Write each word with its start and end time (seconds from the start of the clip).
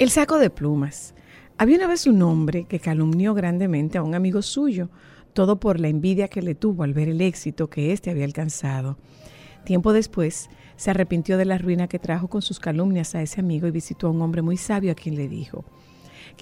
El 0.00 0.08
saco 0.08 0.38
de 0.38 0.48
plumas. 0.48 1.14
Había 1.58 1.76
una 1.76 1.86
vez 1.86 2.06
un 2.06 2.22
hombre 2.22 2.64
que 2.64 2.80
calumnió 2.80 3.34
grandemente 3.34 3.98
a 3.98 4.02
un 4.02 4.14
amigo 4.14 4.40
suyo, 4.40 4.88
todo 5.34 5.60
por 5.60 5.78
la 5.78 5.88
envidia 5.88 6.28
que 6.28 6.40
le 6.40 6.54
tuvo 6.54 6.84
al 6.84 6.94
ver 6.94 7.10
el 7.10 7.20
éxito 7.20 7.68
que 7.68 7.92
éste 7.92 8.08
había 8.08 8.24
alcanzado. 8.24 8.96
Tiempo 9.66 9.92
después, 9.92 10.48
se 10.76 10.90
arrepintió 10.90 11.36
de 11.36 11.44
la 11.44 11.58
ruina 11.58 11.86
que 11.86 11.98
trajo 11.98 12.28
con 12.28 12.40
sus 12.40 12.60
calumnias 12.60 13.14
a 13.14 13.20
ese 13.20 13.40
amigo 13.40 13.66
y 13.66 13.72
visitó 13.72 14.06
a 14.06 14.10
un 14.10 14.22
hombre 14.22 14.40
muy 14.40 14.56
sabio 14.56 14.90
a 14.90 14.94
quien 14.94 15.16
le 15.16 15.28
dijo, 15.28 15.66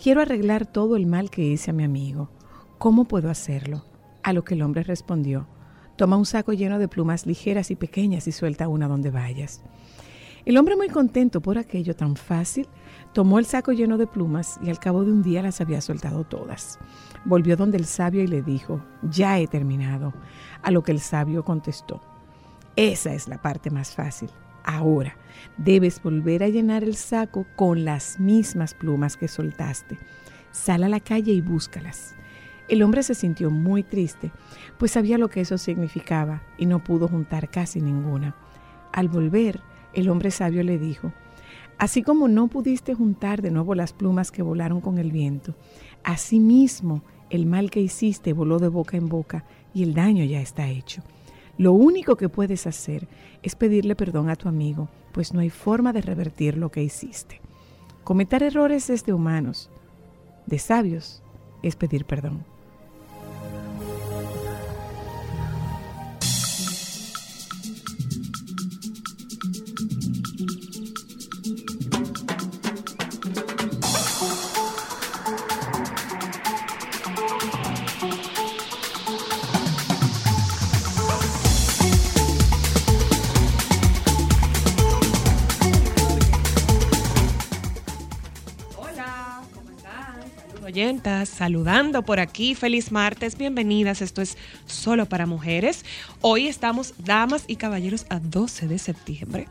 Quiero 0.00 0.20
arreglar 0.20 0.64
todo 0.64 0.94
el 0.94 1.06
mal 1.06 1.28
que 1.28 1.42
hice 1.42 1.72
a 1.72 1.74
mi 1.74 1.82
amigo. 1.82 2.30
¿Cómo 2.78 3.06
puedo 3.06 3.28
hacerlo? 3.28 3.84
A 4.22 4.32
lo 4.32 4.44
que 4.44 4.54
el 4.54 4.62
hombre 4.62 4.84
respondió, 4.84 5.48
Toma 5.96 6.16
un 6.16 6.26
saco 6.26 6.52
lleno 6.52 6.78
de 6.78 6.86
plumas 6.86 7.26
ligeras 7.26 7.72
y 7.72 7.74
pequeñas 7.74 8.28
y 8.28 8.30
suelta 8.30 8.68
una 8.68 8.86
donde 8.86 9.10
vayas. 9.10 9.64
El 10.48 10.56
hombre 10.56 10.76
muy 10.76 10.88
contento 10.88 11.42
por 11.42 11.58
aquello 11.58 11.94
tan 11.94 12.16
fácil, 12.16 12.68
tomó 13.12 13.38
el 13.38 13.46
saco 13.46 13.72
lleno 13.72 13.98
de 13.98 14.06
plumas 14.06 14.58
y 14.62 14.70
al 14.70 14.78
cabo 14.78 15.04
de 15.04 15.12
un 15.12 15.22
día 15.22 15.42
las 15.42 15.60
había 15.60 15.80
soltado 15.80 16.24
todas. 16.24 16.78
Volvió 17.24 17.56
donde 17.56 17.78
el 17.78 17.86
sabio 17.86 18.22
y 18.22 18.26
le 18.26 18.42
dijo, 18.42 18.80
ya 19.02 19.38
he 19.38 19.46
terminado. 19.46 20.12
A 20.62 20.70
lo 20.70 20.82
que 20.82 20.92
el 20.92 21.00
sabio 21.00 21.44
contestó, 21.44 22.00
esa 22.76 23.12
es 23.14 23.28
la 23.28 23.42
parte 23.42 23.70
más 23.70 23.94
fácil. 23.94 24.30
Ahora 24.64 25.16
debes 25.56 26.02
volver 26.02 26.42
a 26.42 26.48
llenar 26.48 26.84
el 26.84 26.94
saco 26.94 27.46
con 27.56 27.84
las 27.84 28.20
mismas 28.20 28.74
plumas 28.74 29.16
que 29.16 29.28
soltaste. 29.28 29.98
Sal 30.50 30.84
a 30.84 30.88
la 30.88 31.00
calle 31.00 31.32
y 31.32 31.40
búscalas. 31.40 32.14
El 32.68 32.82
hombre 32.82 33.02
se 33.02 33.14
sintió 33.14 33.50
muy 33.50 33.82
triste, 33.82 34.30
pues 34.78 34.92
sabía 34.92 35.16
lo 35.16 35.28
que 35.28 35.40
eso 35.40 35.56
significaba 35.56 36.42
y 36.58 36.66
no 36.66 36.84
pudo 36.84 37.08
juntar 37.08 37.48
casi 37.48 37.80
ninguna. 37.80 38.36
Al 38.92 39.08
volver, 39.08 39.60
el 39.94 40.10
hombre 40.10 40.30
sabio 40.30 40.62
le 40.62 40.78
dijo, 40.78 41.12
Así 41.78 42.02
como 42.02 42.26
no 42.26 42.48
pudiste 42.48 42.94
juntar 42.94 43.40
de 43.40 43.52
nuevo 43.52 43.74
las 43.76 43.92
plumas 43.92 44.32
que 44.32 44.42
volaron 44.42 44.80
con 44.80 44.98
el 44.98 45.12
viento, 45.12 45.54
asimismo 46.02 47.02
el 47.30 47.46
mal 47.46 47.70
que 47.70 47.80
hiciste 47.80 48.32
voló 48.32 48.58
de 48.58 48.68
boca 48.68 48.96
en 48.96 49.08
boca 49.08 49.44
y 49.72 49.84
el 49.84 49.94
daño 49.94 50.24
ya 50.24 50.40
está 50.40 50.68
hecho. 50.68 51.02
Lo 51.56 51.72
único 51.72 52.16
que 52.16 52.28
puedes 52.28 52.66
hacer 52.66 53.06
es 53.42 53.54
pedirle 53.54 53.94
perdón 53.94 54.28
a 54.28 54.36
tu 54.36 54.48
amigo, 54.48 54.88
pues 55.12 55.32
no 55.32 55.40
hay 55.40 55.50
forma 55.50 55.92
de 55.92 56.02
revertir 56.02 56.56
lo 56.56 56.70
que 56.70 56.82
hiciste. 56.82 57.40
Cometer 58.02 58.42
errores 58.42 58.90
es 58.90 59.04
de 59.04 59.12
humanos, 59.12 59.70
de 60.46 60.58
sabios 60.58 61.22
es 61.62 61.76
pedir 61.76 62.04
perdón. 62.06 62.44
Saludando 91.26 92.02
por 92.02 92.20
aquí. 92.20 92.54
Feliz 92.54 92.92
martes, 92.92 93.36
bienvenidas. 93.36 94.02
Esto 94.02 94.22
es 94.22 94.36
solo 94.66 95.06
para 95.06 95.26
mujeres. 95.26 95.84
Hoy 96.20 96.48
estamos, 96.48 96.94
damas 96.98 97.44
y 97.46 97.56
caballeros, 97.56 98.06
a 98.10 98.18
12 98.20 98.68
de 98.68 98.78
septiembre 98.78 99.48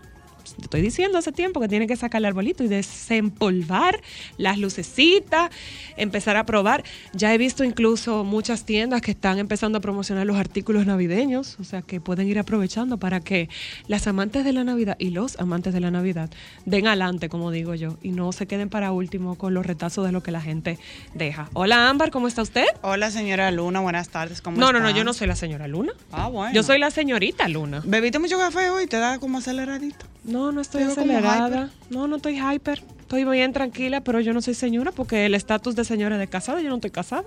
te 0.56 0.64
estoy 0.64 0.82
diciendo 0.82 1.18
hace 1.18 1.32
tiempo 1.32 1.60
que 1.60 1.68
tiene 1.68 1.88
que 1.88 1.96
sacar 1.96 2.20
el 2.20 2.26
arbolito 2.26 2.64
y 2.64 2.68
desempolvar 2.68 4.02
las 4.38 4.58
lucecitas, 4.58 5.50
empezar 5.96 6.38
a 6.38 6.46
probar. 6.46 6.84
Ya 7.14 7.34
he 7.34 7.38
visto 7.38 7.64
incluso 7.64 8.24
muchas 8.24 8.66
tiendas 8.66 9.02
que 9.02 9.12
están 9.12 9.40
empezando 9.40 9.78
a 9.78 9.82
promocionar 9.82 10.26
los 10.26 10.38
artículos 10.38 10.86
navideños, 10.86 11.58
o 11.60 11.64
sea 11.64 11.82
que 11.82 12.00
pueden 12.02 12.28
ir 12.28 12.40
aprovechando 12.40 12.98
para 12.98 13.20
que 13.20 13.50
las 13.88 14.08
amantes 14.08 14.46
de 14.46 14.54
la 14.54 14.64
Navidad 14.64 14.96
y 15.00 15.10
los 15.10 15.40
amantes 15.40 15.74
de 15.74 15.80
la 15.80 15.92
Navidad 15.92 16.30
den 16.66 16.88
adelante, 16.88 17.30
como 17.30 17.52
digo 17.52 17.76
yo, 17.76 17.98
y 18.02 18.12
no 18.12 18.32
se 18.32 18.48
queden 18.48 18.70
para 18.70 18.92
último 18.92 19.36
con 19.36 19.54
los 19.54 19.66
retazos 19.66 20.06
de 20.06 20.12
lo 20.12 20.24
que 20.24 20.32
la 20.32 20.42
gente 20.42 20.78
deja. 21.14 21.50
Hola 21.54 21.90
Ámbar, 21.90 22.12
¿cómo 22.12 22.28
está 22.28 22.42
usted? 22.42 22.66
Hola 22.82 23.12
señora 23.12 23.52
Luna, 23.52 23.80
buenas 23.80 24.10
tardes. 24.10 24.42
¿Cómo 24.42 24.58
no, 24.58 24.72
no, 24.72 24.80
no, 24.80 24.90
yo 24.92 25.04
no 25.04 25.14
soy 25.14 25.28
la 25.28 25.36
señora 25.36 25.68
Luna. 25.68 25.94
Ah, 26.12 26.28
bueno. 26.28 26.54
Yo 26.54 26.64
soy 26.64 26.80
la 26.80 26.92
señorita 26.92 27.48
Luna. 27.48 27.82
¿Bebiste 27.86 28.20
mucho 28.20 28.38
café 28.38 28.70
hoy? 28.70 28.88
¿Te 28.88 28.98
da 28.98 29.20
como 29.20 29.38
aceleradito? 29.38 30.06
No, 30.24 30.37
no 30.52 30.62
estoy 30.62 30.84
acelerada. 30.84 31.70
No, 31.90 32.08
no 32.08 32.18
estoy 32.18 32.40
hyper. 32.40 32.84
Estoy 33.02 33.24
bien 33.24 33.54
tranquila, 33.54 34.02
pero 34.02 34.20
yo 34.20 34.34
no 34.34 34.42
soy 34.42 34.54
señora 34.54 34.92
porque 34.92 35.26
el 35.26 35.34
estatus 35.34 35.76
de 35.76 35.86
señora 35.86 36.18
de 36.18 36.28
casada, 36.28 36.62
yo 36.62 36.70
no 36.70 36.76
estoy 36.76 36.92
casada. 36.92 37.26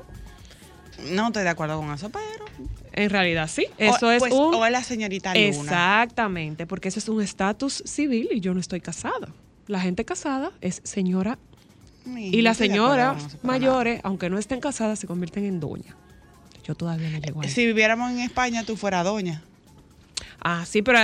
No 1.11 1.29
estoy 1.29 1.45
de 1.45 1.49
acuerdo 1.49 1.79
con 1.79 1.91
eso, 1.93 2.11
pero. 2.11 2.45
En 2.93 3.11
realidad 3.11 3.49
sí. 3.49 3.67
Eso 3.79 4.11
es 4.11 4.21
pues, 4.21 4.33
un. 4.33 4.55
O 4.55 4.67
es 4.67 4.73
la 4.73 4.83
señorita 4.83 5.35
Luna. 5.35 5.47
Exactamente, 5.47 6.67
porque 6.67 6.89
eso 6.89 6.99
es 6.99 7.09
un 7.09 7.23
estatus 7.23 7.83
civil 7.87 8.29
y 8.33 8.41
yo 8.41 8.53
no 8.55 8.61
estoy 8.61 8.81
casada. 8.81 9.29
La 9.67 9.81
gente 9.81 10.05
casada 10.05 10.53
es 10.61 10.81
señora. 10.85 11.39
y 12.17 12.43
las 12.43 12.57
señoras 12.57 13.39
mayores, 13.43 14.01
aunque 14.05 14.29
no 14.29 14.39
estén 14.39 14.61
casadas, 14.61 14.99
se 14.99 15.07
convierten 15.07 15.45
en 15.45 15.61
doña. 15.61 15.97
Yo 16.65 16.75
todavía 16.75 17.11
no 17.11 17.19
llego 17.19 17.43
ahí. 17.43 17.49
Si 17.49 17.65
viviéramos 17.65 18.11
en 18.11 18.21
España, 18.21 18.65
tú 18.65 18.77
fueras 18.77 19.05
doña. 19.05 19.43
Ah, 20.43 20.65
sí, 20.67 20.83
pero 20.83 20.99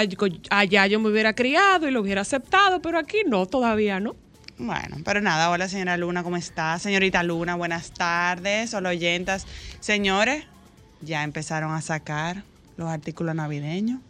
allá 0.50 0.86
yo 0.86 1.00
me 1.00 1.10
hubiera 1.10 1.34
criado 1.34 1.88
y 1.88 1.90
lo 1.90 2.00
hubiera 2.00 2.22
aceptado, 2.22 2.80
pero 2.80 2.98
aquí 2.98 3.18
no, 3.26 3.46
todavía 3.46 4.00
no. 4.00 4.16
Bueno, 4.58 4.96
pero 5.04 5.20
nada, 5.20 5.50
hola 5.50 5.68
señora 5.68 5.98
Luna, 5.98 6.22
¿cómo 6.22 6.38
está? 6.38 6.78
Señorita 6.78 7.22
Luna, 7.22 7.56
buenas 7.56 7.92
tardes, 7.92 8.72
hola 8.72 8.88
oyentas. 8.88 9.46
Señores, 9.80 10.44
ya 11.02 11.22
empezaron 11.22 11.74
a 11.74 11.82
sacar 11.82 12.42
los 12.76 12.88
artículos 12.88 13.34
navideños. 13.34 14.00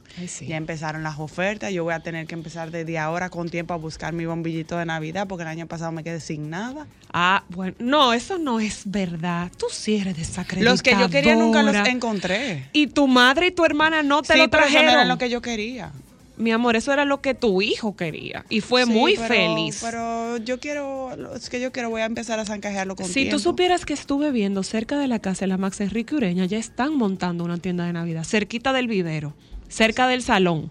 Ya 0.41 0.57
empezaron 0.57 1.03
las 1.03 1.19
ofertas. 1.19 1.73
Yo 1.73 1.85
voy 1.85 1.93
a 1.93 2.01
tener 2.01 2.27
que 2.27 2.35
empezar 2.35 2.71
desde 2.71 2.99
ahora 2.99 3.29
con 3.29 3.51
tiempo 3.51 3.75
a 3.75 3.77
buscar 3.77 4.15
mi 4.15 4.25
bombillito 4.25 4.79
de 4.79 4.87
Navidad 4.87 5.27
porque 5.29 5.43
el 5.43 5.49
año 5.49 5.67
pasado 5.67 5.93
me 5.93 6.03
quedé 6.03 6.21
sin 6.21 6.49
nada. 6.49 6.87
Ah, 7.13 7.45
bueno, 7.51 7.77
no, 7.79 8.13
eso 8.13 8.39
no 8.39 8.59
es 8.59 8.83
verdad. 8.87 9.51
Tú 9.57 9.67
sí 9.71 9.97
eres 9.97 10.17
desacreditadora. 10.17 10.71
Los 10.71 10.83
que 10.83 10.93
yo 10.93 11.11
quería 11.11 11.37
nunca 11.37 11.63
los 11.63 11.77
encontré. 11.87 12.69
Y 12.73 12.87
tu 12.87 13.07
madre 13.07 13.49
y 13.49 13.51
tu 13.51 13.65
hermana 13.65 14.03
no 14.03 14.23
te 14.23 14.37
lo 14.37 14.49
trajeron. 14.49 14.95
Pero 14.95 15.05
lo 15.05 15.19
que 15.19 15.29
yo 15.29 15.43
quería. 15.43 15.93
Mi 16.37 16.53
amor, 16.53 16.77
eso 16.77 16.93
era 16.93 17.05
lo 17.05 17.21
que 17.21 17.35
tu 17.35 17.63
hijo 17.63 17.97
quería 17.97 18.45
y 18.49 18.61
fue 18.61 18.85
muy 18.85 19.17
feliz. 19.17 19.81
Pero 19.83 20.37
yo 20.39 20.61
quiero, 20.61 21.11
es 21.35 21.49
que 21.49 21.61
yo 21.61 21.73
quiero, 21.73 21.91
voy 21.91 22.03
a 22.03 22.05
empezar 22.07 22.39
a 22.39 22.45
zancajearlo 22.45 22.95
con 22.97 23.07
Si 23.07 23.29
tú 23.29 23.39
supieras 23.39 23.87
que 23.87 23.95
estuve 23.95 24.31
viendo 24.31 24.63
cerca 24.63 24.99
de 24.99 25.09
la 25.09 25.19
casa 25.19 25.41
de 25.41 25.47
la 25.49 25.57
Max 25.57 25.81
Enrique 25.81 26.15
Ureña, 26.15 26.45
ya 26.45 26.59
están 26.59 26.95
montando 26.95 27.45
una 27.45 27.59
tienda 27.59 27.87
de 27.87 27.93
Navidad, 27.93 28.25
cerquita 28.25 28.73
del 28.73 28.87
vivero 28.87 29.35
cerca 29.69 30.09
del 30.09 30.23
salón. 30.23 30.71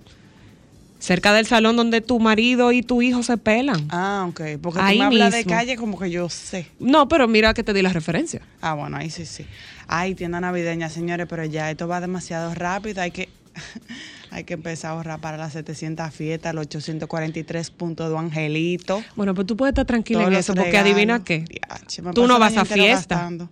Cerca 0.99 1.33
del 1.33 1.45
salón 1.45 1.75
donde 1.75 2.01
tu 2.01 2.19
marido 2.19 2.71
y 2.71 2.81
tu 2.81 3.01
hijo 3.01 3.21
se 3.21 3.37
pelan. 3.37 3.85
Ah, 3.89 4.25
ok. 4.29 4.41
Porque 4.61 4.79
Ahí 4.81 4.95
tú 4.95 4.99
me 4.99 5.05
hablas 5.05 5.33
de 5.33 5.45
calle 5.45 5.75
como 5.75 5.99
que 5.99 6.09
yo 6.09 6.29
sé. 6.29 6.67
No, 6.79 7.07
pero 7.07 7.27
mira 7.27 7.53
que 7.53 7.63
te 7.63 7.73
di 7.73 7.81
la 7.81 7.93
referencia. 7.93 8.41
Ah, 8.61 8.73
bueno, 8.73 8.97
ahí 8.97 9.09
sí, 9.09 9.25
sí. 9.25 9.45
Ay, 9.87 10.15
tienda 10.15 10.39
navideña, 10.39 10.89
señores, 10.89 11.27
pero 11.29 11.45
ya 11.45 11.69
esto 11.69 11.87
va 11.87 12.01
demasiado 12.01 12.55
rápido. 12.55 13.01
Hay 13.01 13.11
que, 13.11 13.29
hay 14.31 14.43
que 14.43 14.53
empezar 14.55 14.91
a 14.91 14.93
ahorrar 14.95 15.19
para 15.19 15.37
las 15.37 15.53
700 15.53 16.13
fiestas, 16.13 16.53
los 16.53 16.63
843 16.67 17.71
puntos 17.71 18.11
de 18.11 18.17
Angelito. 18.17 19.03
Bueno, 19.15 19.33
pues 19.33 19.47
tú 19.47 19.55
puedes 19.57 19.71
estar 19.71 19.85
tranquila 19.85 20.23
en 20.23 20.33
eso, 20.33 20.53
porque 20.53 20.71
regalos. 20.71 20.91
adivina 20.91 21.23
qué. 21.23 21.39
Diache, 21.39 22.01
Tú 22.13 22.27
no 22.27 22.39
vas 22.39 22.57
a 22.57 22.65
fiesta. 22.65 23.15
gastando. 23.15 23.49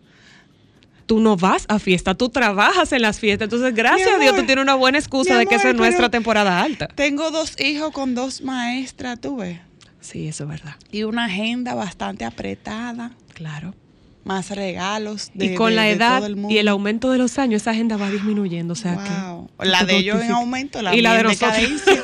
Tú 1.06 1.20
no 1.20 1.36
vas 1.36 1.66
a 1.68 1.80
fiesta, 1.80 2.16
tú 2.16 2.30
trabajas 2.30 2.92
en 2.94 3.02
las 3.02 3.20
fiestas. 3.20 3.48
Entonces, 3.48 3.76
gracias 3.76 4.10
a 4.10 4.20
Dios, 4.20 4.36
tú 4.36 4.46
tienes 4.46 4.64
una 4.64 4.76
buena 4.76 4.98
excusa 4.98 5.38
de 5.38 5.46
que 5.46 5.56
esa 5.56 5.70
es 5.70 5.76
nuestra 5.76 6.10
temporada 6.10 6.62
alta. 6.62 6.88
Tengo 6.88 7.30
dos 7.30 7.60
hijos 7.60 7.92
con 7.92 8.16
dos 8.16 8.42
maestras, 8.42 9.20
tú 9.20 9.36
ves. 9.38 9.60
Sí, 10.00 10.28
eso 10.28 10.44
es 10.44 10.50
verdad. 10.50 10.76
Y 10.92 11.04
una 11.04 11.26
agenda 11.26 11.76
bastante 11.76 12.24
apretada. 12.26 13.12
Claro. 13.34 13.74
Más 14.24 14.50
regalos. 14.52 15.32
De, 15.34 15.46
y 15.48 15.56
con 15.56 15.70
de- 15.72 15.76
la 15.76 15.90
edad 15.90 16.18
todo 16.20 16.28
el 16.28 16.36
mundo. 16.36 16.54
y 16.54 16.58
el 16.58 16.68
aumento 16.70 17.12
de 17.12 17.18
los 17.18 17.38
años, 17.40 17.62
esa 17.62 17.72
agenda 17.72 17.98
va 17.98 18.10
disminuyendo. 18.10 18.74
O 18.74 18.76
sea 18.76 18.94
Wow. 18.96 19.50
que. 19.60 19.66
La 19.68 19.84
de 19.84 19.98
ellos 19.98 20.22
en 20.22 20.32
aumento, 20.32 20.82
la 20.82 20.96
y 20.96 21.02
la 21.02 21.14
de 21.14 21.20
en 21.20 21.26
nosotros. 21.28 21.52
decadencia. 21.58 22.04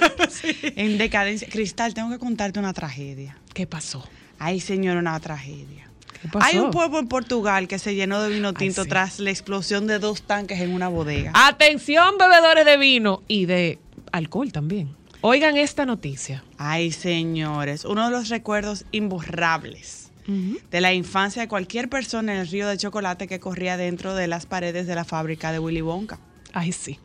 En 0.76 0.98
decadencia. 0.98 1.48
Cristal, 1.50 1.94
tengo 1.94 2.10
que 2.10 2.20
contarte 2.20 2.60
una 2.60 2.74
tragedia. 2.74 3.38
¿Qué 3.54 3.66
pasó? 3.68 4.08
Ay, 4.38 4.60
señor, 4.60 4.98
una 4.98 5.20
tragedia. 5.20 5.90
¿Qué 6.22 6.28
pasó? 6.28 6.46
Hay 6.46 6.58
un 6.58 6.72
pueblo 6.72 7.00
en 7.00 7.08
Portugal 7.08 7.68
que 7.68 7.80
se 7.80 7.96
llenó 7.96 8.22
de 8.22 8.30
vino 8.30 8.54
tinto 8.54 8.84
sí. 8.84 8.90
tras 8.90 9.20
la 9.20 9.30
explosión 9.32 9.88
de 9.88 10.00
dos 10.00 10.22
tanques 10.24 10.60
en 10.60 10.74
una 10.74 10.88
bodega. 10.90 11.32
Atención, 11.34 12.16
bebedores 12.18 12.66
de 12.66 12.78
vino 12.78 13.24
y 13.28 13.46
de 13.46 13.80
alcohol 14.12 14.52
también. 14.52 14.96
Oigan 15.22 15.58
esta 15.58 15.86
noticia. 15.86 16.44
Ay, 16.58 16.92
señores, 16.92 17.84
uno 17.86 18.06
de 18.06 18.12
los 18.12 18.30
recuerdos 18.30 18.86
imborrables 18.92 19.99
de 20.30 20.82
la 20.82 20.94
infancia 20.94 21.42
de 21.42 21.48
cualquier 21.48 21.90
persona 21.90 22.34
en 22.34 22.40
el 22.40 22.48
río 22.48 22.68
de 22.68 22.78
chocolate 22.78 23.28
que 23.28 23.40
corría 23.40 23.78
dentro 23.78 24.14
de 24.16 24.28
las 24.28 24.46
paredes 24.46 24.86
de 24.88 24.96
la 24.96 25.06
fábrica 25.06 25.52
de 25.52 25.60
Willy 25.60 25.82
Wonka. 25.82 26.20
Ay, 26.54 26.72
sí. 26.72 27.00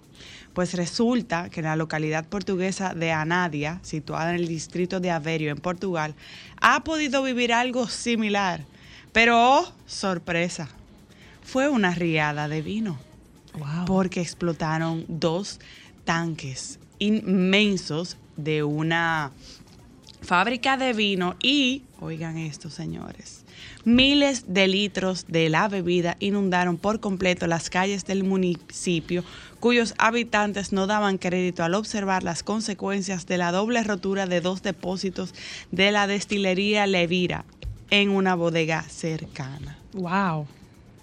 Pues 0.52 0.74
resulta 0.74 1.48
que 1.50 1.60
en 1.60 1.66
la 1.66 1.74
localidad 1.76 2.26
portuguesa 2.26 2.94
de 2.94 3.10
Anadia, 3.12 3.80
situada 3.82 4.30
en 4.30 4.36
el 4.36 4.46
distrito 4.46 5.00
de 5.00 5.10
Aveiro, 5.10 5.50
en 5.50 5.58
Portugal, 5.58 6.14
ha 6.60 6.84
podido 6.84 7.22
vivir 7.22 7.52
algo 7.52 7.88
similar. 7.88 8.64
Pero, 9.12 9.58
oh, 9.60 9.72
sorpresa, 9.86 10.68
fue 11.42 11.68
una 11.68 11.94
riada 11.94 12.46
de 12.48 12.62
vino, 12.62 12.98
Wow. 13.58 13.84
porque 13.86 14.20
explotaron 14.20 15.04
dos 15.08 15.60
tanques 16.04 16.78
inmensos 16.98 18.16
de 18.36 18.62
una 18.64 19.30
fábrica 20.24 20.76
de 20.76 20.92
vino 20.92 21.36
y, 21.42 21.82
oigan 22.00 22.38
esto, 22.38 22.70
señores, 22.70 23.44
miles 23.84 24.44
de 24.52 24.66
litros 24.68 25.26
de 25.28 25.48
la 25.48 25.68
bebida 25.68 26.16
inundaron 26.20 26.76
por 26.76 27.00
completo 27.00 27.46
las 27.46 27.70
calles 27.70 28.04
del 28.04 28.24
municipio, 28.24 29.24
cuyos 29.60 29.94
habitantes 29.98 30.72
no 30.72 30.86
daban 30.86 31.18
crédito 31.18 31.62
al 31.64 31.74
observar 31.74 32.22
las 32.22 32.42
consecuencias 32.42 33.26
de 33.26 33.38
la 33.38 33.52
doble 33.52 33.82
rotura 33.82 34.26
de 34.26 34.40
dos 34.40 34.62
depósitos 34.62 35.34
de 35.70 35.90
la 35.92 36.06
destilería 36.06 36.86
Levira 36.86 37.44
en 37.90 38.10
una 38.10 38.34
bodega 38.34 38.82
cercana. 38.82 39.78
Wow. 39.92 40.46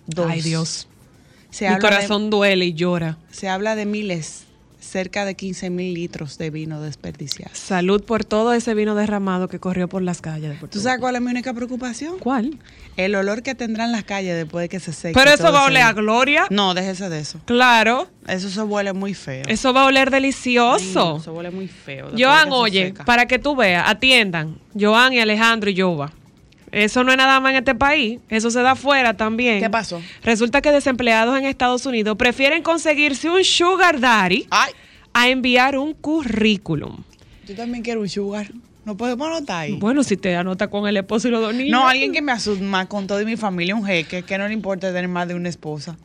Dos. 0.08 0.28
Ay, 0.30 0.42
Dios. 0.42 0.88
Se 1.52 1.68
Mi 1.68 1.76
de- 1.76 1.82
corazón 1.82 2.30
duele 2.30 2.66
y 2.66 2.74
llora. 2.74 3.18
se 3.32 3.48
habla 3.50 3.76
de 3.76 3.86
miles, 3.86 4.46
cerca 4.82 5.26
de 5.26 5.36
15 5.36 5.70
mil 5.70 5.94
litros 5.94 6.38
de 6.38 6.50
vino 6.50 6.82
desperdiciados. 6.82 7.58
Salud 7.58 8.04
por 8.04 8.26
todo 8.26 8.52
ese 8.54 8.74
vino 8.74 8.96
derramado 8.96 9.48
que 9.48 9.60
corrió 9.60 9.88
por 9.88 10.02
las 10.02 10.22
calles 10.22 10.50
de 10.50 10.56
Puerto 10.58 10.78
¿Tú 10.78 10.84
sabes 10.84 11.00
cuál 11.00 11.16
es 11.16 11.22
mi 11.22 11.32
única 11.32 11.54
preocupación? 11.54 12.20
¿Cuál? 12.20 12.58
El 12.98 13.16
olor 13.16 13.44
que 13.44 13.56
tendrán 13.56 13.92
las 13.92 14.04
calles 14.04 14.36
después 14.36 14.64
de 14.64 14.70
que 14.70 14.80
se 14.80 14.92
seque. 14.92 15.14
Pero 15.14 15.32
eso 15.32 15.52
va 15.54 15.64
a 15.64 15.66
oler 15.68 15.84
a 15.84 15.94
gloria. 15.94 16.48
No, 16.50 16.74
déjese 16.74 17.10
de 17.10 17.20
eso. 17.20 17.40
Claro. 17.46 18.10
Eso 18.28 18.50
se 18.50 18.62
huele 18.62 18.94
muy 18.94 19.14
feo. 19.14 19.44
Eso 19.48 19.74
va 19.74 19.84
a 19.84 19.86
oler 19.86 20.10
Ay, 20.10 20.22
delicioso. 20.22 21.18
eso 21.18 21.34
huele 21.34 21.52
muy 21.52 21.68
feo. 21.68 22.12
Joan, 22.18 22.50
oye, 22.52 22.94
para 23.06 23.28
que 23.28 23.40
tú 23.40 23.56
veas, 23.56 23.88
atiendan. 23.88 24.60
Joan 24.80 25.14
y 25.14 25.20
Alejandro 25.20 25.70
y 25.70 25.80
Jova. 25.80 26.12
Eso 26.72 27.04
no 27.04 27.12
es 27.12 27.18
nada 27.18 27.40
más 27.40 27.52
en 27.52 27.58
este 27.58 27.76
país, 27.76 28.20
eso 28.30 28.50
se 28.50 28.62
da 28.62 28.72
afuera 28.72 29.16
también. 29.16 29.60
¿Qué 29.60 29.70
pasó? 29.70 30.02
Resulta 30.24 30.62
que 30.62 30.72
desempleados 30.72 31.38
en 31.38 31.46
Estados 31.46 31.86
Unidos 31.86 32.16
prefieren 32.18 32.64
conseguirse 32.64 33.30
un 33.30 33.44
sugar 33.44 34.00
daddy 34.00 34.48
Ay, 34.50 34.72
a 35.14 35.28
enviar 35.30 35.78
un 35.78 35.94
currículum. 35.94 37.04
yo 37.48 37.56
también 37.56 37.84
quiero 37.84 38.02
un 38.02 38.10
sugar. 38.10 38.52
No 38.84 38.98
podemos 38.98 39.28
anotar 39.28 39.64
ahí. 39.64 39.74
Bueno, 39.74 40.02
si 40.04 40.18
te 40.18 40.36
anota 40.36 40.68
con 40.70 40.88
el 40.88 40.98
esposo 40.98 41.28
y 41.28 41.32
los 41.32 41.42
dos 41.42 41.54
niños. 41.54 41.72
no, 41.72 41.88
alguien 41.88 42.12
que 42.14 42.22
me 42.22 42.32
asuma 42.32 42.88
con 42.88 43.06
toda 43.06 43.24
mi 43.26 43.38
familia, 43.38 43.76
un 43.76 43.86
jeque, 43.86 44.24
que 44.24 44.38
no 44.40 44.48
le 44.48 44.54
importa 44.54 44.88
tener 44.88 45.08
más 45.08 45.28
de 45.28 45.36
una 45.36 45.50
esposa. 45.50 45.98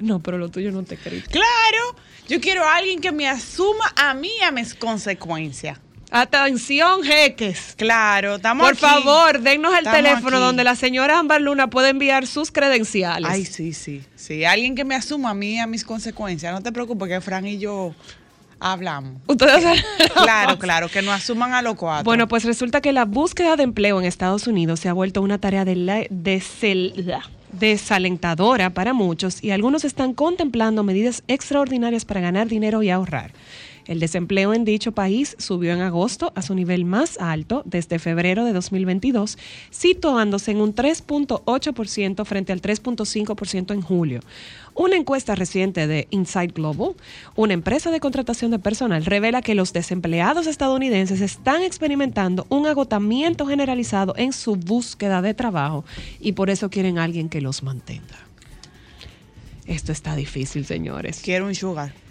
No, 0.00 0.20
pero 0.20 0.38
lo 0.38 0.48
tuyo 0.48 0.72
no 0.72 0.84
te 0.84 0.96
creo. 0.96 1.20
Claro, 1.30 1.96
yo 2.28 2.40
quiero 2.40 2.64
a 2.64 2.76
alguien 2.76 3.00
que 3.00 3.12
me 3.12 3.28
asuma 3.28 3.92
a 3.94 4.14
mí 4.14 4.30
a 4.46 4.50
mis 4.50 4.74
consecuencias. 4.74 5.78
Atención, 6.14 7.02
jeques. 7.02 7.74
Claro, 7.76 8.34
estamos 8.36 8.64
Por 8.66 8.72
aquí. 8.74 8.80
favor, 8.80 9.40
dennos 9.40 9.72
el 9.72 9.78
Estamos 9.78 9.96
teléfono 10.02 10.36
aquí. 10.36 10.44
donde 10.44 10.62
la 10.62 10.76
señora 10.76 11.18
Ámbar 11.18 11.40
Luna 11.40 11.70
puede 11.70 11.88
enviar 11.88 12.26
sus 12.26 12.52
credenciales. 12.52 13.30
Ay, 13.30 13.46
sí, 13.46 13.72
sí, 13.72 14.02
sí. 14.14 14.44
Alguien 14.44 14.74
que 14.74 14.84
me 14.84 14.94
asuma 14.94 15.30
a 15.30 15.34
mí 15.34 15.58
a 15.58 15.66
mis 15.66 15.84
consecuencias. 15.84 16.52
No 16.52 16.62
te 16.62 16.70
preocupes 16.70 17.08
que 17.08 17.20
Fran 17.22 17.46
y 17.46 17.56
yo 17.58 17.94
hablamos. 18.60 19.22
Ustedes 19.26 19.82
Claro, 20.14 20.58
claro, 20.58 20.88
que 20.90 21.00
nos 21.00 21.14
asuman 21.14 21.54
a 21.54 21.62
los 21.62 21.76
cuatro. 21.76 22.04
Bueno, 22.04 22.28
pues 22.28 22.44
resulta 22.44 22.82
que 22.82 22.92
la 22.92 23.06
búsqueda 23.06 23.56
de 23.56 23.62
empleo 23.62 23.98
en 23.98 24.04
Estados 24.04 24.46
Unidos 24.46 24.80
se 24.80 24.90
ha 24.90 24.92
vuelto 24.92 25.22
una 25.22 25.38
tarea 25.38 25.64
de 25.64 25.76
la- 25.76 26.04
desalentadora 27.52 28.70
para 28.70 28.92
muchos 28.94 29.42
y 29.44 29.50
algunos 29.50 29.84
están 29.84 30.14
contemplando 30.14 30.84
medidas 30.84 31.22
extraordinarias 31.28 32.04
para 32.04 32.20
ganar 32.20 32.48
dinero 32.48 32.82
y 32.82 32.90
ahorrar. 32.90 33.32
El 33.86 34.00
desempleo 34.00 34.54
en 34.54 34.64
dicho 34.64 34.92
país 34.92 35.36
subió 35.38 35.72
en 35.72 35.80
agosto 35.80 36.32
a 36.34 36.42
su 36.42 36.54
nivel 36.54 36.84
más 36.84 37.18
alto 37.18 37.62
desde 37.64 37.98
febrero 37.98 38.44
de 38.44 38.52
2022, 38.52 39.38
situándose 39.70 40.52
en 40.52 40.60
un 40.60 40.74
3.8% 40.74 42.24
frente 42.24 42.52
al 42.52 42.62
3.5% 42.62 43.74
en 43.74 43.82
julio. 43.82 44.20
Una 44.74 44.96
encuesta 44.96 45.34
reciente 45.34 45.86
de 45.86 46.06
Insight 46.10 46.54
Global, 46.54 46.94
una 47.36 47.52
empresa 47.54 47.90
de 47.90 48.00
contratación 48.00 48.50
de 48.50 48.58
personal, 48.58 49.04
revela 49.04 49.42
que 49.42 49.54
los 49.54 49.72
desempleados 49.72 50.46
estadounidenses 50.46 51.20
están 51.20 51.62
experimentando 51.62 52.46
un 52.48 52.66
agotamiento 52.66 53.46
generalizado 53.46 54.14
en 54.16 54.32
su 54.32 54.56
búsqueda 54.56 55.20
de 55.20 55.34
trabajo 55.34 55.84
y 56.20 56.32
por 56.32 56.50
eso 56.50 56.70
quieren 56.70 56.98
alguien 56.98 57.28
que 57.28 57.40
los 57.40 57.62
mantenga. 57.62 58.18
Esto 59.66 59.92
está 59.92 60.16
difícil, 60.16 60.64
señores. 60.64 61.20
quiero 61.22 61.46
un 61.46 61.54
sugar. 61.54 62.01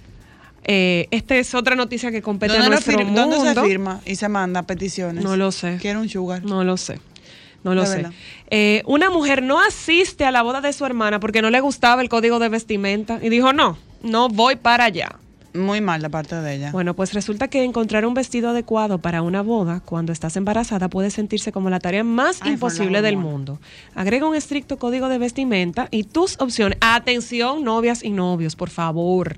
Eh, 0.63 1.08
esta 1.12 1.36
es 1.36 1.56
otra 1.56 1.75
noticia 1.75 2.12
que 2.12 2.22
compete 2.22 2.53
a 2.53 2.58
¿Dónde, 2.58 2.70
lo 2.70 2.75
nuestro 2.75 2.94
fir- 3.00 3.13
dónde 3.13 3.38
se 3.38 3.44
mundo. 3.46 3.63
firma 3.63 4.01
y 4.06 4.15
se 4.15 4.30
manda 4.30 4.63
peticiones? 4.63 5.24
No 5.24 5.36
lo 5.38 5.51
sé. 5.51 5.77
Quiero 5.82 6.01
un 6.01 6.10
sugar. 6.10 6.44
No 6.44 6.63
lo 6.63 6.77
sé. 6.77 7.00
No 7.63 7.75
lo 7.75 7.86
sé. 7.86 8.06
Eh, 8.50 8.82
una 8.86 9.10
mujer 9.12 9.44
no 9.44 9.60
asiste 9.62 10.25
a 10.25 10.32
la 10.32 10.41
boda 10.41 10.62
de 10.62 10.74
su 10.74 10.84
hermana 10.86 11.20
porque 11.20 11.41
no 11.44 11.50
le 11.51 11.60
gustaba 11.62 12.01
el 12.01 12.10
código 12.10 12.39
de 12.39 12.50
vestimenta 12.50 13.20
y 13.22 13.30
dijo, 13.30 13.53
no, 13.53 13.77
no 14.01 14.30
voy 14.30 14.56
para 14.56 14.86
allá. 14.86 15.15
Muy 15.53 15.82
mal 15.82 16.01
de 16.01 16.10
parte 16.10 16.36
de 16.38 16.56
ella. 16.56 16.72
Bueno, 16.72 16.96
pues 16.96 17.13
resulta 17.13 17.50
que 17.50 17.63
encontrar 17.63 18.06
un 18.06 18.13
vestido 18.13 18.50
adecuado 18.50 19.00
para 19.00 19.22
una 19.22 19.41
boda 19.41 19.82
cuando 19.82 20.12
estás 20.13 20.38
embarazada 20.38 20.89
puede 20.89 21.12
sentirse 21.12 21.51
como 21.51 21.70
la 21.70 21.80
tarea 21.80 22.03
más 22.06 22.39
Ay, 22.41 22.53
imposible 22.53 22.94
la 22.94 23.01
del 23.01 23.18
mundo. 23.18 23.60
Agrega 23.94 24.27
un 24.27 24.36
estricto 24.36 24.77
código 24.77 25.10
de 25.10 25.18
vestimenta 25.18 25.88
y 25.91 26.03
tus 26.06 26.39
opciones. 26.39 26.77
Atención, 26.82 27.63
novias 27.65 28.01
y 28.03 28.12
novios, 28.12 28.56
por 28.56 28.70
favor. 28.70 29.38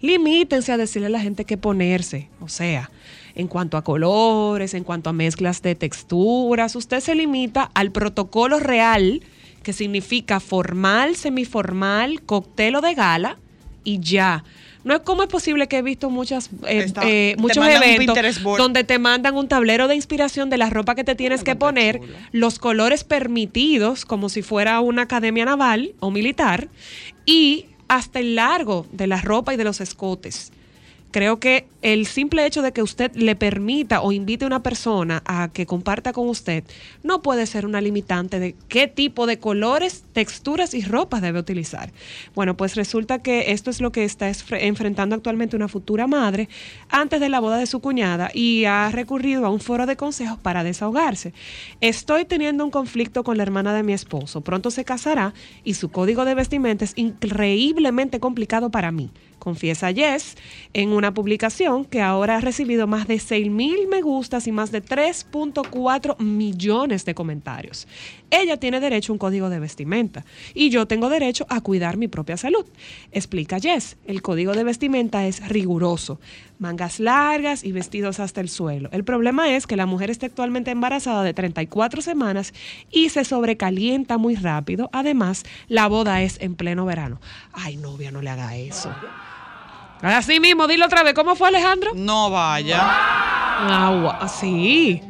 Limítense 0.00 0.72
a 0.72 0.76
decirle 0.76 1.06
a 1.08 1.10
la 1.10 1.20
gente 1.20 1.44
qué 1.44 1.56
ponerse. 1.56 2.28
O 2.40 2.48
sea, 2.48 2.90
en 3.34 3.48
cuanto 3.48 3.76
a 3.76 3.84
colores, 3.84 4.74
en 4.74 4.84
cuanto 4.84 5.10
a 5.10 5.12
mezclas 5.12 5.62
de 5.62 5.74
texturas, 5.74 6.74
usted 6.76 7.00
se 7.00 7.14
limita 7.14 7.70
al 7.74 7.90
protocolo 7.92 8.58
real, 8.60 9.22
que 9.62 9.72
significa 9.72 10.40
formal, 10.40 11.16
semiformal, 11.16 12.22
cóctel 12.22 12.76
o 12.76 12.80
de 12.80 12.94
gala, 12.94 13.38
y 13.84 14.00
ya. 14.00 14.42
No 14.82 14.94
es 14.94 15.00
como 15.00 15.22
es 15.22 15.28
posible 15.28 15.68
que 15.68 15.76
he 15.76 15.82
visto 15.82 16.08
muchas, 16.08 16.48
eh, 16.66 16.78
Está- 16.86 17.02
eh, 17.06 17.34
muchos 17.38 17.62
eventos 17.84 18.14
donde 18.62 18.82
te 18.84 18.98
mandan 18.98 19.36
un 19.36 19.46
tablero 19.48 19.86
de 19.88 19.94
inspiración 19.94 20.48
de 20.48 20.56
la 20.56 20.70
ropa 20.70 20.94
que 20.94 21.04
te 21.04 21.14
tienes 21.14 21.44
que 21.44 21.54
poner, 21.56 22.00
los 22.32 22.58
colores 22.58 23.04
permitidos, 23.04 24.06
como 24.06 24.30
si 24.30 24.40
fuera 24.40 24.80
una 24.80 25.02
academia 25.02 25.44
naval 25.44 25.92
o 26.00 26.10
militar, 26.10 26.68
y 27.26 27.66
hasta 27.90 28.20
el 28.20 28.36
largo 28.36 28.86
de 28.92 29.08
la 29.08 29.20
ropa 29.20 29.52
y 29.52 29.56
de 29.56 29.64
los 29.64 29.80
escotes. 29.80 30.52
Creo 31.10 31.40
que 31.40 31.66
el 31.82 32.06
simple 32.06 32.46
hecho 32.46 32.62
de 32.62 32.70
que 32.70 32.82
usted 32.82 33.12
le 33.16 33.34
permita 33.34 34.00
o 34.00 34.12
invite 34.12 34.44
a 34.44 34.46
una 34.46 34.62
persona 34.62 35.22
a 35.24 35.48
que 35.48 35.66
comparta 35.66 36.12
con 36.12 36.28
usted 36.28 36.62
no 37.02 37.20
puede 37.20 37.46
ser 37.46 37.66
una 37.66 37.80
limitante 37.80 38.38
de 38.38 38.54
qué 38.68 38.86
tipo 38.86 39.26
de 39.26 39.38
colores, 39.38 40.04
texturas 40.12 40.72
y 40.72 40.82
ropas 40.82 41.20
debe 41.20 41.40
utilizar. 41.40 41.90
Bueno, 42.34 42.56
pues 42.56 42.76
resulta 42.76 43.20
que 43.20 43.50
esto 43.50 43.70
es 43.70 43.80
lo 43.80 43.90
que 43.90 44.04
está 44.04 44.30
enfrentando 44.52 45.16
actualmente 45.16 45.56
una 45.56 45.66
futura 45.66 46.06
madre 46.06 46.48
antes 46.90 47.18
de 47.18 47.28
la 47.28 47.40
boda 47.40 47.56
de 47.56 47.66
su 47.66 47.80
cuñada 47.80 48.30
y 48.32 48.66
ha 48.66 48.90
recurrido 48.92 49.46
a 49.46 49.50
un 49.50 49.60
foro 49.60 49.86
de 49.86 49.96
consejos 49.96 50.38
para 50.38 50.62
desahogarse. 50.62 51.32
Estoy 51.80 52.24
teniendo 52.24 52.64
un 52.64 52.70
conflicto 52.70 53.24
con 53.24 53.36
la 53.36 53.42
hermana 53.42 53.74
de 53.74 53.82
mi 53.82 53.94
esposo. 53.94 54.42
Pronto 54.42 54.70
se 54.70 54.84
casará 54.84 55.34
y 55.64 55.74
su 55.74 55.90
código 55.90 56.24
de 56.24 56.36
vestimenta 56.36 56.84
es 56.84 56.92
increíblemente 56.94 58.20
complicado 58.20 58.70
para 58.70 58.92
mí. 58.92 59.10
Confiesa 59.40 59.92
Jess 59.92 60.36
en 60.72 60.90
una 60.90 61.12
publicación 61.12 61.84
que 61.84 62.00
ahora 62.00 62.36
ha 62.36 62.40
recibido 62.40 62.86
más 62.86 63.08
de 63.08 63.18
6 63.18 63.50
mil 63.50 63.88
me 63.88 64.02
gustas 64.02 64.46
y 64.46 64.52
más 64.52 64.70
de 64.70 64.84
3.4 64.84 66.18
millones 66.20 67.04
de 67.04 67.14
comentarios. 67.14 67.88
Ella 68.30 68.58
tiene 68.58 68.78
derecho 68.78 69.12
a 69.12 69.14
un 69.14 69.18
código 69.18 69.50
de 69.50 69.58
vestimenta 69.58 70.24
y 70.54 70.70
yo 70.70 70.86
tengo 70.86 71.08
derecho 71.08 71.46
a 71.48 71.60
cuidar 71.60 71.96
mi 71.96 72.06
propia 72.06 72.36
salud. 72.36 72.64
Explica 73.10 73.58
Jess, 73.58 73.96
el 74.06 74.22
código 74.22 74.52
de 74.52 74.62
vestimenta 74.62 75.26
es 75.26 75.48
riguroso, 75.48 76.20
mangas 76.60 77.00
largas 77.00 77.64
y 77.64 77.72
vestidos 77.72 78.20
hasta 78.20 78.40
el 78.40 78.48
suelo. 78.48 78.88
El 78.92 79.02
problema 79.02 79.50
es 79.50 79.66
que 79.66 79.76
la 79.76 79.86
mujer 79.86 80.10
está 80.10 80.26
actualmente 80.26 80.70
embarazada 80.70 81.24
de 81.24 81.34
34 81.34 82.02
semanas 82.02 82.54
y 82.90 83.08
se 83.08 83.24
sobrecalienta 83.24 84.18
muy 84.18 84.36
rápido. 84.36 84.90
Además, 84.92 85.44
la 85.68 85.88
boda 85.88 86.22
es 86.22 86.40
en 86.40 86.54
pleno 86.54 86.84
verano. 86.84 87.20
Ay, 87.52 87.76
novia, 87.76 88.10
no 88.12 88.22
le 88.22 88.30
haga 88.30 88.56
eso. 88.56 88.94
Así 90.02 90.40
mismo, 90.40 90.66
dilo 90.66 90.86
otra 90.86 91.02
vez. 91.02 91.14
¿Cómo 91.14 91.36
fue 91.36 91.48
Alejandro? 91.48 91.90
No 91.94 92.30
vaya. 92.30 92.80
Agua, 93.88 94.28
sí. 94.28 95.02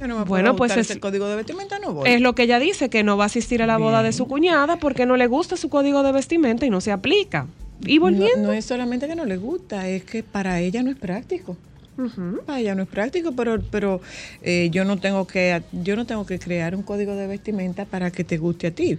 Yo 0.00 0.06
no 0.06 0.18
me 0.18 0.24
Bueno, 0.24 0.54
pues 0.56 0.72
es- 0.76 0.90
ese 0.90 1.00
código 1.00 1.26
de 1.28 1.36
vestimenta, 1.36 1.78
no 1.78 1.92
voy. 1.92 2.08
Es 2.08 2.20
lo 2.20 2.34
que 2.34 2.44
ella 2.44 2.58
dice, 2.58 2.88
que 2.88 3.02
no 3.02 3.16
va 3.16 3.24
a 3.24 3.26
asistir 3.26 3.62
a 3.62 3.66
la 3.66 3.78
boda 3.78 4.02
de 4.02 4.12
su 4.12 4.26
cuñada 4.28 4.76
porque 4.76 5.06
no 5.06 5.16
le 5.16 5.26
gusta 5.26 5.56
su 5.56 5.68
código 5.68 6.02
de 6.02 6.12
vestimenta 6.12 6.66
y 6.66 6.70
no 6.70 6.80
se 6.80 6.92
aplica. 6.92 7.46
Y 7.84 7.98
volviendo. 7.98 8.48
no 8.48 8.52
es 8.52 8.64
solamente 8.64 9.06
que 9.06 9.14
no 9.14 9.24
le 9.24 9.36
gusta, 9.36 9.88
es 9.88 10.04
que 10.04 10.22
para 10.24 10.60
ella 10.60 10.82
no 10.82 10.90
es 10.90 10.96
práctico. 10.96 11.56
Para 12.46 12.60
ella 12.60 12.76
no 12.76 12.82
es 12.84 12.88
práctico, 12.88 13.32
pero, 13.32 13.60
pero 13.72 14.00
eh, 14.42 14.68
yo 14.70 14.84
no 14.84 14.98
tengo 14.98 15.26
que 15.26 15.62
yo 15.72 15.96
no 15.96 16.04
tengo 16.06 16.24
que 16.26 16.38
crear 16.38 16.76
un 16.76 16.82
código 16.84 17.16
de 17.16 17.26
vestimenta 17.26 17.84
para 17.86 18.12
que 18.12 18.22
te 18.22 18.36
guste 18.38 18.68
a 18.68 18.70
ti. 18.70 18.98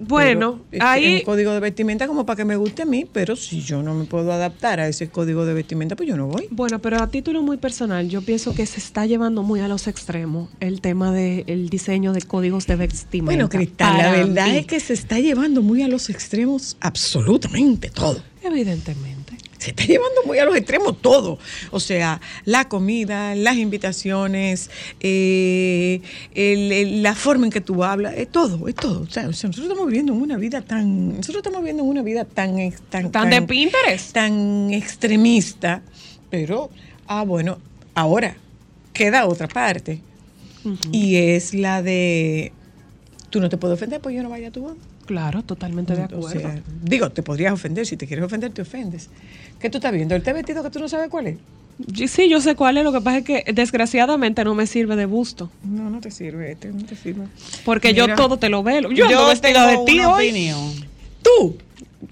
Bueno, 0.00 0.60
Pero 0.70 0.86
ahí 0.86 1.16
un 1.16 1.20
código 1.22 1.52
de 1.52 1.60
vestimenta 1.60 2.06
como 2.06 2.24
para 2.24 2.36
que 2.36 2.44
me 2.44 2.56
guste 2.56 2.82
a 2.82 2.84
mí, 2.84 3.06
pero 3.10 3.36
si 3.36 3.60
yo 3.62 3.82
no 3.82 3.94
me 3.94 4.04
puedo 4.04 4.32
adaptar 4.32 4.80
a 4.80 4.88
ese 4.88 5.08
código 5.08 5.44
de 5.44 5.54
vestimenta, 5.54 5.96
pues 5.96 6.08
yo 6.08 6.16
no 6.16 6.26
voy. 6.26 6.48
Bueno, 6.50 6.78
pero 6.78 7.02
a 7.02 7.08
título 7.08 7.42
muy 7.42 7.56
personal, 7.56 8.08
yo 8.08 8.22
pienso 8.22 8.54
que 8.54 8.66
se 8.66 8.78
está 8.78 9.06
llevando 9.06 9.42
muy 9.42 9.60
a 9.60 9.68
los 9.68 9.86
extremos 9.86 10.48
el 10.60 10.80
tema 10.80 11.12
del 11.12 11.68
diseño 11.68 12.12
de 12.12 12.22
códigos 12.22 12.66
de 12.66 12.76
vestimenta. 12.76 13.32
Bueno, 13.32 13.48
Cristal, 13.48 13.98
la 13.98 14.10
verdad 14.12 14.46
mí. 14.46 14.58
es 14.58 14.66
que 14.66 14.80
se 14.80 14.94
está 14.94 15.18
llevando 15.18 15.62
muy 15.62 15.82
a 15.82 15.88
los 15.88 16.10
extremos 16.10 16.76
absolutamente 16.80 17.90
todo. 17.90 18.20
Evidentemente. 18.42 19.17
Se 19.64 19.70
está 19.70 19.84
llevando 19.84 20.22
muy 20.24 20.38
a 20.38 20.44
los 20.44 20.56
extremos 20.56 21.00
todo. 21.02 21.38
O 21.72 21.80
sea, 21.80 22.20
la 22.44 22.68
comida, 22.68 23.34
las 23.34 23.56
invitaciones, 23.56 24.70
eh, 25.00 26.00
el- 26.34 26.70
el- 26.72 27.02
la 27.02 27.14
forma 27.14 27.46
en 27.46 27.52
que 27.52 27.60
tú 27.60 27.82
hablas, 27.82 28.14
es 28.16 28.30
todo, 28.30 28.68
es 28.68 28.74
todo. 28.76 29.02
O 29.02 29.06
sea, 29.10 29.28
o 29.28 29.32
sea, 29.32 29.48
nosotros 29.48 29.66
estamos 29.68 29.86
viviendo 29.86 30.12
en 30.12 30.22
una 30.22 30.36
vida 30.36 30.62
tan, 30.62 31.16
nosotros 31.16 31.38
estamos 31.38 31.58
viviendo 31.60 31.82
en 31.82 31.88
una 31.88 32.02
vida 32.02 32.24
tan, 32.24 32.56
Tan 33.10 33.30
de 33.30 33.42
Pinterest. 33.42 34.12
tan 34.12 34.72
extremista. 34.72 35.82
Pero, 36.30 36.70
ah, 37.06 37.24
bueno, 37.24 37.58
ahora 37.94 38.36
queda 38.92 39.26
otra 39.26 39.48
parte. 39.48 40.00
Y 40.92 41.16
es 41.16 41.54
la 41.54 41.82
de, 41.82 42.52
tú 43.30 43.40
no 43.40 43.48
te 43.48 43.56
puedes 43.56 43.74
ofender, 43.76 44.00
pues 44.00 44.14
yo 44.14 44.22
no 44.22 44.28
vaya 44.28 44.48
a 44.48 44.50
tu 44.50 44.60
boda. 44.60 44.74
Claro, 45.08 45.42
totalmente 45.42 45.94
de 45.96 46.02
O 46.02 46.04
acuerdo. 46.04 46.28
sea, 46.28 46.60
digo, 46.82 47.08
te 47.10 47.22
podrías 47.22 47.54
ofender. 47.54 47.86
Si 47.86 47.96
te 47.96 48.06
quieres 48.06 48.26
ofender, 48.26 48.52
te 48.52 48.60
ofendes. 48.60 49.08
¿Qué 49.58 49.70
tú 49.70 49.78
estás 49.78 49.90
viendo? 49.90 50.14
¿El 50.14 50.22
té 50.22 50.34
vestido 50.34 50.62
que 50.62 50.68
tú 50.68 50.78
no 50.80 50.86
sabes 50.86 51.08
cuál 51.08 51.28
es? 51.28 51.38
Sí, 52.10 52.28
yo 52.28 52.42
sé 52.42 52.54
cuál 52.56 52.76
es, 52.76 52.84
lo 52.84 52.92
que 52.92 53.00
pasa 53.00 53.18
es 53.18 53.24
que 53.24 53.44
desgraciadamente 53.54 54.44
no 54.44 54.54
me 54.54 54.66
sirve 54.66 54.96
de 54.96 55.06
busto. 55.06 55.48
No, 55.64 55.88
no 55.88 56.00
te 56.02 56.10
sirve, 56.10 56.52
este 56.52 56.68
no 56.68 56.84
te 56.84 56.94
sirve. 56.94 57.24
Porque 57.64 57.94
Mira. 57.94 58.06
yo 58.08 58.14
todo 58.16 58.36
te 58.36 58.50
lo 58.50 58.62
veo. 58.62 58.82
Yo, 58.82 59.08
Yo, 59.08 59.32
tengo 59.40 59.66
de 59.66 59.78
ti 59.86 59.98
hoy. 60.00 60.28
opinión. 60.28 60.72
Tú, 61.22 61.56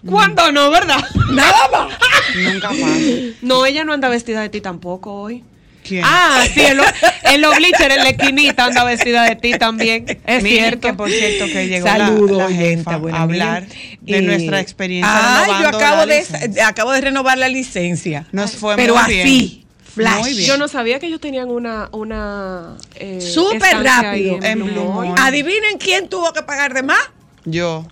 ¿Cuándo 0.09 0.51
no, 0.53 0.71
verdad? 0.71 1.05
nada 1.33 1.69
más. 1.71 1.99
Nunca 2.55 2.71
más. 2.71 2.99
No, 3.43 3.67
ella 3.67 3.85
no 3.85 3.93
anda 3.93 4.09
vestida 4.09 4.41
de 4.41 4.49
ti 4.49 4.63
tampoco 4.63 5.13
hoy. 5.13 5.45
¿Quién? 5.87 6.03
Ah, 6.05 6.45
sí, 6.53 6.61
en 6.63 6.77
los 6.77 6.87
en 7.25 7.41
los 7.41 7.57
bleachers, 7.57 7.97
en 7.97 8.03
la 8.05 8.09
esquinita 8.11 8.65
anda 8.67 8.85
vestida 8.85 9.25
de 9.25 9.37
ti 9.37 9.53
también. 9.59 10.05
Es 10.27 10.43
Miren 10.43 10.59
cierto. 10.59 10.89
que 10.89 10.95
por 10.95 11.11
cierto 11.11 11.47
que 11.47 11.69
llegó 11.69 11.87
la- 11.87 12.11
buena 12.11 13.19
a 13.19 13.23
hablar 13.23 13.67
de 14.01 14.23
nuestra 14.23 14.61
experiencia 14.61 15.11
Ah, 15.13 15.59
yo 15.63 15.69
acabo 15.69 15.97
la 16.05 16.07
de, 16.07 16.19
licencia. 16.21 16.69
acabo 16.69 16.93
de 16.93 17.01
renovar 17.01 17.39
la 17.39 17.49
licencia. 17.49 18.27
Nos 18.33 18.53
fue 18.57 18.77
Pero 18.77 18.95
muy 18.95 19.03
así, 19.03 19.13
bien. 19.15 19.65
flash. 19.95 20.35
Yo 20.47 20.57
no 20.59 20.69
sabía 20.69 20.99
que 20.99 21.07
ellos 21.07 21.21
tenían 21.21 21.49
una. 21.51 21.89
una 21.93 22.77
eh, 22.97 23.21
Súper 23.21 23.83
rápido. 23.83 24.39
En 24.43 24.65
Blue. 24.65 25.15
Adivinen 25.19 25.79
quién 25.79 26.09
tuvo 26.09 26.33
que 26.33 26.43
pagar 26.43 26.75
de 26.75 26.83
más. 26.83 26.99
Yo, 27.45 27.87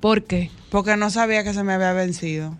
¿Por 0.00 0.24
qué? 0.24 0.50
porque 0.70 0.96
no 0.96 1.10
sabía 1.10 1.42
que 1.44 1.54
se 1.54 1.62
me 1.64 1.72
había 1.72 1.92
vencido. 1.92 2.56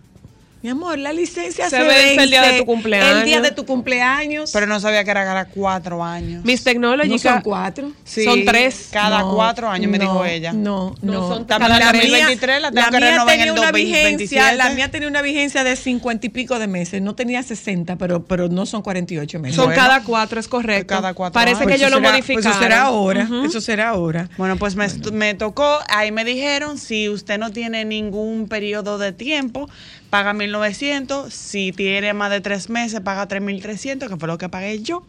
Mi 0.61 0.69
amor, 0.69 0.97
la 0.97 1.13
licencia 1.13 1.69
Se 1.69 1.77
se, 1.77 1.83
vence 1.83 2.15
el 2.23 2.29
día 2.29 2.41
de 2.41 2.59
tu 2.59 2.65
cumpleaños. 2.65 3.19
El 3.19 3.25
día 3.25 3.39
de 3.39 3.51
tu 3.51 3.65
cumpleaños. 3.65 4.51
Pero 4.51 4.65
no 4.67 4.79
sabía 4.81 5.05
que 5.05 5.11
era 5.11 5.23
cada 5.23 5.45
cuatro 5.45 6.03
años. 6.03 6.43
Miss 6.43 6.65
Technology 6.65 7.07
no 7.09 7.17
son 7.17 7.41
cuatro. 7.41 7.91
Sí, 8.03 8.25
son 8.25 8.43
tres. 8.43 8.89
Cada 8.91 9.19
No, 9.21 9.35
cuatro 9.35 9.69
años, 9.69 9.89
me 9.89 9.97
no, 9.97 10.03
dijo 10.03 10.25
ella. 10.25 10.51
No, 10.51 10.95
No, 11.01 11.13
no. 11.13 11.27
son 11.29 11.41
el 11.49 11.69
La 11.69 11.91
2023, 11.93 12.61
la 12.61 12.71
tengo 12.71 12.87
que 12.89 12.97
mía 12.97 13.09
renovar 13.11 13.33
en 13.35 13.39
tenía 13.39 13.53
el 13.53 13.59
una 13.59 13.71
vigencia, 13.71 14.41
2027. 14.43 14.55
la 14.57 14.69
mía 14.71 14.91
tenía 14.91 15.07
una 15.07 15.21
vigencia 15.21 15.63
de 15.63 15.75
cincuenta 15.77 16.25
y 16.25 16.29
pico 16.29 16.59
de 16.59 16.67
meses. 16.67 17.01
No 17.01 17.15
tenía 17.15 17.41
60, 17.41 17.95
pero, 17.95 18.25
pero 18.25 18.49
no 18.49 18.65
son 18.65 18.81
48 18.81 19.39
meses. 19.39 19.55
Son 19.55 19.65
Bueno. 19.67 19.81
cada 19.81 20.03
cuatro, 20.03 20.41
es 20.41 20.49
correcto. 20.49 20.93
Cada 20.93 21.13
cuatro 21.13 21.33
Parece 21.35 21.57
años. 21.63 21.67
que 21.67 21.73
Pues 21.77 21.81
eso 21.81 21.89
lo 21.89 21.95
será- 21.97 22.11
modificaron. 22.11 22.43
Pues 22.43 22.53
eso 22.53 22.59
será 22.63 22.81
ahora. 22.81 23.29
Eso 23.45 23.61
será 23.61 23.89
ahora. 23.89 24.29
Bueno, 24.37 24.57
pues 24.57 24.75
me, 24.75 24.87
me 25.13 25.35
tocó, 25.35 25.79
ahí 25.87 26.11
me 26.11 26.25
dijeron, 26.25 26.77
si 26.77 27.07
usted 27.07 27.37
no 27.37 27.51
tiene 27.51 27.85
ningún 27.85 28.49
periodo 28.49 28.97
de 28.97 29.13
tiempo, 29.13 29.69
paga 30.09 30.33
1.900, 30.33 31.29
si 31.29 31.71
tiene 31.71 32.13
más 32.13 32.31
de 32.31 32.41
tres 32.41 32.69
meses, 32.69 32.99
paga 33.01 33.27
3.300, 33.27 34.07
que 34.09 34.17
fue 34.17 34.27
lo 34.27 34.37
que 34.37 34.49
pagué 34.49 34.81
yo, 34.81 35.03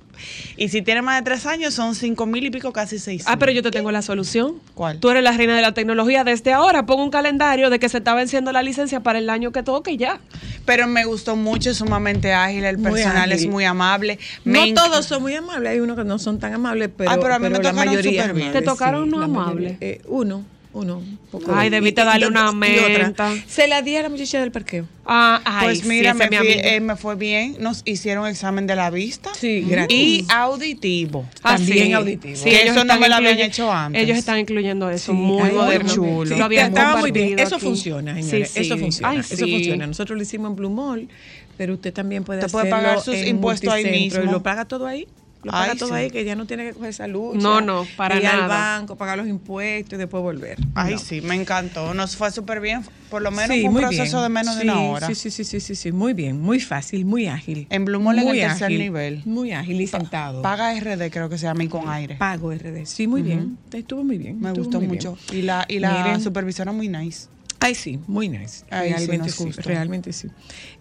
y 0.58 0.68
si 0.68 0.82
tiene 0.82 1.00
más 1.00 1.18
de 1.18 1.24
tres 1.24 1.46
años, 1.46 1.72
son 1.72 1.94
5.000 1.94 2.46
y 2.46 2.50
pico, 2.50 2.72
casi 2.72 2.96
6.000. 2.96 3.22
Ah, 3.26 3.38
pero 3.38 3.52
yo 3.52 3.62
te 3.62 3.70
tengo 3.70 3.90
la 3.90 4.02
solución. 4.02 4.56
¿Cuál? 4.74 5.00
Tú 5.00 5.08
eres 5.10 5.22
la 5.22 5.32
reina 5.32 5.56
de 5.56 5.62
la 5.62 5.72
tecnología. 5.72 6.24
Desde 6.24 6.52
ahora 6.52 6.84
pongo 6.84 7.02
un 7.02 7.10
calendario 7.10 7.70
de 7.70 7.78
que 7.78 7.88
se 7.88 7.98
está 7.98 8.14
venciendo 8.14 8.52
la 8.52 8.62
licencia 8.62 9.00
para 9.00 9.18
el 9.18 9.30
año 9.30 9.50
que 9.52 9.62
toque 9.62 9.92
y 9.92 9.96
ya. 9.96 10.20
Pero 10.66 10.86
me 10.86 11.06
gustó 11.06 11.36
mucho, 11.36 11.70
es 11.70 11.78
sumamente 11.78 12.34
ágil, 12.34 12.64
el 12.64 12.76
Muy 12.76 12.92
personal 12.92 13.32
es 13.32 13.46
muy 13.46 13.64
amable. 13.64 14.18
No 14.44 14.60
Me 14.66 14.74
todos 14.74 15.06
son 15.06 15.22
muy 15.22 15.34
amables, 15.34 15.70
hay 15.70 15.80
unos 15.80 15.96
que 15.96 16.04
no 16.04 16.18
son 16.18 16.38
tan 16.38 16.52
amables, 16.52 16.90
pero, 16.94 17.10
Ah, 17.10 17.16
pero 17.18 17.34
a 17.34 17.38
mí 17.38 17.44
me 17.44 17.50
la 17.52 17.56
tocaron 17.70 17.76
mayoría 17.86 18.10
bien. 18.10 18.30
amables, 18.30 18.52
¿Te 18.52 18.62
tocaron 18.62 19.04
sí, 19.06 19.10
no 19.10 19.20
la 19.20 19.26
mayoría. 19.28 19.50
amables? 19.50 19.76
Eh, 19.80 20.02
uno, 20.06 20.44
uno. 20.72 20.98
un 20.98 21.18
poco. 21.30 21.52
Ay, 21.54 21.68
debiste 21.70 22.04
darle 22.04 22.26
una 22.28 22.52
y 22.66 22.78
otra. 22.78 23.04
menta. 23.04 23.32
Se 23.48 23.66
la 23.66 23.82
di 23.82 23.96
a 23.96 24.02
la 24.02 24.08
muchacha 24.08 24.38
del 24.40 24.52
parqueo. 24.52 24.86
Ah, 25.04 25.40
ay, 25.44 25.66
Pues 25.66 25.84
mira, 25.84 26.14
me, 26.14 26.28
fui- 26.28 26.46
eh, 26.48 26.80
me 26.80 26.94
fue 26.96 27.16
bien, 27.16 27.56
nos 27.58 27.82
hicieron 27.84 28.26
examen 28.28 28.66
de 28.68 28.76
la 28.76 28.90
vista 28.90 29.30
Sí, 29.34 29.62
gratis. 29.62 29.96
y 29.98 30.26
auditivo. 30.28 31.26
Ah, 31.42 31.56
también 31.56 31.86
sí. 31.88 31.92
auditivo. 31.92 32.36
Sí, 32.36 32.44
Que 32.44 32.50
ellos 32.62 32.64
eso 32.66 32.74
no 32.74 32.80
están 32.82 33.00
me 33.00 33.08
lo 33.08 33.14
habían 33.16 33.38
hecho 33.40 33.72
antes. 33.72 34.02
Ellos 34.02 34.16
están 34.18 34.38
incluyendo 34.38 34.88
eso, 34.90 35.12
Sí, 35.12 35.18
muy 35.18 35.42
ay, 35.42 35.52
moderno. 35.56 35.92
chulo. 35.92 36.30
Sí, 36.30 36.36
Lo 36.38 36.44
habían 36.44 36.68
estaba 36.68 36.96
muy 37.00 37.10
bien. 37.10 37.38
Eso 37.38 37.56
aquí. 37.56 37.64
funciona, 37.64 38.14
señores. 38.14 38.50
Sí, 38.50 38.54
sí. 38.54 38.60
Eso 38.66 38.78
funciona. 38.78 39.08
Ay, 39.10 39.18
Eso 39.18 39.46
funciona. 39.48 39.86
Nosotros 39.88 40.16
lo 40.16 40.22
hicimos 40.22 40.50
en 40.50 40.56
Blue 40.56 40.70
Mall, 40.70 41.08
pero 41.56 41.74
usted 41.74 41.92
también 41.92 42.22
puede 42.22 42.40
Usted 42.40 42.52
puede 42.52 42.68
hacerlo 42.68 42.86
pagar 42.88 43.02
sus 43.04 43.16
impuestos 43.26 43.72
ahí 43.72 43.84
mismo. 43.90 44.22
Y 44.22 44.26
lo 44.26 44.42
paga 44.42 44.64
todo 44.66 44.86
ahí. 44.86 45.08
Lo 45.42 45.52
paga 45.52 45.72
Ay, 45.72 45.78
todo 45.78 45.88
sí. 45.88 45.94
ahí, 45.94 46.10
que 46.10 46.22
ya 46.22 46.36
no 46.36 46.46
tiene 46.46 46.64
que 46.66 46.74
coger 46.74 46.92
salud. 46.92 47.34
No, 47.34 47.62
no, 47.62 47.86
para 47.96 48.18
ir 48.18 48.26
al 48.26 48.46
banco, 48.46 48.96
pagar 48.96 49.16
los 49.16 49.26
impuestos 49.26 49.94
y 49.94 49.96
después 49.96 50.22
volver. 50.22 50.58
Ay, 50.74 50.92
No. 50.94 50.98
sí, 50.98 51.22
me 51.22 51.34
encantó. 51.34 51.94
Nos 51.94 52.14
fue 52.16 52.30
súper 52.30 52.60
bien. 52.60 52.82
Por 53.08 53.22
lo 53.22 53.30
menos 53.30 53.48
Sí, 53.56 53.60
fue 53.62 53.68
un 53.68 53.72
muy 53.72 53.80
proceso 53.82 54.18
bien. 54.18 54.22
de 54.22 54.28
menos 54.28 54.56
de 54.58 54.64
una 54.64 54.80
hora. 54.82 55.06
Sí, 55.06 55.14
sí, 55.14 55.30
sí, 55.30 55.44
sí, 55.44 55.60
sí, 55.60 55.74
sí, 55.74 55.92
muy 55.92 56.12
bien, 56.12 56.38
muy 56.40 56.60
fácil, 56.60 57.06
muy 57.06 57.26
ágil. 57.26 57.66
En 57.70 57.86
Blue 57.86 58.00
Mall 58.00 58.18
en 58.18 58.28
el 58.28 58.36
tercer 58.38 58.64
ágil, 58.66 58.78
nivel. 58.80 59.22
Muy 59.24 59.52
ágil 59.52 59.80
y 59.80 59.86
sentado. 59.86 60.42
Paga 60.42 60.78
RD, 60.78 61.10
creo 61.10 61.28
que 61.30 61.38
se 61.38 61.46
llama, 61.46 61.64
y 61.64 61.68
con 61.68 61.88
aire. 61.88 62.16
Pago 62.16 62.52
RD. 62.52 62.84
Sí, 62.84 63.06
muy 63.06 63.22
bien. 63.22 63.56
Estuvo 63.72 64.04
muy 64.04 64.18
bien. 64.18 64.38
Me 64.40 64.52
gustó 64.52 64.78
mucho. 64.80 65.16
bien. 65.30 65.38
Y 65.40 65.42
la, 65.46 65.64
y 65.68 65.78
la 65.78 66.02
Miren. 66.02 66.20
supervisora 66.20 66.70
muy 66.72 66.88
nice. 66.88 67.28
Ay, 67.62 67.74
sí, 67.74 67.98
muy 68.06 68.28
nice. 68.30 68.64
Ay, 68.70 68.88
sí, 68.88 68.94
realmente 68.96 69.26
nos 69.26 69.34
sí, 69.36 69.44
gustó. 69.44 69.62
realmente 69.62 70.12
sí. 70.14 70.28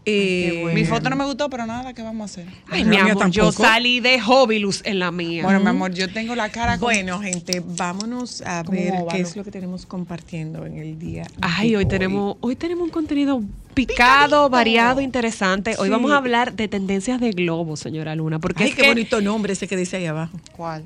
Eh, 0.05 0.71
Mi 0.73 0.85
foto 0.85 1.09
no 1.09 1.17
me 1.17 1.25
gustó, 1.25 1.49
pero 1.49 1.65
nada, 1.65 1.93
¿qué 1.93 2.01
vamos 2.01 2.21
a 2.21 2.41
hacer? 2.41 2.47
Ay, 2.69 2.85
mi 2.85 2.95
amor, 2.95 3.29
yo 3.29 3.51
salí 3.51 3.99
de 3.99 4.17
Hobilus 4.25 4.81
en 4.85 4.97
la 4.99 5.11
mía. 5.11 5.43
Bueno, 5.43 5.59
mi 5.59 5.67
amor, 5.67 5.93
yo 5.93 6.11
tengo 6.11 6.35
la 6.35 6.49
cara 6.49 6.77
Bueno, 6.77 7.19
gente, 7.19 7.61
vámonos 7.65 8.41
a 8.43 8.63
ver 8.63 8.93
óvalo. 8.93 9.07
qué 9.09 9.19
es 9.21 9.35
lo 9.35 9.43
que 9.43 9.51
tenemos 9.51 9.85
compartiendo 9.85 10.65
en 10.65 10.77
el 10.77 10.97
día. 10.97 11.27
Ay, 11.41 11.75
hoy 11.75 11.85
tenemos, 11.85 12.37
hoy 12.39 12.55
tenemos 12.55 12.85
un 12.85 12.91
contenido 12.91 13.43
picado, 13.73 14.45
Picadito. 14.45 14.49
variado, 14.49 15.01
interesante. 15.01 15.75
Hoy 15.79 15.87
Sí. 15.87 15.91
vamos 15.91 16.11
a 16.11 16.17
hablar 16.17 16.53
de 16.53 16.67
tendencias 16.69 17.19
de 17.19 17.31
globo, 17.31 17.75
señora 17.75 18.15
Luna, 18.15 18.39
porque 18.39 18.63
Ay, 18.63 18.69
es 18.69 18.75
qué 18.75 18.83
que- 18.83 18.87
bonito 18.87 19.19
nombre 19.21 19.51
ese 19.53 19.67
que 19.67 19.75
dice 19.75 19.97
ahí 19.97 20.05
abajo. 20.05 20.39
¿Cuál? 20.55 20.83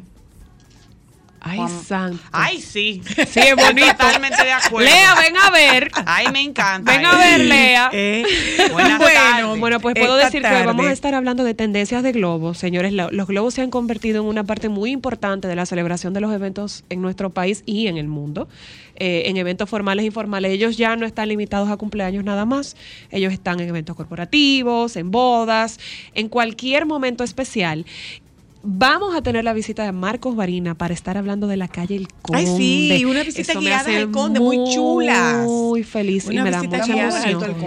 Ay, 1.45 1.59
santo. 1.85 2.23
Ay, 2.31 2.62
sí. 2.62 3.01
Sí, 3.05 3.39
es 3.41 3.55
bonito. 3.55 3.88
Totalmente 3.97 4.43
de 4.43 4.51
acuerdo. 4.53 4.89
Lea, 4.89 5.13
ven 5.15 5.35
a 5.38 5.50
ver. 5.51 5.91
Ay, 6.05 6.27
me 6.31 6.41
encanta. 6.41 6.91
Ven 6.95 7.05
a 7.05 7.17
ver, 7.17 7.39
Lea. 7.41 7.89
Eh, 7.91 8.23
Buenas 8.71 8.97
bueno, 8.97 9.13
tardes. 9.13 9.59
Bueno, 9.59 9.79
pues 9.81 9.95
puedo 9.95 10.15
Esta 10.17 10.25
decir 10.27 10.41
que 10.41 10.47
hoy 10.47 10.65
vamos 10.65 10.73
a 10.81 10.83
tarde. 10.83 10.93
estar 10.93 11.13
hablando 11.15 11.43
de 11.43 11.53
tendencias 11.53 12.01
de 12.01 12.12
globos. 12.13 12.57
Señores, 12.57 12.93
lo- 12.93 13.12
los 13.12 13.27
globos 13.27 13.53
se 13.53 13.62
han 13.62 13.69
convertido 13.71 14.21
en 14.21 14.27
una 14.27 14.43
parte 14.45 14.69
muy 14.69 14.91
importante 14.91 15.47
de 15.50 15.55
la 15.55 15.65
celebración 15.65 16.13
de 16.13 16.21
los 16.21 16.33
eventos 16.33 16.85
en 16.89 17.01
nuestro 17.01 17.29
país 17.31 17.63
y 17.65 17.88
en 17.88 17.97
el 17.97 18.07
mundo. 18.07 18.47
Eh, 18.95 19.23
en 19.25 19.38
eventos 19.38 19.67
formales 19.69 20.03
e 20.03 20.05
informales. 20.05 20.51
Ellos 20.51 20.77
ya 20.77 20.95
no 20.95 21.05
están 21.07 21.27
limitados 21.27 21.69
a 21.69 21.77
cumpleaños 21.77 22.23
nada 22.23 22.45
más. 22.45 22.77
Ellos 23.09 23.33
están 23.33 23.59
en 23.59 23.67
eventos 23.67 23.95
corporativos, 23.95 24.95
en 24.97 25.09
bodas, 25.12 25.79
en 26.13 26.29
cualquier 26.29 26.85
momento 26.85 27.23
especial. 27.23 27.85
Vamos 28.65 29.13
a 29.13 29.22
tener 29.22 29.43
la 29.43 29.51
visita 29.51 29.84
de 29.84 29.91
Marcos 29.91 30.38
Varina 30.38 30.74
para 30.74 30.93
estar 30.93 31.17
hablando 31.17 31.48
de 31.48 31.58
la 31.58 31.67
calle 31.67 31.98
El 31.98 32.08
Conde. 32.08 32.50
Ay, 32.50 32.98
sí, 32.98 33.03
una 33.03 33.22
visita 33.22 33.51
Eso 33.51 33.60
guiada 33.60 33.98
al 33.98 34.10
Conde, 34.10 34.39
muy 34.39 34.55
chulas. 34.74 35.46
Muy 35.46 35.84
feliz 35.84 36.29
y 36.32 36.39
me 36.39 36.50
da 36.50 36.63
mucha 36.63 36.86
emoción. 36.86 37.58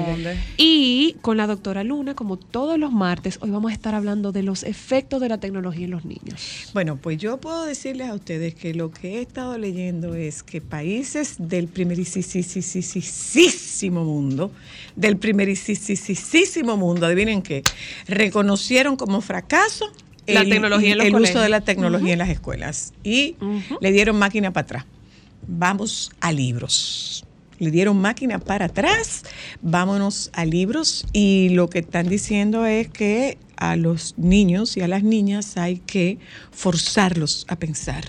Y 0.56 1.16
con 1.20 1.36
la 1.36 1.46
doctora 1.46 1.84
Luna, 1.84 2.14
como 2.14 2.38
todos 2.38 2.78
los 2.78 2.92
martes, 2.92 3.38
hoy 3.42 3.50
vamos 3.50 3.72
a 3.72 3.74
estar 3.74 3.94
hablando 3.94 4.32
de 4.32 4.42
los 4.42 4.62
efectos 4.62 5.20
de 5.20 5.28
la 5.28 5.38
tecnología 5.38 5.84
en 5.84 5.90
los 5.90 6.06
niños. 6.06 6.70
Bueno, 6.72 6.96
pues 6.96 7.18
yo 7.18 7.38
puedo 7.42 7.66
decirles 7.66 8.08
a 8.08 8.14
ustedes 8.14 8.54
que 8.54 8.72
lo 8.72 8.90
que 8.90 9.18
he 9.18 9.20
estado 9.20 9.58
leyendo 9.58 10.14
es 10.14 10.42
que 10.42 10.62
países 10.62 11.34
del 11.38 11.68
primerísimo 11.68 14.02
mundo, 14.02 14.50
del 14.96 15.18
primerísimo 15.18 16.78
mundo, 16.78 17.04
adivinen 17.04 17.42
qué, 17.42 17.62
reconocieron 18.08 18.96
como 18.96 19.20
fracaso 19.20 19.92
La 20.26 20.40
el, 20.40 20.50
tecnología 20.50 20.92
en 20.92 20.98
los 20.98 21.06
el 21.06 21.14
uso 21.14 21.40
de 21.40 21.48
la 21.48 21.60
tecnología 21.60 22.12
en 22.12 22.18
las 22.18 22.28
escuelas 22.28 22.92
y 23.04 23.36
le 23.80 23.92
dieron 23.92 24.16
máquina 24.16 24.52
para 24.52 24.64
atrás. 24.64 24.86
Vamos 25.46 26.10
a 26.20 26.32
libros. 26.32 27.24
Le 27.58 27.70
dieron 27.70 27.98
máquina 27.98 28.38
para 28.38 28.66
atrás, 28.66 29.22
vámonos 29.62 30.30
a 30.34 30.44
libros 30.44 31.06
y 31.12 31.48
lo 31.50 31.70
que 31.70 31.78
están 31.78 32.08
diciendo 32.08 32.66
es 32.66 32.88
que 32.88 33.38
a 33.56 33.76
los 33.76 34.14
niños 34.18 34.76
y 34.76 34.82
a 34.82 34.88
las 34.88 35.02
niñas 35.02 35.56
hay 35.56 35.78
que 35.78 36.18
forzarlos 36.50 37.46
a 37.48 37.56
pensar. 37.56 38.04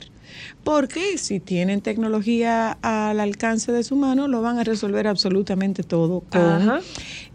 Porque 0.67 1.17
si 1.17 1.39
tienen 1.39 1.79
tecnología 1.79 2.77
al 2.81 3.21
alcance 3.21 3.71
de 3.71 3.83
su 3.83 3.95
mano, 3.95 4.27
lo 4.27 4.41
van 4.41 4.59
a 4.59 4.65
resolver 4.65 5.07
absolutamente 5.07 5.81
todo 5.81 6.25
con 6.29 6.81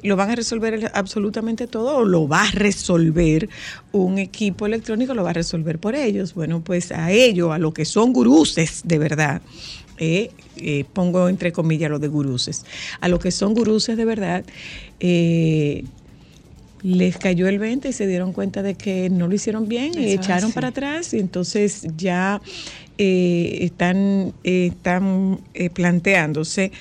lo 0.03 0.17
van 0.17 0.31
a 0.31 0.35
resolver 0.35 0.91
absolutamente 0.93 1.67
todo 1.67 1.97
o 1.97 2.05
lo 2.05 2.29
va 2.29 2.43
a 2.43 2.51
resolver 2.51 3.49
un 3.93 4.19
equipo 4.19 4.67
electrónico, 4.67 5.15
lo 5.15 5.25
va 5.25 5.31
a 5.31 5.33
resolver 5.33 5.79
por 5.79 5.95
ellos. 5.95 6.35
Bueno, 6.35 6.61
pues 6.63 6.93
a 6.93 7.11
ellos, 7.11 7.53
a 7.53 7.59
lo 7.59 7.73
que 7.73 7.87
son 7.87 8.13
guruses 8.13 8.83
de 8.85 8.99
verdad, 8.99 9.41
eh, 9.97 10.31
eh, 10.59 10.85
pongo 10.93 11.31
entre 11.31 11.53
comillas 11.53 11.91
lo 11.91 11.99
de 11.99 12.09
guruses, 12.09 12.67
a 13.01 13.09
lo 13.09 13.19
que 13.19 13.31
son 13.31 13.55
guruses 13.55 13.97
de 13.97 14.05
verdad, 14.05 14.45
eh, 15.01 15.85
les 16.83 17.17
cayó 17.17 17.47
el 17.47 17.59
20 17.59 17.89
y 17.89 17.93
se 17.93 18.07
dieron 18.07 18.33
cuenta 18.33 18.63
de 18.63 18.75
que 18.75 19.09
no 19.09 19.29
lo 19.29 19.35
hicieron 19.35 19.69
bien 19.69 19.93
y 19.97 20.07
Eso 20.07 20.21
echaron 20.21 20.53
para 20.53 20.69
atrás 20.69 21.15
y 21.15 21.21
entonces 21.21 21.87
ya 21.97 22.41
eh, 22.99 23.59
están, 23.61 24.33
eh, 24.45 24.67
están 24.73 25.41
eh, 25.55 25.71
planteándose 25.71 26.73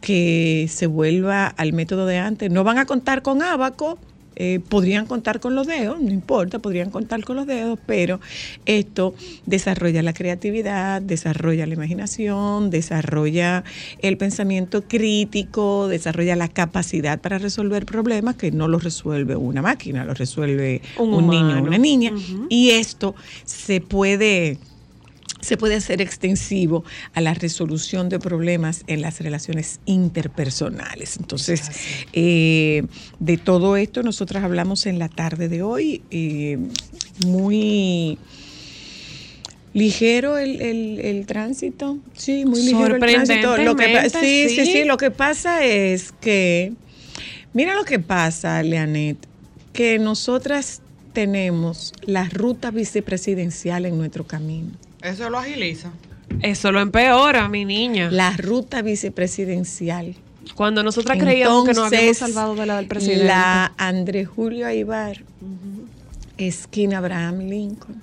que 0.00 0.66
se 0.70 0.86
vuelva 0.86 1.46
al 1.46 1.72
método 1.72 2.06
de 2.06 2.18
antes. 2.18 2.50
No 2.50 2.64
van 2.64 2.78
a 2.78 2.86
contar 2.86 3.22
con 3.22 3.42
abaco, 3.42 3.98
eh, 4.38 4.60
podrían 4.68 5.06
contar 5.06 5.40
con 5.40 5.54
los 5.54 5.66
dedos, 5.66 5.98
no 5.98 6.10
importa, 6.10 6.58
podrían 6.58 6.90
contar 6.90 7.24
con 7.24 7.36
los 7.36 7.46
dedos, 7.46 7.78
pero 7.86 8.20
esto 8.66 9.14
desarrolla 9.46 10.02
la 10.02 10.12
creatividad, 10.12 11.00
desarrolla 11.00 11.64
la 11.64 11.72
imaginación, 11.72 12.68
desarrolla 12.68 13.64
el 14.00 14.18
pensamiento 14.18 14.82
crítico, 14.86 15.88
desarrolla 15.88 16.36
la 16.36 16.48
capacidad 16.48 17.18
para 17.18 17.38
resolver 17.38 17.86
problemas 17.86 18.36
que 18.36 18.50
no 18.50 18.68
los 18.68 18.84
resuelve 18.84 19.36
una 19.36 19.62
máquina, 19.62 20.04
los 20.04 20.18
resuelve 20.18 20.82
Un 20.98 21.14
un, 21.14 21.30
niño 21.30 21.62
una 21.62 21.78
niña. 21.78 22.12
Y 22.50 22.72
esto 22.72 23.14
se 23.46 23.80
puede 23.80 24.58
se 25.46 25.56
puede 25.56 25.76
hacer 25.76 26.00
extensivo 26.02 26.84
a 27.14 27.20
la 27.20 27.32
resolución 27.34 28.08
de 28.08 28.18
problemas 28.18 28.82
en 28.88 29.00
las 29.00 29.20
relaciones 29.20 29.80
interpersonales. 29.86 31.16
Entonces, 31.18 31.62
eh, 32.12 32.82
de 33.20 33.36
todo 33.38 33.76
esto 33.76 34.02
nosotras 34.02 34.44
hablamos 34.44 34.86
en 34.86 34.98
la 34.98 35.08
tarde 35.08 35.48
de 35.48 35.62
hoy, 35.62 36.02
eh, 36.10 36.58
muy 37.24 38.18
ligero 39.72 40.38
el, 40.38 40.60
el- 40.60 41.00
el 41.00 41.26
tránsito, 41.26 41.98
sí, 42.14 42.44
muy 42.46 42.62
ligero 42.62 42.94
el 42.96 43.00
tránsito. 43.00 43.56
Lo 43.58 43.76
que, 43.76 44.08
sí, 44.10 44.46
sí, 44.48 44.56
sí. 44.64 44.72
sí, 44.72 44.84
lo 44.84 44.96
que 44.96 45.10
pasa 45.10 45.64
es 45.64 46.12
que, 46.20 46.72
mira 47.52 47.74
lo 47.74 47.84
que 47.84 47.98
pasa, 47.98 48.62
Leanet, 48.62 49.18
que 49.72 49.98
nosotras 49.98 50.80
tenemos 51.12 51.92
la 52.04 52.24
ruta 52.28 52.70
vicepresidencial 52.70 53.84
en 53.86 53.98
nuestro 53.98 54.26
camino. 54.26 54.70
Eso 55.06 55.30
lo 55.30 55.38
agiliza. 55.38 55.90
Eso 56.42 56.72
lo 56.72 56.80
empeora, 56.80 57.48
mi 57.48 57.64
niña. 57.64 58.10
La 58.10 58.36
ruta 58.36 58.82
vicepresidencial. 58.82 60.14
Cuando 60.54 60.82
nosotras 60.82 61.18
creíamos 61.18 61.64
que 61.64 61.74
nos 61.74 61.86
habíamos 61.92 62.16
salvado 62.18 62.54
de 62.54 62.66
la 62.66 62.76
del 62.76 62.86
presidente. 62.86 63.24
La 63.24 63.72
Andrés 63.78 64.28
Julio 64.28 64.66
Aibar, 64.66 65.22
esquina 66.38 66.98
Abraham 66.98 67.48
Lincoln, 67.48 68.02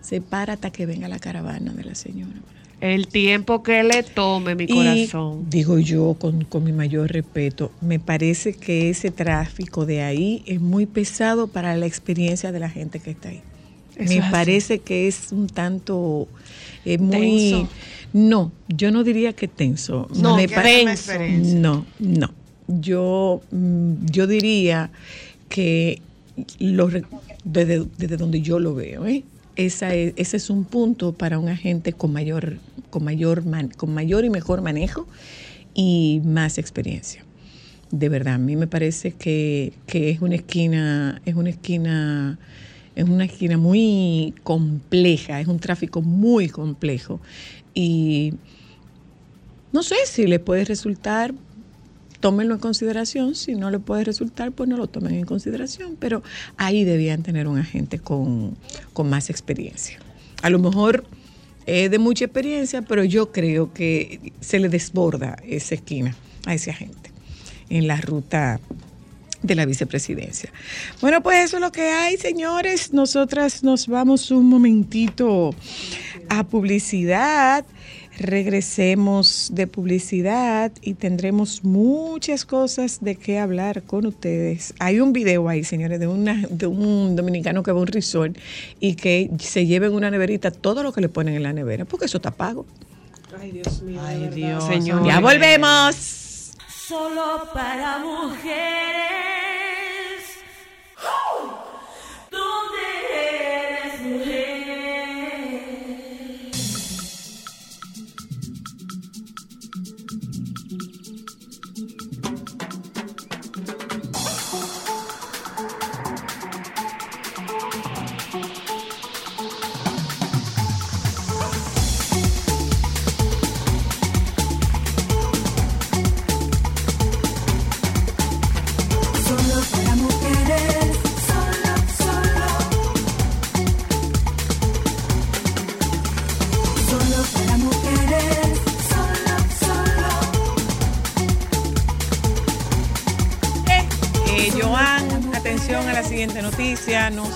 se 0.00 0.20
para 0.20 0.54
hasta 0.54 0.70
que 0.70 0.86
venga 0.86 1.08
la 1.08 1.18
caravana 1.18 1.72
de 1.72 1.84
la 1.84 1.94
señora. 1.94 2.32
El 2.80 3.08
tiempo 3.08 3.64
que 3.64 3.82
le 3.82 4.04
tome 4.04 4.54
mi 4.54 4.64
Y 4.64 4.68
corazón. 4.68 5.50
digo 5.50 5.80
yo 5.80 6.14
con, 6.14 6.44
con 6.44 6.62
mi 6.62 6.72
mayor 6.72 7.10
respeto, 7.10 7.72
me 7.80 7.98
parece 7.98 8.54
que 8.54 8.88
ese 8.90 9.10
tráfico 9.10 9.84
de 9.84 10.02
ahí 10.02 10.44
es 10.46 10.60
muy 10.60 10.86
pesado 10.86 11.48
para 11.48 11.76
la 11.76 11.86
experiencia 11.86 12.52
de 12.52 12.60
la 12.60 12.70
gente 12.70 13.00
que 13.00 13.10
está 13.10 13.30
ahí. 13.30 13.42
Eso 13.98 14.14
me 14.14 14.20
así. 14.20 14.30
parece 14.32 14.78
que 14.78 15.08
es 15.08 15.32
un 15.32 15.46
tanto 15.48 16.28
eh, 16.84 16.98
muy 16.98 17.50
Tenso. 17.50 17.68
no, 18.12 18.52
yo 18.68 18.90
no 18.90 19.02
diría 19.04 19.32
que 19.34 19.48
tenso. 19.48 20.08
No, 20.14 20.36
me 20.36 20.46
denso. 21.18 21.58
no, 21.58 21.86
no. 21.98 22.30
Yo, 22.68 23.40
mm, 23.50 24.06
yo 24.10 24.26
diría 24.26 24.90
que 25.48 26.00
lo 26.60 26.88
desde, 27.44 27.84
desde 27.98 28.16
donde 28.16 28.40
yo 28.40 28.58
lo 28.58 28.74
veo, 28.74 29.06
¿eh? 29.06 29.24
Esa 29.56 29.92
es- 29.94 30.12
ese 30.16 30.36
es 30.36 30.50
un 30.50 30.64
punto 30.64 31.12
para 31.12 31.38
un 31.38 31.48
agente 31.48 31.92
con 31.92 32.12
mayor, 32.12 32.58
con 32.90 33.02
mayor, 33.04 33.44
man- 33.44 33.72
con 33.76 33.92
mayor 33.92 34.24
y 34.24 34.30
mejor 34.30 34.62
manejo 34.62 35.06
y 35.74 36.20
más 36.24 36.58
experiencia. 36.58 37.24
De 37.90 38.08
verdad, 38.08 38.34
a 38.34 38.38
mí 38.38 38.54
me 38.54 38.66
parece 38.66 39.12
que, 39.12 39.72
que 39.86 40.10
es 40.10 40.20
una 40.20 40.34
esquina, 40.36 41.20
es 41.24 41.34
una 41.34 41.50
esquina, 41.50 42.38
es 42.98 43.08
una 43.08 43.26
esquina 43.26 43.56
muy 43.56 44.34
compleja, 44.42 45.40
es 45.40 45.46
un 45.46 45.60
tráfico 45.60 46.02
muy 46.02 46.48
complejo. 46.48 47.20
Y 47.72 48.34
no 49.72 49.84
sé 49.84 49.94
si 50.06 50.26
le 50.26 50.40
puede 50.40 50.64
resultar, 50.64 51.32
tómenlo 52.18 52.54
en 52.54 52.60
consideración, 52.60 53.36
si 53.36 53.54
no 53.54 53.70
le 53.70 53.78
puede 53.78 54.02
resultar, 54.02 54.50
pues 54.50 54.68
no 54.68 54.76
lo 54.76 54.88
tomen 54.88 55.14
en 55.14 55.26
consideración, 55.26 55.96
pero 55.96 56.24
ahí 56.56 56.82
debían 56.82 57.22
tener 57.22 57.46
un 57.46 57.58
agente 57.58 58.00
con, 58.00 58.56
con 58.94 59.08
más 59.08 59.30
experiencia. 59.30 60.00
A 60.42 60.50
lo 60.50 60.58
mejor 60.58 61.04
es 61.66 61.92
de 61.92 62.00
mucha 62.00 62.24
experiencia, 62.24 62.82
pero 62.82 63.04
yo 63.04 63.30
creo 63.30 63.72
que 63.72 64.32
se 64.40 64.58
le 64.58 64.68
desborda 64.68 65.36
esa 65.46 65.76
esquina 65.76 66.16
a 66.46 66.54
ese 66.54 66.72
agente 66.72 67.12
en 67.70 67.86
la 67.86 68.00
ruta 68.00 68.58
de 69.42 69.54
la 69.54 69.66
vicepresidencia. 69.66 70.50
Bueno, 71.00 71.22
pues 71.22 71.44
eso 71.44 71.56
es 71.56 71.62
lo 71.62 71.72
que 71.72 71.82
hay, 71.82 72.16
señores. 72.16 72.92
Nosotras 72.92 73.62
nos 73.62 73.86
vamos 73.86 74.30
un 74.30 74.46
momentito 74.46 75.54
a 76.28 76.44
publicidad. 76.44 77.64
Regresemos 78.18 79.50
de 79.52 79.68
publicidad 79.68 80.72
y 80.82 80.94
tendremos 80.94 81.62
muchas 81.62 82.44
cosas 82.44 82.98
de 83.00 83.14
qué 83.14 83.38
hablar 83.38 83.82
con 83.84 84.06
ustedes. 84.06 84.74
Hay 84.80 84.98
un 84.98 85.12
video 85.12 85.48
ahí, 85.48 85.62
señores, 85.62 86.00
de, 86.00 86.08
una, 86.08 86.44
de 86.50 86.66
un 86.66 87.14
dominicano 87.14 87.62
que 87.62 87.70
va 87.70 87.78
a 87.78 87.82
un 87.82 87.86
resort 87.86 88.36
y 88.80 88.94
que 88.94 89.30
se 89.38 89.66
lleva 89.66 89.86
en 89.86 89.92
una 89.92 90.10
neverita 90.10 90.50
todo 90.50 90.82
lo 90.82 90.92
que 90.92 91.00
le 91.00 91.08
ponen 91.08 91.34
en 91.34 91.44
la 91.44 91.52
nevera, 91.52 91.84
porque 91.84 92.06
eso 92.06 92.16
está 92.16 92.32
pago. 92.32 92.66
Ay, 93.40 93.52
Dios 93.52 93.82
mío. 93.82 94.00
Ay. 94.04 94.30
Dios. 94.34 94.66
Señor. 94.66 95.06
Ya 95.06 95.20
volvemos. 95.20 96.27
Solo 96.88 97.44
para 97.52 97.98
mujeres. 97.98 98.48
¿Dónde 100.96 101.57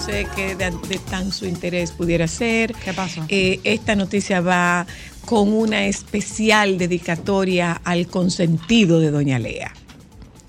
sé 0.04 0.26
qué 0.34 0.54
de, 0.56 0.70
de 0.88 0.98
tan 0.98 1.32
su 1.32 1.46
interés 1.46 1.92
pudiera 1.92 2.26
ser. 2.28 2.74
¿Qué 2.74 2.92
pasó? 2.92 3.24
Eh, 3.28 3.60
esta 3.64 3.94
noticia 3.94 4.40
va 4.40 4.86
con 5.24 5.52
una 5.52 5.86
especial 5.86 6.78
dedicatoria 6.78 7.80
al 7.84 8.06
consentido 8.08 8.98
de 9.00 9.10
Doña 9.10 9.38
Lea, 9.38 9.72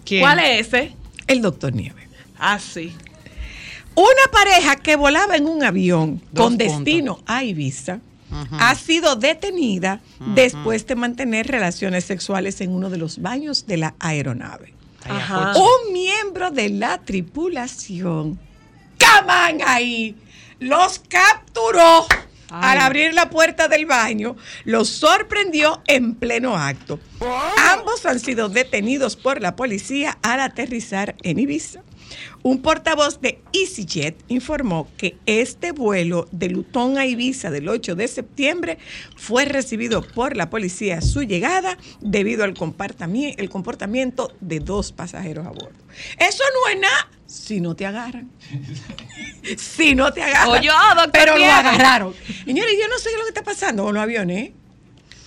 ¿Quién? 0.05 0.21
¿Cuál 0.21 0.39
es 0.39 0.67
ese? 0.67 0.95
el 1.27 1.41
doctor 1.41 1.73
Nieves. 1.73 2.07
Ah, 2.37 2.59
sí. 2.59 2.91
Una 3.95 4.31
pareja 4.31 4.75
que 4.77 4.95
volaba 4.95 5.35
en 5.37 5.45
un 5.45 5.63
avión 5.63 6.21
Dos 6.31 6.45
con 6.45 6.57
puntos. 6.57 6.67
destino 6.83 7.19
a 7.25 7.43
Ibiza 7.43 7.99
ha 8.59 8.73
sido 8.73 9.15
detenida 9.15 10.01
después 10.33 10.87
de 10.87 10.95
mantener 10.95 11.45
relaciones 11.47 12.03
sexuales 12.05 12.59
en 12.61 12.71
uno 12.71 12.89
de 12.89 12.97
los 12.97 13.21
baños 13.21 13.67
de 13.67 13.77
la 13.77 13.93
aeronave. 13.99 14.73
Ajá. 15.07 15.53
Un 15.55 15.93
miembro 15.93 16.49
de 16.49 16.69
la 16.69 16.97
tripulación, 16.97 18.39
¡caman 19.19 19.59
ahí! 19.65 20.15
Los 20.59 20.99
capturó 20.99 22.05
al 22.49 22.77
abrir 22.79 23.13
la 23.15 23.29
puerta 23.31 23.67
del 23.67 23.85
baño, 23.87 24.35
los 24.63 24.87
sorprendió 24.87 25.81
en 25.87 26.13
pleno 26.15 26.55
acto. 26.55 26.99
Ambos 27.73 28.05
han 28.05 28.19
sido 28.19 28.47
detenidos 28.47 29.15
por 29.15 29.41
la 29.41 29.55
policía 29.55 30.17
al 30.21 30.39
aterrizar 30.39 31.15
en 31.23 31.39
Ibiza. 31.39 31.81
Un 32.43 32.61
portavoz 32.61 33.21
de 33.21 33.41
EasyJet 33.53 34.15
informó 34.27 34.87
que 34.97 35.17
este 35.25 35.71
vuelo 35.71 36.27
de 36.31 36.49
Lutón 36.49 36.97
a 36.99 37.07
Ibiza 37.07 37.49
del 37.49 37.67
8 37.69 37.95
de 37.95 38.07
septiembre 38.07 38.77
fue 39.15 39.45
recibido 39.45 40.03
por 40.03 40.37
la 40.37 40.51
policía 40.51 40.99
a 40.99 41.01
su 41.01 41.23
llegada 41.23 41.77
debido 42.01 42.43
al 42.43 42.53
comportami- 42.53 43.33
el 43.37 43.49
comportamiento 43.49 44.31
de 44.41 44.59
dos 44.59 44.91
pasajeros 44.91 45.47
a 45.47 45.51
bordo. 45.51 45.79
Eso 46.19 46.43
no 46.53 46.71
es 46.71 46.79
nada 46.79 47.09
si 47.33 47.59
no 47.59 47.75
te 47.75 47.85
agarran. 47.85 48.29
si 49.57 49.95
no 49.95 50.13
te 50.13 50.21
agarran. 50.21 50.49
Oye, 50.49 50.67
doctor 50.67 51.11
Pero 51.11 51.37
lo 51.37 51.45
agarraron. 51.45 52.13
Señores, 52.45 52.73
yo 52.79 52.87
no 52.87 52.97
sé 52.99 53.05
qué 53.05 53.11
es 53.11 53.17
lo 53.17 53.23
que 53.23 53.29
está 53.29 53.43
pasando 53.43 53.83
con 53.85 53.95
los 53.95 54.03
aviones. 54.03 54.37
¿eh? 54.49 54.53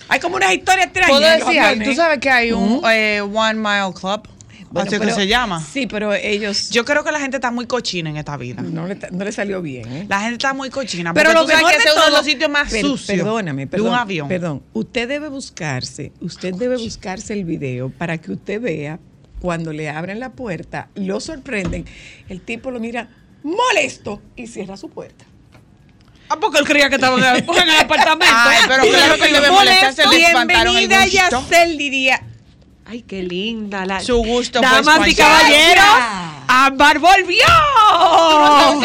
Hay 0.07 0.19
como 0.19 0.37
una 0.37 0.53
historia 0.53 0.85
extraña. 0.85 1.09
¿Puedo 1.09 1.29
decir 1.29 1.59
aviones. 1.59 1.89
¿Tú 1.89 1.95
sabes 1.95 2.19
que 2.19 2.29
hay 2.29 2.51
un 2.53 2.81
eh, 2.89 3.21
One 3.21 3.55
Mile 3.55 3.93
Club? 3.99 4.27
Bueno, 4.69 4.87
así 4.87 4.99
que 4.99 5.05
pero- 5.05 5.15
se 5.15 5.27
llama. 5.27 5.61
Sí, 5.61 5.87
pero 5.87 6.13
ellos 6.13 6.69
Yo 6.69 6.83
creo 6.85 7.03
que 7.03 7.11
la 7.11 7.19
gente 7.19 7.37
está 7.37 7.51
muy 7.51 7.65
cochina 7.67 8.09
en 8.09 8.17
esta 8.17 8.35
vida. 8.37 8.61
no 8.61 8.87
le, 8.87 8.95
no 9.11 9.23
le 9.25 9.31
salió 9.31 9.61
bien. 9.61 9.91
¿eh? 9.91 10.05
La 10.09 10.19
gente 10.19 10.33
está 10.35 10.53
muy 10.53 10.69
cochina. 10.69 11.13
Pero 11.13 11.33
lo 11.33 11.43
tú 11.45 11.51
sabes 11.51 11.77
que 11.77 11.83
es 11.89 11.93
uno 11.93 12.05
de 12.05 12.11
los 12.11 12.25
sitios 12.25 12.49
más 12.49 12.69
Per- 12.71 12.81
sucios 12.81 13.17
Perdóname, 13.17 13.67
perdón, 13.67 13.85
de 13.85 13.91
un 13.91 13.97
avión. 13.97 14.27
Perdón, 14.27 14.63
usted 14.73 15.07
debe 15.07 15.27
buscarse, 15.29 16.11
usted 16.21 16.53
debe 16.53 16.77
buscarse 16.77 17.33
el 17.33 17.43
video 17.45 17.89
para 17.89 18.17
que 18.17 18.31
usted 18.31 18.61
vea 18.61 18.99
cuando 19.41 19.73
le 19.73 19.89
abren 19.89 20.19
la 20.19 20.31
puerta, 20.31 20.89
lo 20.95 21.19
sorprenden, 21.19 21.85
el 22.29 22.41
tipo 22.41 22.71
lo 22.71 22.79
mira 22.79 23.09
molesto 23.43 24.21
y 24.35 24.47
cierra 24.47 24.77
su 24.77 24.89
puerta. 24.89 25.25
Ah, 26.29 26.37
porque 26.39 26.59
él 26.59 26.65
creía 26.65 26.89
que 26.89 26.95
estaba 26.95 27.17
en 27.17 27.23
el, 27.23 27.49
en 27.49 27.69
el 27.69 27.79
apartamento. 27.79 28.35
Ay, 28.35 28.59
pero 28.67 28.83
claro 28.83 29.15
que 29.15 29.25
él 29.25 29.33
debe 29.33 29.49
molestarse, 29.49 30.07
le 30.07 30.25
espantaron 30.25 30.75
el 30.75 30.87
Bienvenida 30.87 31.25
gusto. 31.29 31.49
Yacel 31.49 31.77
diría. 31.77 32.21
Ay, 32.85 33.01
qué 33.03 33.23
linda. 33.23 33.85
La... 33.85 34.01
Su 34.01 34.17
gusto 34.17 34.59
fue 34.59 34.69
Damas 34.69 35.07
y 35.07 35.15
caballeros, 35.15 35.83
Gracias. 35.85 36.36
Ámbar 36.47 36.99
volvió. 36.99 37.43
No, 37.91 38.81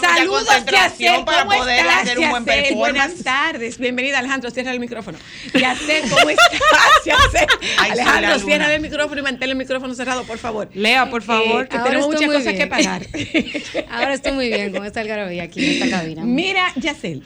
Saludos, 0.00 0.46
Yacel, 0.70 1.24
para 1.24 1.44
¿cómo 1.44 1.56
poder 1.58 1.80
estás, 1.80 2.02
hacer 2.02 2.18
un 2.18 2.30
buen 2.30 2.44
Yacel? 2.46 2.74
Buenas 2.74 3.14
tardes, 3.22 3.78
bienvenida 3.78 4.18
Alejandro, 4.18 4.50
cierra 4.50 4.72
el 4.72 4.80
micrófono. 4.80 5.18
Yacel, 5.52 6.08
¿cómo 6.08 6.30
estás, 6.30 6.50
Yacel? 7.04 7.46
Ay, 7.78 7.90
Alejandro, 7.92 8.38
cierra 8.38 8.74
el 8.74 8.80
micrófono 8.80 9.20
y 9.20 9.22
mantén 9.24 9.50
el 9.50 9.56
micrófono 9.56 9.94
cerrado, 9.94 10.24
por 10.24 10.38
favor. 10.38 10.68
Lea, 10.74 11.10
por 11.10 11.22
favor. 11.22 11.64
Eh, 11.64 11.68
que 11.68 11.76
Ahora 11.76 11.90
tenemos 11.90 12.06
muchas 12.12 12.30
cosas 12.32 12.54
que 12.54 12.66
pagar. 12.66 13.06
Ahora 13.90 14.14
estoy 14.14 14.32
muy 14.32 14.48
bien 14.48 14.72
con 14.72 14.84
esta 14.84 15.00
algarabía 15.00 15.42
aquí 15.44 15.64
en 15.64 15.82
esta 15.82 15.98
cabina. 15.98 16.22
Mira, 16.24 16.72
Yacel, 16.76 17.22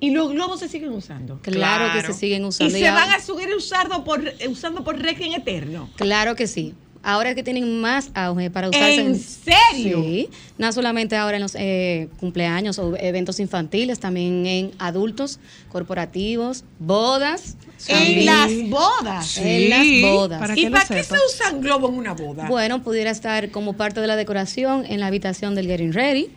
¿y 0.00 0.10
los 0.10 0.30
globos 0.30 0.60
se 0.60 0.68
siguen 0.68 0.90
usando? 0.90 1.38
Claro, 1.42 1.92
que 1.92 2.06
se 2.06 2.14
siguen 2.18 2.42
¿Y 2.42 2.46
usando. 2.46 2.72
se 2.72 2.80
ya- 2.80 2.94
van 2.94 3.10
a 3.10 3.18
seguir 3.20 3.54
usando 3.54 4.04
por, 4.04 4.26
eh, 4.26 4.48
usando 4.48 4.82
por 4.84 4.98
Requiem 4.98 5.34
Eterno? 5.34 5.90
Claro 5.96 6.34
que 6.34 6.46
sí. 6.46 6.74
Ahora 7.08 7.30
es 7.30 7.36
que 7.36 7.42
tienen 7.42 7.80
más 7.80 8.10
auge 8.12 8.50
para 8.50 8.68
usarse. 8.68 9.00
¿En 9.00 9.18
serio? 9.18 10.02
Sí. 10.02 10.28
No 10.58 10.70
solamente 10.74 11.16
ahora 11.16 11.38
en 11.38 11.42
los 11.42 11.54
eh, 11.54 12.10
cumpleaños 12.20 12.78
o 12.78 12.94
eventos 12.98 13.40
infantiles, 13.40 13.98
también 13.98 14.44
en 14.44 14.72
adultos, 14.78 15.40
corporativos, 15.72 16.64
bodas. 16.78 17.56
En 17.86 18.26
las 18.26 18.50
bodas. 18.68 19.38
En 19.38 19.70
las 19.70 20.12
bodas. 20.12 20.38
para 20.38 20.58
¿Y 20.58 20.68
para 20.68 20.84
qué 20.84 21.02
se 21.02 21.14
usan 21.14 21.62
globos 21.62 21.92
en 21.92 21.96
una 21.96 22.12
boda? 22.12 22.46
Bueno, 22.46 22.82
pudiera 22.82 23.10
estar 23.10 23.50
como 23.52 23.72
parte 23.72 24.02
de 24.02 24.06
la 24.06 24.16
decoración 24.16 24.84
en 24.84 25.00
la 25.00 25.06
habitación 25.06 25.54
del 25.54 25.66
Getting 25.66 25.94
Ready 25.94 26.28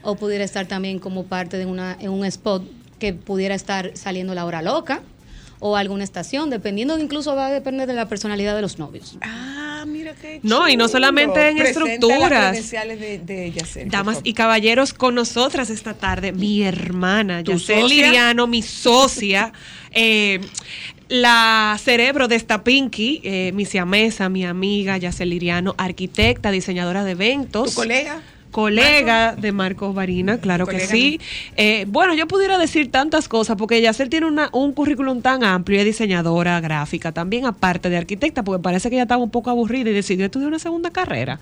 o 0.00 0.16
pudiera 0.16 0.44
estar 0.44 0.64
también 0.64 0.98
como 0.98 1.24
parte 1.24 1.58
de 1.58 1.66
una, 1.66 1.94
en 2.00 2.08
un 2.08 2.24
spot 2.24 2.64
que 2.98 3.12
pudiera 3.12 3.54
estar 3.54 3.90
saliendo 3.94 4.34
la 4.34 4.46
hora 4.46 4.62
loca 4.62 5.02
o 5.58 5.76
alguna 5.76 6.04
estación, 6.04 6.50
dependiendo, 6.50 6.98
incluso 6.98 7.34
va 7.34 7.48
a 7.48 7.50
depender 7.50 7.86
de 7.86 7.94
la 7.94 8.08
personalidad 8.08 8.54
de 8.54 8.62
los 8.62 8.78
novios. 8.78 9.16
Ah, 9.22 9.84
mira 10.06 10.14
qué 10.20 10.40
No, 10.42 10.68
y 10.68 10.76
no 10.76 10.88
solamente 10.88 11.48
en 11.48 11.56
Presenta 11.56 11.90
estructuras. 11.90 12.72
las 12.72 12.98
de, 13.00 13.18
de 13.18 13.52
Yacel, 13.52 13.90
Damas 13.90 14.20
y 14.22 14.34
caballeros, 14.34 14.92
con 14.92 15.14
nosotras 15.14 15.70
esta 15.70 15.94
tarde, 15.94 16.32
mi 16.32 16.62
hermana, 16.62 17.42
¿Tu 17.42 17.52
Yacel? 17.52 17.88
Liriano, 17.88 18.46
mi 18.46 18.62
socia, 18.62 19.52
eh, 19.92 20.40
la 21.08 21.78
cerebro 21.82 22.28
de 22.28 22.36
esta 22.36 22.64
Pinky, 22.64 23.20
eh, 23.24 23.52
mi 23.54 23.64
siamesa, 23.64 24.28
mi 24.28 24.44
amiga, 24.44 24.96
Yacel 24.96 25.30
Liriano, 25.30 25.74
arquitecta, 25.78 26.50
diseñadora 26.50 27.04
de 27.04 27.12
eventos. 27.12 27.70
¿Tu 27.70 27.74
colega? 27.74 28.22
Colega 28.56 29.36
de 29.36 29.52
Marcos 29.52 29.94
Varina, 29.94 30.38
claro 30.38 30.66
que 30.66 30.80
sí. 30.80 31.20
Eh, 31.58 31.84
bueno, 31.88 32.14
yo 32.14 32.26
pudiera 32.26 32.56
decir 32.56 32.90
tantas 32.90 33.28
cosas 33.28 33.56
porque 33.58 33.82
Yacel 33.82 34.08
tiene 34.08 34.26
una- 34.26 34.48
un 34.52 34.72
currículum 34.72 35.20
tan 35.20 35.44
amplio, 35.44 35.78
es 35.78 35.84
diseñadora 35.84 36.58
gráfica, 36.62 37.12
también 37.12 37.44
aparte 37.44 37.90
de 37.90 37.98
arquitecta, 37.98 38.42
porque 38.42 38.62
parece 38.62 38.88
que 38.88 38.96
ella 38.96 39.02
estaba 39.02 39.22
un 39.22 39.28
poco 39.30 39.50
aburrida 39.50 39.90
y 39.90 39.92
decidió 39.92 40.24
estudiar 40.24 40.48
una 40.48 40.58
segunda 40.58 40.90
carrera. 40.90 41.38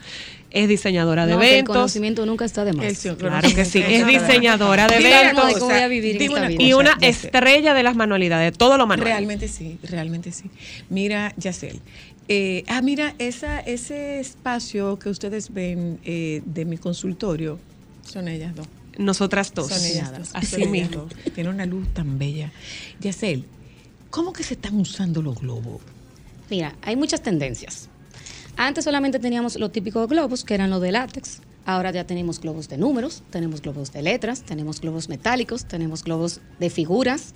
Es 0.51 0.69
diseñadora 0.69 1.27
de 1.27 1.35
No, 1.35 1.39
que 1.41 1.47
el 1.47 1.53
eventos. 1.55 1.77
conocimiento 1.77 2.27
nunca 2.27 2.45
está 2.45 2.65
de 2.65 2.73
más. 2.73 2.87
Claro 3.19 3.49
que 3.55 3.65
sí, 3.65 3.79
es 3.87 4.07
diseñadora 4.07 4.87
de 4.89 4.97
eventos. 4.97 5.47
de 5.55 5.61
cómo 5.61 5.67
voy 5.73 5.81
a 5.83 5.89
vivir 5.89 6.13
en 6.13 6.19
dime 6.19 6.35
esta 6.35 6.39
una 6.41 6.49
vida. 6.49 6.63
Y 6.63 6.73
una 6.75 6.97
estrella 7.01 7.75
de 7.75 7.83
las 7.85 7.95
manualidades, 7.97 8.57
todo 8.59 8.77
lo 8.77 8.87
manual. 8.89 9.09
Realmente 9.09 9.47
sí, 9.49 9.79
realmente 9.85 10.33
sí. 10.33 10.51
Mira, 10.91 11.33
Yacel. 11.37 11.81
Eh, 12.29 12.65
ah, 12.69 12.81
mira, 12.83 13.15
esa, 13.19 13.61
ese 13.61 14.21
espacio 14.21 14.99
que 14.99 15.11
ustedes 15.11 15.53
ven 15.53 16.01
eh, 16.05 16.43
de 16.45 16.65
mi 16.65 16.79
consultorio 16.79 17.59
son 18.05 18.29
ellas 18.29 18.55
dos. 18.55 18.67
Nosotras 18.99 19.53
dos. 19.55 19.69
Son 19.69 19.85
ellas 19.85 20.17
dos. 20.17 20.31
Así 20.35 20.57
ellas 20.57 20.71
mismo. 20.71 21.03
dos. 21.03 21.35
Tiene 21.35 21.51
una 21.51 21.67
luz 21.67 21.89
tan 21.93 22.19
bella. 22.19 22.53
Yacel, 23.01 23.45
¿cómo 24.11 24.33
que 24.33 24.43
se 24.43 24.55
están 24.55 24.79
usando 24.79 25.21
los 25.23 25.41
globos? 25.41 25.81
Mira, 26.51 26.77
hay 26.83 26.97
muchas 26.97 27.23
tendencias. 27.23 27.89
Antes 28.57 28.85
solamente 28.85 29.19
teníamos 29.19 29.57
los 29.57 29.73
típicos 29.73 30.09
globos, 30.09 30.45
que 30.45 30.55
eran 30.55 30.71
los 30.71 30.81
de 30.81 30.93
látex. 30.93 31.41
Ahora 31.67 31.91
ya 31.91 32.05
tenemos 32.05 32.41
globos 32.41 32.69
de 32.69 32.77
números, 32.77 33.23
tenemos 33.31 33.63
globos 33.63 33.93
de 33.93 34.03
letras, 34.03 34.43
tenemos 34.43 34.81
globos 34.81 35.09
metálicos, 35.09 35.65
tenemos 35.65 36.05
globos 36.05 36.41
de 36.61 36.69
figuras, 36.69 37.35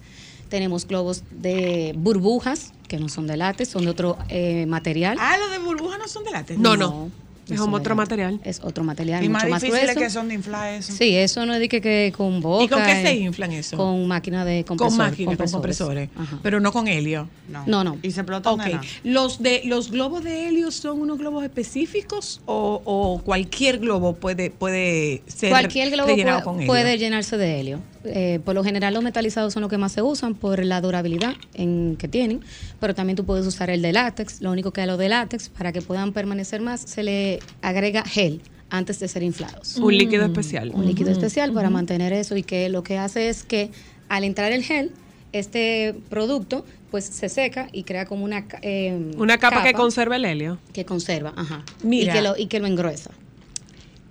tenemos 0.48 0.86
globos 0.86 1.22
de 1.30 1.94
burbujas, 1.96 2.72
que 2.88 2.98
no 2.98 3.08
son 3.08 3.26
de 3.26 3.36
látex, 3.36 3.70
son 3.70 3.84
de 3.84 3.90
otro 3.90 4.18
eh, 4.28 4.66
material. 4.66 5.16
Ah, 5.20 5.36
los 5.38 5.50
de 5.50 5.58
burbuja 5.58 5.98
no 5.98 6.08
son 6.08 6.24
de 6.24 6.30
látex. 6.30 6.58
No, 6.58 6.76
no. 6.76 7.10
Es 7.50 7.60
de 7.60 7.66
otro 7.66 7.94
material. 7.96 8.40
Es 8.44 8.60
otro 8.62 8.84
material, 8.84 9.24
Y 9.24 9.28
mucho 9.28 9.40
más 9.44 9.50
más 9.50 9.62
difíciles 9.62 9.94
grueso. 9.94 10.00
que 10.00 10.10
son 10.10 10.28
de 10.28 10.34
inflar 10.34 10.74
eso. 10.74 10.92
Sí, 10.92 11.14
eso 11.16 11.46
no 11.46 11.54
es 11.54 11.60
de 11.60 11.68
que, 11.68 11.80
que 11.80 12.12
con 12.16 12.40
boca. 12.40 12.64
¿Y 12.64 12.68
con 12.68 12.82
qué 12.84 12.92
se 13.02 13.10
eh, 13.10 13.16
inflan 13.16 13.52
eso? 13.52 13.76
Con 13.76 14.06
máquina 14.06 14.44
de 14.44 14.64
con 14.64 14.76
compresor. 14.76 15.06
máquinas, 15.10 15.36
con 15.36 15.50
compresores. 15.50 16.10
Ajá. 16.16 16.38
Pero 16.42 16.60
no 16.60 16.72
con 16.72 16.88
helio. 16.88 17.28
No. 17.48 17.64
No, 17.66 17.84
no. 17.84 17.98
Y 18.02 18.10
se 18.10 18.20
explotan 18.20 18.54
Ok, 18.54 18.62
de 18.64 18.70
nada. 18.74 18.82
¿Los, 19.04 19.42
de, 19.42 19.62
¿los 19.64 19.90
globos 19.90 20.22
de 20.24 20.48
helio 20.48 20.70
son 20.70 21.00
unos 21.00 21.18
globos 21.18 21.42
específicos 21.44 22.40
o, 22.46 22.82
o 22.84 23.22
cualquier 23.24 23.78
globo 23.78 24.14
puede, 24.14 24.50
puede 24.50 25.22
ser 25.26 25.50
Cualquier 25.50 25.90
globo 25.90 26.08
rellenado 26.08 26.38
puede, 26.38 26.44
con 26.44 26.54
helio? 26.56 26.66
puede 26.66 26.98
llenarse 26.98 27.36
de 27.36 27.60
helio. 27.60 27.80
Eh, 28.04 28.40
por 28.44 28.54
lo 28.54 28.62
general 28.64 28.94
los 28.94 29.02
metalizados 29.02 29.52
son 29.52 29.60
los 29.62 29.70
que 29.70 29.76
más 29.76 29.92
se 29.92 30.02
usan 30.02 30.34
por 30.34 30.64
la 30.64 30.80
durabilidad 30.80 31.34
en 31.54 31.96
que 31.98 32.08
tienen, 32.08 32.40
pero 32.80 32.94
también 32.94 33.16
tú 33.16 33.24
puedes 33.24 33.44
usar 33.46 33.70
el 33.70 33.82
de 33.82 33.92
látex. 33.92 34.40
Lo 34.40 34.50
único 34.52 34.70
que 34.72 34.80
a 34.80 34.86
los 34.86 34.98
de 34.98 35.08
látex, 35.08 35.48
para 35.48 35.72
que 35.72 35.82
puedan 35.82 36.12
permanecer 36.12 36.60
más, 36.62 36.80
se 36.80 37.02
le 37.02 37.37
agrega 37.62 38.04
gel 38.04 38.40
antes 38.70 38.98
de 39.00 39.08
ser 39.08 39.22
inflados. 39.22 39.76
Un 39.76 39.96
líquido 39.96 40.24
especial. 40.24 40.72
Un 40.74 40.86
líquido 40.86 41.10
especial 41.10 41.52
para 41.52 41.70
mantener 41.70 42.12
eso 42.12 42.36
y 42.36 42.42
que 42.42 42.68
lo 42.68 42.82
que 42.82 42.98
hace 42.98 43.28
es 43.28 43.42
que 43.42 43.70
al 44.08 44.24
entrar 44.24 44.52
el 44.52 44.62
gel, 44.62 44.92
este 45.32 45.94
producto 46.10 46.64
pues 46.90 47.04
se 47.04 47.28
seca 47.28 47.68
y 47.72 47.82
crea 47.82 48.06
como 48.06 48.24
una, 48.24 48.46
eh, 48.62 49.12
Una 49.18 49.36
capa, 49.38 49.62
que 49.62 49.74
conserva 49.74 50.16
el 50.16 50.24
helio. 50.24 50.58
que 50.72 50.84
conserva, 50.86 51.34
ajá, 51.36 51.62
Mira. 51.82 52.12
y 52.12 52.16
que 52.16 52.22
lo 52.22 52.36
y 52.36 52.46
que 52.46 52.60
lo 52.60 52.66
engruesa. 52.66 53.10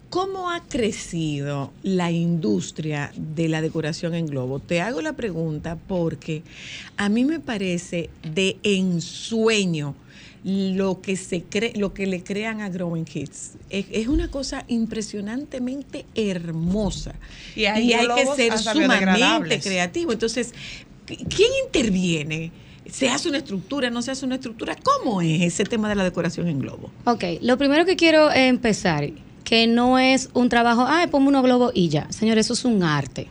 ¿Cómo 0.09 0.49
ha 0.51 0.61
crecido 0.63 1.73
la 1.83 2.11
industria 2.11 3.11
de 3.15 3.49
la 3.49 3.61
decoración 3.61 4.15
en 4.15 4.27
globo? 4.27 4.59
Te 4.59 4.79
hago 4.79 5.01
la 5.01 5.13
pregunta 5.13 5.77
porque 5.87 6.43
a 6.95 7.09
mí 7.09 7.25
me 7.25 7.39
parece 7.41 8.09
de 8.33 8.57
ensueño 8.63 9.95
lo 10.47 11.01
que 11.01 11.17
se 11.17 11.43
cree, 11.43 11.73
lo 11.75 11.93
que 11.93 12.07
le 12.07 12.23
crean 12.23 12.62
a 12.62 12.69
Growing 12.69 13.03
Kids. 13.03 13.55
Es, 13.69 13.86
es 13.91 14.07
una 14.07 14.31
cosa 14.31 14.63
impresionantemente 14.69 16.05
hermosa. 16.15 17.15
Y 17.53 17.65
hay 17.65 18.07
que 18.15 18.25
ser 18.33 18.57
sumamente 18.57 19.60
creativo. 19.60 20.13
Entonces, 20.13 20.53
¿quién 21.05 21.49
interviene? 21.65 22.53
¿Se 22.89 23.10
hace 23.10 23.27
una 23.27 23.39
estructura? 23.39 23.89
¿No 23.89 24.01
se 24.01 24.12
hace 24.12 24.25
una 24.25 24.36
estructura? 24.36 24.77
¿Cómo 24.81 25.21
es 25.21 25.41
ese 25.41 25.65
tema 25.65 25.89
de 25.89 25.95
la 25.95 26.05
decoración 26.05 26.47
en 26.47 26.60
globo? 26.60 26.91
Ok, 27.03 27.25
lo 27.41 27.57
primero 27.57 27.86
que 27.86 27.97
quiero 27.97 28.31
empezar, 28.31 29.10
que 29.43 29.67
no 29.67 29.99
es 29.99 30.29
un 30.33 30.47
trabajo, 30.47 30.86
ay, 30.88 31.07
ponme 31.07 31.27
unos 31.27 31.43
globos 31.43 31.73
y 31.75 31.89
ya. 31.89 32.10
Señor, 32.10 32.38
eso 32.38 32.53
es 32.53 32.63
un 32.63 32.83
arte. 32.83 33.27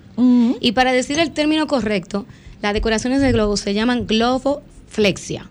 Y 0.61 0.73
para 0.73 0.93
decir 0.93 1.19
el 1.19 1.31
término 1.31 1.67
correcto, 1.67 2.27
las 2.61 2.75
decoraciones 2.75 3.23
de 3.23 3.33
globos 3.33 3.61
se 3.61 3.73
llaman 3.73 4.07
globoflexia. 4.07 5.49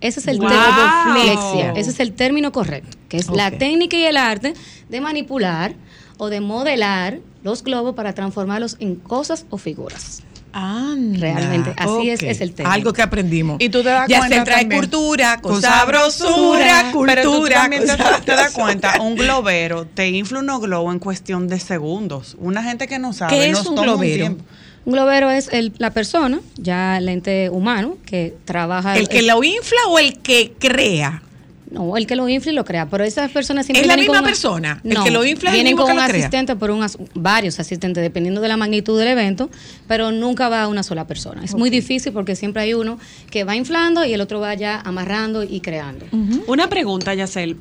Ese 0.00 0.20
es 0.20 0.26
el 0.28 0.38
Wow. 0.38 0.48
término 0.48 1.12
flexia. 1.12 1.72
Ese 1.76 1.90
es 1.90 2.00
el 2.00 2.12
término 2.12 2.52
correcto, 2.52 2.96
que 3.08 3.16
es 3.16 3.28
la 3.30 3.50
técnica 3.50 3.96
y 3.96 4.04
el 4.04 4.16
arte 4.16 4.54
de 4.88 5.00
manipular 5.00 5.74
o 6.18 6.28
de 6.28 6.40
modelar 6.40 7.18
los 7.42 7.62
globos 7.62 7.94
para 7.94 8.12
transformarlos 8.14 8.76
en 8.80 8.96
cosas 8.96 9.46
o 9.50 9.58
figuras. 9.58 10.22
Anda, 10.52 11.18
Realmente, 11.20 11.74
así 11.76 12.08
es- 12.08 12.22
es 12.22 12.40
el 12.40 12.54
término. 12.54 12.72
Algo 12.74 12.92
que 12.94 13.02
aprendimos. 13.02 13.56
Y 13.60 13.68
tú 13.68 13.82
te 13.82 13.90
das 13.90 14.08
ya 14.08 14.18
cuenta 14.18 14.38
se 14.38 14.42
trae 14.44 14.60
también. 14.60 14.80
cultura, 14.80 15.38
con 15.42 15.52
Con 15.52 15.60
sabrosura, 15.62 16.82
cultura. 16.92 17.14
Pero 17.14 17.22
tú 17.30 17.46
también 17.48 17.82
te, 18.24 18.32
das 18.32 18.52
cuenta, 18.52 19.00
un 19.02 19.16
globero 19.16 19.86
te 19.86 20.08
infla 20.08 20.38
unos 20.40 20.60
globos 20.60 20.92
en 20.94 20.98
cuestión 20.98 21.48
de 21.48 21.60
segundos. 21.60 22.36
Una 22.38 22.62
gente 22.62 22.86
que 22.88 22.98
no 22.98 23.12
sabe, 23.12 23.36
¿Qué 23.36 23.46
es 23.46 23.52
nos 23.52 23.66
un 23.66 23.74
toma 23.74 23.86
globero? 23.92 24.16
tiempo. 24.16 24.44
Un 24.86 24.92
globero 24.92 25.30
es 25.30 25.48
el- 25.52 25.72
la 25.78 25.90
persona, 25.90 26.40
ya 26.56 26.96
el 26.96 27.08
ente 27.10 27.50
humano, 27.50 27.98
que 28.06 28.34
trabaja. 28.46 28.96
¿El 28.96 29.08
que 29.08 29.20
lo 29.22 29.42
infla 29.44 29.78
o 29.88 29.98
el 29.98 30.18
que 30.18 30.54
crea? 30.58 31.22
No, 31.68 31.96
el 31.96 32.06
que 32.06 32.14
lo 32.14 32.28
infla 32.28 32.52
y 32.52 32.54
lo 32.54 32.64
crea, 32.64 32.86
pero 32.88 33.02
esas 33.02 33.30
personas 33.32 33.66
siempre 33.66 33.82
¿Es 33.82 33.88
la 33.88 33.96
vienen 33.96 34.10
misma 34.12 34.20
con 34.22 34.28
persona? 34.30 34.80
¿El 34.84 35.02
que 35.02 35.10
lo 35.10 35.24
infla 35.24 35.50
el 35.50 35.54
vienen 35.56 35.72
mismo 35.72 35.82
con 35.82 35.88
que 35.88 35.98
un 35.98 36.02
lo 36.04 36.08
crea? 36.08 36.20
asistente, 36.20 36.54
por 36.54 36.70
un 36.70 36.84
as- 36.84 36.96
varios 37.14 37.58
asistentes, 37.58 38.00
dependiendo 38.02 38.40
de 38.40 38.46
la 38.48 38.56
magnitud 38.56 38.96
del 38.96 39.08
evento, 39.08 39.50
pero 39.88 40.12
nunca 40.12 40.48
va 40.48 40.68
una 40.68 40.84
sola 40.84 41.08
persona. 41.08 41.42
Es 41.44 41.54
muy 41.56 41.68
difícil 41.68 42.12
porque 42.12 42.36
siempre 42.36 42.62
hay 42.62 42.74
uno 42.74 43.00
que 43.30 43.42
va 43.42 43.56
inflando 43.56 44.04
y 44.04 44.14
el 44.14 44.20
otro 44.20 44.38
va 44.38 44.54
ya 44.54 44.80
amarrando 44.80 45.42
y 45.42 45.58
creando. 45.60 46.06
Una 46.46 46.68
pregunta, 46.68 47.12
Yacel. 47.14 47.56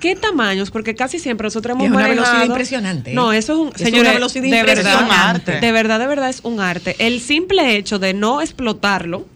¿Qué 0.00 0.16
tamaños? 0.16 0.70
Porque 0.70 0.94
casi 0.94 1.18
siempre 1.18 1.44
nosotros 1.46 1.74
hemos 1.74 1.84
Es 1.86 1.90
una 1.92 2.00
manejado- 2.00 2.14
velocidad 2.16 2.44
impresionante, 2.46 3.10
¿eh? 3.12 3.14
No, 3.14 3.32
eso 3.32 3.52
es 3.52 3.58
un... 3.58 3.68
Es 3.68 3.74
señores, 3.82 4.02
una 4.02 4.12
velocidad 4.14 4.44
de 4.44 4.62
verdad, 4.62 4.92
impresionante. 5.00 5.60
De 5.60 5.72
verdad, 5.72 5.98
de 6.00 6.06
verdad 6.06 6.28
es 6.30 6.40
un 6.42 6.58
arte. 6.60 6.96
El 6.98 7.20
simple 7.20 7.76
hecho 7.76 7.98
de 7.98 8.14
no 8.14 8.40
explotarlo 8.40 9.26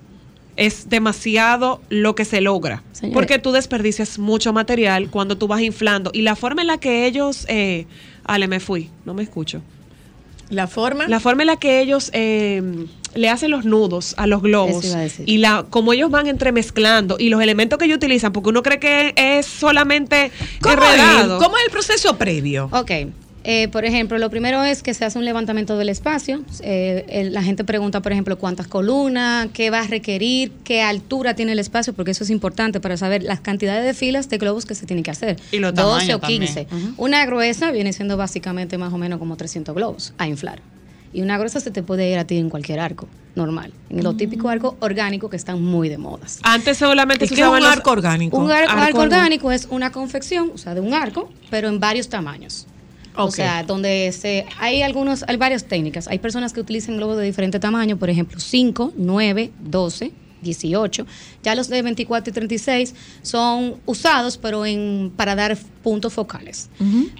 es 0.57 0.89
demasiado 0.89 1.81
lo 1.91 2.15
que 2.15 2.25
se 2.25 2.41
logra. 2.41 2.83
Señores. 2.93 3.15
Porque 3.15 3.39
tú 3.39 3.53
desperdicias 3.53 4.19
mucho 4.19 4.53
material 4.53 5.11
cuando 5.11 5.37
tú 5.37 5.47
vas 5.49 5.61
inflando. 5.61 6.11
Y 6.15 6.23
la 6.23 6.35
forma 6.37 6.63
en 6.63 6.69
la 6.69 6.79
que 6.79 7.07
ellos... 7.07 7.45
Eh, 7.49 7.87
Ale, 8.25 8.49
me 8.49 8.59
fui. 8.61 8.91
No 9.05 9.13
me 9.15 9.23
escucho. 9.23 9.61
La 10.49 10.67
forma. 10.67 11.09
La 11.09 11.21
forma 11.21 11.43
en 11.43 11.49
la 11.49 11.57
que 11.57 11.81
ellos 11.81 12.11
eh, 12.15 12.63
le 13.15 13.29
hacen 13.29 13.51
los 13.51 13.65
nudos 13.65 14.15
a 14.17 14.27
los 14.27 14.43
globos 14.43 14.85
Eso 14.85 14.89
iba 14.89 14.99
a 14.99 15.03
decir. 15.03 15.29
y 15.29 15.39
la 15.39 15.65
como 15.71 15.93
ellos 15.93 16.11
van 16.11 16.27
entremezclando 16.27 17.17
y 17.19 17.29
los 17.29 17.41
elementos 17.43 17.79
que 17.79 17.85
ellos 17.87 17.97
utilizan, 17.97 18.33
porque 18.33 18.49
uno 18.51 18.63
cree 18.63 18.79
que 18.81 19.15
es 19.17 19.47
solamente 19.47 20.31
¿Cómo, 20.61 20.75
enredado. 20.75 21.39
es? 21.39 21.43
¿Cómo 21.45 21.57
es 21.57 21.65
el 21.65 21.71
proceso 21.71 22.17
previo? 22.17 22.69
Ok. 22.73 22.91
Eh, 23.47 23.69
por 23.69 23.85
ejemplo, 23.85 24.17
lo 24.17 24.31
primero 24.31 24.65
es 24.65 24.83
que 24.83 24.95
se 24.95 25.05
hace 25.05 25.19
un 25.19 25.27
levantamiento 25.27 25.77
del 25.77 25.91
espacio. 25.91 26.43
Eh, 26.63 27.05
el- 27.11 27.35
la 27.35 27.43
gente 27.43 27.63
pregunta, 27.63 28.01
por 28.01 28.11
ejemplo, 28.11 28.39
cuántas 28.39 28.67
columnas, 28.67 29.49
qué 29.53 29.69
va 29.69 29.81
a 29.81 29.87
requerir, 29.87 30.51
qué 30.65 30.81
altura 30.81 31.35
tiene 31.35 31.53
el 31.53 31.59
espacio, 31.59 31.93
porque 31.93 32.13
eso 32.13 32.25
es 32.25 32.31
importante 32.31 32.81
para 32.81 32.97
saber 32.97 33.23
las 33.23 33.41
cantidades 33.41 33.85
de 33.85 33.93
filas 33.93 34.31
de 34.31 34.39
globos 34.39 34.65
que 34.65 34.75
se 34.75 34.87
tienen 34.87 35.03
que 35.03 35.11
hacer. 35.11 35.37
Y 35.53 35.59
los 35.59 35.75
12 35.75 36.07
tamaños 36.09 36.17
o 36.17 36.27
15. 36.27 36.65
también. 36.65 36.95
Una 36.97 37.27
gruesa 37.27 37.71
viene 37.71 37.93
siendo 37.93 38.17
básicamente 38.17 38.79
más 38.79 38.95
o 38.95 38.97
menos 38.97 39.19
como 39.19 39.37
300 39.37 39.75
globos 39.75 40.15
a 40.17 40.27
inflar. 40.27 40.63
Y 41.15 41.23
una 41.23 41.39
gruesa 41.39 41.61
se 41.61 41.71
te 41.71 41.83
puede 41.83 42.11
ir 42.11 42.19
a 42.19 42.25
ti 42.27 42.37
en 42.37 42.51
cualquier 42.51 42.81
arco 42.81 43.07
normal, 43.37 43.73
en 43.89 44.03
los 44.05 44.17
típicos 44.17 44.51
arcos 44.51 44.75
orgánicos 44.81 45.31
que 45.31 45.37
están 45.37 45.63
muy 45.63 45.89
de 45.89 45.97
modas. 45.97 46.41
Antes 46.43 46.77
solamente 46.79 47.25
¿Y 47.25 47.29
se 47.29 47.35
usaban 47.35 47.63
un 47.63 47.69
los- 47.69 47.77
arco 47.77 47.91
orgánico? 47.93 48.37
Un 48.37 48.51
ar- 48.51 48.65
Arco 48.69 48.81
arco, 48.81 48.99
orgánico. 49.01 49.51
es 49.53 49.67
una 49.71 49.91
confección, 49.93 50.51
o 50.55 50.59
sea, 50.59 50.75
de 50.75 50.81
un 50.81 50.93
arco, 50.93 51.31
pero 51.51 51.69
en 51.69 51.81
varios 51.81 52.09
tamaños. 52.09 52.67
O 53.17 53.31
sea, 53.31 53.63
donde 53.63 54.11
se 54.13 54.45
hay 54.59 54.83
algunos, 54.83 55.25
hay 55.29 55.37
varias 55.37 55.65
técnicas. 55.67 56.09
Hay 56.09 56.19
personas 56.19 56.53
que 56.53 56.61
utilizan 56.61 56.97
globos 56.97 57.17
de 57.17 57.23
diferente 57.25 57.61
tamaño, 57.61 57.97
por 57.97 58.11
ejemplo, 58.11 58.41
5, 58.41 58.93
9, 58.97 59.53
12, 59.61 60.11
18. 60.43 61.07
Ya 61.45 61.55
los 61.55 61.69
de 61.69 61.81
24 61.83 62.31
y 62.31 62.35
36 62.35 62.93
son 63.23 63.77
usados, 63.87 64.37
pero 64.37 64.67
en 64.67 65.13
para 65.15 65.37
dar 65.37 65.57
puntos 65.85 66.13
focales. 66.13 66.69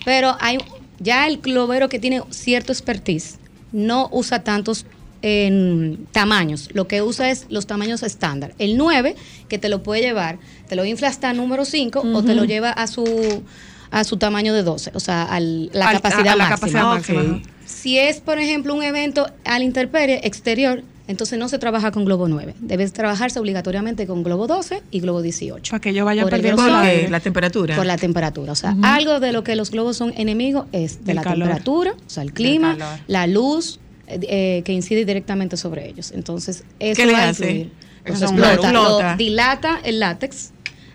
Pero 0.05 0.37
hay 0.41 0.59
ya 0.99 1.29
el 1.29 1.39
globero 1.39 1.89
que 1.89 2.01
tiene 2.01 2.23
cierto 2.31 2.73
expertise 2.73 3.39
no 3.75 4.09
usa 4.13 4.43
tantos 4.45 4.87
en 5.21 6.07
tamaños. 6.13 6.69
Lo 6.73 6.87
que 6.87 7.03
usa 7.03 7.31
es 7.31 7.47
los 7.49 7.67
tamaños 7.67 8.03
estándar. 8.03 8.55
El 8.59 8.77
9, 8.77 9.17
que 9.49 9.59
te 9.59 9.69
lo 9.69 9.83
puede 9.83 10.03
llevar, 10.03 10.39
te 10.69 10.77
lo 10.77 10.85
infla 10.85 11.09
hasta 11.09 11.33
número 11.33 11.65
5 11.65 12.01
o 12.15 12.23
te 12.23 12.35
lo 12.35 12.45
lleva 12.45 12.71
a 12.71 12.87
su 12.87 13.43
a 13.91 14.03
su 14.03 14.17
tamaño 14.17 14.53
de 14.55 14.65
12, 14.65 14.91
o 14.95 14.99
sea, 15.01 15.23
al- 15.23 15.71
la 15.73 15.87
Al- 15.89 15.97
capacidad 15.97 16.27
a 16.33 16.37
la 16.37 16.49
máxima. 16.49 16.57
capacidad 16.83 16.85
máxima. 17.21 17.43
Si 17.65 17.97
es, 17.97 18.21
por 18.21 18.39
ejemplo, 18.41 18.75
un 18.75 18.83
evento 18.83 19.31
al 19.45 19.63
intemperie 19.63 20.21
exterior, 20.25 20.83
entonces 21.07 21.39
no 21.39 21.49
se 21.49 21.59
trabaja 21.59 21.91
con 21.91 22.05
globo 22.05 22.29
9. 22.29 22.55
Debes 22.61 22.93
trabajarse 22.93 23.39
obligatoriamente 23.39 24.07
con 24.07 24.23
globo 24.23 24.47
12 24.47 24.83
y 24.91 25.01
globo 25.01 25.21
18. 25.23 25.71
Para 25.71 25.81
que 25.81 25.91
ellos 25.91 26.05
vayan 26.05 26.25
Por 26.25 26.35
el 26.35 26.41
perdiendo. 26.41 27.11
La 27.11 27.21
temperatura. 27.21 27.77
Por 27.77 27.87
la 27.87 27.97
temperatura. 27.97 28.53
O 28.53 28.57
sea, 28.57 28.75
algo 28.83 29.21
de 29.21 29.33
lo 29.33 29.45
que 29.45 29.55
los 29.57 29.71
globos 29.71 29.97
son 29.97 30.13
enemigos 30.17 30.67
es 30.73 31.05
de 31.05 31.15
la 31.15 31.23
calor. 31.23 31.41
temperatura, 31.49 31.93
o 31.93 32.11
sea, 32.11 32.23
el 32.23 32.33
clima, 32.33 32.77
la 33.07 33.27
luz, 33.27 33.81
eh, 34.07 34.19
eh, 34.23 34.63
que 34.65 34.73
incide 34.73 35.05
directamente 35.05 35.57
sobre 35.57 35.89
ellos. 35.89 36.11
Entonces, 36.13 36.65
eso 36.79 36.97
¿Qué 37.01 37.07
le 37.07 37.13
va 37.13 37.21
a 37.25 37.29
hace? 37.31 37.45
influir. 37.51 37.73
Los 38.07 38.17
Eso 38.17 38.25
explota, 38.27 38.53
explota. 38.55 39.11
lo 39.13 39.17
dilata 39.17 39.81
el 39.83 39.99
látex, 40.01 40.53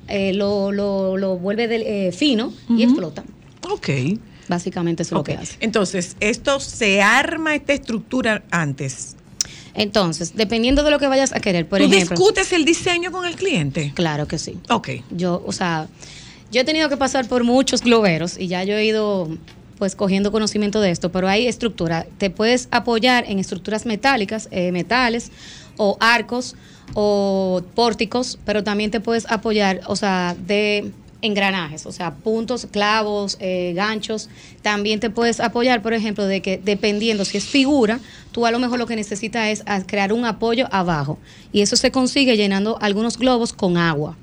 eh, 0.07 0.33
lo, 0.33 0.71
lo, 0.71 1.17
lo 1.17 1.37
vuelve 1.37 1.67
del- 1.67 1.81
eh, 1.85 2.11
fino 2.11 2.53
y 2.69 2.83
explota. 2.83 3.23
Ok. 3.69 3.89
Básicamente 4.47 5.03
eso 5.03 5.15
es 5.15 5.17
lo 5.19 5.23
que 5.23 5.33
hace. 5.33 5.57
Entonces, 5.59 6.15
esto 6.19 6.59
se 6.59 7.01
arma 7.03 7.53
esta 7.55 7.73
estructura 7.73 8.43
antes. 8.49 9.15
Entonces, 9.73 10.33
dependiendo 10.35 10.83
de 10.83 10.91
lo 10.91 10.99
que 10.99 11.07
vayas 11.07 11.33
a 11.33 11.39
querer, 11.39 11.67
por 11.67 11.79
¿Tú 11.79 11.85
ejemplo. 11.85 12.15
discutes 12.15 12.51
el 12.53 12.65
diseño 12.65 13.11
con 13.11 13.25
el 13.25 13.35
cliente? 13.35 13.91
Claro 13.95 14.27
que 14.27 14.37
sí. 14.37 14.57
Ok. 14.69 14.89
Yo, 15.11 15.43
o 15.45 15.51
sea, 15.51 15.87
yo 16.51 16.61
he 16.61 16.63
tenido 16.63 16.89
que 16.89 16.97
pasar 16.97 17.27
por 17.27 17.43
muchos 17.43 17.81
globeros 17.81 18.37
y 18.37 18.47
ya 18.47 18.63
yo 18.63 18.75
he 18.75 18.85
ido 18.85 19.29
pues 19.77 19.95
cogiendo 19.95 20.31
conocimiento 20.31 20.81
de 20.81 20.91
esto, 20.91 21.11
pero 21.11 21.29
hay 21.29 21.47
estructura. 21.47 22.05
Te 22.17 22.29
puedes 22.29 22.67
apoyar 22.71 23.23
en 23.27 23.39
estructuras 23.39 23.85
metálicas, 23.85 24.49
eh, 24.51 24.71
metales 24.73 25.31
o 25.77 25.97
arcos 26.01 26.55
o 26.93 27.61
pórticos, 27.75 28.39
pero 28.45 28.63
también 28.63 28.91
te 28.91 28.99
puedes 28.99 29.29
apoyar, 29.31 29.81
o 29.87 29.95
sea, 29.95 30.35
de 30.45 30.91
engranajes, 31.21 31.85
o 31.85 31.91
sea, 31.91 32.13
puntos, 32.13 32.67
clavos, 32.71 33.37
eh, 33.39 33.73
ganchos. 33.75 34.29
También 34.61 34.99
te 34.99 35.09
puedes 35.09 35.39
apoyar, 35.39 35.81
por 35.81 35.93
ejemplo, 35.93 36.25
de 36.25 36.41
que 36.41 36.57
dependiendo 36.63 37.25
si 37.25 37.37
es 37.37 37.45
figura, 37.45 37.99
tú 38.31 38.45
a 38.45 38.51
lo 38.51 38.59
mejor 38.59 38.79
lo 38.79 38.87
que 38.87 38.95
necesitas 38.95 39.47
es 39.47 39.63
crear 39.85 40.13
un 40.13 40.25
apoyo 40.25 40.67
abajo. 40.71 41.17
Y 41.51 41.61
eso 41.61 41.75
se 41.75 41.91
consigue 41.91 42.37
llenando 42.37 42.77
algunos 42.81 43.17
globos 43.17 43.53
con 43.53 43.77
agua 43.77 44.15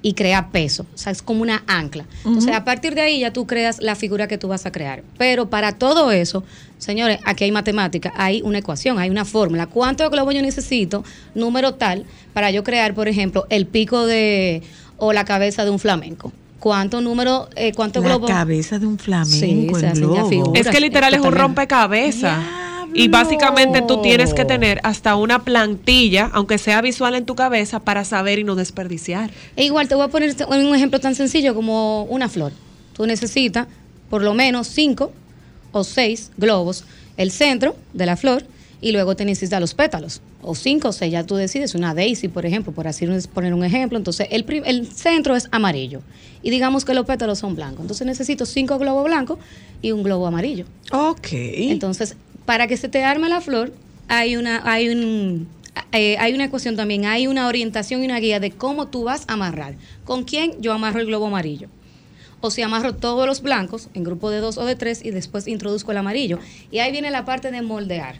y 0.00 0.14
crea 0.14 0.50
peso. 0.50 0.86
O 0.94 0.98
sea, 0.98 1.12
es 1.12 1.22
como 1.22 1.42
una 1.42 1.64
ancla. 1.66 2.06
Entonces, 2.24 2.54
a 2.54 2.64
partir 2.64 2.94
de 2.94 3.00
ahí 3.00 3.20
ya 3.20 3.32
tú 3.32 3.46
creas 3.46 3.80
la 3.80 3.96
figura 3.96 4.28
que 4.28 4.38
tú 4.38 4.48
vas 4.48 4.64
a 4.64 4.72
crear. 4.72 5.02
Pero 5.16 5.50
para 5.50 5.72
todo 5.72 6.12
eso, 6.12 6.44
señores, 6.78 7.18
aquí 7.24 7.44
hay 7.44 7.52
matemática, 7.52 8.12
hay 8.16 8.40
una 8.42 8.58
ecuación, 8.58 8.98
hay 8.98 9.10
una 9.10 9.24
fórmula. 9.24 9.66
¿Cuántos 9.66 10.10
globos 10.10 10.34
yo 10.34 10.42
necesito? 10.42 11.04
Número 11.34 11.74
tal, 11.74 12.04
para 12.32 12.50
yo 12.50 12.62
crear, 12.62 12.94
por 12.94 13.08
ejemplo, 13.08 13.46
el 13.50 13.66
pico 13.66 14.06
de 14.06 14.62
o 14.98 15.12
la 15.12 15.24
cabeza 15.24 15.64
de 15.64 15.70
un 15.70 15.78
flamenco. 15.78 16.32
¿Cuánto 16.60 17.00
número, 17.00 17.48
eh, 17.56 17.72
cuántos 17.72 18.02
La 18.02 18.08
globos? 18.10 18.28
cabeza 18.30 18.78
de 18.78 18.86
un 18.86 18.98
flamenco 18.98 19.78
Sí, 19.78 19.90
globo. 19.94 20.28
figuras. 20.28 20.66
Es 20.66 20.68
que 20.72 20.80
literal 20.80 21.14
es 21.14 21.20
un 21.20 21.32
rompecabezas. 21.32 22.38
Y 22.94 23.08
básicamente 23.08 23.82
tú 23.82 24.00
tienes 24.00 24.32
que 24.34 24.44
tener 24.46 24.80
hasta 24.82 25.14
una 25.14 25.44
plantilla, 25.44 26.30
aunque 26.32 26.56
sea 26.58 26.80
visual 26.80 27.14
en 27.14 27.26
tu 27.26 27.34
cabeza, 27.34 27.80
para 27.80 28.04
saber 28.04 28.38
y 28.38 28.44
no 28.44 28.54
desperdiciar. 28.54 29.30
E 29.56 29.64
igual 29.64 29.88
te 29.88 29.94
voy 29.94 30.04
a 30.04 30.08
poner 30.08 30.34
un 30.48 30.74
ejemplo 30.74 30.98
tan 30.98 31.14
sencillo 31.14 31.54
como 31.54 32.04
una 32.04 32.28
flor. 32.28 32.52
Tú 32.94 33.06
necesitas 33.06 33.66
por 34.08 34.22
lo 34.22 34.32
menos 34.34 34.66
cinco 34.68 35.12
o 35.70 35.84
seis 35.84 36.30
globos, 36.38 36.84
el 37.18 37.30
centro 37.30 37.76
de 37.92 38.06
la 38.06 38.16
flor, 38.16 38.44
y 38.80 38.92
luego 38.92 39.14
te 39.14 39.24
necesitas 39.26 39.60
los 39.60 39.74
pétalos. 39.74 40.22
O 40.50 40.54
cinco 40.54 40.88
o 40.88 40.92
seis, 40.92 41.12
ya 41.12 41.24
tú 41.24 41.34
decides, 41.36 41.74
una 41.74 41.92
daisy, 41.92 42.28
por 42.28 42.46
ejemplo, 42.46 42.72
por 42.72 42.88
así 42.88 43.06
poner 43.34 43.52
un 43.52 43.64
ejemplo. 43.64 43.98
Entonces, 43.98 44.28
el, 44.30 44.46
el 44.64 44.86
centro 44.86 45.36
es 45.36 45.46
amarillo. 45.50 46.00
Y 46.42 46.48
digamos 46.48 46.86
que 46.86 46.94
los 46.94 47.04
pétalos 47.04 47.38
son 47.38 47.54
blancos. 47.54 47.82
Entonces 47.82 48.06
necesito 48.06 48.46
cinco 48.46 48.78
globos 48.78 49.04
blancos 49.04 49.38
y 49.82 49.92
un 49.92 50.02
globo 50.02 50.26
amarillo. 50.26 50.64
Ok. 50.90 51.28
Entonces, 51.32 52.16
para 52.46 52.66
que 52.66 52.78
se 52.78 52.88
te 52.88 53.04
arme 53.04 53.28
la 53.28 53.42
flor, 53.42 53.74
hay 54.08 54.36
una, 54.36 54.62
hay 54.64 54.88
un, 54.88 55.48
eh, 55.92 56.16
hay 56.18 56.32
una 56.32 56.48
cuestión 56.48 56.76
también, 56.76 57.04
hay 57.04 57.26
una 57.26 57.46
orientación 57.46 58.02
y 58.02 58.06
una 58.06 58.18
guía 58.18 58.40
de 58.40 58.50
cómo 58.50 58.88
tú 58.88 59.04
vas 59.04 59.24
a 59.28 59.34
amarrar. 59.34 59.74
¿Con 60.06 60.24
quién 60.24 60.62
yo 60.62 60.72
amarro 60.72 61.00
el 61.00 61.06
globo 61.08 61.26
amarillo? 61.26 61.68
O 62.40 62.50
si 62.50 62.62
amarro 62.62 62.94
todos 62.94 63.26
los 63.26 63.42
blancos 63.42 63.90
en 63.92 64.02
grupo 64.02 64.30
de 64.30 64.38
dos 64.38 64.56
o 64.56 64.64
de 64.64 64.76
tres 64.76 65.04
y 65.04 65.10
después 65.10 65.46
introduzco 65.46 65.90
el 65.90 65.98
amarillo. 65.98 66.38
Y 66.70 66.78
ahí 66.78 66.90
viene 66.90 67.10
la 67.10 67.26
parte 67.26 67.50
de 67.50 67.60
moldear. 67.60 68.16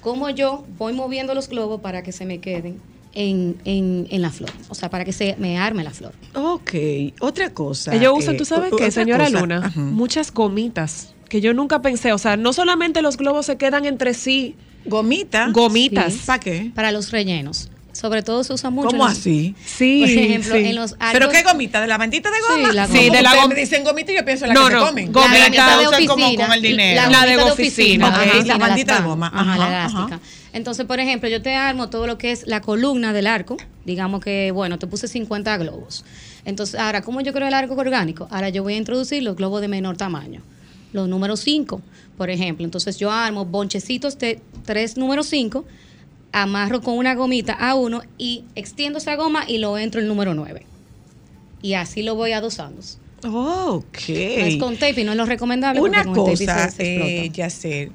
Cómo 0.00 0.30
yo 0.30 0.64
voy 0.78 0.92
moviendo 0.92 1.34
los 1.34 1.48
globos 1.48 1.80
para 1.80 2.02
que 2.02 2.12
se 2.12 2.24
me 2.24 2.38
queden 2.38 2.80
en, 3.14 3.56
en, 3.64 4.06
en 4.10 4.22
la 4.22 4.30
flor. 4.30 4.50
O 4.68 4.74
sea, 4.74 4.90
para 4.90 5.04
que 5.04 5.12
se 5.12 5.36
me 5.38 5.58
arme 5.58 5.82
la 5.82 5.90
flor. 5.90 6.12
Ok, 6.34 6.72
otra 7.20 7.50
cosa. 7.52 7.94
Ellos 7.94 8.12
usan, 8.16 8.34
eh, 8.34 8.38
tú 8.38 8.44
sabes 8.44 8.72
qué, 8.76 8.90
señora 8.90 9.24
cosa, 9.24 9.40
Luna, 9.40 9.66
ajá. 9.66 9.80
muchas 9.80 10.32
gomitas 10.32 11.14
que 11.28 11.40
yo 11.40 11.52
nunca 11.54 11.82
pensé. 11.82 12.12
O 12.12 12.18
sea, 12.18 12.36
no 12.36 12.52
solamente 12.52 13.02
los 13.02 13.16
globos 13.16 13.46
se 13.46 13.56
quedan 13.56 13.84
entre 13.84 14.14
sí, 14.14 14.54
Gomita. 14.84 15.48
gomitas. 15.50 16.14
Sí. 16.14 16.20
¿Para 16.26 16.40
qué? 16.40 16.72
Para 16.74 16.92
los 16.92 17.10
rellenos. 17.10 17.70
Sobre 17.98 18.22
todo 18.22 18.44
se 18.44 18.52
usa 18.52 18.70
mucho. 18.70 18.88
¿Cómo 18.90 19.04
los- 19.08 19.18
así? 19.18 19.56
Sí, 19.64 20.00
Por 20.04 20.08
ejemplo, 20.10 20.54
sí. 20.54 20.64
en 20.66 20.76
los 20.76 20.94
¿Pero 21.12 21.26
arcos- 21.26 21.32
qué 21.32 21.42
gomita? 21.42 21.80
¿De 21.80 21.88
la 21.88 21.98
bandita 21.98 22.30
de 22.30 22.36
goma? 22.48 22.68
Sí, 22.70 22.74
la 22.76 22.86
Sí, 22.86 22.92
goma. 23.06 23.16
de 23.16 23.22
la 23.22 23.34
goma. 23.34 23.48
me 23.48 23.54
dicen 23.56 23.82
gomita 23.84 24.12
y 24.12 24.16
yo 24.16 24.24
pienso 24.24 24.44
en 24.44 24.50
la 24.50 24.54
No, 24.54 24.68
que 24.68 24.74
no, 24.74 24.80
se 24.80 24.86
comen. 24.86 25.12
gomita. 25.12 25.32
La 25.38 25.44
gomita 25.44 25.78
de 25.78 25.88
usan 25.88 26.06
como 26.06 26.24
oficina. 26.24 26.44
con 26.46 26.54
el 26.54 26.62
dinero. 26.62 27.02
La, 27.02 27.10
La 27.10 27.26
de 27.26 27.36
oficina. 27.42 28.08
Ok, 28.08 28.46
la 28.46 28.56
bandita 28.58 29.00
de 29.00 29.02
goma. 29.06 29.26
Ajá, 29.26 29.40
Ajá, 29.40 29.58
la 29.58 29.68
elástica. 29.68 30.20
Entonces, 30.52 30.86
por 30.86 31.00
ejemplo, 31.00 31.28
yo 31.28 31.42
te 31.42 31.54
armo 31.56 31.90
todo 31.90 32.06
lo 32.06 32.18
que 32.18 32.30
es 32.30 32.46
la 32.46 32.60
columna 32.60 33.12
del 33.12 33.26
arco. 33.26 33.56
Digamos 33.84 34.22
que, 34.22 34.50
bueno, 34.52 34.78
te 34.78 34.86
puse 34.86 35.08
50 35.08 35.56
globos. 35.58 36.04
Entonces, 36.44 36.78
ahora, 36.80 37.02
¿cómo 37.02 37.20
yo 37.20 37.32
creo 37.32 37.48
el 37.48 37.54
arco 37.54 37.74
orgánico? 37.74 38.28
Ahora 38.30 38.48
yo 38.48 38.62
voy 38.62 38.74
a 38.74 38.76
introducir 38.76 39.22
los 39.24 39.34
globos 39.36 39.60
de 39.60 39.66
menor 39.68 39.96
tamaño. 39.96 40.40
Los 40.92 41.08
números 41.08 41.40
5, 41.40 41.82
por 42.16 42.30
ejemplo. 42.30 42.64
Entonces, 42.64 42.96
yo 42.96 43.10
armo 43.10 43.44
bonchecitos 43.44 44.18
de 44.18 44.40
tres 44.64 44.96
números 44.96 45.26
5, 45.26 45.64
amarro 46.32 46.80
con 46.82 46.96
una 46.98 47.14
gomita 47.14 47.52
a 47.54 47.74
uno 47.74 48.02
y 48.18 48.44
extiendo 48.54 48.98
esa 48.98 49.14
goma 49.16 49.44
y 49.48 49.58
lo 49.58 49.78
entro 49.78 50.00
el 50.00 50.08
número 50.08 50.34
9. 50.34 50.66
Y 51.62 51.74
así 51.74 52.02
lo 52.02 52.14
voy 52.14 52.32
adosando. 52.32 52.80
Ok. 53.24 53.98
No 54.08 54.44
es 54.44 54.56
con 54.58 54.74
tape 54.76 55.00
y 55.00 55.04
no 55.04 55.12
es 55.12 55.18
lo 55.18 55.26
recomendable 55.26 55.80
Una 55.80 56.04
porque 56.04 56.20
con 56.20 56.24
tape 56.34 56.46
cosa, 56.46 56.70
se- 56.70 56.76
se 56.76 56.82
explota. 56.82 57.10
eh, 57.24 57.30
Yacer. 57.30 57.90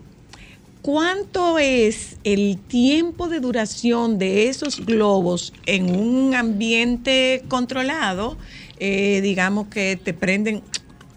¿Cuánto 0.82 1.60
es 1.60 2.18
el 2.26 2.58
tiempo 2.58 3.30
de 3.30 3.40
duración 3.40 4.18
de 4.20 4.50
esos 4.50 4.86
globos 4.86 5.54
en 5.66 5.96
un 5.96 6.36
ambiente 6.36 7.42
controlado? 7.48 8.38
Eh, 8.80 9.22
digamos 9.22 9.68
que 9.68 9.96
te 10.04 10.14
prenden 10.14 10.62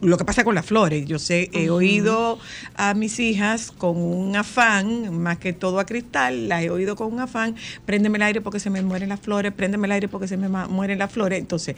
lo 0.00 0.18
que 0.18 0.24
pasa 0.24 0.44
con 0.44 0.54
las 0.54 0.66
flores. 0.66 1.06
Yo 1.06 1.18
sé, 1.18 1.50
he 1.52 1.70
oído 1.70 2.38
a 2.74 2.94
mis 2.94 3.18
hijas 3.18 3.72
con 3.72 3.96
un 3.96 4.36
afán, 4.36 5.16
más 5.18 5.38
que 5.38 5.52
todo 5.52 5.80
a 5.80 5.86
cristal, 5.86 6.48
las 6.48 6.62
he 6.62 6.70
oído 6.70 6.96
con 6.96 7.12
un 7.12 7.20
afán, 7.20 7.56
préndeme 7.84 8.18
el 8.18 8.22
aire 8.22 8.40
porque 8.40 8.60
se 8.60 8.70
me 8.70 8.82
mueren 8.82 9.08
las 9.08 9.20
flores, 9.20 9.52
préndeme 9.52 9.86
el 9.86 9.92
aire 9.92 10.08
porque 10.08 10.28
se 10.28 10.36
me 10.36 10.48
mueren 10.48 10.98
las 10.98 11.12
flores. 11.12 11.38
Entonces, 11.38 11.76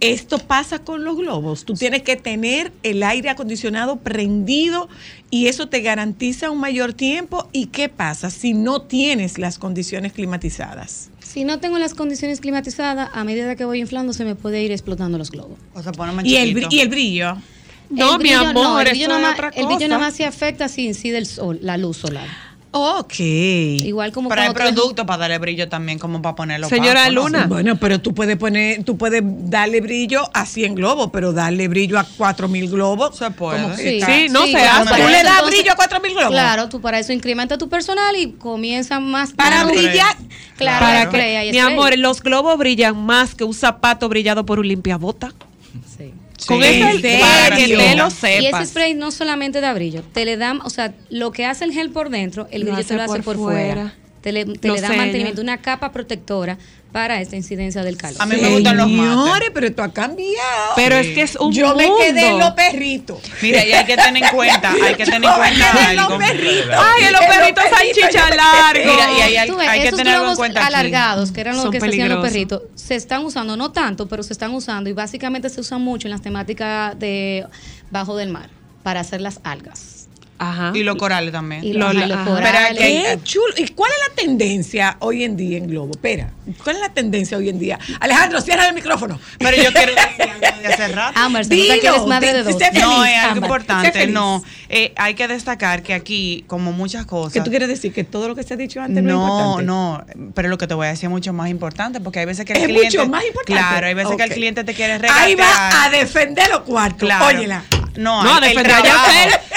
esto 0.00 0.38
pasa 0.38 0.78
con 0.80 1.04
los 1.04 1.16
globos. 1.16 1.64
Tú 1.64 1.74
tienes 1.74 2.02
que 2.02 2.16
tener 2.16 2.72
el 2.82 3.02
aire 3.02 3.30
acondicionado 3.30 3.96
prendido 3.96 4.88
y 5.30 5.46
eso 5.46 5.68
te 5.68 5.80
garantiza 5.80 6.50
un 6.50 6.58
mayor 6.60 6.92
tiempo. 6.92 7.48
¿Y 7.52 7.66
qué 7.66 7.88
pasa 7.88 8.30
si 8.30 8.54
no 8.54 8.82
tienes 8.82 9.38
las 9.38 9.58
condiciones 9.58 10.12
climatizadas? 10.12 11.10
Si 11.20 11.44
no 11.44 11.58
tengo 11.60 11.78
las 11.78 11.94
condiciones 11.94 12.40
climatizadas, 12.40 13.10
a 13.12 13.24
medida 13.24 13.54
que 13.56 13.64
voy 13.64 13.80
inflando 13.80 14.12
se 14.12 14.24
me 14.24 14.34
puede 14.34 14.62
ir 14.62 14.72
explotando 14.72 15.18
los 15.18 15.30
globos. 15.30 15.58
O 15.74 15.82
sea, 15.82 15.92
Y 16.24 16.36
el, 16.36 16.66
y 16.70 16.80
el 16.80 16.88
brillo. 16.88 17.36
No, 17.90 18.12
El 18.12 18.18
mi 18.18 18.24
brillo 18.24 18.40
amor, 18.48 18.82
el 18.86 18.90
brillo 18.90 19.04
eso 19.06 19.18
nada 19.18 19.20
es 19.20 19.22
más- 19.28 19.34
otra 19.34 19.48
El 19.48 19.66
brillo 19.66 19.78
cosa. 19.78 19.88
nada 19.88 20.00
más 20.00 20.14
se 20.14 20.24
afecta 20.24 20.68
si 20.68 20.86
incide 20.86 21.18
el 21.18 21.26
sol, 21.26 21.58
la 21.62 21.76
luz 21.76 21.96
solar. 21.98 22.26
Ok. 22.70 23.14
Igual 23.20 24.12
como 24.12 24.28
Pero 24.28 24.42
hay 24.42 24.48
cuando 24.52 24.70
tú- 24.70 24.74
productos 24.80 25.06
para 25.06 25.18
darle 25.20 25.38
brillo 25.38 25.68
también, 25.70 25.98
como 25.98 26.20
para 26.20 26.36
ponerlo 26.36 26.68
Señora. 26.68 27.08
Luna. 27.08 27.46
Bueno, 27.46 27.76
pero 27.76 27.98
tú 28.00 28.12
puedes 28.14 28.36
poner, 28.36 28.84
tú 28.84 28.98
puedes 28.98 29.22
darle 29.24 29.80
brillo 29.80 30.28
a 30.34 30.44
100 30.44 30.74
globos, 30.74 31.08
pero 31.12 31.32
darle 31.32 31.66
brillo 31.68 31.98
a 31.98 32.04
4000 32.04 32.70
globos. 32.70 33.16
Se 33.16 33.30
puede. 33.30 33.62
como 33.62 33.74
que 33.74 33.82
Sí, 33.82 33.88
está- 34.00 34.06
Sí, 34.14 34.26
no 34.28 34.46
se 34.46 34.56
hace. 34.58 34.82
¿Tú 34.84 34.90
para 34.90 35.06
le 35.06 35.22
das 35.22 35.32
entonces- 35.34 35.46
brillo 35.58 35.72
a 35.72 35.76
4000 35.76 36.12
globos? 36.12 36.30
Claro, 36.30 36.68
tú 36.68 36.80
para 36.80 36.98
eso 36.98 37.12
incrementa 37.12 37.56
tu 37.56 37.68
personal 37.70 38.14
y 38.16 38.32
comienza 38.32 39.00
más 39.00 39.32
Para 39.32 39.62
claro. 39.62 39.68
brillar. 39.70 40.16
Claro, 40.56 40.84
Para 40.84 41.08
que, 41.10 41.50
mi 41.52 41.58
amor, 41.58 41.96
los 41.96 42.20
globos 42.22 42.58
brillan 42.58 42.96
más 42.96 43.34
que 43.34 43.44
un 43.44 43.54
zapato 43.54 44.08
brillado 44.08 44.44
por 44.44 44.58
un 44.58 44.68
limpiabota. 44.68 45.32
Sí. 46.38 46.46
Con 46.46 46.62
Sí, 46.62 46.68
eso 46.68 46.88
¿en 46.88 47.04
el 47.14 47.20
para 47.20 47.56
que 47.56 47.62
te 47.66 47.96
lo 47.96 48.06
Y 48.06 48.08
ese 48.08 48.42
sepas. 48.46 48.68
spray 48.68 48.94
no 48.94 49.10
solamente 49.10 49.60
da 49.60 49.74
brillo, 49.74 50.02
te 50.12 50.24
le 50.24 50.36
da, 50.36 50.56
o 50.64 50.70
sea, 50.70 50.94
lo 51.10 51.32
que 51.32 51.44
hace 51.44 51.64
el 51.64 51.72
gel 51.72 51.90
por 51.90 52.10
dentro, 52.10 52.46
el 52.50 52.60
Lo 52.62 52.66
brillo 52.66 52.78
hace 52.80 52.88
te 52.88 52.94
lo 52.94 53.02
hace 53.02 53.22
por 53.22 53.36
por 53.36 53.36
fuera. 53.36 53.74
fuera. 53.74 53.94
Te 54.22 54.32
le, 54.32 54.44
te 54.46 54.68
Lo 54.68 54.74
le 54.74 54.80
da 54.80 54.92
mantenimiento, 54.92 55.40
una 55.42 55.58
capa 55.58 55.92
protectora 55.92 56.58
para 56.92 57.20
esta 57.20 57.36
incidencia 57.36 57.82
del 57.82 57.96
calor. 57.98 58.16
A 58.20 58.26
mí 58.26 58.36
me 58.36 58.48
gustan 58.48 58.76
los 58.78 58.88
mates. 58.88 59.10
Señores, 59.24 59.50
pero 59.52 59.66
esto 59.66 59.82
ha 59.82 59.92
cambiado. 59.92 60.72
Pero 60.74 60.98
Sí. 61.02 61.08
es 61.08 61.14
que 61.14 61.22
es 61.22 61.36
un 61.36 61.52
Yo 61.52 61.74
me 61.74 61.84
quedé 61.98 62.28
en 62.28 62.38
los 62.38 62.50
perritos. 62.52 63.18
Mira, 63.42 63.64
y 63.64 63.72
hay 63.72 63.84
que 63.84 63.96
tener 63.96 64.24
en 64.24 64.30
cuenta, 64.34 64.72
hay 64.82 64.94
que 64.94 65.04
tener 65.04 65.22
en 65.22 65.30
me 65.30 65.36
cuenta 65.36 65.90
en 65.90 65.96
los 65.96 66.12
perritos. 66.14 66.76
Ay, 66.78 67.04
en 67.04 67.12
los 67.12 67.20
perritos 67.26 67.64
salchicha 67.70 68.26
me- 68.30 68.36
largo. 68.36 68.90
Mira, 68.92 69.10
y 69.18 69.36
hay, 69.36 69.50
ves, 69.50 69.68
hay 69.68 69.80
que 69.82 69.86
esos 69.88 69.98
tener 69.98 70.14
algo 70.14 70.30
en 70.30 70.36
cuenta 70.36 70.60
aquí. 70.66 70.74
alargados, 70.74 71.30
que 71.30 71.40
eran 71.42 71.54
los 71.56 71.62
Son 71.64 71.72
que 71.72 71.80
se 71.80 71.86
hacían 71.86 72.08
los 72.08 72.24
perritos, 72.24 72.62
se 72.74 72.94
están 72.94 73.24
usando, 73.24 73.56
no 73.56 73.70
tanto, 73.70 74.08
pero 74.08 74.22
se 74.22 74.32
están 74.32 74.54
usando 74.54 74.88
y 74.88 74.94
básicamente 74.94 75.50
se 75.50 75.60
usan 75.60 75.82
mucho 75.82 76.08
en 76.08 76.12
las 76.12 76.22
temáticas 76.22 76.98
de 76.98 77.44
bajo 77.90 78.16
del 78.16 78.30
mar 78.30 78.48
para 78.82 79.00
hacer 79.00 79.20
las 79.20 79.40
algas. 79.44 79.97
Ajá. 80.38 80.72
Y 80.74 80.82
los 80.84 80.96
corales 80.96 81.32
también. 81.32 81.64
Y 81.64 81.72
Lo- 81.72 81.92
los, 81.92 82.06
los 82.08 82.16
ajá. 82.18 82.24
corales. 82.24 82.78
Que- 82.78 83.02
Qué 83.02 83.18
chulo. 83.24 83.54
¿Y 83.56 83.68
cuál 83.68 83.90
es 83.90 84.08
la 84.08 84.14
tendencia 84.14 84.96
hoy 85.00 85.24
en 85.24 85.36
día 85.36 85.58
en 85.58 85.66
Globo? 85.66 85.90
Espera, 85.92 86.30
¿cuál 86.62 86.76
es 86.76 86.82
la 86.82 86.88
tendencia 86.90 87.36
hoy 87.36 87.48
en 87.48 87.58
día? 87.58 87.78
Alejandro, 88.00 88.40
cierra 88.40 88.68
el 88.68 88.74
micrófono. 88.74 89.18
Pero 89.38 89.56
yo 89.56 89.72
quiero 89.72 89.92
decir 89.96 90.22
algo 90.32 90.60
de 90.62 90.66
hace 90.74 90.88
rato. 90.88 91.18
Ámbar, 91.18 91.44
se 91.44 91.50
que 91.50 91.56
Dilo, 91.56 91.74
eres 91.94 92.06
madre 92.06 92.32
de 92.34 92.42
dos. 92.44 92.56
sé 92.58 92.66
feliz, 92.66 92.82
No, 92.82 93.04
es 93.04 93.18
algo 93.18 93.36
importante. 93.46 94.06
No, 94.06 94.44
Eh, 94.68 94.92
hay 94.96 95.14
que 95.14 95.26
destacar 95.28 95.82
que 95.82 95.94
aquí, 95.94 96.44
como 96.46 96.72
muchas 96.72 97.02
¿Qué 97.04 97.08
cosas. 97.08 97.42
tú 97.44 97.50
quieres 97.50 97.68
decir? 97.68 97.92
¿Que 97.92 98.04
todo 98.04 98.28
lo 98.28 98.34
que 98.34 98.42
se 98.42 98.54
ha 98.54 98.56
dicho 98.56 98.80
antes 98.80 99.02
no, 99.02 99.10
es 99.10 99.16
No, 99.16 99.60
importante? 99.60 99.64
no, 100.18 100.32
pero 100.34 100.48
lo 100.48 100.58
que 100.58 100.66
te 100.66 100.74
voy 100.74 100.86
a 100.86 100.90
decir 100.90 101.06
es 101.06 101.10
mucho 101.10 101.32
más 101.32 101.48
importante 101.50 102.00
porque 102.00 102.20
hay 102.20 102.26
veces 102.26 102.44
que 102.44 102.52
el 102.52 102.58
Es 102.60 102.64
cliente. 102.66 102.98
mucho 102.98 103.08
más 103.10 103.24
importante. 103.24 103.60
Claro, 103.60 103.86
hay 103.86 103.94
veces 103.94 104.16
que 104.16 104.22
el 104.22 104.30
cliente 104.30 104.62
te 104.64 104.74
quiere 104.74 104.98
regatear. 104.98 105.26
Ahí 105.26 105.34
va 105.34 105.84
a 105.84 105.90
defender 105.90 106.48
los 106.50 106.60
cuartos. 106.60 106.98
Claro. 107.00 107.26
Óyela. 107.26 107.64
No, 107.96 108.22
No, 108.22 108.34
a 108.34 108.38
el 108.38 108.42
defender 108.54 108.66
trabajo, 108.80 109.10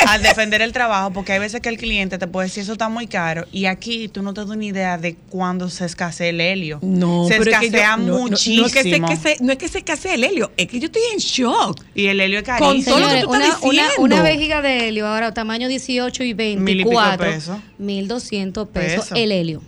a 0.08 0.18
defender 0.18 0.62
el 0.64 0.71
trabajo, 0.72 1.12
porque 1.12 1.34
hay 1.34 1.40
veces 1.40 1.62
que 1.62 1.70
el 1.70 1.78
cliente 1.78 2.18
te 2.18 2.28
puede 2.28 2.48
decir 2.48 2.64
eso 2.64 2.74
está 2.74 2.90
muy 2.90 3.08
caro 3.08 3.46
y 3.52 3.66
aquí 3.66 4.08
tú 4.08 4.22
no 4.22 4.34
te 4.34 4.42
das 4.42 4.50
una 4.50 4.64
idea 4.66 4.98
de 4.98 5.16
cuándo 5.30 5.70
se 5.70 5.86
escasea 5.86 6.30
el 6.30 6.42
helio. 6.42 6.80
No, 6.82 7.28
se 7.28 7.38
pero 7.38 7.52
es 7.52 7.60
que 7.60 7.70
yo- 7.70 7.78
escasea 7.78 7.98
no, 7.98 8.04
no, 8.06 8.18
muchísimo. 8.20 8.62
No, 8.62 8.68
es 8.68 8.74
que 8.74 8.84
se, 8.84 9.02
que 9.02 9.16
se- 9.16 9.38
no 9.44 9.52
es 9.52 9.58
que 9.58 9.68
se 9.68 9.78
escasee 9.80 10.14
el 10.16 10.24
helio, 10.24 10.52
es 10.58 10.68
que 10.68 10.80
yo 10.80 10.86
estoy 10.88 11.02
en 11.14 11.20
shock. 11.20 11.84
Y 11.96 12.08
el 12.08 12.20
helio 12.22 12.40
es 12.40 12.44
Con 12.46 12.58
carísimo. 12.58 12.96
todo 12.98 13.08
lo 13.08 13.14
que 13.16 13.22
tú 13.22 13.34
estás 13.34 13.50
una, 13.62 13.70
una, 13.70 13.84
diciendo. 13.84 14.02
una 14.16 14.22
vejiga 14.24 14.62
de 14.62 14.88
helio 14.88 15.08
ahora 15.08 15.34
tamaño 15.34 15.68
18 15.68 16.24
y 16.24 16.34
Mil 16.34 16.82
y 16.82 16.84
pico 16.86 16.90
de 16.90 16.96
24, 17.08 17.26
pesos. 17.26 17.58
1200 17.78 18.68
pesos 18.70 19.04
Peso. 19.06 19.16
el 19.16 19.32
helio. 19.32 19.62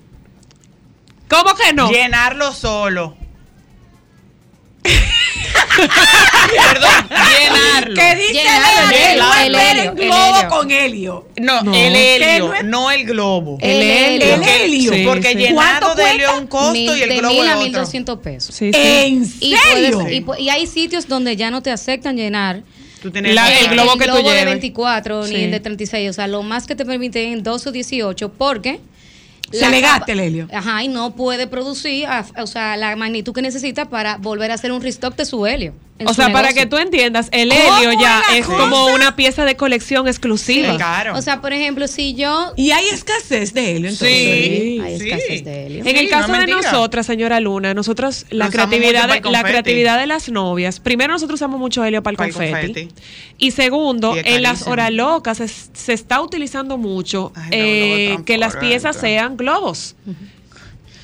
¿Cómo 1.30 1.56
que 1.56 1.74
no? 1.74 1.90
Llenarlo 1.92 2.52
solo. 2.54 3.18
Perdón, 5.76 7.10
llenarlo. 7.10 7.96
¿Qué 7.96 8.16
dice 8.16 8.34
Llenarlo, 8.34 9.34
el 9.42 9.56
helio? 9.56 9.84
el 9.84 9.88
el 9.88 9.96
globo 9.96 10.36
helio. 10.38 10.50
con 10.50 10.72
helio. 10.72 11.28
No, 11.38 11.62
No. 11.64 11.74
el 11.74 11.96
helio, 11.96 12.54
no 12.64 12.92
el 12.92 13.06
globo. 13.06 13.58
El 13.62 13.82
helio. 13.82 14.28
El 14.28 14.36
Porque- 14.40 14.64
helio. 14.66 14.94
Sí, 14.94 15.04
porque 15.06 15.28
sí. 15.30 15.36
llenado 15.36 15.80
¿Cuánto 15.80 15.96
de 15.96 16.12
helio 16.12 16.26
es 16.26 16.32
cuesta? 16.32 16.42
un 16.42 16.48
costo 16.48 16.72
Mil- 16.74 16.98
y 16.98 17.02
el 17.02 17.10
de 17.10 17.18
globo 17.18 17.34
1000 17.34 17.44
es 17.46 17.50
a 17.50 17.56
otro. 17.58 17.64
1200 17.66 18.20
pesos. 18.20 18.56
Sí, 18.56 18.72
sí. 18.74 18.80
¿En 18.80 19.24
Y, 19.40 19.56
serio? 19.56 19.98
puedes- 20.26 20.40
y 20.40 20.44
y 20.44 20.50
hay 20.50 20.68
sitios 20.68 21.08
donde 21.08 21.36
ya 21.36 21.50
no 21.52 21.62
te 21.62 21.72
aceptan 21.72 22.16
llenar 22.18 22.62
Tú 23.02 23.12
tienes 23.12 23.36
La- 23.36 23.48
que- 23.48 23.60
el 23.66 23.68
globo 23.72 23.98
que 23.98 24.06
tú 24.08 24.16
de 24.16 24.24
lleves. 24.24 24.46
24 24.46 25.28
Sí. 25.28 25.34
ni 25.36 25.44
el 25.44 25.52
de 25.52 25.60
36. 25.60 26.10
O 26.10 26.14
sea, 26.14 26.26
lo 26.28 26.42
más 26.42 26.66
que 26.68 26.74
te 26.76 26.86
permiten 26.86 27.34
en 27.34 27.44
12 27.44 27.68
o 27.68 27.72
18 27.74 28.30
porque... 28.32 28.80
Se 29.54 29.70
le 29.70 29.82
gasta 29.82 30.12
el 30.12 30.20
helio. 30.20 30.48
Ajá, 30.52 30.84
y 30.84 30.88
no 30.88 31.16
puede 31.16 31.48
producir, 31.48 32.08
o 32.38 32.48
sea, 32.48 32.76
la 32.78 32.96
magnitud 32.96 33.34
que 33.34 33.42
necesita 33.42 33.90
para 33.90 34.18
volver 34.18 34.52
a 34.52 34.56
hacer 34.56 34.72
un 34.72 34.82
restock 34.82 35.16
de 35.16 35.26
su 35.26 35.46
helio. 35.46 35.74
O 36.06 36.14
sea, 36.14 36.32
para 36.32 36.54
que 36.54 36.66
tú 36.66 36.78
entiendas, 36.78 37.30
el 37.32 37.50
¿Cómo 37.50 37.78
helio 37.78 38.00
ya 38.00 38.22
es 38.34 38.46
cosa? 38.46 38.58
como 38.58 38.86
una 38.88 39.16
pieza 39.16 39.46
de 39.46 39.56
colección 39.56 40.08
exclusiva. 40.08 40.72
Sí, 40.72 40.78
claro. 40.78 41.18
O 41.18 41.22
sea, 41.22 41.42
por 41.42 41.54
ejemplo, 41.54 41.88
si 41.88 42.14
yo... 42.16 42.54
Y 42.56 42.72
hay 42.72 42.86
escasez 42.88 43.54
de 43.54 43.76
helio, 43.76 43.90
entonces. 43.90 44.08
Sí. 44.10 44.82
hay 44.84 45.00
sí. 45.00 45.10
escasez 45.10 45.44
de 45.46 45.66
helio. 45.66 45.80
En 45.80 45.86
Sí, 45.86 45.96
el 45.98 46.10
caso 46.10 46.28
no 46.28 46.34
de 46.40 46.48
mentira. 46.48 46.72
nosotras, 46.72 47.06
señora 47.06 47.40
Luna, 47.40 47.74
nosotros 47.74 48.26
la 48.30 48.50
creatividad 48.50 49.08
de, 49.08 49.18
el 49.18 49.22
la 49.22 49.22
confeti. 49.22 49.44
creatividad 49.50 50.00
de 50.00 50.08
las 50.08 50.30
novias. 50.30 50.80
Primero 50.80 51.14
nosotros 51.14 51.38
usamos 51.38 51.60
mucho 51.60 51.84
helio 51.84 52.02
para 52.04 52.14
el 52.14 52.18
confeti. 52.34 52.52
confeti. 52.74 52.88
Y 53.38 53.52
segundo, 53.52 54.16
Y 54.16 54.20
en 54.20 54.42
las 54.44 54.52
carísimo. 54.54 54.72
horas 54.74 54.92
locas 54.92 55.38
se, 55.38 55.48
se 55.48 55.94
está 55.94 56.22
utilizando 56.22 56.78
mucho 56.78 57.32
Ay, 57.36 57.44
no, 57.44 57.50
eh, 57.52 58.18
que 58.26 58.38
las 58.38 58.56
piezas 58.58 58.96
sean 58.96 59.38
globos. 59.38 59.96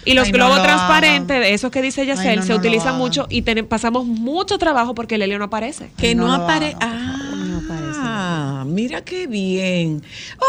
Y 0.06 0.14
los 0.14 0.28
Ay, 0.28 0.32
no 0.32 0.38
globos 0.38 0.58
lo 0.58 0.64
transparentes, 0.64 1.36
hagan. 1.36 1.44
de 1.44 1.54
esos 1.54 1.72
que 1.72 1.82
dice 1.82 2.06
Yacel, 2.06 2.28
Ay, 2.28 2.36
no, 2.38 2.44
se 2.44 2.50
no 2.50 2.56
utilizan 2.60 2.88
hagan. 2.90 3.00
mucho 3.00 3.28
y 3.30 3.42
ten- 3.42 3.66
pasamos 3.68 4.06
mucho 4.06 4.58
trabajo 4.58 4.96
porque 4.96 5.16
el 5.16 5.22
helio 5.24 5.38
no 5.40 5.46
aparece. 5.46 5.90
Que 5.98 6.16
No 6.16 6.32
aparece. 6.34 6.78
Ah, 6.80 7.36
No 7.36 7.58
aparece. 7.58 8.00
Ah, 8.02 8.64
mira 8.66 9.04
qué 9.04 9.28
bien. 9.28 10.02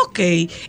Ok. 0.06 0.20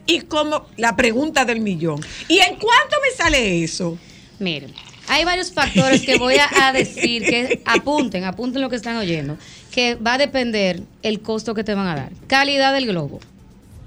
Y 0.08 0.22
como 0.28 0.66
la 0.78 0.96
pregunta 0.96 1.46
del 1.46 1.60
millón. 1.62 2.00
¿Y 2.28 2.40
en 2.40 2.56
cuánto 2.56 2.96
me 3.08 3.16
sale 3.16 3.64
eso? 3.64 3.98
Miren, 4.40 4.74
hay 5.08 5.26
varios 5.26 5.52
factores 5.54 6.02
que 6.02 6.18
voy 6.18 6.36
a, 6.38 6.50
a 6.68 6.74
decir 6.74 7.24
que 7.24 7.62
apunten, 7.66 8.24
apunten 8.24 8.62
lo 8.62 8.70
que 8.70 8.76
están 8.78 8.96
oyendo, 8.98 9.38
que 9.72 9.96
va 9.96 10.14
a 10.16 10.18
depender 10.18 10.82
el 11.04 11.22
costo 11.22 11.54
que 11.54 11.64
te 11.64 11.76
van 11.76 11.88
a 11.88 11.96
dar. 11.96 12.12
Calidad 12.28 12.74
del 12.74 12.88
globo, 12.88 13.20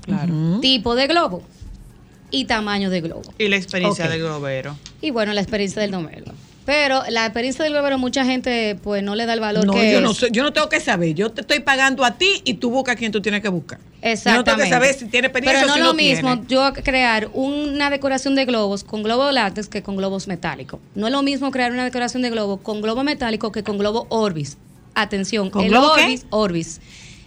Claro. 0.03 0.61
tipo 0.61 0.95
de 0.95 1.07
globo 1.09 1.43
y 2.35 2.45
tamaño 2.47 2.91
de 2.91 3.01
globo. 3.01 3.23
Y 3.39 3.49
la 3.49 3.57
experiencia 3.57 4.09
del 4.09 4.21
globero. 4.21 4.77
Y 5.01 5.11
bueno, 5.11 5.33
la 5.33 5.41
experiencia 5.41 5.81
del 5.81 5.91
domero. 5.93 6.33
Pero 6.67 7.03
la 7.11 7.27
experiencia 7.27 7.63
del 7.63 7.75
globero 7.75 7.99
mucha 7.99 8.25
gente 8.25 8.77
pues 8.83 9.03
no 9.03 9.15
le 9.15 9.27
da 9.27 9.35
el 9.35 9.41
valor 9.41 9.67
No, 9.67 9.75
que 9.75 9.93
yo 9.93 9.99
es. 9.99 10.03
no 10.03 10.15
sé, 10.15 10.29
yo 10.33 10.43
no 10.43 10.53
tengo 10.53 10.69
que 10.71 10.81
saber. 10.81 11.15
Yo 11.15 11.31
te 11.31 11.43
estoy 11.43 11.61
pagando 11.61 12.05
a 12.07 12.17
ti 12.17 12.41
y 12.45 12.55
tú 12.55 12.71
buscas 12.71 12.95
a 12.95 12.99
quien 12.99 13.13
tú 13.13 13.21
tienes 13.21 13.43
que 13.43 13.51
buscar. 13.51 13.79
Yo 13.79 13.85
no 13.85 14.01
tengo 14.01 14.13
Exactamente. 14.13 14.63
que 14.65 14.71
saber 14.71 14.95
si 14.95 15.05
tiene 15.07 15.27
experiencia 15.29 15.61
Pero 15.61 15.67
no 15.69 15.73
o 15.75 15.77
si 15.77 15.81
lo 15.81 15.87
no 15.89 15.95
mismo 15.95 16.31
tiene. 16.41 16.47
yo 16.49 16.73
crear 16.83 17.29
una 17.35 17.91
decoración 17.91 18.35
de 18.35 18.47
globos 18.47 18.83
con 18.83 19.03
globo 19.03 19.31
látex 19.31 19.69
que 19.69 19.83
con 19.83 19.97
globos 19.97 20.27
metálicos. 20.27 20.81
No 20.95 21.07
es 21.07 21.13
lo 21.13 21.23
mismo 21.23 21.51
crear 21.51 21.71
una 21.71 21.85
decoración 21.85 22.23
de 22.23 22.31
globo 22.31 22.57
con 22.57 22.81
globo 22.81 23.05
metálico 23.05 23.53
que 23.53 23.63
con 23.63 23.77
globo 23.77 24.07
Orbis. 24.09 24.57
Atención, 24.95 25.51
¿Con 25.51 25.65
el 25.65 25.71
globo 25.71 25.93
qué? 25.97 26.19
Orbis. 26.31 26.81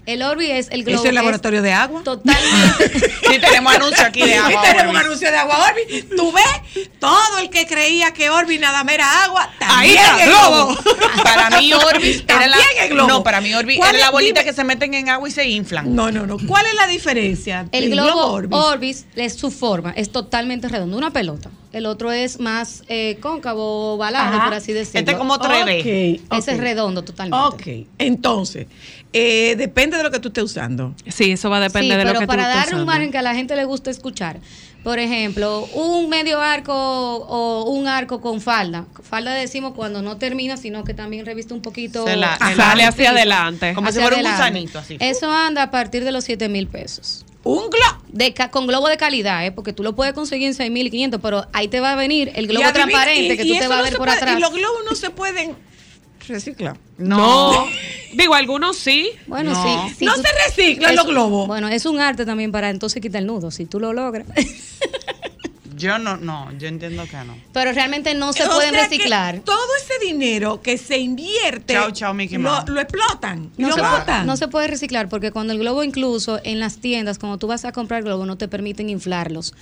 El 0.08 0.24
Orbis 0.24 0.50
es 0.52 0.68
el 0.72 0.86
globo 0.86 0.96
¿Eso 0.96 1.04
es 1.04 1.10
el 1.10 1.16
laboratorio 1.16 1.62
de 1.62 1.74
agua? 1.74 2.02
Totalmente. 2.02 3.12
Sí, 3.28 3.40
tenemos 3.40 3.76
anuncio 3.76 4.06
aquí 4.06 4.22
de 4.22 4.36
agua. 4.36 4.64
Y 4.64 4.68
tenemos 4.72 4.96
un 4.96 5.02
anuncio 5.02 5.30
de 5.30 5.38
agua 5.38 5.68
Orbi. 5.68 6.02
Tú 6.16 6.32
ves, 6.32 6.88
todo 6.98 7.40
el 7.40 7.50
que 7.50 7.68
creía 7.68 8.14
que 8.14 8.30
Orbi 8.30 8.58
nada 8.58 8.86
más 8.86 8.94
era 8.94 9.26
agua, 9.26 9.50
Ahí 9.60 9.96
también 9.96 9.98
está, 9.98 10.24
es 10.24 10.30
globo. 10.30 10.78
Para 11.24 11.60
mí 11.60 11.74
Orbis 11.74 12.24
era 12.26 12.48
la, 12.48 12.58
es 12.82 12.90
globo. 12.90 13.10
No, 13.10 13.24
para 13.24 13.42
mí 13.42 13.52
¿Cuál 13.52 13.96
era 13.96 14.06
la 14.06 14.12
bolita 14.12 14.40
Dime. 14.40 14.50
que 14.50 14.56
se 14.56 14.64
meten 14.64 14.94
en 14.94 15.10
agua 15.10 15.28
y 15.28 15.32
se 15.32 15.46
inflan. 15.46 15.94
No, 15.94 16.10
no, 16.10 16.26
no. 16.26 16.38
¿Cuál 16.48 16.66
es 16.68 16.76
la 16.76 16.88
diferencia? 16.88 17.68
El 17.74 17.90
del 17.90 18.00
globo 18.00 18.28
Orbis? 18.28 18.58
Orbis, 18.58 19.06
es 19.16 19.34
su 19.34 19.52
forma, 19.52 19.92
es 19.92 20.10
totalmente 20.10 20.70
redondo, 20.70 20.98
una 20.98 21.12
pelota. 21.12 21.50
El 21.74 21.86
otro 21.86 22.14
es 22.14 22.40
más 22.40 22.84
eh, 22.88 23.18
cóncavo, 23.20 23.96
ovalado, 23.96 24.42
por 24.46 24.54
así 24.54 24.72
decirlo. 24.72 25.00
Este 25.00 25.12
es 25.12 25.18
como 25.18 25.38
3D. 25.38 26.22
Ok, 26.22 26.38
Ese 26.38 26.52
es 26.54 26.58
redondo 26.60 27.04
totalmente. 27.04 27.46
Ok, 27.46 27.88
entonces, 28.00 28.68
eh, 29.18 29.56
depende 29.56 29.98
de 29.98 30.04
lo 30.04 30.12
que 30.12 30.20
tú 30.20 30.28
estés 30.30 30.44
usando. 30.44 30.94
Sí, 31.08 31.32
eso 31.32 31.50
va 31.50 31.58
a 31.58 31.62
depender 31.62 31.94
sí, 31.94 31.98
de 31.98 32.04
lo 32.06 32.10
pero 32.12 32.20
que 32.22 32.28
para 32.28 32.44
tú 32.44 32.50
estés 32.50 32.56
darle 32.62 32.72
un 32.76 32.82
usando. 32.82 32.92
margen 32.92 33.12
que 33.12 33.18
a 33.18 33.22
la 33.22 33.36
gente 33.36 33.56
le 33.56 33.66
gusta 33.66 33.90
escuchar. 33.92 34.38
Por 34.84 35.00
ejemplo, 35.00 35.66
un 35.74 36.08
medio 36.08 36.40
arco 36.40 36.74
o 36.74 37.70
un 37.72 37.88
arco 37.88 38.22
con 38.22 38.40
falda. 38.40 38.86
Falda 39.04 39.34
decimos 39.34 39.74
cuando 39.76 40.02
no 40.02 40.18
termina, 40.18 40.56
sino 40.56 40.84
que 40.84 40.94
también 40.94 41.26
reviste 41.26 41.54
un 41.54 41.62
poquito. 41.62 42.06
Se 42.06 42.16
la- 42.16 42.38
se 42.38 42.56
Sale 42.56 42.86
hacia 42.86 43.10
adelante. 43.10 43.74
Como 43.74 43.92
si 43.92 44.00
fuera 44.00 44.16
un 44.18 44.22
gusanito, 44.24 44.80
así. 44.80 44.96
Eso 45.00 45.30
anda 45.32 45.64
a 45.64 45.72
partir 45.72 46.04
de 46.06 46.12
los 46.12 46.24
7 46.24 46.48
mil 46.48 46.68
pesos. 46.68 47.26
Un 47.44 47.70
globo. 47.70 48.04
De 48.10 48.34
ca- 48.34 48.50
con 48.52 48.68
globo 48.68 48.88
de 48.90 48.98
calidad, 48.98 49.46
¿eh? 49.46 49.52
porque 49.52 49.72
tú 49.74 49.82
lo 49.84 49.96
puedes 49.96 50.14
conseguir 50.14 50.48
en 50.48 50.54
6.500, 50.54 51.20
pero 51.22 51.48
ahí 51.54 51.68
te 51.70 51.80
va 51.80 51.94
a 51.94 51.96
venir 51.96 52.32
el 52.36 52.48
globo 52.48 52.62
Y 52.62 52.66
adivina- 52.66 52.74
transparente 52.74 53.34
y- 53.34 53.38
que 53.38 53.46
tú 53.46 53.60
te 53.60 53.68
vas 53.68 53.80
a 53.80 53.82
ver 53.84 53.98
por 53.98 54.06
puede- 54.08 54.18
atrás. 54.18 54.38
Y 54.38 54.42
los 54.42 54.52
globos 54.54 54.80
no 54.90 54.96
se 54.96 55.10
pueden 55.10 55.56
reciclar. 56.28 56.78
No. 56.98 57.66
Digo, 58.14 58.34
algunos 58.36 58.78
sí. 58.78 59.12
Bueno, 59.28 59.52
No. 59.52 59.88
sí. 59.90 59.96
si 60.00 60.06
no 60.06 60.14
tú- 60.16 60.22
se 60.22 60.28
reciclan 60.48 60.96
los 60.96 61.06
globos. 61.08 61.48
Bueno, 61.48 61.68
es 61.68 61.86
un 61.86 62.00
arte 62.00 62.26
también 62.26 62.52
para 62.52 62.70
entonces 62.70 63.02
quitar 63.02 63.22
el 63.22 63.28
nudo, 63.28 63.52
si 63.52 63.66
tú 63.66 63.80
lo 63.80 63.94
logras. 63.94 64.28
Yo 65.76 66.00
no, 66.00 66.18
no, 66.18 66.52
yo 66.58 66.68
entiendo 66.70 67.04
que 67.06 67.18
no. 67.18 67.38
pero 67.54 67.72
realmente 67.72 68.16
no 68.16 68.34
se 68.34 68.44
O 68.46 68.50
pueden 68.50 68.72
sea 68.74 68.90
que 68.90 68.96
reciclar. 68.98 69.40
todo 69.42 69.60
ese 69.80 70.04
dinero 70.08 70.60
que 70.64 70.76
se 70.80 70.98
invierte, 70.98 71.74
Chao, 71.76 71.92
chao, 71.92 72.16
Mickey 72.16 72.40
lo, 72.40 72.50
Mouse. 72.50 72.68
lo 72.70 72.82
explotan. 72.82 73.52
No 73.58 73.68
lo 73.68 73.76
se, 73.76 73.82
botan. 73.82 74.26
no 74.26 74.38
se 74.38 74.48
puede 74.48 74.66
reciclar 74.70 75.08
porque 75.08 75.32
cuando 75.32 75.54
el 75.54 75.60
globo 75.60 75.84
incluso 75.84 76.40
en 76.44 76.60
las 76.60 76.78
tiendas, 76.80 77.20
cuando 77.20 77.38
tú 77.38 77.46
vas 77.46 77.64
a 77.64 77.74
comprar 77.74 78.02
globo, 78.02 78.26
no 78.26 78.40
te 78.40 78.48
permiten 78.48 78.90
inflarlos 78.90 79.54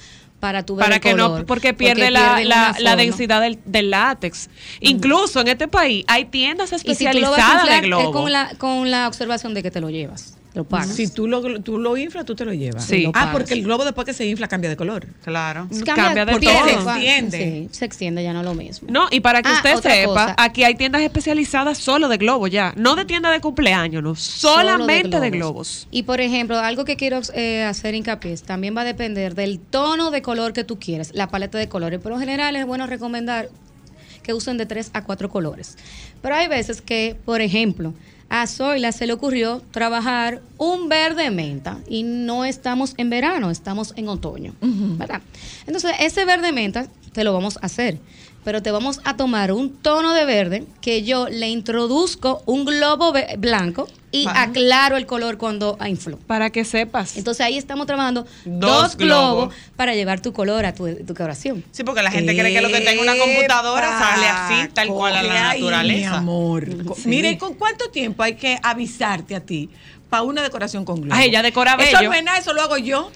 para 0.45 0.63
tu 0.63 0.77
Para 0.77 0.99
que 0.99 1.11
color, 1.11 1.39
no, 1.39 1.45
porque 1.47 1.73
pierde 1.73 2.11
la, 2.11 2.35
pierden 2.35 2.49
la, 2.49 2.55
una 2.55 2.67
la 2.67 2.73
forma. 2.75 2.95
densidad 2.97 3.41
del, 3.41 3.59
del 3.65 3.89
látex. 3.89 4.47
Incluso 4.79 5.41
en 5.41 5.47
este 5.47 5.67
país 5.67 6.05
hay 6.07 6.25
tiendas 6.25 6.71
Y 6.71 6.93
si 6.93 7.05
de 7.05 7.11
inflar, 7.19 7.67
es 7.69 7.81
globo. 7.81 8.11
con 8.11 8.31
la, 8.31 8.51
con 8.59 8.91
la 8.91 9.07
observación 9.07 9.55
de 9.55 9.63
que 9.63 9.71
te 9.71 9.81
lo 9.81 9.89
llevas, 9.89 10.37
lo 10.55 10.63
pagas. 10.63 10.87
Si 10.95 11.07
tú 11.09 11.27
lo, 11.27 11.61
tú 11.61 11.77
lo 11.77 11.97
inflas, 11.97 12.25
tú 12.25 12.33
te 12.33 12.45
lo 12.45 12.53
llevas. 12.53 12.85
Sí. 12.85 13.03
Lo 13.03 13.11
Ah, 13.13 13.29
porque 13.33 13.53
el 13.53 13.63
globo 13.63 13.83
después 13.83 14.05
que 14.05 14.13
se 14.13 14.25
infla 14.25 14.47
cambia 14.47 14.69
de 14.69 14.77
color. 14.77 15.05
Claro. 15.23 15.67
cambia 15.85 16.25
de 16.25 16.31
porque 16.31 16.47
todo. 16.47 16.65
se 16.65 16.71
Se 16.73 16.79
extiende. 16.79 17.37
Sí, 17.37 17.77
se 17.77 17.85
extiende 17.85 18.23
ya 18.23 18.33
no 18.33 18.41
lo 18.41 18.53
mismo. 18.53 18.87
No, 18.89 19.07
y 19.11 19.19
para 19.19 19.41
que 19.41 19.49
Ah, 19.49 19.55
usted 19.57 19.75
sepa, 19.81 20.13
cosa. 20.13 20.35
aquí 20.37 20.63
hay 20.63 20.75
tiendas 20.75 21.01
especializadas 21.01 21.77
solo 21.77 22.07
de 22.07 22.17
globos 22.17 22.49
ya. 22.49 22.73
No 22.77 22.95
de 22.95 23.05
tienda 23.05 23.29
de 23.31 23.41
cumpleaños, 23.41 24.01
no. 24.01 24.15
Solo 24.15 24.61
Solamente 24.61 25.19
de 25.19 25.29
globos. 25.29 25.87
Y 25.91 26.03
por 26.03 26.21
ejemplo, 26.21 26.57
algo 26.57 26.85
que 26.85 26.95
quiero 26.95 27.19
eh, 27.33 27.63
hacer 27.63 27.93
hincapié 27.93 28.33
es, 28.33 28.43
también 28.43 28.75
va 28.75 28.81
a 28.81 28.85
depender 28.85 29.35
del 29.35 29.59
tono 29.59 30.09
de 30.09 30.21
color 30.21 30.53
que 30.53 30.63
tú 30.63 30.79
quieres, 30.79 31.11
la 31.13 31.27
paleta 31.27 31.57
de 31.57 31.67
colores. 31.67 31.99
Por 31.99 32.11
lo 32.13 32.19
general 32.19 32.55
es 32.55 32.65
bueno 32.65 32.87
recomendar 32.87 33.49
que 34.23 34.33
usen 34.33 34.57
de 34.57 34.65
3 34.65 34.91
a 34.93 35.03
4 35.03 35.29
colores. 35.29 35.77
Pero 36.21 36.35
hay 36.35 36.47
veces 36.47 36.81
que, 36.81 37.15
por 37.25 37.41
ejemplo, 37.41 37.93
a 38.29 38.47
Zoila 38.47 38.91
se 38.91 39.07
le 39.07 39.13
ocurrió 39.13 39.61
trabajar 39.71 40.41
un 40.57 40.89
verde 40.89 41.29
menta 41.31 41.79
y 41.87 42.03
no 42.03 42.45
estamos 42.45 42.93
en 42.97 43.09
verano, 43.09 43.51
estamos 43.51 43.93
en 43.95 44.09
otoño, 44.09 44.53
¿verdad? 44.61 45.21
Entonces, 45.67 45.91
ese 45.99 46.25
verde 46.25 46.51
menta 46.51 46.87
te 47.13 47.23
lo 47.23 47.33
vamos 47.33 47.57
a 47.61 47.67
hacer, 47.67 47.99
pero 48.45 48.61
te 48.61 48.71
vamos 48.71 49.01
a 49.03 49.17
tomar 49.17 49.51
un 49.51 49.75
tono 49.75 50.13
de 50.13 50.23
verde 50.23 50.63
que 50.79 51.03
yo 51.03 51.27
le 51.27 51.49
introduzco 51.49 52.41
un 52.45 52.63
globo 52.63 53.11
blanco 53.39 53.87
y 54.11 54.27
Ajá. 54.27 54.43
aclaro 54.43 54.95
el 54.95 55.05
color 55.05 55.37
cuando 55.37 55.77
inflo. 55.85 56.17
Para 56.19 56.49
que 56.51 56.63
sepas. 56.63 57.17
Entonces 57.17 57.45
ahí 57.45 57.57
estamos 57.57 57.85
trabajando 57.85 58.25
Dos 58.45 58.59
dos, 58.83 58.95
globos 58.97 59.35
globos. 59.49 59.55
para 59.75 59.93
llevar 59.95 60.21
tu 60.21 60.31
color 60.31 60.63
a 60.65 60.73
tu, 60.73 60.85
tu 60.95 61.13
decoración. 61.13 61.65
Sí, 61.71 61.83
porque 61.83 62.01
la 62.01 62.11
gente 62.11 62.33
cree 62.37 62.53
que 62.53 62.61
lo 62.61 62.69
que 62.69 62.77
está 62.77 62.91
en 62.93 62.99
una 62.99 63.17
computadora 63.17 63.87
Epa, 63.87 63.99
sale 63.99 64.27
así, 64.27 64.69
tal 64.73 64.87
cual 64.87 65.17
a 65.17 65.23
la 65.23 65.49
ahí, 65.49 65.59
Mi 65.59 65.65
naturaleza. 65.65 66.17
amor. 66.17 66.85
Co- 66.85 66.95
Mire, 67.05 67.31
¿y 67.31 67.37
¿con 67.37 67.55
cuánto 67.55 67.89
tiempo 67.89 68.23
hay 68.23 68.35
que 68.35 68.57
avisarte 68.63 69.35
a 69.35 69.41
ti 69.41 69.69
para 70.09 70.23
una 70.23 70.41
decoración 70.43 70.85
con 70.85 71.01
globos? 71.01 71.17
Ay, 71.19 71.29
ella 71.29 71.41
decora 71.41 71.73
Eso 71.79 71.97
bello. 71.97 72.09
no 72.09 72.13
es 72.15 72.23
nada, 72.23 72.37
eso 72.37 72.53
lo 72.53 72.61
hago 72.61 72.77
yo. 72.77 73.11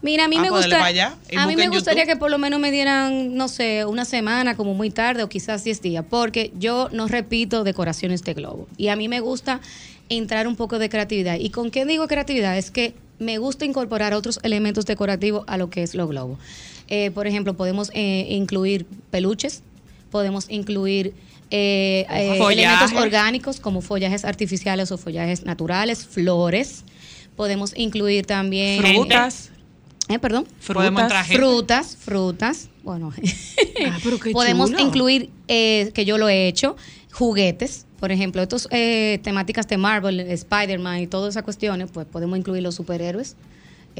Mira, 0.00 0.24
a 0.26 0.28
mí 0.28 0.36
Ah, 0.38 0.42
me 0.42 0.48
pues 0.48 0.66
gusta, 0.66 0.86
a 0.86 1.46
mí 1.46 1.56
me 1.56 1.68
gustaría 1.68 2.04
YouTube. 2.04 2.14
que 2.14 2.16
por 2.16 2.30
lo 2.30 2.38
menos 2.38 2.60
me 2.60 2.70
dieran, 2.70 3.34
no 3.34 3.48
sé, 3.48 3.84
una 3.84 4.04
semana 4.04 4.56
como 4.56 4.74
muy 4.74 4.90
tarde 4.90 5.22
o 5.24 5.28
quizás 5.28 5.64
10 5.64 5.82
días, 5.82 6.04
porque 6.08 6.52
yo 6.56 6.88
no 6.92 7.08
repito 7.08 7.64
decoraciones 7.64 8.22
de 8.22 8.34
globo 8.34 8.68
y 8.76 8.88
a 8.88 8.96
mí 8.96 9.08
me 9.08 9.20
gusta 9.20 9.60
entrar 10.08 10.46
un 10.46 10.56
poco 10.56 10.78
de 10.78 10.88
creatividad. 10.88 11.36
¿Y 11.38 11.50
con 11.50 11.70
qué 11.70 11.84
digo 11.84 12.06
creatividad? 12.06 12.56
Es 12.56 12.70
que 12.70 12.94
me 13.18 13.38
gusta 13.38 13.64
incorporar 13.64 14.14
otros 14.14 14.38
elementos 14.44 14.86
decorativos 14.86 15.44
a 15.48 15.56
lo 15.56 15.68
que 15.70 15.82
es 15.82 15.94
los 15.94 16.08
globos. 16.08 16.38
Eh, 16.88 17.10
por 17.10 17.26
ejemplo, 17.26 17.54
podemos 17.54 17.90
eh, 17.92 18.26
incluir 18.30 18.86
peluches, 19.10 19.62
podemos 20.10 20.46
incluir 20.48 21.12
eh, 21.50 22.06
eh, 22.10 22.38
elementos 22.52 22.92
orgánicos 22.92 23.58
como 23.58 23.80
follajes 23.80 24.24
artificiales 24.24 24.92
o 24.92 24.96
follajes 24.98 25.44
naturales, 25.44 26.06
flores. 26.06 26.84
Podemos 27.36 27.72
incluir 27.76 28.26
también 28.26 28.80
Frutas. 28.82 29.50
Eh, 30.08 30.18
perdón. 30.18 30.46
Gente. 30.60 31.36
Frutas, 31.36 31.96
frutas. 32.00 32.68
Bueno, 32.82 33.12
Ah, 33.86 33.98
pero 34.02 34.18
qué 34.18 34.30
podemos 34.32 34.70
chulo. 34.70 34.82
incluir, 34.82 35.30
eh, 35.48 35.90
que 35.94 36.04
yo 36.04 36.16
lo 36.18 36.28
he 36.28 36.48
hecho, 36.48 36.76
juguetes. 37.12 37.84
Por 38.00 38.12
ejemplo, 38.12 38.40
estos 38.40 38.68
eh, 38.70 39.18
temáticas 39.22 39.66
de 39.68 39.76
Marvel, 39.76 40.20
Spider-Man 40.20 41.00
y 41.00 41.06
todas 41.08 41.34
esas 41.34 41.42
cuestiones, 41.42 41.90
pues 41.92 42.06
podemos 42.06 42.38
incluir 42.38 42.62
los 42.62 42.74
superhéroes. 42.74 43.36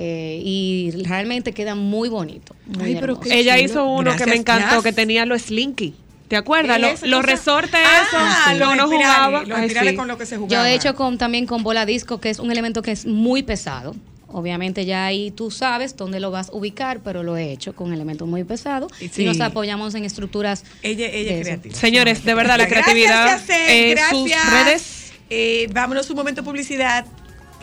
eh, 0.01 0.41
y 0.45 0.93
realmente 1.05 1.53
queda 1.53 1.75
muy 1.75 2.09
bonito. 2.09 2.55
muy 2.67 2.85
Ay, 2.85 2.95
pero 3.01 3.15
hermoso. 3.15 3.29
qué 3.29 3.41
Ella 3.41 3.55
chulo. 3.57 3.65
hizo 3.65 3.85
uno 3.87 4.15
que 4.17 4.27
me 4.27 4.37
encantó, 4.37 4.81
que 4.81 4.93
tenía 4.93 5.27
los 5.27 5.43
slinky. 5.43 5.95
¿Te 6.29 6.37
acuerdas? 6.37 7.01
¿Qué 7.01 7.07
Lo- 7.09 7.17
los 7.17 7.27
resortes 7.27 7.81
Ah, 7.85 8.53
esos 8.55 8.69
uno 8.73 8.85
espirales, 8.85 8.87
jugaba. 9.17 9.41
Los 9.45 9.59
Ay, 9.59 9.65
espirales 9.65 9.91
sí. 9.93 9.97
con 9.97 10.07
lo 10.07 10.17
que 10.17 10.27
se 10.27 10.37
jugaba. 10.37 10.63
Yo 10.63 10.65
he 10.69 10.75
hecho 10.75 10.95
con, 10.95 11.19
también 11.19 11.47
con 11.47 11.65
bola 11.65 11.85
disco, 11.85 12.21
que 12.21 12.31
es 12.31 12.39
un 12.39 12.53
elemento 12.53 12.81
que 12.81 12.93
es 12.93 13.07
muy 13.07 13.43
pesado. 13.43 13.97
Obviamente 14.31 14.85
ya 14.85 15.07
ahí 15.07 15.31
tú 15.31 15.51
sabes 15.51 15.97
dónde 15.97 16.21
lo 16.21 16.31
vas 16.31 16.51
a 16.51 16.53
ubicar, 16.53 17.01
pero 17.03 17.23
lo 17.23 17.37
he 17.37 17.51
hecho 17.51 17.75
con 17.75 17.93
elementos 17.93 18.29
muy 18.29 18.45
pesados. 18.45 18.93
Sí. 18.99 19.23
Y 19.23 19.25
nos 19.25 19.41
apoyamos 19.41 19.95
en 19.95 20.05
estructuras. 20.05 20.65
Ella, 20.83 21.07
ella 21.07 21.37
es 21.37 21.43
creativa. 21.47 21.75
Señores, 21.75 22.25
de 22.25 22.35
verdad, 22.35 22.59
la 22.59 22.67
Gracias, 22.67 22.85
creatividad. 22.85 23.27
Yacel, 23.27 23.71
eh, 23.71 23.91
gracias. 23.91 24.43
sus 24.43 24.53
redes. 24.53 25.13
Eh, 25.31 25.69
vámonos 25.73 26.09
un 26.11 26.17
momento 26.17 26.43
de 26.43 26.47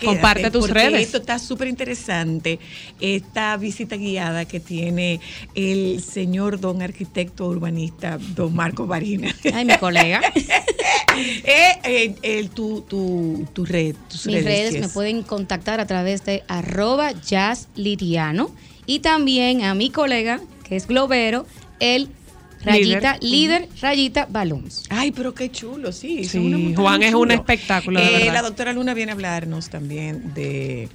Comparte 0.04 0.52
tus 0.52 0.68
porque 0.68 0.74
redes. 0.74 1.02
Esto 1.02 1.18
está 1.18 1.39
súper 1.39 1.68
interesante. 1.68 2.60
Esta 3.00 3.56
visita 3.58 3.96
guiada 3.96 4.46
que 4.46 4.60
tiene 4.60 5.20
el 5.54 6.02
señor 6.02 6.60
don 6.60 6.82
arquitecto 6.82 7.48
urbanista, 7.48 8.18
don 8.36 8.54
Marco 8.54 8.88
Barina. 8.88 9.34
Ay, 9.54 9.66
mi 9.66 9.78
colega. 9.78 10.22
Eh, 11.18 12.14
eh, 12.24 12.50
tu, 12.54 12.82
tu, 12.82 13.48
tu 13.54 13.64
red, 13.64 13.96
tus 14.10 14.26
Mis 14.26 14.43
redes 14.43 14.78
me 14.82 14.89
pueden 14.89 15.24
contactar 15.24 15.80
a 15.80 15.88
través 15.88 16.26
de 16.26 16.43
arroba 16.50 17.14
jazzliriano 17.14 18.52
y 18.86 19.00
también 19.00 19.64
a 19.64 19.74
mi 19.76 19.89
colega, 19.89 20.41
que 20.68 20.76
es 20.76 20.88
globero, 20.88 21.46
el 21.80 22.10
rayita, 22.66 23.18
líder, 23.22 23.70
rayita, 23.82 24.28
balloons. 24.30 24.84
Ay, 24.89 25.11
pero 25.11 25.34
qué 25.34 25.49
chulo, 25.51 25.91
sí. 25.91 26.28
una 26.36 26.76
Juan 26.76 27.03
es 27.03 27.13
un 27.13 27.32
espectáculo, 27.32 27.99
de 27.99 28.05
Eh, 28.07 28.11
verdad. 28.20 28.34
la 28.34 28.41
doctora 28.41 28.74
Luna 28.74 28.93
viene 28.93 29.11
a 29.11 29.16
hablarnos 29.16 29.70
también 29.70 30.34
de 30.34 30.89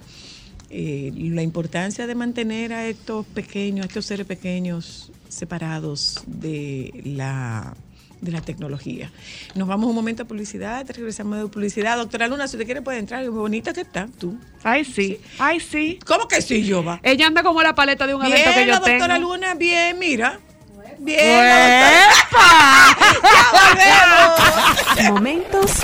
eh, 0.70 1.10
la 1.14 1.42
importancia 1.42 2.06
de 2.06 2.14
mantener 2.14 2.72
a 2.72 2.86
estos 2.86 3.26
pequeños, 3.26 3.84
a 3.84 3.88
estos 3.88 4.06
seres 4.06 4.26
pequeños 4.26 5.10
separados 5.28 6.22
de 6.26 6.92
la 7.04 7.74
de 8.20 8.32
la 8.32 8.42
tecnología. 8.42 9.10
Nos 9.54 9.66
vamos 9.66 9.88
un 9.88 9.94
momento 9.94 10.24
a 10.24 10.26
publicidad, 10.26 10.84
regresamos 10.94 11.38
de 11.38 11.46
publicidad. 11.48 11.96
Doctora 11.96 12.28
Luna, 12.28 12.46
si 12.48 12.56
usted 12.56 12.66
quiere 12.66 12.82
puede 12.82 12.98
entrar, 12.98 13.22
qué 13.22 13.30
bonita 13.30 13.72
que 13.72 13.80
está, 13.80 14.08
tú. 14.18 14.36
Ay, 14.62 14.84
sí. 14.84 15.18
Ay, 15.38 15.58
sí. 15.58 15.98
¿Cómo 16.04 16.28
que 16.28 16.42
sí, 16.42 16.62
yo 16.62 16.84
va? 16.84 17.00
Ella 17.02 17.26
anda 17.26 17.42
como 17.42 17.62
la 17.62 17.74
paleta 17.74 18.06
de 18.06 18.14
un 18.14 18.20
Bien, 18.20 18.34
evento 18.34 18.50
que 18.52 18.66
la 18.66 18.74
yo 18.74 18.80
tengo. 18.82 18.98
doctora 18.98 19.18
Luna, 19.18 19.54
bien, 19.54 19.98
mira. 19.98 20.38
Bien. 21.00 21.46
Momentos 25.08 25.80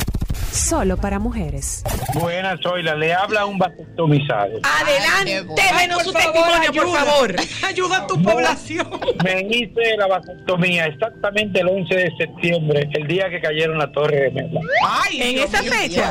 solo 0.53 0.97
para 0.97 1.19
mujeres. 1.19 1.83
Buenas, 2.15 2.61
Zoila. 2.63 2.95
Le 2.95 3.15
habla 3.15 3.47
un 3.47 3.59
vasectomizado. 3.59 4.59
Adelante, 4.63 5.47
denos 5.81 6.03
su 6.03 6.13
testimonio, 6.13 6.73
por 6.73 6.93
favor. 6.93 7.37
Ayuda 7.67 7.99
a 7.99 8.07
tu 8.07 8.23
población. 8.23 8.89
Me 9.25 9.41
hice 9.43 9.97
la 9.97 10.07
vasectomía 10.07 10.87
exactamente 10.87 11.61
el 11.61 11.69
11 11.69 11.95
de 11.95 12.13
septiembre, 12.19 12.89
el 12.93 13.07
día 13.07 13.29
que 13.31 13.41
cayeron 13.41 13.79
la 13.79 13.91
torre 13.93 14.17
de 14.23 14.31
Mela. 14.31 14.61
Ay, 14.87 15.23
En 15.23 15.35
Dios 15.37 15.49
esa 15.53 15.63
mío. 15.63 15.73
fecha. 15.73 16.11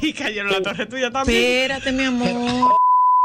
Y 0.00 0.12
cayeron 0.12 0.52
la 0.52 0.62
torre 0.62 0.86
tuya 0.86 1.10
también. 1.10 1.42
Espérate, 1.62 1.92
mi 1.92 2.04
amor. 2.04 2.76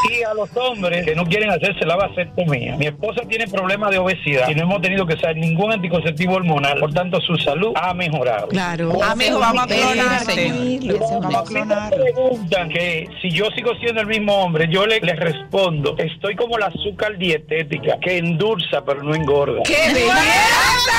Y 0.03 0.23
a 0.23 0.33
los 0.33 0.49
hombres 0.57 1.05
que 1.05 1.15
no 1.15 1.23
quieren 1.25 1.49
hacerse 1.49 1.85
la 1.85 1.95
vasectomía. 1.95 2.75
Mi 2.75 2.87
esposa 2.87 3.21
tiene 3.27 3.47
problemas 3.47 3.91
de 3.91 3.97
obesidad 3.97 4.49
y 4.49 4.55
no 4.55 4.63
hemos 4.63 4.81
tenido 4.81 5.05
que 5.07 5.13
usar 5.15 5.35
ningún 5.35 5.71
anticonceptivo 5.71 6.35
hormonal. 6.35 6.79
Por 6.79 6.93
tanto, 6.93 7.19
su 7.21 7.35
salud 7.37 7.71
ha 7.75 7.93
mejorado. 7.93 8.49
Claro. 8.49 8.91
Amigo, 9.01 9.39
vamos 9.39 9.63
a 9.63 9.67
clonarte. 9.67 10.33
Señor. 10.33 10.99
Vamos 11.21 11.35
a 11.35 11.45
Si 11.45 11.53
me 11.53 12.03
preguntan 12.03 12.69
que 12.69 13.07
si 13.21 13.31
yo 13.31 13.45
sigo 13.55 13.71
siendo 13.79 14.01
el 14.01 14.07
mismo 14.07 14.35
hombre, 14.35 14.67
yo 14.69 14.85
le- 14.85 14.99
les 14.99 15.17
respondo, 15.17 15.95
estoy 15.97 16.35
como 16.35 16.57
la 16.57 16.67
azúcar 16.67 17.17
dietética, 17.17 17.97
que 18.01 18.17
endulza 18.17 18.83
pero 18.85 19.01
no 19.01 19.15
engorda. 19.15 19.63
¡Qué 19.63 19.93
belleza! 19.93 20.91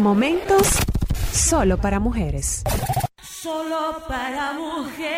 Momentos 0.00 0.78
solo 1.32 1.78
para 1.78 2.00
mujeres. 2.00 2.64
Solo 3.22 4.02
para 4.08 4.52
mujeres. 4.54 5.14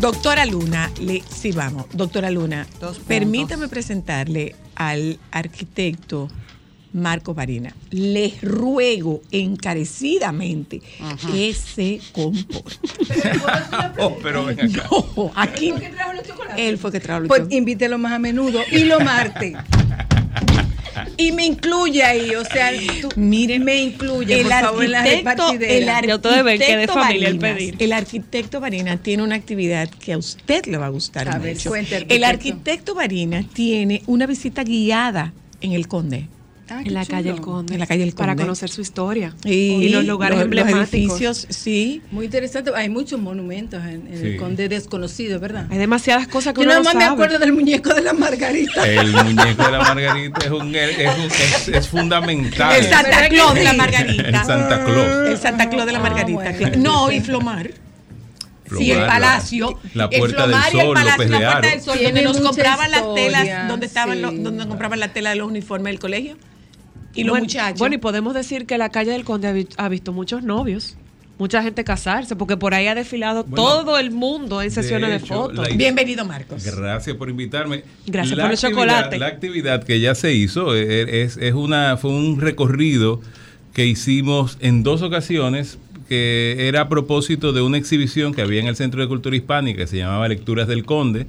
Doctora 0.00 0.46
Luna, 0.46 0.90
le, 1.00 1.22
sí, 1.28 1.52
vamos. 1.52 1.86
Doctora 1.92 2.30
Luna, 2.30 2.66
permítame 3.06 3.68
presentarle 3.68 4.54
al 4.74 5.18
arquitecto 5.30 6.28
Marco 6.92 7.34
Varina. 7.34 7.74
Le 7.90 8.32
ruego 8.42 9.20
encarecidamente 9.30 10.80
que 11.30 11.52
se 11.54 12.00
comporte. 12.12 12.78
Oh, 14.00 14.16
pero 14.22 14.44
ven 14.44 14.60
acá. 14.60 14.88
No, 14.90 15.32
aquí. 15.34 15.72
Él 16.56 16.78
fue 16.78 16.92
que 16.92 17.00
trajo 17.00 17.20
los 17.20 17.28
Pues 17.28 17.40
chocolates. 17.40 17.58
invítelo 17.58 17.98
más 17.98 18.12
a 18.12 18.18
menudo 18.18 18.60
y 18.70 18.84
lo 18.84 19.00
marte. 19.00 19.56
Y 21.20 21.32
me 21.32 21.44
incluye 21.44 22.04
ahí, 22.04 22.32
o 22.36 22.44
sea, 22.44 22.70
tú 23.02 23.08
Miren, 23.16 23.64
me 23.64 23.82
incluye, 23.82 24.40
el 24.40 24.46
por 24.46 24.52
favor, 24.60 24.84
en 24.84 24.94
arquitecto, 24.94 25.48
el 25.50 25.58
que 25.58 25.68
de 25.68 25.90
arquitecto 25.90 26.92
familia 26.94 27.28
el 27.28 27.38
pedir. 27.40 27.76
El 27.80 27.92
arquitecto 27.92 28.60
Varina 28.60 28.96
tiene 28.98 29.24
una 29.24 29.34
actividad 29.34 29.90
que 29.90 30.12
a 30.12 30.18
usted 30.18 30.66
le 30.66 30.78
va 30.78 30.86
a 30.86 30.90
gustar 30.90 31.28
A 31.28 31.38
ver, 31.38 31.54
mucho. 31.56 31.70
cuente, 31.70 31.96
el 31.96 32.02
arquitecto. 32.22 32.26
arquitecto 32.26 32.94
Varina 32.94 33.44
tiene 33.52 34.02
una 34.06 34.26
visita 34.26 34.62
guiada 34.62 35.32
en 35.60 35.72
el 35.72 35.88
Conde. 35.88 36.28
Ah, 36.70 36.82
En 36.84 36.92
la 36.92 37.06
calle 37.06 37.30
El. 37.30 37.40
Conde. 37.40 37.74
En 37.74 37.80
la 37.80 37.86
calle 37.86 38.02
El 38.02 38.12
Para 38.12 38.32
Conde. 38.32 38.42
conocer 38.42 38.68
su 38.68 38.80
historia. 38.82 39.34
Y, 39.44 39.50
Y 39.52 39.88
los 39.88 40.04
lugares 40.04 40.36
los- 40.36 40.44
emblemáticos. 40.44 40.80
Los 40.80 40.92
edificios, 40.92 41.46
sí. 41.48 42.02
Muy 42.10 42.26
interesante. 42.26 42.70
Hay 42.76 42.88
muchos 42.90 43.18
monumentos 43.20 43.82
en, 43.84 44.06
en 44.06 44.18
Sí. 44.20 44.26
el 44.26 44.36
Conde 44.36 44.68
desconocido, 44.68 45.40
¿verdad? 45.40 45.66
Hay 45.70 45.78
demasiadas 45.78 46.28
cosas 46.28 46.52
que 46.52 46.60
Yo 46.60 46.64
uno 46.66 46.70
nada 46.74 46.80
no 46.80 46.84
más 46.84 46.94
me 46.96 47.04
acuerdo 47.04 47.38
del 47.38 47.52
muñeco 47.52 47.94
de 47.94 48.02
la 48.02 48.12
Margarita. 48.12 48.86
El 48.86 49.12
muñeco 49.12 49.64
de 49.64 49.72
la 49.72 49.78
Margarita 49.78 50.44
es, 50.44 50.50
un, 50.50 50.74
es, 50.74 51.16
un- 51.18 51.24
es- 51.30 51.68
es 51.68 51.88
fundamental. 51.88 52.76
El 52.76 52.84
Santa 52.84 53.02
¿Verdad 53.08 53.22
que 53.22 53.28
Claus 53.28 53.54
de 53.54 53.64
la? 53.64 53.72
Margarita. 53.72 54.22
El 54.28 54.34
Santa 54.44 54.84
Claus. 54.84 55.28
El 55.30 55.38
Santa 55.38 55.70
Claus 55.70 55.86
de 55.86 55.92
la 55.92 55.98
Ah, 55.98 56.02
Margarita. 56.02 56.32
bueno. 56.42 56.58
claro. 56.58 56.76
No, 56.78 57.10
y 57.12 57.20
Flomar. 57.20 57.70
Sí, 58.76 58.90
el 58.90 58.98
Flomar, 58.98 59.08
palacio. 59.08 59.80
la 59.94 60.04
el 60.12 60.18
Puerta 60.18 60.42
del 60.46 60.50
Flomar 60.50 60.74
y 60.74 60.76
el 60.78 60.84
Sol, 60.84 60.94
palacio, 60.94 61.10
López 61.24 61.30
la 61.30 61.38
de 61.38 61.44
Puerta 61.44 61.56
Aro. 61.58 61.68
del 61.70 61.80
Sol, 61.80 61.98
donde 62.04 62.22
nos 62.22 62.40
compraban 62.40 62.90
las 62.90 63.14
telas, 63.14 63.42
historia, 63.44 63.64
donde 63.66 63.86
estaban 63.86 64.16
sí. 64.16 64.20
los, 64.22 64.30
donde 64.34 64.50
nos 64.58 64.66
compraban 64.66 65.00
la 65.00 65.08
tela 65.14 65.30
de 65.30 65.36
los 65.36 65.48
uniformes 65.48 65.90
del 65.92 65.98
colegio. 66.00 66.36
Y 67.14 67.24
los 67.24 67.30
bueno, 67.32 67.44
muchachos. 67.44 67.78
Bueno, 67.78 67.94
y 67.96 67.98
podemos 67.98 68.34
decir 68.34 68.66
que 68.66 68.78
la 68.78 68.90
calle 68.90 69.10
del 69.12 69.24
Conde 69.24 69.48
ha, 69.48 69.52
vi- 69.52 69.68
ha 69.76 69.88
visto 69.88 70.12
muchos 70.12 70.42
novios, 70.42 70.96
mucha 71.38 71.62
gente 71.62 71.82
casarse, 71.84 72.36
porque 72.36 72.56
por 72.56 72.74
ahí 72.74 72.86
ha 72.86 72.94
desfilado 72.94 73.44
Bueno, 73.44 73.56
todo 73.56 73.98
el 73.98 74.10
mundo 74.10 74.60
en 74.62 74.70
sesiones 74.70 75.10
de, 75.10 75.16
hecho, 75.16 75.34
fotos. 75.34 75.68
Bienvenido, 75.76 76.24
Marcos. 76.24 76.64
Gracias 76.64 77.16
por 77.16 77.28
invitarme. 77.30 77.82
Gracias 78.06 78.36
La 78.36 78.44
por 78.44 78.52
el 78.52 78.56
actividad- 78.58 78.70
chocolate. 78.70 79.18
La 79.18 79.26
actividad 79.26 79.82
que 79.84 80.00
ya 80.00 80.14
se 80.14 80.32
hizo 80.34 80.74
eh, 80.76 81.22
es, 81.22 81.36
es 81.38 81.54
una, 81.54 81.96
fue 81.96 82.10
un 82.10 82.40
recorrido 82.40 83.20
que 83.72 83.86
hicimos 83.86 84.56
en 84.60 84.82
dos 84.82 85.02
ocasiones 85.02 85.78
que 86.08 86.68
era 86.68 86.82
a 86.82 86.88
propósito 86.88 87.52
de 87.52 87.60
una 87.62 87.76
exhibición 87.78 88.32
que 88.32 88.40
había 88.42 88.60
en 88.60 88.66
el 88.66 88.76
Centro 88.76 89.00
de 89.02 89.08
Cultura 89.08 89.36
Hispánica 89.36 89.80
que 89.82 89.86
se 89.86 89.98
llamaba 89.98 90.26
Lecturas 90.26 90.66
del 90.66 90.84
Conde, 90.84 91.26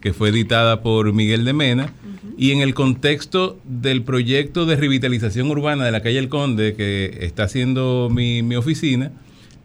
que 0.00 0.12
fue 0.12 0.28
editada 0.30 0.80
por 0.80 1.12
Miguel 1.12 1.44
de 1.44 1.52
Mena, 1.52 1.92
y 2.36 2.52
en 2.52 2.60
el 2.60 2.74
contexto 2.74 3.58
del 3.64 4.02
proyecto 4.02 4.64
de 4.64 4.76
revitalización 4.76 5.50
urbana 5.50 5.84
de 5.84 5.90
la 5.90 6.02
calle 6.02 6.18
El 6.18 6.28
Conde 6.28 6.74
que 6.74 7.18
está 7.22 7.44
haciendo 7.44 8.08
mi, 8.10 8.42
mi 8.42 8.54
oficina, 8.56 9.10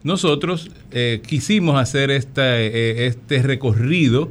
nosotros 0.04 0.70
eh, 0.92 1.22
quisimos 1.26 1.80
hacer 1.80 2.10
esta, 2.10 2.60
eh, 2.60 3.06
este 3.06 3.42
recorrido 3.42 4.30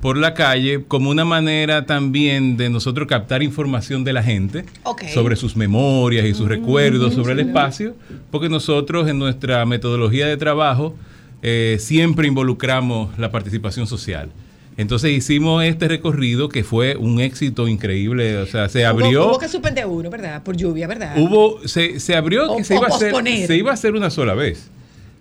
por 0.00 0.18
la 0.18 0.34
calle 0.34 0.84
como 0.86 1.10
una 1.10 1.24
manera 1.24 1.86
también 1.86 2.56
de 2.56 2.68
nosotros 2.68 3.08
captar 3.08 3.42
información 3.42 4.04
de 4.04 4.12
la 4.12 4.22
gente 4.22 4.66
sobre 5.14 5.36
sus 5.36 5.56
memorias 5.56 6.26
y 6.26 6.34
sus 6.34 6.46
recuerdos 6.46 7.14
sobre 7.14 7.32
el 7.32 7.40
espacio, 7.40 7.96
porque 8.30 8.50
nosotros 8.50 9.08
en 9.08 9.18
nuestra 9.18 9.64
metodología 9.64 10.26
de 10.26 10.36
trabajo 10.36 10.94
eh, 11.42 11.78
siempre 11.80 12.28
involucramos 12.28 13.18
la 13.18 13.30
participación 13.30 13.86
social. 13.86 14.30
Entonces 14.78 15.10
hicimos 15.12 15.64
este 15.64 15.88
recorrido 15.88 16.48
que 16.50 16.62
fue 16.62 16.96
un 16.96 17.18
éxito 17.20 17.66
increíble, 17.66 18.36
o 18.36 18.46
sea, 18.46 18.68
se 18.68 18.84
abrió... 18.84 19.22
Hubo, 19.24 19.30
hubo 19.32 19.38
que 19.38 19.48
suspender 19.48 19.86
uno, 19.86 20.10
¿verdad? 20.10 20.42
Por 20.42 20.54
lluvia, 20.56 20.86
¿verdad? 20.86 21.14
Hubo, 21.16 21.66
se, 21.66 21.98
se 21.98 22.14
abrió 22.14 22.50
O- 22.52 22.56
que 22.58 22.64
se 22.64 22.74
iba, 22.74 22.86
a 22.86 22.94
hacer, 22.94 23.14
se 23.46 23.56
iba 23.56 23.70
a 23.70 23.74
hacer 23.74 23.94
una 23.94 24.10
sola 24.10 24.34
vez. 24.34 24.70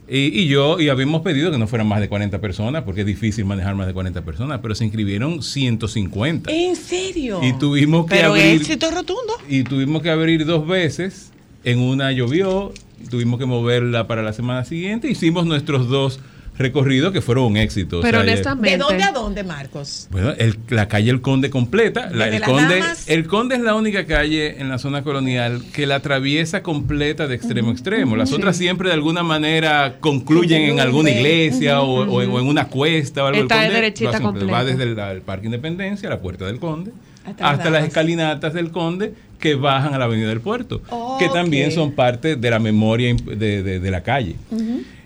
Y, 0.09 0.41
y 0.41 0.47
yo, 0.47 0.79
y 0.79 0.89
habíamos 0.89 1.21
pedido 1.21 1.51
que 1.51 1.57
no 1.57 1.67
fueran 1.67 1.87
más 1.87 1.99
de 2.01 2.09
40 2.09 2.39
personas, 2.41 2.83
porque 2.83 3.01
es 3.01 3.07
difícil 3.07 3.45
manejar 3.45 3.73
más 3.75 3.87
de 3.87 3.93
40 3.93 4.23
personas, 4.23 4.59
pero 4.61 4.75
se 4.75 4.83
inscribieron 4.83 5.41
150. 5.41 6.51
¿En 6.51 6.75
serio? 6.75 7.39
Y 7.41 7.53
tuvimos 7.53 8.05
que 8.05 8.15
Pero 8.15 8.29
abrir. 8.29 8.45
éxito 8.61 8.91
rotundo. 8.91 9.33
Y 9.49 9.63
tuvimos 9.63 10.01
que 10.01 10.09
abrir 10.09 10.45
dos 10.45 10.67
veces. 10.67 11.31
En 11.63 11.79
una 11.79 12.11
llovió, 12.11 12.71
tuvimos 13.09 13.39
que 13.39 13.45
moverla 13.47 14.05
para 14.05 14.21
la 14.21 14.33
semana 14.33 14.63
siguiente. 14.65 15.09
Hicimos 15.09 15.47
nuestros 15.47 15.87
dos 15.87 16.19
recorridos 16.57 17.11
que 17.11 17.21
fueron 17.21 17.45
un 17.45 17.57
éxito. 17.57 17.99
O 17.99 18.01
Pero 18.01 18.19
sea, 18.21 18.31
honestamente. 18.31 18.71
¿De 18.71 18.77
dónde 18.77 19.03
a 19.03 19.11
dónde, 19.11 19.43
Marcos? 19.43 20.07
Bueno, 20.11 20.31
el- 20.37 20.57
la 20.69 20.87
calle 20.87 21.11
El 21.11 21.21
Conde 21.21 21.49
completa. 21.49 22.09
la- 22.11 22.27
el, 22.27 22.39
las 22.39 22.49
Conde, 22.49 22.79
Damas. 22.79 23.09
el 23.09 23.27
Conde 23.27 23.55
es 23.55 23.61
la 23.61 23.75
única 23.75 24.05
calle 24.05 24.59
en 24.61 24.69
la 24.69 24.77
zona 24.77 25.03
colonial 25.03 25.61
que 25.73 25.85
la 25.85 25.95
atraviesa 25.95 26.63
completa 26.63 27.27
de 27.27 27.35
extremo 27.35 27.69
a 27.69 27.73
extremo. 27.73 28.15
Las 28.15 28.31
otras 28.31 28.55
siempre 28.57 28.87
de 28.89 28.93
alguna 28.93 29.23
manera 29.23 29.95
concluyen 29.99 30.61
en 30.63 30.79
alguna 30.79 31.09
iglesia 31.11 31.81
o, 31.81 32.05
o 32.09 32.21
en, 32.21 32.29
o 32.31 32.39
en 32.39 32.47
una 32.47 32.67
cuesta 32.67 33.23
o 33.23 33.27
algo. 33.27 33.37
El 33.39 33.43
Está 33.43 33.55
de 33.55 33.61
Conde 33.67 33.75
derechita 33.75 34.19
completo. 34.21 34.51
Va 34.51 34.59
completa. 34.59 34.77
desde 34.85 34.91
el, 35.11 35.15
el 35.17 35.21
Parque 35.21 35.45
Independencia, 35.47 36.09
la 36.09 36.19
Puerta 36.19 36.45
del 36.45 36.59
Conde, 36.59 36.91
Hasta 37.25 37.49
hasta, 37.49 37.69
las 37.69 37.85
escalinatas 37.85 38.53
del 38.53 38.71
Conde 38.71 39.13
que 39.39 39.55
bajan 39.55 39.93
a 39.93 39.97
la 39.99 40.05
Avenida 40.05 40.29
del 40.29 40.39
Puerto, 40.41 40.81
que 41.19 41.27
también 41.29 41.71
son 41.71 41.91
parte 41.91 42.35
de 42.37 42.49
la 42.49 42.59
memoria 42.59 43.13
de- 43.13 43.61
de 43.79 43.91
la 43.91 44.01
calle. 44.01 44.35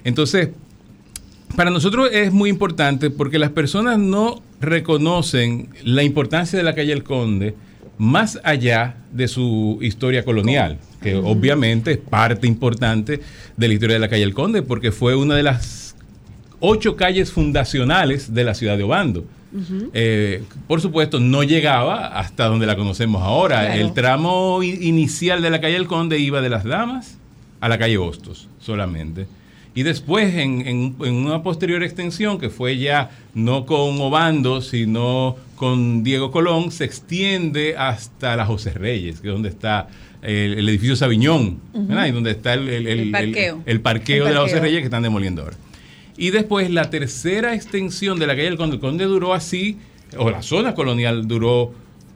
Entonces, 0.04 0.50
para 1.56 1.72
nosotros 1.72 2.10
es 2.12 2.32
muy 2.32 2.50
importante 2.50 3.10
porque 3.10 3.40
las 3.40 3.52
personas 3.52 3.98
no 3.98 4.42
reconocen 4.62 5.70
la 5.84 6.04
importancia 6.04 6.58
de 6.58 6.64
la 6.64 6.76
calle 6.76 6.94
El 6.94 7.04
Conde 7.04 7.56
más 7.98 8.40
allá 8.44 8.96
de 9.12 9.28
su 9.28 9.78
historia 9.82 10.24
colonial, 10.24 10.80
que 11.02 11.16
obviamente 11.16 11.92
es 11.92 11.98
parte 11.98 12.48
importante 12.48 13.20
de 13.58 13.68
la 13.68 13.74
historia 13.74 13.96
de 13.96 14.00
la 14.00 14.08
calle 14.08 14.24
El 14.24 14.34
Conde, 14.34 14.62
porque 14.62 14.94
fue 14.94 15.16
una 15.16 15.36
de 15.36 15.44
las 15.44 15.96
ocho 16.62 16.96
calles 16.96 17.32
fundacionales 17.32 18.34
de 18.34 18.44
la 18.46 18.54
ciudad 18.54 18.78
de 18.78 18.84
Obando. 18.84 19.26
Eh, 19.94 20.44
por 20.68 20.80
supuesto, 20.80 21.20
no 21.20 21.44
llegaba 21.44 22.20
hasta 22.20 22.46
donde 22.46 22.66
la 22.66 22.78
conocemos 22.78 23.22
ahora. 23.22 23.66
Claro. 23.66 23.82
El 23.82 23.94
tramo 23.94 24.64
inicial 24.64 25.42
de 25.42 25.50
la 25.50 25.60
calle 25.60 25.76
El 25.76 25.88
Conde 25.88 26.20
iba 26.20 26.42
de 26.42 26.50
las 26.50 26.64
Damas 26.64 27.18
a 27.60 27.68
la 27.68 27.78
calle 27.78 27.98
Hostos 27.98 28.48
solamente. 28.60 29.28
Y 29.80 29.84
después, 29.84 30.34
en, 30.36 30.68
en- 30.68 30.96
en 31.00 31.14
una 31.14 31.42
posterior 31.42 31.82
extensión, 31.84 32.38
que 32.38 32.50
fue 32.50 32.78
ya 32.78 33.12
no 33.34 33.66
con 33.66 34.02
Obando, 34.02 34.62
sino 34.62 35.38
con 35.56 36.04
Diego 36.04 36.32
Colón, 36.32 36.70
se 36.72 36.84
extiende 36.84 37.78
hasta 37.78 38.36
la 38.36 38.46
José 38.46 38.72
Reyes, 38.72 39.22
que 39.22 39.28
es 39.30 39.34
donde 39.34 39.48
está 39.48 39.88
el, 40.22 40.56
el 40.60 40.68
edificio 40.68 40.98
Sabiñón, 40.98 41.60
¿verdad? 41.74 42.08
Y 42.08 42.12
donde 42.12 42.32
está 42.32 42.56
el, 42.56 42.68
el- 42.68 42.88
el- 42.88 43.80
parqueo. 43.82 44.26
de 44.26 44.34
la 44.34 44.42
José. 44.42 44.60
Reyes 44.60 44.80
que 44.80 44.86
están 44.86 45.04
demoliendo 45.04 45.44
ahora. 45.44 45.56
Y 46.18 46.32
después 46.32 46.70
la 46.72 46.90
tercera 46.90 47.56
extensión 47.56 48.20
de 48.20 48.28
la 48.28 48.34
calle 48.36 48.50
del 48.50 48.58
Conde, 48.58 48.76
el 48.76 48.82
Conde 48.82 49.06
duró 49.06 49.34
así, 49.34 49.78
o 50.18 50.30
la 50.30 50.42
zona 50.42 50.74
colonial 50.76 51.26
duró 51.26 51.74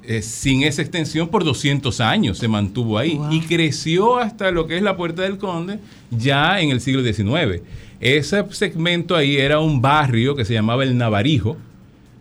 eh, 0.08 0.22
sin 0.22 0.64
esa 0.64 0.82
extensión 0.82 1.28
por 1.30 1.44
200 1.44 2.00
años, 2.02 2.38
se 2.38 2.48
mantuvo 2.48 2.98
ahí 2.98 3.20
y 3.32 3.42
creció 3.42 4.18
hasta 4.18 4.52
lo 4.52 4.68
que 4.68 4.78
es 4.78 4.84
la 4.84 4.98
Puerta 4.98 5.22
del 5.24 5.38
Conde 5.38 5.80
ya 6.12 6.60
en 6.62 6.70
el 6.72 6.82
siglo 6.82 7.02
XIX. 7.04 7.62
Ese 8.00 8.44
segmento 8.52 9.16
ahí 9.16 9.38
era 9.38 9.60
un 9.60 9.82
barrio 9.82 10.36
que 10.36 10.44
se 10.46 10.54
llamaba 10.54 10.84
el 10.84 10.98
Navarijo, 10.98 11.56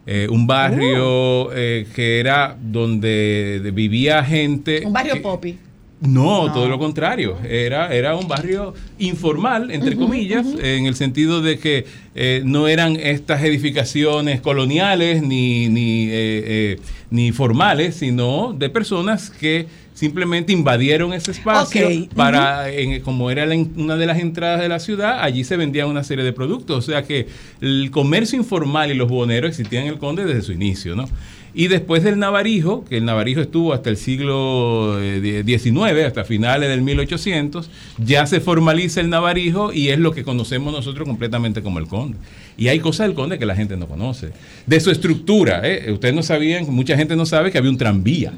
eh, 0.07 0.27
un 0.31 0.47
barrio 0.47 1.53
eh, 1.53 1.87
que 1.95 2.21
era 2.21 2.57
donde 2.61 3.71
vivía 3.75 4.23
gente... 4.25 4.83
Un 4.87 4.93
barrio 4.93 5.15
que- 5.15 5.21
popi. 5.21 5.59
No, 6.03 6.53
todo 6.53 6.69
lo 6.69 6.79
contrario. 6.79 7.37
Era, 7.49 7.95
era 7.95 8.17
un 8.17 8.27
barrio 8.29 8.75
informal, 8.99 9.71
entre 9.71 9.97
comillas, 9.97 10.47
en 10.63 10.87
el 10.87 10.95
sentido 10.97 11.41
de 11.43 11.59
que 11.59 11.87
eh, 12.15 12.43
no 12.45 12.67
eran 12.69 12.97
estas 12.97 13.43
edificaciones 13.45 14.41
coloniales 14.41 15.23
ni, 15.23 15.69
ni, 15.69 16.07
eh, 16.07 16.11
eh, 16.13 16.81
ni 17.11 17.33
formales, 17.33 17.95
sino 17.97 18.53
de 18.59 18.69
personas 18.69 19.31
que 19.31 19.67
simplemente 19.95 20.53
invadieron 20.53 21.13
ese 21.13 21.31
espacio 21.31 21.87
para, 22.17 22.71
en- 22.71 23.01
como 23.03 23.31
era 23.31 23.47
la 23.47 23.55
una 23.55 23.97
de 23.97 24.07
las 24.07 24.19
entradas 24.19 24.61
de 24.61 24.69
la 24.69 24.81
ciudad, 24.81 25.21
allí 25.23 25.45
se 25.45 25.57
vendían 25.57 25.87
una 25.89 26.03
serie 26.03 26.25
de 26.25 26.33
productos. 26.33 26.79
O 26.79 26.83
sea 26.83 27.05
que 27.05 27.29
el 27.61 27.91
comercio 27.93 28.37
informal 28.39 28.91
y 28.91 28.95
los 28.95 29.09
boneros 29.09 29.51
existían 29.51 29.85
en 29.85 29.91
el 29.91 29.99
Conde 29.99 30.25
desde 30.25 30.43
su 30.43 30.53
inicio, 30.53 30.97
¿no? 30.97 31.09
Y 31.55 31.69
después 31.69 32.03
del 32.03 32.19
Navarijo, 32.19 32.85
que 32.89 32.97
el 32.97 33.05
Navarijo 33.05 33.41
estuvo 33.41 33.75
hasta 33.75 33.91
el 33.91 33.99
siglo 33.99 34.99
eh, 35.01 35.43
XIX, 35.47 36.05
hasta 36.07 36.25
finales 36.25 36.69
del 36.71 36.81
1800, 36.81 37.69
ya 37.99 38.27
se 38.27 38.41
formaliza 38.41 39.01
el 39.01 39.11
Navarijo 39.11 39.73
y 39.73 39.91
es 39.91 39.99
lo 39.99 40.13
que 40.13 40.25
conocemos 40.25 40.73
nosotros 40.73 41.07
completamente 41.07 41.63
como 41.63 41.79
el 41.79 41.87
Conde. 41.87 42.17
Y 42.57 42.69
hay 42.69 42.81
cosas 42.81 43.07
del 43.07 43.15
Conde 43.15 43.39
que 43.39 43.47
la 43.47 43.55
gente 43.55 43.77
no 43.77 43.87
conoce. 43.87 44.31
De 44.67 44.81
su 44.81 44.91
estructura, 44.91 45.61
¿eh? 45.65 45.93
ustedes 45.93 46.15
no 46.15 46.23
sabían, 46.23 46.65
mucha 46.71 46.97
gente 46.97 47.17
no 47.17 47.27
sabe 47.27 47.51
que 47.51 47.59
había 47.59 47.71
un 47.71 47.79
tranvía. 47.79 48.33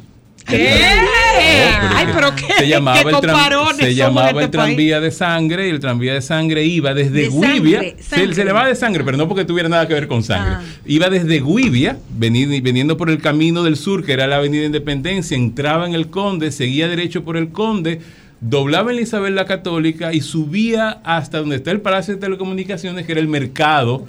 Ay, 1.97 2.07
pero 2.15 2.35
qué, 2.35 2.53
se 2.59 2.69
llamaba, 2.69 3.03
qué 3.03 3.09
el, 3.09 3.15
tran- 3.17 3.21
comparones 3.21 3.77
se 3.77 3.83
somos 3.83 3.97
llamaba 3.97 4.31
en 4.31 4.37
el 4.37 4.45
este 4.45 4.59
país. 4.59 4.67
tranvía 4.69 5.01
de 5.01 5.11
sangre 5.11 5.67
y 5.67 5.71
el 5.71 5.81
tranvía 5.81 6.15
de 6.15 6.23
sangre 6.23 6.65
iba 6.65 6.95
desde 6.95 7.11
De 7.23 7.29
Guivia. 7.29 7.79
sangre, 7.81 7.97
Se, 8.01 8.35
se 8.35 8.45
llamaba 8.45 8.69
de 8.69 8.75
sangre, 8.75 9.05
pero 9.05 9.17
no 9.17 9.29
porque 9.29 9.45
tuviera 9.45 9.69
nada 9.69 9.87
que 9.89 9.95
ver 9.95 10.09
con 10.09 10.23
sangre. 10.23 10.55
Ah. 10.57 10.63
Iba 10.87 11.11
desde 11.11 11.41
Guivia, 11.41 11.99
veni- 12.19 12.61
veniendo 12.61 12.97
por 12.97 13.11
el 13.11 13.21
camino 13.21 13.63
del 13.63 13.77
sur, 13.77 14.05
que 14.05 14.13
era 14.13 14.27
la 14.27 14.37
avenida 14.37 14.65
Independencia, 14.65 15.37
entraba 15.37 15.87
en 15.87 15.95
el 15.95 16.09
Conde, 16.09 16.51
seguía 16.53 16.89
derecho 16.89 17.25
por 17.25 17.37
el 17.37 17.49
Conde, 17.51 18.01
doblaba 18.41 18.93
en 18.93 18.99
Isabel 19.01 19.35
la 19.35 19.47
Católica 19.47 20.13
y 20.13 20.21
subía 20.21 21.01
hasta 21.05 21.39
donde 21.39 21.57
está 21.57 21.71
el 21.71 21.81
Palacio 21.81 22.15
de 22.15 22.21
Telecomunicaciones, 22.21 23.07
que 23.07 23.13
era 23.13 23.21
el 23.21 23.29
mercado 23.29 24.07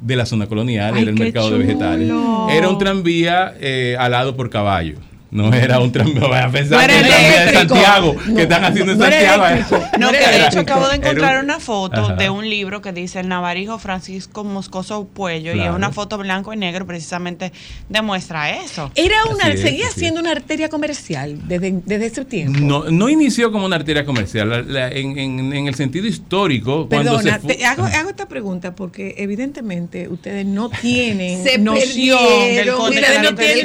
de 0.00 0.16
la 0.16 0.26
zona 0.26 0.46
colonial, 0.46 0.92
Ay, 0.96 1.02
era 1.02 1.10
el 1.10 1.18
mercado 1.18 1.50
de 1.50 1.58
vegetales. 1.58 2.10
Era 2.50 2.68
un 2.68 2.78
tranvía 2.78 3.54
eh, 3.60 3.96
alado 3.98 4.36
por 4.36 4.50
caballo. 4.50 4.96
No 5.34 5.52
era 5.52 5.80
un 5.80 5.90
tranvía, 5.92 6.20
vaya 6.28 6.44
a 6.46 6.50
pensar 6.50 6.88
No 6.90 6.96
de. 6.96 7.52
Santiago, 7.52 8.16
No, 8.26 8.36
que 8.36 8.42
están 8.42 8.64
haciendo 8.64 8.92
en 8.92 8.98
Santiago. 9.00 9.44
No, 9.98 10.10
que 10.12 10.18
de 10.18 10.46
hecho 10.46 10.60
acabo 10.60 10.88
de 10.88 10.94
encontrar 10.96 11.38
un- 11.40 11.44
una 11.44 11.58
foto 11.60 12.00
Ajá. 12.00 12.14
de 12.14 12.30
un 12.30 12.48
libro 12.48 12.80
que 12.80 12.92
dice 12.92 13.18
El 13.20 13.28
Navarijo 13.28 13.78
Francisco 13.78 14.44
Moscoso 14.44 15.06
Puello 15.12 15.50
y 15.50 15.54
Claro. 15.56 15.72
es 15.72 15.76
una 15.76 15.90
foto 15.90 16.18
blanco 16.18 16.52
y 16.54 16.56
negro, 16.56 16.86
precisamente 16.86 17.52
demuestra 17.88 18.50
eso. 18.62 18.90
Era 18.94 19.16
una, 19.30 19.50
es, 19.52 19.60
seguía 19.60 19.90
siendo 19.90 20.20
una 20.20 20.30
arteria 20.30 20.68
comercial 20.68 21.36
desde, 21.48 21.80
desde 21.84 22.06
ese 22.06 22.24
tiempo. 22.24 22.58
No, 22.60 22.84
no 22.84 23.08
inició 23.08 23.50
como 23.52 23.66
una 23.66 23.76
arteria 23.76 24.04
comercial. 24.06 24.48
La- 24.48 24.62
la- 24.62 24.88
en, 24.88 25.18
en- 25.18 25.52
en 25.52 25.66
el 25.66 25.74
sentido 25.74 26.06
histórico, 26.06 26.88
cuando 26.88 27.16
Perdona, 27.16 27.34
se 27.34 27.40
fu- 27.40 27.46
te 27.48 27.64
hago, 27.64 27.84
hago 27.84 28.10
esta 28.10 28.28
pregunta 28.28 28.74
porque 28.74 29.16
evidentemente 29.18 30.08
ustedes 30.08 30.46
no 30.46 30.68
tienen 30.80 31.42
Se 31.42 31.58
noción 31.58 32.18
del 32.54 32.66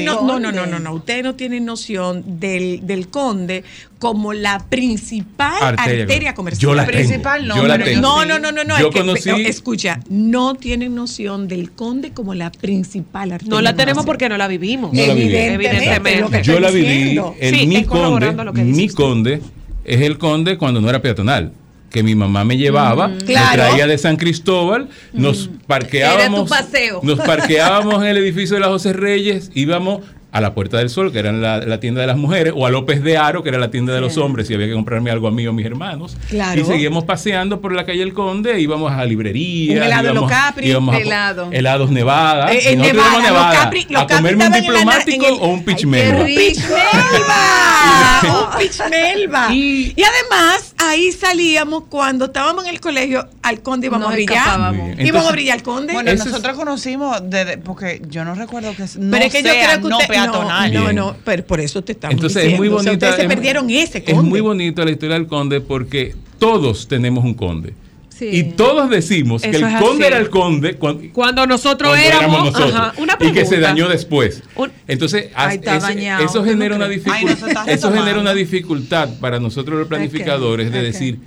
no, 0.06 0.22
no, 0.24 0.40
no, 0.40 0.52
no, 0.52 0.66
no, 0.66 0.80
no. 0.80 0.94
Ustedes 0.94 1.24
no 1.24 1.36
tienen 1.36 1.59
noción 1.62 2.40
del, 2.40 2.86
del 2.88 3.08
conde 3.10 3.64
como 4.00 4.34
la 4.34 4.60
principal 4.70 5.54
Arteria 5.62 6.04
arteria, 6.04 6.34
comercial. 6.34 6.62
Yo 6.62 6.74
la 6.76 6.86
Principal 6.86 7.42
tengo, 7.42 7.56
no, 7.56 7.62
yo 7.62 7.68
la 7.68 7.78
tengo. 7.84 8.02
No, 8.02 8.26
no, 8.26 8.40
no, 8.40 8.52
no, 8.52 8.64
no. 8.64 8.80
Yo 8.80 8.88
es 8.88 8.94
que- 8.96 9.02
conocí- 9.02 9.24
pero 9.36 9.38
escucha, 9.50 10.00
no 10.10 10.56
tienen 10.56 10.96
noción 10.96 11.48
del 11.48 11.72
conde 11.72 12.12
como 12.12 12.34
la 12.34 12.52
principal 12.52 13.32
arteria. 13.34 13.50
No 13.54 13.62
la 13.62 13.72
tenemos 13.76 14.06
comercial. 14.06 14.06
porque 14.06 14.30
no 14.30 14.38
la 14.38 14.48
vivimos. 14.48 14.94
No. 14.94 15.00
Evidentemente, 15.02 16.20
lo 16.22 16.30
que 16.30 16.44
Yo 16.44 16.60
la 16.60 16.72
viví. 16.72 17.20
El 17.40 17.56
Sí, 17.56 17.68
mi 17.68 17.84
conde, 17.84 18.32
lo 18.34 18.54
que 18.54 18.64
dice 18.64 18.78
mi 18.78 18.86
usted. 18.86 18.96
conde 19.04 19.42
es 19.84 20.02
el 20.02 20.18
conde 20.18 20.58
cuando 20.58 20.82
no 20.82 20.90
era 20.90 21.02
peatonal. 21.02 21.52
Que 21.90 22.04
mi 22.04 22.14
mamá 22.14 22.44
me 22.46 22.56
llevaba, 22.56 23.08
me 23.08 23.18
Claro. 23.18 23.64
traía 23.64 23.88
de 23.88 23.98
San 23.98 24.16
Cristóbal, 24.16 24.90
nos 25.12 25.50
parqueábamos. 25.66 26.52
Era 26.52 26.60
tu 26.60 26.68
paseo. 26.68 27.00
Nos 27.02 27.18
parqueábamos 27.20 27.96
en 28.04 28.10
el 28.10 28.18
edificio 28.18 28.54
de 28.58 28.60
la 28.62 28.68
José 28.68 28.94
Reyes, 28.94 29.50
íbamos 29.56 30.02
a 30.32 30.42
la 30.42 30.54
Puerta 30.54 30.78
del 30.78 30.90
Sol, 30.90 31.12
que 31.12 31.20
era 31.20 31.32
la, 31.32 31.58
la 31.60 31.80
tienda 31.80 32.02
de 32.02 32.08
las 32.08 32.18
mujeres, 32.18 32.54
o 32.56 32.66
a 32.66 32.70
López 32.70 33.02
de 33.04 33.18
Aro, 33.18 33.42
que 33.42 33.50
era 33.50 33.58
la 33.58 33.72
tienda 33.72 33.94
de 33.94 34.02
los 34.02 34.18
hombres, 34.18 34.48
si 34.48 34.54
había 34.54 34.68
que 34.68 34.74
comprarme 34.74 35.10
algo 35.10 35.28
a 35.28 35.32
mí 35.32 35.46
o 35.48 35.50
a 35.50 35.54
mis 35.54 35.66
hermanos. 35.66 36.16
Claro. 36.30 36.62
Y 36.62 36.66
seguíamos 36.66 37.04
paseando 37.06 37.62
por 37.62 37.74
la 37.74 37.86
calle 37.86 38.04
El 38.04 38.14
Conde, 38.14 38.60
íbamos 38.62 38.92
a 38.92 39.04
librerías. 39.06 39.78
Un 39.78 39.84
helado 39.84 40.04
íbamos, 40.12 40.22
Los 40.22 40.32
Capri, 40.32 40.68
íbamos 40.70 40.96
a- 40.96 41.00
helado. 41.00 41.50
Helados 41.52 41.90
Nevada. 41.92 42.54
Eh, 42.54 42.60
y 42.64 42.68
eh, 42.68 42.76
nosotros 42.76 43.04
Nevada, 43.06 43.24
Nevada 43.24 43.72
Capri- 43.72 43.88
los 43.90 44.02
a 44.04 44.08
Capri 44.08 44.16
comerme 44.18 44.48
un 44.48 44.54
diplomático 44.54 45.26
el- 45.26 45.34
o 45.34 45.48
un 45.48 45.64
pitch 45.66 45.78
Ay, 45.78 45.82
qué 45.82 45.88
melba. 45.88 46.24
rico. 46.26 46.62
melva! 47.12 48.52
un 48.54 48.60
pitch 48.60 48.80
melva. 48.90 49.48
Y- 49.54 49.94
Y, 49.96 50.04
además, 50.04 50.74
ahí 50.78 51.12
salíamos 51.12 51.84
cuando 51.90 52.26
estábamos 52.26 52.66
en 52.66 52.72
el 52.74 52.80
colegio, 52.82 53.28
al 53.42 53.62
conde 53.62 53.88
íbamos 53.88 54.10
a 54.10 54.14
brillar. 54.14 54.74
íbamos 55.00 55.28
a 55.28 55.32
brillar 55.32 55.58
al 55.58 55.64
conde. 55.64 55.94
Bueno, 55.94 56.12
es- 56.12 56.24
nosotros 56.26 56.56
conocimos, 56.58 57.18
desde, 57.24 57.58
porque 57.58 58.02
yo 58.10 58.24
no 58.26 58.36
recuerdo 58.36 58.72
que 58.76 58.84
no 58.98 59.12
pero 59.12 59.26
es 59.26 59.32
que 59.32 59.44
yo 59.44 59.50
creo 59.50 59.82
que 59.82 59.90
no 59.90 59.98
usted, 59.98 60.08
peatonal. 60.24 60.74
no, 60.74 60.94
no, 60.94 61.16
pero 61.24 61.46
por 61.46 61.60
eso 61.60 61.82
te 61.84 61.94
estamos 61.94 62.14
Entonces 62.16 62.44
diciendo. 62.44 62.64
es 62.64 62.70
muy 62.72 62.78
O 62.78 62.82
sea, 62.82 62.92
bonita. 62.92 63.08
ustedes 63.08 63.16
se 63.16 63.22
es- 63.22 63.28
perdieron 63.36 63.70
ese 63.70 63.98
Es 64.00 64.14
conde. 64.14 64.30
muy 64.30 64.42
bonito 64.42 64.84
la 64.86 64.92
historia 64.92 65.16
del 65.16 65.28
conde 65.28 65.62
porque 65.62 66.16
todos 66.38 66.88
tenemos 66.88 67.24
un 67.24 67.34
conde. 67.34 67.74
Sí. 68.10 68.28
Y 68.34 68.44
todos 68.44 68.90
decimos 68.90 69.42
que 69.42 69.48
el 69.50 69.56
es 69.64 69.76
conde 69.82 70.04
así. 70.06 70.14
era 70.14 70.18
el 70.18 70.30
conde 70.30 70.74
cuando, 70.76 71.04
Cuando 71.14 71.48
nosotros 71.48 71.92
cuando 71.92 72.06
éramos, 72.06 72.46
nosotros. 72.52 72.74
ajá, 72.76 72.94
una 72.98 73.18
y 73.22 73.32
que 73.32 73.46
se 73.46 73.60
dañó 73.62 73.88
después. 73.88 74.44
Entonces, 74.90 75.28
Ay, 75.34 75.48
as- 75.48 75.54
está 75.56 75.76
ese- 75.78 75.88
dañado. 75.88 76.26
eso 76.26 76.40
¿Tú 76.40 76.46
genera 76.46 76.76
una? 76.76 76.86
Ay, 76.88 76.98
no 76.98 77.30
dificultad. 77.32 77.70
Eso 77.70 77.94
genera 77.94 78.20
una 78.20 78.34
dificultad 78.34 79.10
para 79.22 79.40
nosotros 79.40 79.80
los 79.80 79.88
planificadores 79.88 80.70
de 80.70 80.82
decir 80.82 81.20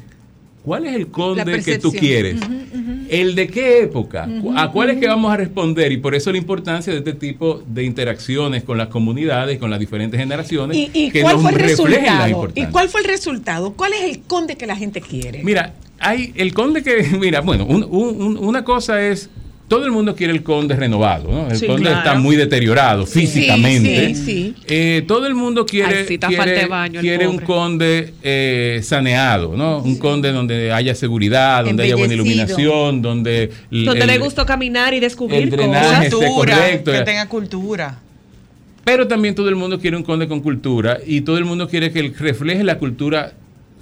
¿cuál 0.64 0.86
es 0.86 0.94
el 0.94 1.08
conde 1.08 1.60
que 1.62 1.78
tú 1.78 1.92
quieres? 1.92 2.40
¿El 3.08 3.34
de 3.34 3.46
qué 3.48 3.82
época? 3.82 4.28
¿A 4.56 4.70
cuál 4.70 4.90
es 4.90 4.98
que 4.98 5.06
vamos 5.06 5.32
a 5.32 5.36
responder? 5.36 5.92
Y 5.92 5.98
por 5.98 6.14
eso 6.14 6.30
la 6.32 6.38
importancia 6.38 6.92
de 6.92 7.00
este 7.00 7.12
tipo 7.12 7.62
de 7.66 7.84
interacciones 7.84 8.62
con 8.64 8.78
las 8.78 8.88
comunidades, 8.88 9.58
con 9.58 9.70
las 9.70 9.78
diferentes 9.80 10.18
generaciones, 10.18 10.76
¿Y, 10.76 10.90
y 10.94 11.10
que 11.10 11.20
cuál 11.22 11.34
nos 11.34 11.42
fue 11.42 11.52
el 11.52 11.58
resultado? 11.58 12.48
¿Y 12.54 12.64
cuál 12.66 12.88
fue 12.88 13.00
el 13.02 13.06
resultado? 13.06 13.72
¿Cuál 13.74 13.92
es 13.92 14.02
el 14.04 14.20
conde 14.22 14.56
que 14.56 14.66
la 14.66 14.76
gente 14.76 15.00
quiere? 15.00 15.42
Mira, 15.44 15.74
hay 15.98 16.32
el 16.36 16.54
conde 16.54 16.82
que, 16.82 17.02
mira, 17.20 17.40
bueno, 17.40 17.66
un- 17.66 17.84
un- 17.84 18.22
un- 18.22 18.38
una 18.38 18.64
cosa 18.64 19.06
es, 19.06 19.28
todo 19.72 19.86
el 19.86 19.90
mundo 19.90 20.14
quiere 20.14 20.34
el 20.34 20.42
conde 20.42 20.76
renovado, 20.76 21.30
¿no? 21.32 21.48
El 21.48 21.56
Sí, 21.56 21.66
conde 21.66 21.84
claro. 21.84 21.98
está 22.00 22.14
muy 22.14 22.36
deteriorado 22.36 23.06
físicamente. 23.06 24.14
sí, 24.14 24.22
sí. 24.22 24.54
Eh, 24.68 25.02
todo 25.08 25.26
el 25.26 25.34
mundo 25.34 25.64
quiere, 25.64 26.04
Ay, 26.06 26.18
quiere, 26.18 26.66
baño 26.66 27.00
un 27.30 27.38
conde 27.38 28.12
eh, 28.22 28.80
saneado, 28.82 29.56
¿no? 29.56 29.78
Un 29.78 29.96
conde 29.96 30.30
donde 30.30 30.70
haya 30.72 30.94
seguridad, 30.94 31.64
donde 31.64 31.84
haya 31.84 31.96
buena 31.96 32.12
iluminación, 32.12 33.00
donde... 33.00 33.50
el- 33.70 33.86
Donde 33.86 34.02
el- 34.02 34.06
le 34.08 34.18
gustó 34.18 34.44
caminar 34.44 34.92
y 34.92 35.00
descubrir 35.00 35.44
el 35.44 35.50
drenaje 35.50 36.10
cosas. 36.10 36.28
Cultura, 36.28 36.56
correcto. 36.56 36.92
que 36.92 37.00
tenga 37.00 37.26
cultura. 37.28 37.98
Pero 38.84 39.08
también 39.08 39.34
todo 39.34 39.48
el 39.48 39.56
mundo 39.56 39.80
quiere 39.80 39.96
un 39.96 40.02
conde 40.02 40.28
con 40.28 40.40
cultura 40.40 40.98
y 41.06 41.22
todo 41.22 41.38
el 41.38 41.46
mundo 41.46 41.66
quiere 41.66 41.92
que 41.92 42.12
refleje 42.18 42.62
la 42.62 42.76
cultura 42.78 43.32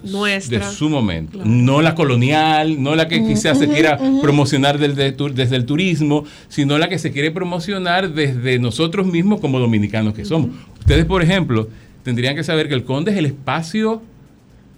Nuestra. 0.02 0.68
de 0.68 0.74
su 0.74 0.88
momento, 0.88 1.40
no 1.44 1.82
la 1.82 1.94
colonial, 1.94 2.82
no 2.82 2.94
la 2.94 3.08
que 3.08 3.24
quizás 3.24 3.58
se 3.58 3.68
quiera 3.68 3.98
promocionar 4.20 4.78
desde 4.78 5.56
el 5.56 5.66
turismo, 5.66 6.24
sino 6.48 6.78
la 6.78 6.88
que 6.88 6.98
se 6.98 7.12
quiere 7.12 7.30
promocionar 7.30 8.12
desde 8.12 8.58
nosotros 8.58 9.06
mismos 9.06 9.40
como 9.40 9.58
dominicanos 9.58 10.14
que 10.14 10.24
somos. 10.24 10.50
Ustedes, 10.78 11.04
por 11.04 11.22
ejemplo, 11.22 11.68
tendrían 12.02 12.34
que 12.34 12.44
saber 12.44 12.68
que 12.68 12.74
el 12.74 12.84
Conde 12.84 13.10
es 13.12 13.16
el 13.18 13.26
espacio 13.26 14.02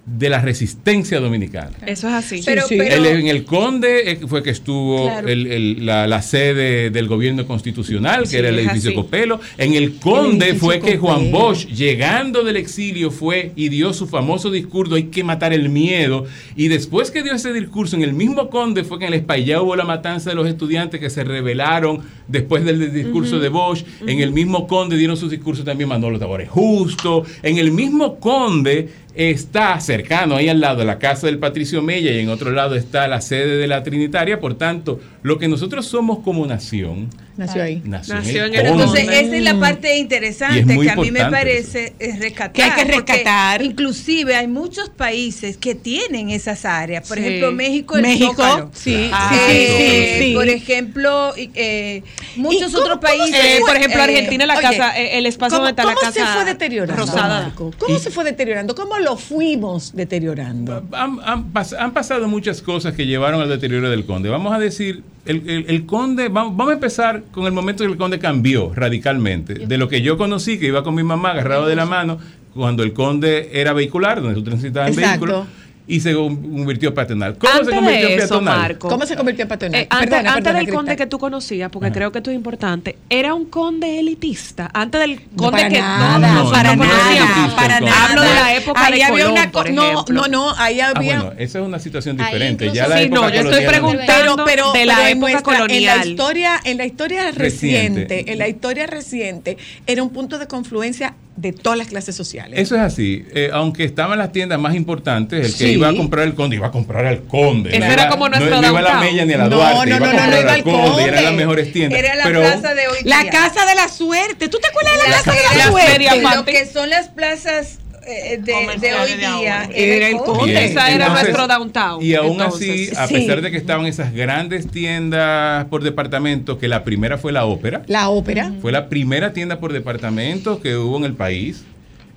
de 0.05 0.29
la 0.29 0.41
resistencia 0.41 1.21
dominicana. 1.21 1.71
Eso 1.87 2.09
es 2.09 2.15
así. 2.15 2.43
Pero- 2.45 2.67
sí. 2.67 2.77
pero- 2.77 2.97
El- 2.97 3.07
en 3.21 3.29
el 3.29 3.45
Conde 3.45 4.11
eh, 4.11 4.19
fue 4.27 4.43
que 4.43 4.51
estuvo 4.51 5.05
Claro. 5.05 5.29
el- 5.29 5.47
el- 5.47 5.87
la, 5.87 6.09
la 6.09 6.23
sede 6.23 6.91
del 6.91 7.07
gobierno 7.07 7.47
constitucional, 7.47 8.23
que 8.23 8.29
Sí, 8.31 8.37
era 8.37 8.49
el 8.49 8.59
edificio 8.59 8.91
así. 8.91 8.97
Copelo. 8.97 9.39
En 9.59 9.75
el 9.75 9.95
Conde 9.99 10.55
fue 10.55 10.81
que 10.81 10.97
Juan. 10.99 11.31
Bosch, 11.31 11.67
llegando 11.69 12.43
del 12.43 12.57
exilio, 12.57 13.13
fue 13.13 13.53
y 13.55 13.69
dio 13.69 13.93
su 13.93 14.09
famoso 14.09 14.51
discurso, 14.51 14.97
hay 14.97 15.05
que 15.05 15.23
matar 15.23 15.53
el 15.53 15.69
miedo. 15.69 16.25
Y 16.57 16.67
después 16.67 17.13
que 17.13 17.23
dio 17.23 17.33
ese 17.35 17.53
discurso, 17.53 17.95
en 17.95 18.03
el 18.03 18.13
mismo 18.13 18.51
Conde 18.51 18.83
fue 18.83 18.99
que 18.99 19.07
en 19.07 19.13
el 19.13 19.21
Espaillá 19.21 19.63
hubo 19.63 19.77
la 19.77 19.85
matanza 19.85 20.31
de 20.31 20.37
los 20.37 20.49
estudiantes 20.49 20.99
que 20.99 21.11
se 21.11 21.23
rebelaron 21.23 22.01
después 22.27 22.65
del 22.65 22.93
discurso 22.93 23.39
de 23.39 23.49
Bosch. 23.49 23.85
En 24.05 24.19
el 24.19 24.33
mismo 24.33 24.67
Conde 24.67 24.97
dieron 24.97 25.17
sus 25.17 25.31
discursos 25.31 25.65
también 25.65 25.89
Manolo 25.89 26.19
Tabores 26.19 26.49
Justo. 26.49 27.25
En 27.45 27.59
el 27.59 27.71
mismo 27.71 28.19
Conde 28.19 28.89
está 29.15 29.79
cercano, 29.81 30.37
ahí 30.37 30.49
al 30.49 30.61
lado 30.61 30.85
la 30.85 30.99
casa 30.99 31.27
del 31.27 31.39
Patricio 31.39 31.83
Mella 31.83 32.13
y 32.13 32.21
en 32.21 32.29
otro 32.29 32.51
lado 32.51 32.75
está 32.75 33.07
la 33.09 33.21
sede 33.21 33.57
de 33.57 33.67
la 33.67 33.83
Trinitaria. 33.83 34.41
Por 34.41 34.55
tanto, 34.55 35.01
lo 35.23 35.39
que 35.39 35.49
nosotros 35.49 35.87
somos 35.87 36.21
como 36.21 36.47
nación, 36.47 37.09
Nació 37.37 37.62
ahí. 37.62 37.80
nació, 37.85 38.14
Nació 38.16 38.45
en 38.45 38.55
el. 38.55 38.66
Entonces, 38.66 39.09
esa 39.09 39.37
es 39.37 39.43
la 39.43 39.59
parte 39.59 39.97
interesante 39.97 40.78
que 40.78 40.91
a 40.91 40.97
mí 40.97 41.11
me 41.11 41.24
parece 41.26 41.95
es 41.99 42.18
rescatar. 42.18 42.53
Que 42.53 42.62
hay 42.62 42.70
que 42.72 42.85
rescatar. 42.85 43.62
Inclusive 43.62 44.35
hay 44.37 44.47
muchos 44.49 44.91
países 44.91 45.57
que 45.57 45.74
tienen 45.74 46.30
esas 46.30 46.64
áreas. 46.64 47.09
Por 47.09 47.18
Sí. 47.18 47.24
ejemplo, 47.24 47.53
México, 47.53 47.97
el 47.97 48.03
México, 48.03 48.35
Zócalo. 48.35 48.70
sí, 48.74 49.09
Ah, 49.12 49.35
eh, 49.49 50.16
sí, 50.18 50.24
sí. 50.28 50.35
Por 50.35 50.49
ejemplo, 50.49 51.33
eh, 51.37 52.03
muchos 52.37 52.70
¿Y 52.70 52.74
cómo- 52.74 52.85
otros 52.85 52.99
países. 52.99 53.30
se 53.41 53.57
Eh, 53.57 53.61
por 53.61 53.76
ejemplo, 53.76 54.01
eh, 54.01 54.05
Argentina, 54.05 54.47
la 54.47 54.55
Oye, 54.55 54.62
casa, 54.62 54.99
eh, 55.01 55.18
el 55.18 55.26
espacio 55.26 55.57
¿Cómo, 55.59 55.66
donde 55.68 55.80
está 55.80 55.85
la 55.91 55.95
cómo 55.95 56.12
se 56.12 56.20
casa 56.20 56.35
fue 56.35 56.45
deteriorando, 56.45 56.97
rosada. 57.07 57.43
Marco? 57.45 57.70
¿Cómo 57.78 57.99
se 57.99 58.11
fue 58.11 58.24
deteriorando? 58.24 58.74
¿Cómo 58.74 58.99
lo 58.99 59.16
fuimos 59.16 59.95
deteriorando? 59.95 60.85
Han, 60.93 61.18
han 61.24 61.53
han 61.78 61.93
pasado 61.93 62.28
muchas 62.28 62.61
cosas 62.62 62.95
que 62.95 63.07
llevaron 63.07 63.41
al 63.41 63.49
deterioro 63.49 63.89
del 63.91 64.05
conde. 64.05 64.28
Vamos 64.28 64.53
a 64.55 64.59
decir, 64.59 65.03
el, 65.25 65.49
el- 65.49 65.64
el 65.68 65.87
conde, 65.87 66.29
vamos, 66.29 66.57
vamos 66.57 66.73
a 66.73 66.75
empezar 66.75 67.23
con 67.31 67.47
el 67.47 67.53
momento 67.53 67.83
en 67.85 67.89
que 67.91 67.93
el 67.93 67.99
conde 67.99 68.18
cambió 68.18 68.73
radicalmente. 68.75 69.55
De 69.66 69.79
lo 69.79 69.89
que 69.89 70.03
yo 70.03 70.16
conocí, 70.18 70.59
que 70.59 70.66
iba 70.66 70.83
con 70.83 70.95
mi 70.95 71.03
mamá 71.03 71.31
agarrado 71.33 71.66
de 71.66 71.77
la 71.77 71.87
mano, 71.87 72.18
cuando 72.55 72.83
el 72.83 72.93
conde 72.93 73.51
era 73.53 73.73
vehicular, 73.73 74.20
donde 74.20 74.35
tú 74.35 74.45
transitabas 74.45 74.89
en 74.91 74.99
Exacto. 74.99 75.27
vehículo, 75.27 75.47
y 75.87 76.01
se 76.01 76.14
convirtió 76.14 76.91
en 76.91 76.95
peatonal. 76.95 77.37
¿Cómo 77.39 77.53
Antes 77.53 77.68
se 77.68 77.74
convirtió 77.74 78.09
en 78.09 78.16
peatonal? 78.16 78.59
Marco, 78.59 78.89
¿Cómo 78.89 79.05
se 79.07 79.16
convirtió 79.16 79.43
en 79.43 79.49
patronal? 79.49 79.80
Eh, 79.80 79.87
antes 79.91 80.11
Perdona, 80.11 80.30
antes 80.30 80.45
perdona, 80.45 80.59
del 80.64 80.74
conde 80.74 80.97
que 80.97 81.07
tú 81.07 81.18
conocías, 81.18 81.70
porque 81.70 81.87
Ajá. 81.87 81.95
creo 81.95 82.12
que 82.12 82.18
esto 82.18 82.30
es 82.30 82.37
importante, 82.37 82.97
era 83.11 83.35
un 83.35 83.47
conde 83.47 83.99
elitista. 83.99 84.70
Antes 84.72 85.01
del 85.01 85.20
conde 85.37 85.68
que 85.68 85.80
nada, 85.80 86.18
no, 86.35 86.51
para 86.53 86.76
no 86.76 86.85
era 86.85 86.95
nada, 86.95 87.57
para 87.57 87.80
nada. 87.80 88.05
Hablo 88.07 88.22
de 88.22 88.35
la 88.35 88.55
época 88.55 88.87
Ahí 88.87 88.95
de 88.95 89.03
había 89.05 89.24
Colón, 89.24 89.33
una 89.33 89.51
por 89.53 89.70
no, 89.70 89.91
ejemplo. 89.93 90.14
no, 90.22 90.28
no, 90.28 90.55
ahí 90.57 90.80
Ah, 90.80 90.93
había 90.95 91.18
bueno, 91.20 91.33
esa 91.39 91.59
es 91.59 91.64
una 91.66 91.78
situación 91.80 92.20
Ahí 92.20 92.26
diferente. 92.26 92.64
incluso- 92.66 92.76
Ya 92.83 92.89
la 92.89 92.97
Sí, 92.99 93.03
época 93.05 93.20
no, 93.20 93.28
yo 93.28 93.35
estoy 93.35 93.45
colonial- 93.64 93.72
preguntando. 93.72 94.45
pero, 94.45 94.45
pero, 94.45 94.72
de 94.72 94.87
la 94.87 94.95
pero 94.97 95.09
en, 95.09 95.16
época 95.18 95.30
nuestra- 95.33 95.53
en 95.55 95.59
la 95.59 95.66
colonial. 95.66 96.09
historia, 96.09 96.61
en 96.64 96.78
la 96.78 96.87
historia 96.87 97.30
Reciente. 97.33 98.01
reciente, 98.03 98.33
en 98.33 98.39
la 98.39 98.49
historia 98.49 98.87
reciente, 98.87 99.57
era 99.87 100.03
un 100.03 100.11
punto 100.11 100.39
de 100.39 100.47
confluencia 100.47 101.14
de 101.35 101.53
todas 101.53 101.78
las 101.78 101.89
clases 101.89 102.14
sociales. 102.14 102.61
Eso 102.61 102.74
es 102.74 102.83
así. 102.83 103.24
Eh, 103.35 103.49
aunque 103.53 103.85
estaban 103.85 104.18
las 104.18 104.33
tiendas 104.33 104.59
más 104.61 104.74
importantes, 104.74 105.47
el 105.47 105.53
que 105.53 105.64
Sí. 105.66 105.72
iba 105.72 105.89
a 105.89 105.95
comprar 105.97 106.26
el 106.26 106.35
conde 106.35 106.57
iba 106.57 106.66
a 106.66 106.70
comprar 106.70 107.07
al 107.07 107.22
conde. 107.22 107.70
Ese 107.70 107.78
No 107.80 107.87
era 107.87 108.09
como 108.09 108.28
no- 108.28 108.37
nuestro 108.39 108.61
no, 108.61 108.68
iba 108.68 108.78
a 108.78 108.83
la. 108.83 109.01
Mella 109.01 109.24
ni 109.24 109.33
a 109.33 109.39
la 109.39 109.45
No, 109.49 109.57
Duarte. 109.57 109.91
no, 109.91 109.97
iba 109.97 109.97
a 109.97 110.12
no, 110.12 110.20
no, 110.20 110.26
no, 110.30 110.41
iba 110.41 110.53
al 110.53 110.62
conde, 110.62 110.89
Conde. 110.91 111.05
eran 111.05 111.24
las 111.24 111.35
mejores 111.35 111.72
tiendas. 111.72 111.99
Era 111.99 112.14
la 112.16 112.24
Pero 112.24 112.41
plaza 112.41 112.74
de 112.74 112.89
hoy 112.89 112.99
la 113.05 113.22
día. 113.22 113.30
casa 113.30 113.64
de 113.66 113.74
la 113.74 113.89
suerte. 113.89 114.49
¿Tú 114.49 114.59
te 114.59 114.68
acuerdas 114.68 114.93
de 114.93 114.99
la, 114.99 115.09
La- 115.09 115.16
casa 115.22 115.33
de 115.33 115.37
la, 115.43 115.64
la- 115.64 115.70
suerte? 115.70 116.37
lo 116.37 116.45
que 116.45 116.66
son 116.66 116.91
las 116.91 117.09
plazas 117.09 117.78
eh, 118.07 118.39
de, 118.39 118.53
de 118.81 118.95
hoy 118.95 119.13
día. 119.15 119.69
Era 119.75 120.09
el 120.09 120.17
Conde. 120.19 120.53
Bien, 120.53 120.65
Esa 120.65 120.91
era 120.91 121.07
entonces, 121.07 121.25
nuestro 121.29 121.47
downtown. 121.49 122.03
Y 122.03 122.15
aún 122.15 122.33
entonces. 122.33 122.91
así, 122.93 122.97
a 122.97 123.07
Sí. 123.07 123.15
pesar 123.15 123.43
de 123.43 123.51
que 123.51 123.57
estaban 123.57 123.87
esas 123.87 124.13
grandes 124.13 124.69
tiendas 124.71 125.65
por 125.67 125.83
departamento, 125.83 126.59
que 126.59 126.69
la 126.69 126.85
primera 126.85 127.19
fue 127.19 127.33
la 127.33 127.45
ópera, 127.47 127.83
La 127.87 128.09
ópera. 128.09 128.53
fue 128.61 128.73
la 128.73 128.89
primera 128.89 129.33
tienda 129.33 129.61
por 129.61 129.73
departamento 129.73 130.61
que 130.61 130.77
hubo 130.77 130.97
en 130.99 131.05
el 131.05 131.15
país. 131.15 131.65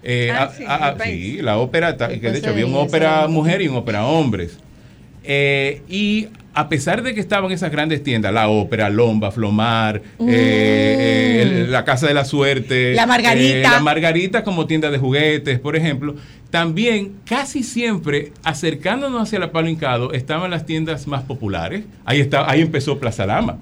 Eh, 0.04 0.32
Ah, 0.32 0.96
sí, 1.04 1.40
la 1.42 1.58
ópera, 1.58 1.98
que 1.98 2.04
de 2.06 2.10
Después 2.18 2.38
hecho 2.38 2.50
había 2.52 2.66
una 2.68 2.78
ópera 2.78 3.28
mujer 3.28 3.62
y 3.62 3.68
una 3.68 3.80
ópera 3.80 4.06
hombres. 4.06 4.58
Eh, 5.24 5.82
y 5.90 6.28
a 6.56 6.70
pesar 6.70 7.04
de 7.04 7.14
que 7.14 7.20
estaban 7.20 7.52
esas 7.52 7.72
grandes 7.72 8.02
tiendas, 8.02 8.34
la 8.34 8.48
ópera, 8.48 8.90
Lomba, 8.90 9.32
Flomar, 9.32 10.02
eh, 10.28 11.42
el- 11.42 11.72
la 11.72 11.84
Casa 11.86 12.08
de 12.08 12.14
la 12.14 12.26
Suerte, 12.26 12.94
La 12.94 13.06
Margarita. 13.06 13.58
eh, 13.58 13.62
la 13.62 13.80
Margarita 13.82 14.44
como 14.44 14.66
tienda 14.66 14.90
de 14.90 14.98
juguetes, 14.98 15.60
por 15.60 15.76
ejemplo, 15.76 16.16
también 16.50 17.14
casi 17.26 17.64
siempre 17.64 18.32
acercándonos 18.44 19.22
hacia 19.24 19.40
la 19.40 19.52
Palo 19.52 19.68
Hincado 19.70 20.14
estaban 20.14 20.52
las 20.52 20.66
tiendas 20.66 21.08
más 21.08 21.24
populares. 21.24 21.84
Ahí, 22.06 22.22
está, 22.22 22.50
ahí 22.50 22.62
empezó 22.62 22.98
Plaza 23.00 23.26
Lama. 23.26 23.58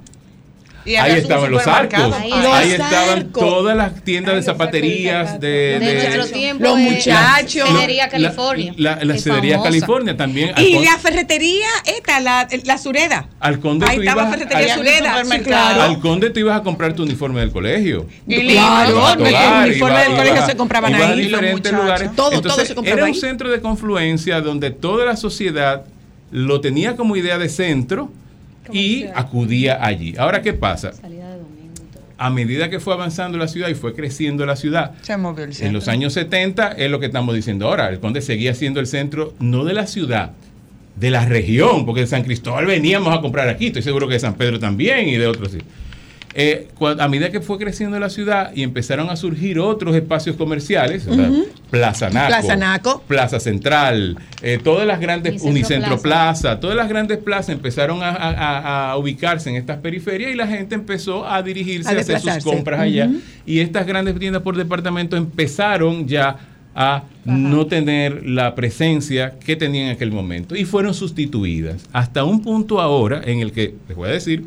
Y 0.85 0.95
Ahí 0.95 1.13
estaban 1.13 1.49
los 1.51 1.65
arcos, 1.65 2.13
Ahí 2.13 2.31
ahí, 2.31 2.43
los 2.71 2.79
estaban 2.79 3.19
arcos. 3.19 3.43
todas 3.43 3.77
las 3.77 4.03
tiendas 4.03 4.35
de 4.35 4.43
zapaterías 4.43 5.39
de, 5.39 5.47
De, 5.47 5.79
de- 5.79 5.93
nuestro 6.17 6.25
tiempo. 6.27 6.63
Los 6.63 6.77
eh, 6.79 6.89
muchachos. 6.91 7.69
Cedería 7.69 8.03
la- 8.05 8.09
California. 8.09 8.73
La, 8.77 9.03
la 9.03 9.17
Cedería. 9.17 9.61
California 9.61 10.17
también. 10.17 10.51
Y 10.57 10.73
con- 10.75 10.83
la 10.85 10.97
ferretería, 10.97 11.67
esta, 11.85 12.19
la, 12.19 12.47
la 12.65 12.77
sureda. 12.77 13.27
al 13.39 13.59
conde 13.59 13.85
Ahí 13.87 13.95
tú 13.97 14.01
estaba 14.03 14.23
ibas- 14.23 14.33
ferretería 14.33 14.73
al- 14.73 14.79
sureda. 14.79 15.13
Sí, 15.17 15.23
supermercado. 15.23 15.73
claro. 15.75 15.81
al 15.83 15.99
conde 15.99 16.29
tú 16.31 16.39
ibas 16.41 16.59
a 16.59 16.63
comprar 16.63 16.93
tu 16.93 17.03
uniforme 17.03 17.39
del 17.39 17.51
colegio. 17.51 18.07
Y 18.27 18.47
claro, 18.47 19.13
el 19.13 19.25
uniforme 19.69 19.99
del 19.99 20.15
colegio 20.15 20.45
se 20.45 20.55
compraban 20.57 20.93
ahí. 20.95 21.21
diferentes 21.21 21.71
los 21.71 21.81
lugares. 21.81 22.15
Todo, 22.15 22.41
todo 22.41 22.65
se 22.65 22.75
compraba 22.75 22.97
Era 22.97 23.05
ahí. 23.05 23.13
un 23.13 23.17
centro 23.19 23.49
de 23.49 23.61
confluencia 23.61 24.41
donde 24.41 24.71
toda 24.71 25.05
la 25.05 25.15
sociedad 25.15 25.83
lo 26.31 26.59
tenía 26.61 26.95
como 26.95 27.15
idea 27.15 27.37
de 27.37 27.47
centro 27.47 28.11
y 28.71 29.05
acudía 29.13 29.83
allí. 29.83 30.15
Ahora, 30.17 30.41
¿qué 30.41 30.53
pasa? 30.53 30.91
A 32.17 32.29
medida 32.29 32.69
que 32.69 32.79
fue 32.79 32.93
avanzando 32.93 33.37
la 33.37 33.47
ciudad 33.47 33.69
y 33.69 33.73
fue 33.73 33.93
creciendo 33.93 34.45
la 34.45 34.55
ciudad, 34.55 34.93
Se 35.01 35.17
movió 35.17 35.43
el 35.43 35.53
en 35.59 35.73
los 35.73 35.87
años 35.87 36.13
70 36.13 36.73
es 36.73 36.89
lo 36.89 36.99
que 36.99 37.07
estamos 37.07 37.35
diciendo 37.35 37.67
ahora. 37.67 37.89
El 37.89 37.99
Conde 37.99 38.21
seguía 38.21 38.53
siendo 38.53 38.79
el 38.79 38.87
centro 38.87 39.33
no 39.39 39.65
de 39.65 39.73
la 39.73 39.87
ciudad, 39.87 40.31
de 40.95 41.09
la 41.09 41.25
región, 41.25 41.85
porque 41.85 42.01
de 42.01 42.07
San 42.07 42.23
Cristóbal 42.23 42.65
veníamos 42.65 43.17
a 43.17 43.19
comprar 43.19 43.49
aquí. 43.49 43.67
Estoy 43.67 43.81
seguro 43.81 44.07
que 44.07 44.13
de 44.13 44.19
San 44.19 44.35
Pedro 44.35 44.59
también 44.59 45.09
y 45.09 45.17
de 45.17 45.27
otros 45.27 45.51
sí. 45.51 45.59
Eh, 46.35 46.67
a 46.99 47.07
medida 47.07 47.29
que 47.31 47.41
fue 47.41 47.59
creciendo 47.59 47.99
la 47.99 48.09
ciudad 48.09 48.51
y 48.55 48.63
empezaron 48.63 49.09
a 49.11 49.15
surgir 49.15 49.59
otros 49.59 49.95
espacios 49.95 50.35
comerciales, 50.35 51.05
o 51.07 51.13
sea, 51.13 51.29
Plaza 51.69 52.09
Naco, 52.09 52.27
Plaza 52.27 52.55
Naco. 52.55 53.03
Plaza 53.07 53.39
Central, 53.39 54.17
eh, 54.41 54.59
todas 54.63 54.87
las 54.87 54.99
grandes 54.99 55.33
Unicentro 55.43 55.51
Unicentro 55.51 56.01
Plaza. 56.01 56.41
Plaza, 56.41 56.59
todas 56.59 56.75
las 56.75 56.89
grandes 56.89 57.19
plazas 57.19 57.49
empezaron 57.49 58.01
a, 58.01 58.09
a- 58.09 58.31
a- 58.31 58.91
a 58.91 58.97
ubicarse 58.97 59.51
en 59.51 59.57
estas 59.57 59.77
periferias 59.77 60.31
y 60.31 60.35
la 60.35 60.47
gente 60.47 60.73
empezó 60.73 61.23
a 61.29 61.43
dirigirse 61.43 61.89
A 61.89 61.97
a, 61.97 61.99
hacer 61.99 62.19
sus 62.19 62.43
compras 62.43 62.79
allá. 62.79 63.09
Y 63.45 63.59
estas 63.59 63.85
grandes 63.85 64.17
tiendas 64.17 64.41
por 64.41 64.57
departamento 64.57 65.15
empezaron 65.15 66.07
ya 66.07 66.37
a 66.75 67.03
no 67.25 67.67
tener 67.67 68.25
la 68.27 68.55
presencia 68.55 69.35
que 69.37 69.55
tenían 69.55 69.85
en 69.89 69.91
aquel 69.91 70.11
momento 70.11 70.55
y 70.55 70.65
fueron 70.65 70.95
sustituidas 70.95 71.87
hasta 71.93 72.23
un 72.23 72.41
punto 72.41 72.81
ahora 72.81 73.21
en 73.23 73.39
el 73.41 73.51
que, 73.51 73.75
les 73.87 73.95
voy 73.95 74.09
a 74.09 74.13
decir, 74.13 74.43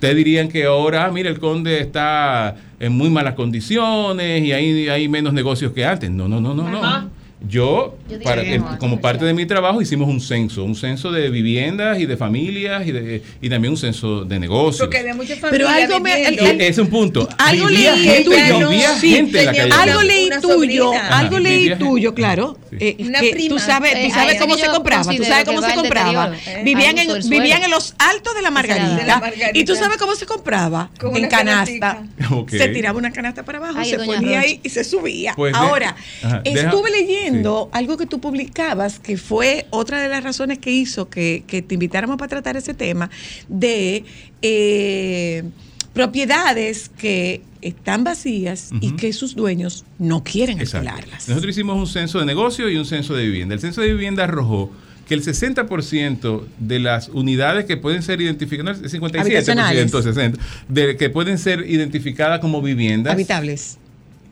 ustedes 0.00 0.16
dirían 0.16 0.48
que 0.48 0.64
ahora, 0.64 1.04
ah, 1.04 1.10
mira, 1.10 1.28
el 1.28 1.38
conde 1.38 1.78
está 1.78 2.56
en 2.80 2.92
muy 2.92 3.10
malas 3.10 3.34
condiciones 3.34 4.42
y 4.42 4.50
hay, 4.50 4.88
hay 4.88 5.08
menos 5.10 5.34
negocios 5.34 5.72
que 5.72 5.84
antes. 5.84 6.10
No, 6.10 6.26
no, 6.26 6.40
no, 6.40 6.54
no, 6.54 6.70
no. 6.70 7.10
Yo, 7.48 7.96
para- 8.22 8.42
eh, 8.42 8.60
como 8.78 9.00
parte 9.00 9.24
de 9.24 9.32
mi 9.32 9.46
trabajo, 9.46 9.80
hicimos 9.80 10.08
un 10.08 10.20
censo, 10.20 10.62
un 10.62 10.76
censo 10.76 11.10
de 11.10 11.30
viviendas 11.30 11.98
y 11.98 12.04
de 12.04 12.16
familias 12.18 12.86
y, 12.86 12.92
de- 12.92 13.22
y 13.40 13.48
también 13.48 13.72
un 13.72 13.78
censo 13.78 14.24
de 14.26 14.38
negocios. 14.38 14.80
Porque 14.86 14.98
había 14.98 15.14
muchas 15.14 15.38
Pero 15.38 15.66
familias 15.66 15.90
algo 15.90 16.00
me-. 16.00 16.60
Y 16.60 16.62
es 16.64 16.76
un 16.78 16.88
punto. 16.88 17.26
Algo 17.38 17.66
Vivía 17.68 17.96
leí 17.96 18.04
gente, 18.04 18.24
tuyo. 18.24 18.68
vivía 18.68 18.94
Sí, 18.98 19.10
gente 19.14 19.38
en 19.40 19.46
la 19.46 19.52
tenía 19.52 19.68
calle. 19.70 19.90
Algo 19.90 20.02
leí 20.02 20.30
tuyo, 20.42 20.92
algo 21.10 21.38
leí 21.38 21.74
tuyo, 21.76 22.14
claro. 22.14 22.58
Sí. 22.70 22.76
eh, 22.78 22.96
Una 23.00 23.20
que 23.20 23.30
prima. 23.30 23.48
Tú 23.48 23.58
sabes, 23.58 23.94
Eh, 23.94 24.02
tú 24.06 24.14
sabes 24.14 24.32
ahí 24.34 24.38
cómo 24.38 24.56
se 24.56 24.66
compraba, 24.66 25.02
tú 25.16 25.24
sabes 25.24 25.44
cómo 25.46 25.62
se 25.62 25.74
compraba. 25.74 26.32
eh, 26.46 26.60
Vivían, 26.62 26.98
en, 26.98 27.08
vivían 27.30 27.62
en 27.62 27.70
los 27.70 27.94
altos 27.98 28.34
de 28.34 28.42
la 28.42 28.50
Margarita. 28.50 28.96
De 28.96 29.06
la 29.06 29.18
Margarita. 29.18 29.58
Y 29.58 29.64
tú 29.64 29.74
sabes 29.76 29.96
cómo 29.96 30.14
se 30.14 30.26
compraba. 30.26 30.90
Con 31.00 31.16
en 31.16 31.26
canasta. 31.26 32.02
Se 32.48 32.68
tiraba 32.68 32.98
una 32.98 33.10
canasta 33.12 33.44
para 33.44 33.58
abajo, 33.58 33.82
se 33.84 33.98
ponía 33.98 34.40
ahí 34.40 34.60
y 34.62 34.68
se 34.68 34.84
subía. 34.84 35.32
Pues 35.34 35.52
de- 35.54 35.58
Ahora, 35.58 35.96
Ajá, 36.22 36.42
deja- 36.44 36.70
algo 37.72 37.96
que 37.96 38.06
tú 38.06 38.20
publicabas, 38.20 38.98
que 38.98 39.16
fue 39.16 39.66
otra 39.70 40.00
de 40.00 40.08
las 40.08 40.22
razones 40.22 40.58
que 40.58 40.70
hizo 40.70 41.08
que, 41.08 41.44
que 41.46 41.62
te 41.62 41.74
invitáramos 41.74 42.16
para 42.16 42.28
tratar 42.28 42.56
ese 42.56 42.74
tema, 42.74 43.10
de 43.48 44.04
eh, 44.42 45.44
propiedades 45.92 46.88
que 46.88 47.42
están 47.62 48.04
vacías 48.04 48.70
y 48.80 48.92
que 48.92 49.12
sus 49.12 49.34
dueños 49.34 49.84
no 49.98 50.22
quieren 50.24 50.60
alquilarlas. 50.60 51.28
Nosotros 51.28 51.50
hicimos 51.50 51.76
un 51.76 51.86
censo 51.86 52.18
de 52.18 52.26
negocio 52.26 52.70
y 52.70 52.76
un 52.76 52.86
censo 52.86 53.14
de 53.14 53.24
vivienda. 53.24 53.54
El 53.54 53.60
censo 53.60 53.80
de 53.82 53.88
vivienda 53.88 54.24
arrojó 54.24 54.70
que 55.10 55.14
el 55.14 55.24
60% 55.24 56.44
de 56.60 56.78
las 56.78 57.08
unidades 57.08 57.64
que 57.64 57.76
pueden 57.76 58.04
ser 58.04 58.20
identificadas, 58.20 58.78
no, 58.78 58.86
el 58.86 58.92
57%, 58.92 59.20
Habitacionales. 59.20 59.90
60, 59.90 60.38
de, 60.68 60.96
que 60.96 61.10
pueden 61.10 61.36
ser 61.36 61.68
identificadas 61.68 62.38
como 62.38 62.62
viviendas, 62.62 63.12
Habitables. 63.12 63.79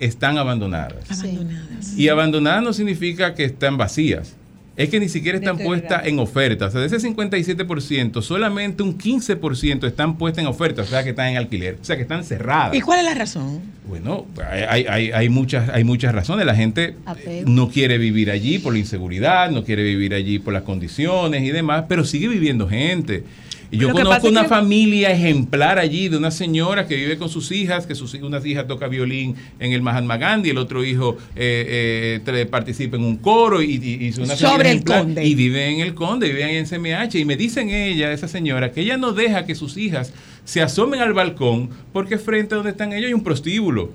Están 0.01 0.39
abandonadas. 0.39 1.11
Abandonadas. 1.11 1.97
Y 1.97 2.09
abandonadas 2.09 2.63
no 2.63 2.73
significa 2.73 3.35
que 3.35 3.45
están 3.45 3.77
vacías. 3.77 4.35
Es 4.77 4.91
que 4.91 5.01
ni 5.01 5.09
siquiera 5.09 5.39
están 5.39 5.57
Deterioradas. 5.57 5.89
puestas 5.89 6.07
en 6.07 6.19
oferta. 6.21 6.67
O 6.67 6.71
sea, 6.71 6.81
de 6.81 6.87
ese 6.87 6.99
57%, 7.01 8.23
solamente 8.23 8.85
un 8.85 8.97
15% 8.97 9.89
están 9.89 10.17
puestas 10.19 10.43
en 10.43 10.49
oferta. 10.49 10.83
O 10.83 10.85
sea, 10.85 11.03
que 11.03 11.11
están 11.11 11.29
en 11.31 11.37
alquiler. 11.37 11.79
O 11.83 11.85
sea, 11.85 11.97
que 11.97 12.03
están 12.03 12.23
cerradas. 12.23 12.77
¿Y 12.77 12.81
cuál 12.81 13.01
es 13.01 13.05
la 13.07 13.15
razón? 13.15 13.61
Bueno, 13.89 14.27
hay, 14.49 14.85
hay- 14.89 15.11
hay 15.11 15.29
muchas, 15.29 15.69
hay 15.71 15.83
muchas 15.83 16.15
razones. 16.15 16.47
La 16.47 16.55
gente 16.55 16.85
eh, 16.91 16.95
Apego. 17.07 17.51
no 17.51 17.71
quiere 17.71 17.99
vivir 17.99 18.31
allí 18.31 18.61
por 18.61 18.73
la 18.73 18.79
inseguridad, 18.79 19.51
no 19.51 19.65
quiere 19.65 19.83
vivir 19.83 20.15
allí 20.15 20.39
por 20.39 20.53
las 20.55 20.63
condiciones 20.63 21.43
y 21.43 21.51
demás, 21.51 21.87
pero 21.89 22.05
sigue 22.05 22.29
viviendo 22.29 22.69
gente. 22.69 23.25
Y 23.71 23.77
yo 23.79 23.89
conozco 23.93 24.29
una 24.29 24.43
que- 24.45 24.49
familia 24.49 25.11
ejemplar 25.11 25.79
allí 25.79 26.09
de 26.09 26.17
una 26.17 26.31
señora 26.31 26.87
que 26.87 26.97
vive 26.97 27.19
con 27.19 27.29
sus 27.29 27.53
hijas, 27.53 27.87
que 27.87 27.95
sus, 27.95 28.15
una 28.15 28.41
hija 28.47 28.67
toca 28.67 28.89
violín 28.89 29.35
en 29.61 29.73
el 29.73 29.83
Mahatma 29.83 30.17
Gandhi, 30.17 30.51
el 30.51 30.59
otro 30.59 30.85
hijo 30.85 31.19
eh, 31.37 32.21
eh, 32.27 32.47
participa 32.47 32.97
en 32.97 33.05
un 33.05 33.17
coro 33.19 33.61
y, 33.63 33.75
y- 33.75 34.05
y 34.05 34.09
es 34.09 34.19
una 34.19 34.37
Sobre 34.37 34.71
el. 34.71 34.85
Conde. 34.85 35.25
Y 35.25 35.35
vive 35.35 35.69
en 35.69 35.81
el 35.81 35.95
Conde, 35.95 36.29
vive 36.29 36.59
en 36.59 36.67
CMH. 36.67 37.17
Y 37.19 37.25
me 37.27 37.37
dicen 37.37 37.69
ella, 37.69 38.11
esa 38.13 38.27
señora, 38.29 38.73
que 38.73 38.81
ella 38.81 38.97
no 38.97 39.13
deja 39.13 39.45
que 39.45 39.55
sus 39.55 39.77
hijas 39.77 40.13
se 40.45 40.63
asomen 40.63 41.01
al 41.01 41.13
balcón 41.13 41.69
porque 41.93 42.17
frente 42.17 42.55
a 42.55 42.57
donde 42.57 42.71
están 42.71 42.93
ellos 42.95 43.09
hay 43.09 43.13
un 43.15 43.23
prostíbulo. 43.23 43.93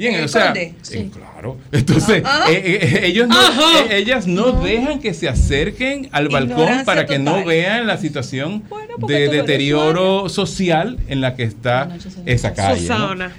Bien, 0.00 0.14
¿En 0.14 0.20
el 0.20 0.24
o 0.24 0.28
sea, 0.28 0.46
Conde? 0.46 0.74
eh, 0.92 1.10
claro. 1.12 1.58
Entonces, 1.72 2.22
Ah, 2.24 2.44
ah. 2.46 2.50
eh, 2.50 2.78
eh, 2.80 3.00
ellos 3.04 3.28
no, 3.28 3.36
eh, 3.36 3.98
ellas 3.98 4.26
no, 4.26 4.52
dejan 4.52 4.98
que 4.98 5.12
se 5.12 5.28
acerquen 5.28 6.08
al 6.10 6.30
balcón 6.30 6.86
para 6.86 7.04
que 7.04 7.18
no 7.18 7.44
vean 7.44 7.86
la 7.86 7.98
situación 7.98 8.62
Bueno, 8.70 8.94
de 9.06 9.28
deterioro 9.28 10.30
social 10.30 10.98
en 11.08 11.20
la 11.20 11.36
que 11.36 11.42
está 11.42 11.98
esa 12.24 12.54
calle. 12.54 12.88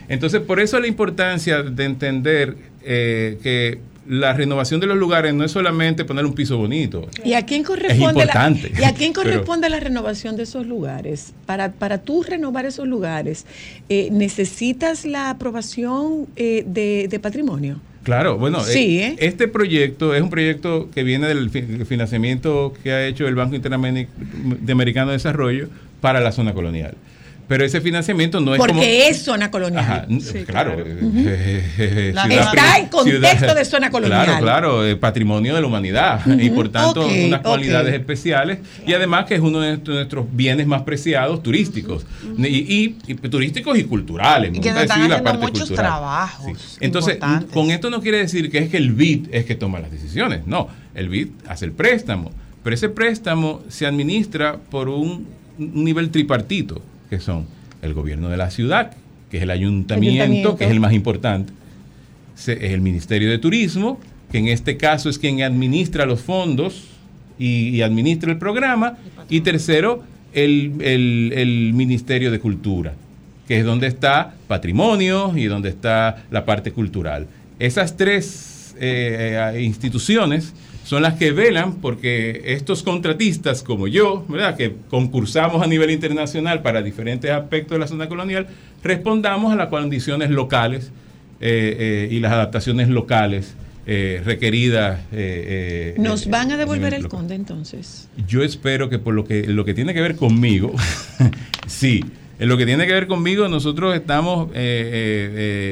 Entonces, 0.07 0.41
por 0.41 0.59
eso 0.59 0.80
la 0.80 0.86
importancia 0.86 1.64
de 1.64 1.84
entender 1.84 2.55
eh, 2.84 3.39
que 3.41 3.80
la 4.08 4.34
renovación 4.34 4.80
de 4.80 4.88
los 4.88 4.97
lugares 4.97 5.34
no 5.34 5.43
es 5.43 5.52
solamente 5.52 6.06
poner 6.06 6.26
un 6.26 6.34
piso 6.34 6.58
bonito. 6.58 7.08
¿Y 7.24 7.34
a 7.34 7.45
quién 7.45 7.64
corresponde, 7.64 8.26
La, 8.26 8.52
¿y 8.80 8.84
a 8.84 8.93
quién 8.93 9.14
pero- 9.14 9.30
corresponde 9.32 9.70
la 9.70 9.80
renovación 9.80 10.36
de 10.38 10.43
esos 10.43 10.66
lugares? 10.66 11.34
Para, 11.45 11.72
para 11.72 11.99
tú 11.99 12.24
renovar 12.24 12.66
esos 12.66 12.88
lugares, 12.88 13.45
eh, 13.89 14.10
¿necesitas 14.12 15.06
la 15.06 15.30
aprobación 15.30 16.28
eh, 16.36 16.64
de, 16.66 17.08
de 17.10 17.20
patrimonio? 17.20 17.80
Claro, 18.04 18.39
bueno, 18.39 18.62
Sí, 18.64 18.97
eh, 18.99 19.08
¿eh? 19.10 19.16
este 19.20 19.47
proyecto 19.47 20.16
es 20.16 20.24
un 20.24 20.32
proyecto 20.32 20.89
que 20.91 21.04
viene 21.04 21.28
del 21.28 21.52
fi- 21.52 21.86
financiamiento 21.86 22.74
que 22.82 22.91
ha 22.91 23.06
hecho 23.06 23.28
el 23.28 23.36
Banco 23.36 23.56
Interamericano 23.56 25.12
de 25.12 25.18
Desarrollo 25.18 25.68
para 26.02 26.20
la 26.20 26.32
zona 26.32 26.54
colonial. 26.54 26.95
Pero 27.52 27.66
ese 27.66 27.82
financiamiento 27.82 28.39
no 28.39 28.54
es 28.54 28.60
Porque 28.60 28.72
como... 28.76 28.82
es 28.86 29.24
zona 29.24 29.52
colonial. 29.52 29.84
Ajá, 29.84 30.06
n- 30.08 30.22
claro. 30.45 30.72
eh, 30.80 30.86
eh, 30.88 31.72
eh, 31.78 32.14
ciudad 32.14 32.47
Está 32.47 32.78
en 32.80 32.88
contexto 32.88 33.54
de 33.56 33.66
zona 33.66 33.89
colonial. 33.89 34.24
Claro, 34.26 34.41
claro, 34.41 34.86
eh, 34.88 34.95
patriomonio 34.95 35.54
de 35.54 35.60
la 35.60 35.68
humanidad 35.68 36.26
y 36.39 36.49
por 36.52 36.70
tanto 36.70 37.06
unas 37.06 37.41
cualidades 37.41 37.93
especiales 37.93 38.60
y 38.88 38.93
además 38.93 39.26
que 39.26 39.36
es 39.36 39.41
uno 39.41 39.60
de 39.60 39.78
nuestros- 39.80 40.28
bienes 40.32 40.66
más 40.66 40.84
preciados 40.84 41.43
turísticos 41.43 42.06
y, 42.38 42.47
y- 42.47 42.95
y 43.08 43.16
turísticos 43.16 43.78
y 43.78 43.84
culturales. 43.84 44.52
Y 44.56 44.62
que 44.62 44.70
están 44.70 44.88
decir 44.88 45.10
la 45.10 45.22
parte 45.22 45.39
muchos 45.45 45.68
cultural. 45.68 45.86
trabajos 45.91 46.78
Entonces, 46.80 47.18
con 47.54 47.70
esto 47.70 47.89
no 47.89 47.99
quiere 48.02 48.20
decir 48.20 48.49
que 48.49 48.60
es 48.60 48.70
que 48.70 48.78
el 48.78 48.93
BID 48.93 49.28
es 49.34 49.43
que 49.43 49.56
toma 49.56 49.82
las 49.82 49.91
decisiones. 49.91 50.47
No, 50.47 50.70
el 50.95 51.10
BID 51.10 51.28
hace 51.49 51.66
el 51.66 51.74
préstamo, 51.74 52.32
pero 52.64 52.74
ese 52.74 52.88
préstamo 52.88 53.62
se 53.68 53.86
administra 53.86 54.56
por 54.70 54.88
un 54.88 55.28
nivel 55.58 56.12
tripartito, 56.12 56.82
que 57.12 57.20
son 57.20 57.45
el 57.82 57.93
gobierno 57.93 58.30
de 58.30 58.38
la 58.38 58.49
ciudad, 58.49 58.93
que 59.30 59.38
es 59.38 59.43
el 59.43 59.51
ayuntamiento, 59.51 60.24
Ayuntamiento. 60.24 60.55
que 60.57 60.64
es 60.66 60.72
el 60.72 60.80
más 60.80 60.93
importante, 60.93 61.51
el 62.47 62.80
Ministerio 62.82 63.30
de 63.30 63.38
Turismo, 63.38 63.99
que 64.32 64.38
en 64.38 64.47
este 64.47 64.78
caso 64.78 65.09
es 65.09 65.20
quien 65.20 65.43
administra 65.43 66.05
los 66.05 66.22
fondos 66.22 66.86
y, 67.38 67.68
y 67.70 67.82
administra 67.82 68.32
el 68.32 68.38
programa, 68.38 68.97
y 69.30 69.41
tercero, 69.41 70.03
el, 70.34 70.72
el- 70.80 71.34
el 71.36 71.74
Ministerio 71.74 72.32
de 72.32 72.39
Cultura, 72.39 72.93
que 73.45 73.59
es 73.59 73.66
donde 73.66 73.88
está 73.88 74.34
patrimonio 74.47 75.34
y 75.36 75.45
donde 75.45 75.68
está 75.68 76.24
la 76.32 76.45
parte 76.45 76.72
cultural. 76.72 77.28
Esas 77.59 77.97
tres 77.97 78.74
eh, 78.80 79.51
eh, 79.55 79.62
instituciones 79.64 80.53
son 80.84 81.04
las 81.04 81.14
que 81.16 81.32
velan 81.32 81.76
porque 81.76 82.42
estos 82.46 82.84
contratistas 82.84 83.64
como 83.64 83.88
yo, 83.88 84.26
¿verdad? 84.28 84.56
que 84.56 84.76
concursamos 84.90 85.62
a 85.62 85.68
nivel 85.68 85.92
internacional 85.92 86.62
para 86.62 86.82
diferentes 86.82 87.30
aspectos 87.32 87.76
de 87.76 87.80
la 87.80 87.88
zona 87.88 88.10
colonial, 88.10 88.48
respondamos 88.84 89.54
a 89.54 89.56
las 89.56 89.68
condiciones 89.68 90.30
locales 90.30 90.92
eh, 91.40 91.76
eh, 91.80 92.08
y 92.12 92.20
las 92.20 92.34
adaptaciones 92.34 92.88
locales 92.90 93.56
eh, 93.86 94.22
requeridas. 94.24 95.00
¿Nos 95.98 96.28
van 96.28 96.52
a 96.52 96.58
devolver 96.58 96.94
el 96.94 97.04
local. 97.04 97.20
conde 97.20 97.36
entonces? 97.36 98.08
Yo 98.28 98.44
espero 98.44 98.90
que 98.90 99.00
por 99.00 99.14
lo 99.14 99.24
que 99.24 99.48
lo 99.48 99.66
que 99.66 99.74
tiene 99.74 99.94
que 99.94 100.02
ver 100.02 100.16
conmigo, 100.16 100.74
sí, 101.68 102.04
en 102.40 102.48
lo 102.48 102.58
que 102.58 102.66
tiene 102.66 102.86
que 102.86 102.94
ver 102.94 103.08
conmigo, 103.08 103.48
nosotros 103.48 103.96
estamos 103.96 104.50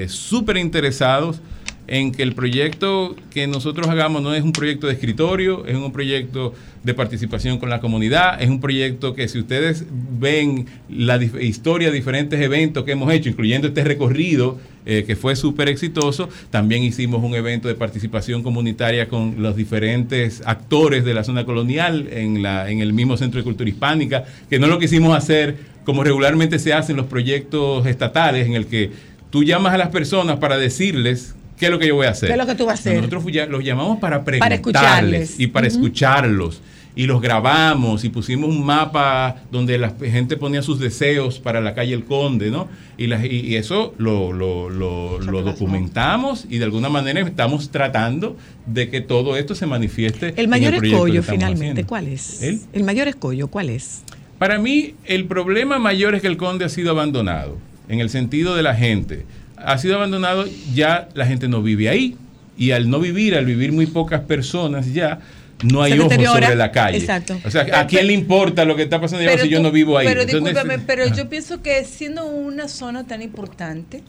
súper 0.07 0.57
interesados 0.57 1.41
en 1.89 2.11
que 2.11 2.23
el 2.23 2.33
proyecto 2.33 3.15
que 3.31 3.47
nosotros 3.47 3.87
hagamos 3.87 4.21
no 4.21 4.33
es 4.35 4.43
un 4.43 4.51
proyecto 4.51 4.87
de 4.87 4.93
escritorio, 4.93 5.65
es 5.65 5.75
un 5.75 5.91
proyecto 5.91 6.53
de 6.83 6.93
participación 6.93 7.57
con 7.57 7.69
la 7.69 7.79
comunidad, 7.79 8.41
es 8.41 8.49
un 8.49 8.61
proyecto 8.61 9.15
que 9.15 9.27
si 9.27 9.39
ustedes 9.39 9.85
ven 9.91 10.67
la 10.89 11.17
historia 11.17 11.89
de 11.89 11.95
diferentes 11.95 12.39
eventos 12.39 12.83
que 12.83 12.91
hemos 12.91 13.11
hecho, 13.11 13.29
incluyendo 13.29 13.67
este 13.67 13.83
recorrido 13.83 14.59
eh, 14.85 15.03
que 15.05 15.15
fue 15.15 15.35
súper 15.35 15.67
exitoso, 15.67 16.29
también 16.51 16.83
hicimos 16.83 17.23
un 17.23 17.33
evento 17.33 17.67
de 17.67 17.75
participación 17.75 18.43
comunitaria 18.43 19.09
con 19.09 19.41
los 19.41 19.55
diferentes 19.55 20.43
actores 20.45 21.03
de 21.03 21.13
la 21.13 21.23
zona 21.23 21.43
colonial 21.43 22.07
en, 22.11 22.43
la, 22.43 22.69
en 22.69 22.79
el 22.79 22.93
mismo 22.93 23.17
Centro 23.17 23.39
de 23.39 23.43
Cultura 23.43 23.69
Hispánica, 23.69 24.25
que 24.49 24.59
no 24.59 24.67
lo 24.67 24.79
quisimos 24.79 25.17
hacer 25.17 25.57
como 25.83 26.03
regularmente 26.03 26.59
se 26.59 26.71
hacen 26.71 26.97
los 26.97 27.07
proyectos 27.07 27.87
estatales 27.87 28.45
en 28.45 28.53
el 28.53 28.67
que 28.67 28.91
tú 29.31 29.43
llamas 29.43 29.73
a 29.73 29.77
las 29.77 29.89
personas 29.89 30.37
para 30.37 30.57
decirles 30.57 31.35
qué 31.59 31.65
es 31.65 31.71
lo 31.71 31.77
que 31.79 31.87
yo 31.87 31.95
voy 31.95 32.07
a 32.07 32.11
hacer. 32.11 32.27
¿Qué 32.29 32.33
es 32.33 32.39
lo 32.39 32.45
que 32.47 32.55
tú 32.55 32.65
vas 32.65 32.79
a 32.79 32.81
hacer? 32.81 32.95
Nosotros 32.95 33.23
los 33.49 33.63
llamamos 33.63 33.99
para 33.99 34.23
Para 34.23 34.25
preguntarles 34.25 34.53
escucharles. 34.59 35.39
y 35.39 35.47
para 35.47 35.67
escucharlos. 35.67 36.61
Y 36.95 37.05
los 37.05 37.21
grabamos 37.21 38.03
y 38.03 38.09
pusimos 38.09 38.49
un 38.49 38.65
mapa 38.65 39.37
donde 39.51 39.77
la 39.77 39.91
gente 39.91 40.35
ponía 40.35 40.61
sus 40.61 40.79
deseos 40.79 41.39
para 41.39 41.61
la 41.61 41.73
calle 41.73 41.93
El 41.93 42.03
Conde, 42.03 42.49
¿no? 42.49 42.67
Y, 42.97 43.07
la- 43.07 43.25
y- 43.25 43.41
y 43.41 43.55
eso 43.55 43.93
lo, 43.97 44.33
lo- 44.33 44.69
lo- 44.69 45.19
lo 45.19 45.41
documentamos 45.43 46.45
y 46.49 46.57
de 46.57 46.65
alguna 46.65 46.89
manera 46.89 47.21
estamos 47.21 47.69
tratando 47.69 48.35
de 48.65 48.89
que 48.89 49.01
todo 49.01 49.37
esto 49.37 49.55
se 49.55 49.65
manifieste. 49.65 50.29
El 50.35 50.45
en 50.45 50.49
mayor 50.49 50.75
proyecto 50.77 50.89
que 51.05 51.11
escollo 51.11 51.23
finalmente, 51.23 51.65
haciendo. 51.81 51.87
¿cuál 51.87 52.07
es? 52.07 52.41
¿El? 52.41 52.59
El 52.73 52.83
mayor 52.83 53.07
escollo, 53.07 53.47
¿cuál 53.47 53.69
es? 53.69 54.01
Para 54.37 54.57
mí, 54.57 54.95
el 55.05 55.25
problema 55.25 55.79
mayor 55.79 56.15
es 56.15 56.21
que 56.21 56.27
el 56.27 56.37
conde 56.37 56.65
ha 56.65 56.69
sido 56.69 56.91
abandonado, 56.91 57.57
en 57.87 57.99
el 57.99 58.09
sentido 58.09 58.55
de 58.55 58.63
la 58.63 58.73
gente. 58.75 59.25
Ha 59.63 59.77
sido 59.77 59.95
abandonado, 59.95 60.45
ya 60.73 61.09
la 61.13 61.25
gente 61.25 61.47
no 61.47 61.61
vive 61.61 61.89
ahí. 61.89 62.15
Y 62.57 62.71
al 62.71 62.89
no 62.89 62.99
vivir, 62.99 63.35
al 63.35 63.45
vivir 63.45 63.71
muy 63.71 63.85
pocas 63.85 64.21
personas 64.21 64.93
ya, 64.93 65.19
no 65.63 65.81
hay 65.81 65.99
ojos 65.99 66.13
sobre 66.13 66.55
la 66.55 66.71
calle. 66.71 66.97
Exacto. 66.97 67.39
O 67.45 67.51
sea, 67.51 67.67
¿a 67.79 67.87
quién 67.87 68.07
le 68.07 68.13
importa 68.13 68.65
lo 68.65 68.75
que 68.75 68.83
está 68.83 68.99
pasando 68.99 69.29
allá 69.29 69.41
si 69.41 69.49
yo 69.49 69.61
no 69.61 69.71
vivo 69.71 69.97
ahí? 69.97 70.07
Pero 70.07 70.21
Entonces, 70.21 70.53
discúlpame, 70.53 70.83
pero 70.85 71.03
ajá. 71.05 71.15
yo 71.15 71.29
pienso 71.29 71.61
que 71.61 71.83
siendo 71.85 72.25
una 72.25 72.67
zona 72.67 73.05
tan 73.05 73.21
importante, 73.21 74.03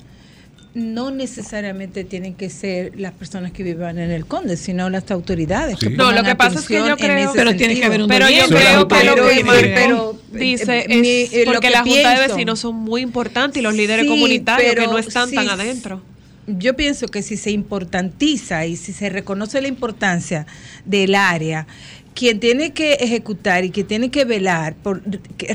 no 0.72 1.10
necesariamente 1.10 2.04
tienen 2.04 2.34
que 2.34 2.48
ser 2.48 2.92
las 2.98 3.12
personas 3.12 3.50
que 3.50 3.62
vivan 3.64 3.98
en 3.98 4.10
el 4.12 4.24
conde, 4.26 4.56
sino 4.56 4.88
las 4.88 5.10
autoridades. 5.10 5.78
Sí. 5.80 5.88
que 5.88 5.96
No, 5.96 6.12
lo 6.12 6.22
que 6.22 6.36
pasa 6.36 6.60
es 6.60 6.66
que 6.66 6.74
yo 6.74 6.96
creo- 6.96 7.32
Pero 7.34 7.56
tiene 7.56 7.74
que 7.78 7.84
haber 7.86 8.02
un 8.02 8.08
Pero 8.08 8.28
yo 8.28 8.46
creo 8.46 8.86
que 8.88 9.04
lo 9.04 9.14
que 9.16 9.44
Marco 9.44 10.18
dice 10.32 10.84
eh, 10.88 11.00
mi- 11.00 11.08
es 11.08 11.32
eh, 11.32 11.44
lo 11.44 11.52
porque 11.52 11.66
que 11.68 11.72
las 11.72 11.82
juntas 11.82 12.20
de 12.20 12.28
vecinos 12.28 12.60
son 12.60 12.76
muy 12.76 13.00
importantes 13.02 13.58
y 13.58 13.62
los 13.62 13.74
líderes 13.74 14.04
Sí, 14.04 14.08
comunitarios 14.08 14.74
que 14.76 14.86
no 14.86 14.98
están 14.98 15.28
sí, 15.28 15.34
tan 15.34 15.48
adentro. 15.48 16.02
Yo 16.46 16.74
pienso 16.76 17.06
que 17.08 17.22
si 17.22 17.36
se 17.36 17.50
importantiza 17.50 18.64
y 18.66 18.76
si 18.76 18.92
se 18.92 19.08
reconoce 19.08 19.60
la 19.60 19.68
importancia 19.68 20.46
del 20.84 21.14
área, 21.14 21.66
quien 22.14 22.40
tiene 22.40 22.72
que 22.72 22.94
ejecutar 22.94 23.64
y 23.64 23.70
que 23.70 23.84
tiene 23.84 24.10
que 24.10 24.24
velar 24.24 24.74
por 24.74 25.02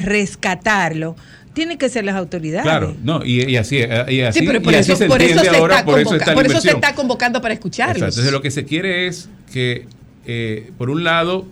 rescatarlo, 0.04 1.16
tiene 1.56 1.78
que 1.80 1.90
ser 1.90 2.06
las 2.06 2.16
autoridades. 2.16 2.64
Claro, 2.64 2.96
no, 3.04 3.26
y, 3.26 3.44
y 3.50 3.58
así, 3.58 3.78
y 3.78 4.22
así, 4.22 4.40
Sí, 4.40 4.46
pero 4.46 4.62
por 4.62 4.74
y 4.74 4.76
así 4.76 4.92
eso, 4.92 5.00
se 5.00 5.08
por 5.08 5.22
eso 5.22 5.32
entiende 5.32 5.50
se 5.50 5.58
ahora, 5.58 5.76
está 5.78 5.86
por 5.86 6.00
eso 6.00 6.16
está 6.16 6.28
la 6.28 6.36
por 6.36 6.46
eso 6.46 6.62
se 6.62 6.70
está 6.70 6.94
convocando 6.94 7.42
para 7.42 7.56
escucharlos. 7.56 7.96
Exacto. 7.98 8.14
Entonces 8.14 8.32
lo 8.32 8.42
que 8.44 8.52
se 8.52 8.66
quiere 8.66 9.08
es 9.08 9.30
que, 9.52 9.88
eh, 10.28 10.70
por 10.78 10.92
un 10.92 11.04
lado, 11.04 11.48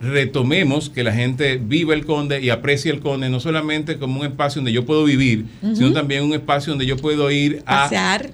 retomemos 0.00 0.88
que 0.88 1.02
la 1.02 1.12
gente 1.12 1.60
viva 1.62 1.94
el 1.94 2.06
conde 2.06 2.40
y 2.40 2.50
aprecie 2.50 2.92
el 2.92 3.00
conde 3.00 3.28
no 3.28 3.40
solamente 3.40 3.98
como 3.98 4.20
un 4.20 4.26
espacio 4.26 4.60
donde 4.60 4.72
yo 4.72 4.86
puedo 4.86 5.04
vivir, 5.04 5.46
sino 5.74 5.92
también 5.92 6.22
un 6.22 6.32
espacio 6.32 6.72
donde 6.72 6.86
yo 6.86 6.96
puedo 6.96 7.30
ir 7.30 7.62
a 7.66 7.82
Pasear. 7.84 8.30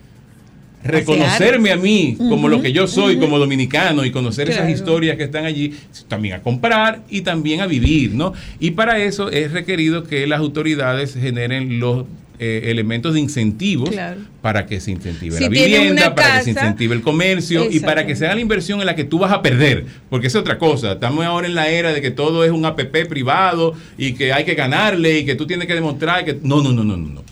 Reconocerme 0.82 1.70
a 1.72 1.76
mí 1.76 2.16
como 2.18 2.48
lo 2.48 2.60
que 2.62 2.72
yo 2.72 2.86
soy 2.86 3.18
como 3.18 3.38
dominicano 3.38 4.04
y 4.04 4.10
conocer 4.10 4.46
Claro. 4.48 4.62
esas 4.64 4.74
historias 4.74 5.16
que 5.16 5.24
están 5.24 5.44
allí, 5.44 5.74
también 6.08 6.34
a 6.34 6.42
comprar 6.42 7.02
y 7.10 7.20
también 7.22 7.60
a 7.60 7.66
vivir, 7.66 8.12
¿no? 8.14 8.32
Y 8.58 8.72
para 8.72 8.98
eso 8.98 9.30
es 9.30 9.52
requerido 9.52 10.04
que 10.04 10.26
las 10.26 10.40
autoridades 10.40 11.14
generen 11.14 11.78
los 11.80 12.04
eh, 12.42 12.70
elementos 12.70 13.12
de 13.12 13.20
incentivos 13.20 13.90
Claro. 13.90 14.22
para 14.40 14.64
que 14.64 14.80
se 14.80 14.90
incentive 14.92 15.36
Si 15.36 15.42
la 15.42 15.48
vivienda, 15.50 16.14
para 16.14 16.38
que 16.38 16.44
se 16.44 16.50
incentive 16.52 16.94
el 16.94 17.02
comercio 17.02 17.70
y 17.70 17.80
para 17.80 18.06
que 18.06 18.16
se 18.16 18.24
haga 18.24 18.34
la 18.36 18.40
inversión 18.40 18.80
en 18.80 18.86
la 18.86 18.96
que 18.96 19.04
tú 19.04 19.18
vas 19.18 19.30
a 19.30 19.42
perder, 19.42 19.84
porque 20.08 20.28
es 20.28 20.34
otra 20.34 20.56
cosa. 20.56 20.92
Estamos 20.92 21.22
ahora 21.26 21.46
en 21.46 21.54
la 21.54 21.68
era 21.68 21.92
de 21.92 22.00
que 22.00 22.10
todo 22.10 22.42
es 22.42 22.50
un 22.50 22.64
APP 22.64 23.06
privado 23.06 23.74
y 23.98 24.14
que 24.14 24.32
hay 24.32 24.44
que 24.44 24.54
ganarle 24.54 25.18
y 25.18 25.26
que 25.26 25.34
tú 25.34 25.46
tienes 25.46 25.66
que 25.68 25.74
demostrar 25.74 26.24
que 26.24 26.38
no, 26.42 26.62
no, 26.62 26.72
no, 26.72 26.82
no, 26.82 26.96
no. 26.96 27.08
no. 27.10 27.22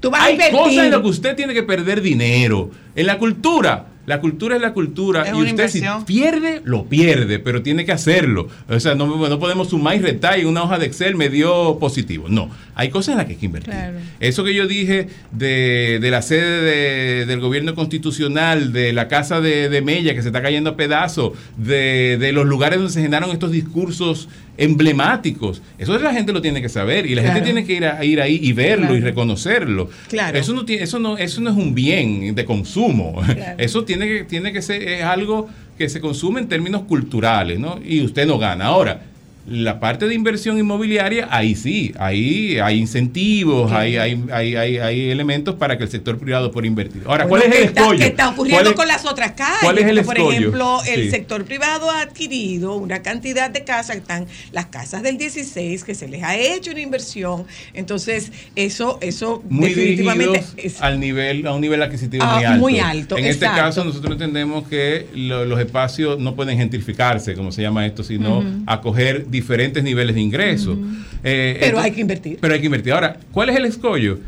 Tú 0.00 0.10
vas 0.10 0.22
a 0.22 0.24
Hay 0.24 0.36
cosas 0.50 0.84
en 0.84 0.90
las 0.90 1.00
que 1.00 1.08
usted 1.08 1.36
tiene 1.36 1.54
que 1.54 1.62
perder 1.62 2.00
dinero. 2.00 2.70
En 2.96 3.06
la 3.06 3.18
cultura. 3.18 3.86
La 4.06 4.18
cultura 4.20 4.56
es 4.56 4.62
la 4.62 4.72
cultura 4.72 5.22
Es 5.22 5.28
y 5.36 5.42
usted 5.42 5.68
si 5.68 5.82
pierde, 6.04 6.62
lo 6.64 6.86
pierde, 6.86 7.38
pero 7.38 7.62
tiene 7.62 7.84
que 7.84 7.92
hacerlo. 7.92 8.48
O 8.68 8.80
sea, 8.80 8.94
no, 8.96 9.28
no 9.28 9.38
podemos 9.38 9.68
sumar 9.68 9.94
y 9.94 9.98
restar 10.00 10.36
y 10.38 10.40
en 10.40 10.48
una 10.48 10.64
hoja 10.64 10.78
de 10.78 10.86
Excel 10.86 11.14
me 11.14 11.28
dio 11.28 11.78
positivo. 11.78 12.24
No, 12.28 12.50
hay 12.74 12.88
cosas 12.88 13.12
en 13.12 13.18
las 13.18 13.26
que 13.26 13.32
hay 13.34 13.38
que 13.38 13.46
invertir. 13.46 13.72
Claro. 13.74 13.98
Eso 14.18 14.42
que 14.42 14.54
yo 14.54 14.66
dije 14.66 15.08
de, 15.30 15.98
de 16.00 16.10
la 16.10 16.22
sede 16.22 16.62
de- 16.62 17.26
del 17.26 17.38
gobierno 17.40 17.74
constitucional, 17.76 18.72
de 18.72 18.92
la 18.92 19.06
casa 19.06 19.40
de, 19.40 19.68
de 19.68 19.82
Mella 19.82 20.14
que 20.14 20.22
se 20.22 20.28
está 20.28 20.42
cayendo 20.42 20.70
a 20.70 20.76
pedazos, 20.76 21.32
de, 21.56 22.16
de 22.18 22.32
los 22.32 22.46
lugares 22.46 22.78
donde 22.78 22.92
se 22.92 23.02
generaron 23.02 23.30
estos 23.30 23.52
discursos 23.52 24.28
emblemáticos, 24.56 25.62
eso 25.78 25.98
la 25.98 26.12
gente 26.12 26.32
lo 26.32 26.42
tiene 26.42 26.60
que 26.60 26.68
saber 26.68 27.06
y 27.06 27.14
la 27.14 27.22
gente 27.22 27.40
tiene 27.40 27.64
que 27.64 27.74
ir, 27.74 27.84
a, 27.84 28.04
ir 28.04 28.20
ahí 28.20 28.38
y 28.42 28.52
verlo 28.52 28.94
y 28.96 29.00
reconocerlo. 29.00 29.90
Claro. 30.08 30.38
Eso 30.38 30.52
no 30.52 30.64
tiene, 30.64 30.82
eso 30.82 30.98
no, 30.98 31.16
eso 31.16 31.40
no 31.40 31.50
es 31.50 31.56
un 31.56 31.74
bien 31.74 32.34
de 32.34 32.44
consumo. 32.44 33.20
Eso 33.58 33.84
tiene 33.84 34.06
que, 34.06 34.24
tiene 34.24 34.52
que 34.52 34.62
ser, 34.62 34.82
es 34.82 35.02
algo 35.02 35.48
que 35.78 35.88
se 35.88 36.00
consume 36.00 36.40
en 36.40 36.48
términos 36.48 36.82
culturales, 36.82 37.58
¿no? 37.58 37.78
Y 37.84 38.02
usted 38.02 38.26
no 38.26 38.38
gana. 38.38 38.66
Ahora, 38.66 39.02
la 39.50 39.80
parte 39.80 40.06
de 40.06 40.14
inversión 40.14 40.58
inmobiliaria, 40.58 41.26
ahí 41.28 41.56
sí, 41.56 41.92
ahí 41.98 42.58
hay 42.60 42.78
incentivos, 42.78 43.72
hay, 43.72 43.96
hay, 43.96 44.22
hay, 44.32 44.54
hay, 44.54 44.78
hay 44.78 45.10
elementos 45.10 45.56
para 45.56 45.76
que 45.76 45.82
el 45.82 45.90
sector 45.90 46.18
privado 46.18 46.52
pueda 46.52 46.68
invertir. 46.68 47.02
Ahora, 47.04 47.26
¿cuál 47.26 47.42
es 47.42 47.46
el 47.48 47.52
¿qué 47.54 47.62
está- 47.64 47.80
escollo? 47.80 47.98
¿Qué 47.98 48.06
está 48.06 48.28
ocurriendo 48.28 48.60
¿Cuál 48.62 48.70
es- 48.72 48.76
con 48.76 48.86
las 48.88 49.04
otras 49.04 49.32
calles? 49.32 49.58
cuál 49.62 49.78
es 49.78 49.86
el 49.86 50.04
Por 50.04 50.18
ejemplo, 50.18 50.78
el 50.86 51.10
sector 51.10 51.44
privado 51.44 51.90
ha 51.90 52.02
adquirido 52.02 52.76
una 52.76 53.02
cantidad 53.02 53.50
de 53.50 53.64
casas, 53.64 53.96
están 53.96 54.26
las 54.52 54.66
casas 54.66 55.02
del 55.02 55.18
16, 55.18 55.82
que 55.82 55.96
se 55.96 56.06
les 56.06 56.22
ha 56.22 56.36
hecho 56.36 56.70
una 56.70 56.80
inversión. 56.80 57.44
Entonces, 57.74 58.30
eso, 58.54 58.98
eso 59.00 59.42
muy 59.48 59.70
definitivamente 59.70 60.44
es- 60.58 60.80
al 60.80 61.00
nivel, 61.00 61.44
a 61.48 61.54
un 61.54 61.60
nivel 61.60 61.82
adquisitivo 61.82 62.22
Ah, 62.24 62.36
muy 62.36 62.44
alto. 62.44 62.60
muy 62.60 62.78
alto, 62.78 63.18
En 63.18 63.24
este 63.24 63.46
caso, 63.46 63.84
nosotros 63.84 64.12
entendemos 64.12 64.68
que 64.68 65.08
lo- 65.12 65.44
los 65.44 65.58
espacios 65.58 66.20
no 66.20 66.36
pueden 66.36 66.56
gentrificarse, 66.56 67.34
como 67.34 67.50
se 67.50 67.62
llama 67.62 67.84
esto, 67.84 68.04
sino 68.04 68.44
acoger 68.66 69.26
diferentes 69.40 69.82
niveles 69.82 70.14
de 70.14 70.20
ingresos. 70.20 70.76
Eh, 71.22 71.56
Pero 71.60 71.66
entonces- 71.66 71.84
hay 71.84 71.92
que 71.92 72.00
invertir. 72.00 72.38
Pero 72.40 72.54
hay 72.54 72.60
que 72.60 72.66
invertir. 72.66 72.92
Ahora, 72.92 73.16
¿cuál 73.32 73.48
es 73.50 73.56
el 73.56 73.64
escollo? 73.64 74.18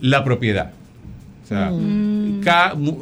La 0.00 0.22
propiedad. 0.24 0.72
O 1.44 1.46
sea, 1.46 1.70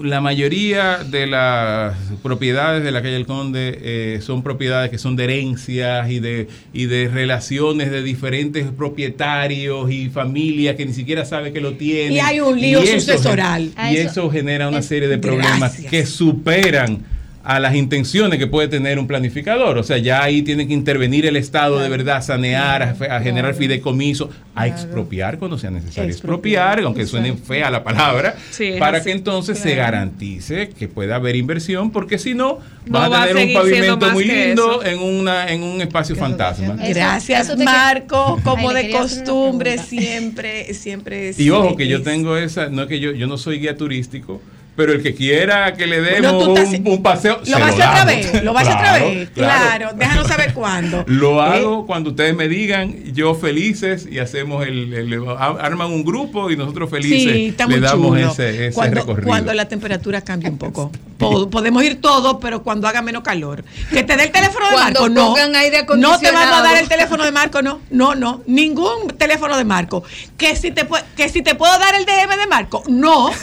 la 0.03 0.21
mayoría 0.21 0.99
de 1.05 1.27
las 1.29 1.95
propiedades 2.25 2.83
de 2.83 2.91
la 2.91 3.01
calle 3.01 3.15
del 3.15 3.25
Conde 3.27 3.79
eh, 3.81 4.19
son 4.21 4.43
propiedades 4.43 4.91
que 4.91 4.99
son 4.99 5.15
de 5.15 5.25
herencias 5.25 6.11
y 6.11 6.19
de, 6.19 6.49
y 6.73 6.87
de 6.87 7.09
relaciones 7.09 7.93
de 7.93 8.03
diferentes 8.03 8.67
propietarios 8.77 9.91
y 9.93 10.09
familias 10.11 10.75
que 10.77 10.87
ni 10.87 10.93
siquiera 10.93 11.25
sabe 11.25 11.53
que 11.53 11.61
lo 11.61 11.75
tienen. 11.75 12.15
Y 12.15 12.19
hay 12.21 12.41
un 12.41 12.61
lío 12.61 12.85
sucesoral. 12.85 13.71
Y 13.77 13.81
A 13.81 13.93
eso, 13.93 14.11
eso- 14.11 14.31
genera 14.31 14.69
una 14.69 14.83
serie 14.83 15.07
de 15.09 15.19
problemas 15.19 15.59
Gracias. 15.75 15.91
que 15.91 16.05
superan 16.07 16.99
a 17.45 17.59
las 17.59 17.75
intenciones 17.75 18.39
que 18.39 18.47
puede 18.47 18.69
tener 18.69 18.99
un 18.99 19.07
planificador. 19.09 19.77
O 19.79 19.83
sea, 19.83 19.99
ya 19.99 20.23
ahí 20.23 20.43
tiene 20.43 20.67
que 20.69 20.73
intervenir 20.75 21.27
el 21.27 21.37
Estado 21.37 21.79
de 21.81 21.89
verdad, 21.89 22.19
a 22.19 22.23
sanear, 22.23 22.83
a, 22.83 23.17
a 23.17 23.21
generar 23.21 23.55
fideicomiso, 23.55 24.31
a 24.55 24.67
expropiar 24.69 25.39
cuando 25.39 25.59
sea 25.59 25.71
necesario 25.71 26.11
expropiar, 26.11 26.81
aunque 26.81 27.07
suene 27.07 27.33
fea 27.35 27.71
la 27.71 27.83
palabra, 27.83 28.37
Sí, 28.51 28.75
para 28.79 28.99
así, 28.99 29.07
que 29.07 29.13
entonces 29.13 29.59
se 29.59 29.75
garantice 29.75 30.69
que 30.69 30.87
pueda 30.89 31.17
haber 31.17 31.35
inversión, 31.37 31.91
porque 31.91 32.19
si 32.19 32.35
no, 32.35 32.59
No 32.87 32.99
va 33.01 33.09
va 33.09 33.19
a 33.21 33.23
a 33.25 33.27
tener 33.29 33.47
un 33.49 33.55
pavimento 33.55 34.11
muy 34.11 34.25
lindo 34.25 34.85
en, 34.85 34.99
una, 35.01 35.49
en 35.51 35.63
un 35.63 35.81
espacio 35.81 36.15
fantasma. 36.17 36.75
Eso- 36.75 36.95
Gracias, 36.95 37.49
eso 37.49 37.57
Marco. 37.65 38.39
Como 38.45 38.71
Ay, 38.71 38.85
de 38.87 38.91
costumbre, 38.93 39.79
siempre, 39.79 40.73
siempre 40.75 41.29
es. 41.31 41.41
Y 41.41 41.51
ojo, 41.51 41.77
que 41.77 41.89
yo 41.89 42.03
tengo 42.03 42.37
esa, 42.37 42.69
no 42.69 42.83
es 42.83 42.89
que 42.89 43.01
yo, 43.01 43.13
yo 43.13 43.27
no 43.27 43.37
soy 43.39 43.59
guía 43.59 43.77
turístico, 43.77 44.41
pero 44.75 44.93
el 44.93 45.03
que 45.03 45.15
quiera 45.15 45.75
que 45.75 45.87
le 45.87 46.01
demos 46.01 46.49
un, 46.49 46.87
un 46.89 47.03
paseo, 47.03 47.41
Lo 47.47 47.59
vas 47.59 47.63
a 47.63 47.67
hacer 47.69 47.89
otra 47.89 48.05
vez, 48.05 48.43
lo 48.45 48.53
vas 48.55 48.67
a 48.69 48.71
hacer 48.73 48.81
otra 48.81 48.93
Claro, 48.99 49.15
vez. 49.15 49.31
Claro, 49.35 49.91
déjanos 49.97 50.27
saber 50.29 50.55
cuándo. 50.55 51.05
Lo 51.09 51.39
¿Eh? 51.45 51.49
hago 51.57 51.87
cuando 51.87 52.11
ustedes 52.11 52.35
me 52.35 52.49
digan, 52.49 53.13
yo 53.13 53.35
felices 53.35 54.09
y 54.11 54.19
hacemos 54.19 54.67
el, 54.67 54.93
el- 54.95 55.25
arman 55.39 55.91
un 55.93 56.05
grupo 56.05 56.51
y 56.51 56.57
nosotros 56.57 56.89
felices 56.91 57.33
Sí, 57.33 57.47
está 57.49 57.67
le 57.67 57.81
damos 57.81 58.17
chulo. 58.19 58.31
ese, 58.31 58.67
ese 58.69 58.75
cuando, 58.75 59.01
recorrido. 59.01 59.27
cuando 59.29 59.53
la 59.55 59.69
temperatura 59.69 60.21
cambie 60.23 60.49
un 60.51 60.59
poco. 60.59 60.91
Po- 61.19 61.49
Podemos 61.51 61.85
ir 61.85 62.01
todos, 62.01 62.39
pero 62.41 62.63
cuando 62.63 62.89
haga 62.89 63.01
menos 63.03 63.23
calor. 63.23 63.65
Que 63.91 64.03
te 64.03 64.17
dé 64.17 64.25
el 64.25 64.31
teléfono 64.33 64.67
de 64.67 64.73
Cuando 64.73 65.01
Marco, 65.03 65.09
no. 65.15 65.27
pongan 65.29 65.55
aire 65.55 65.85
No 65.97 66.19
te 66.19 66.31
vamos 66.33 66.43
a 66.43 66.63
dar 66.63 66.75
acondicionado. 66.75 66.77
el 66.79 66.89
teléfono 66.89 67.25
de 67.25 67.31
Marco, 67.33 67.63
no. 67.63 67.81
No, 67.91 68.15
no. 68.15 68.43
Ningún 68.47 69.09
teléfono 69.19 69.57
de 69.57 69.65
Marco. 69.65 70.03
Que 70.37 70.57
si 70.57 70.73
te, 70.73 70.89
pu- 70.89 71.01
que 71.17 71.29
si 71.29 71.43
te 71.43 71.55
puedo 71.55 71.79
dar 71.79 71.95
el 71.95 72.05
DM 72.07 72.37
de 72.41 72.47
Marco, 72.49 72.83
no. 72.89 73.31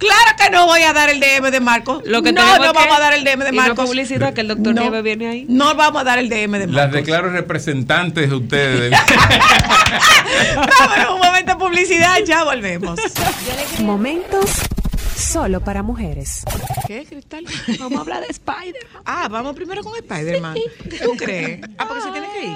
Claro 0.00 0.36
que 0.36 0.50
no 0.50 0.66
voy 0.66 0.82
a 0.82 0.92
dar 0.92 1.10
el 1.10 1.20
DM 1.20 1.50
de 1.50 1.60
Marco. 1.60 2.02
Lo 2.04 2.22
que 2.22 2.32
no, 2.32 2.42
no 2.56 2.72
que- 2.72 2.78
vamos 2.78 2.96
a 2.96 3.00
dar 3.00 3.12
el 3.12 3.22
DM 3.22 3.44
de 3.44 3.50
y 3.50 3.56
no 3.56 3.62
Marco. 3.62 3.84
publicidad, 3.84 4.32
que 4.34 4.40
el 4.40 4.48
doctor 4.48 4.74
Nieves 4.74 5.02
viene 5.02 5.28
ahí. 5.28 5.46
No 5.48 5.74
vamos 5.74 6.00
a 6.00 6.04
dar 6.04 6.18
el 6.18 6.28
DM 6.30 6.58
de 6.58 6.66
Marco. 6.66 6.72
Las 6.72 6.90
declaro 6.92 7.30
representantes 7.30 8.28
de 8.30 8.34
ustedes. 8.36 8.90
Vámonos, 10.56 11.14
un 11.14 11.20
momento 11.20 11.52
de 11.52 11.58
publicidad, 11.58 12.16
ya 12.26 12.44
volvemos. 12.44 12.98
Momentos 13.80 14.50
solo 15.16 15.60
para 15.60 15.82
mujeres. 15.82 16.42
¿Qué, 16.86 17.04
Cristal? 17.04 17.44
Vamos 17.78 17.98
a 17.98 18.00
hablar 18.00 18.20
de 18.22 18.28
Spider-Man. 18.28 19.02
Ah, 19.04 19.28
vamos 19.28 19.54
primero 19.54 19.82
con 19.82 19.94
Spider-Man. 19.96 20.56
¿Tú 21.04 21.14
crees? 21.16 21.60
Ah, 21.78 21.86
porque 21.86 22.02
se 22.02 22.10
tiene 22.10 22.26
que 22.32 22.46
ir. 22.46 22.52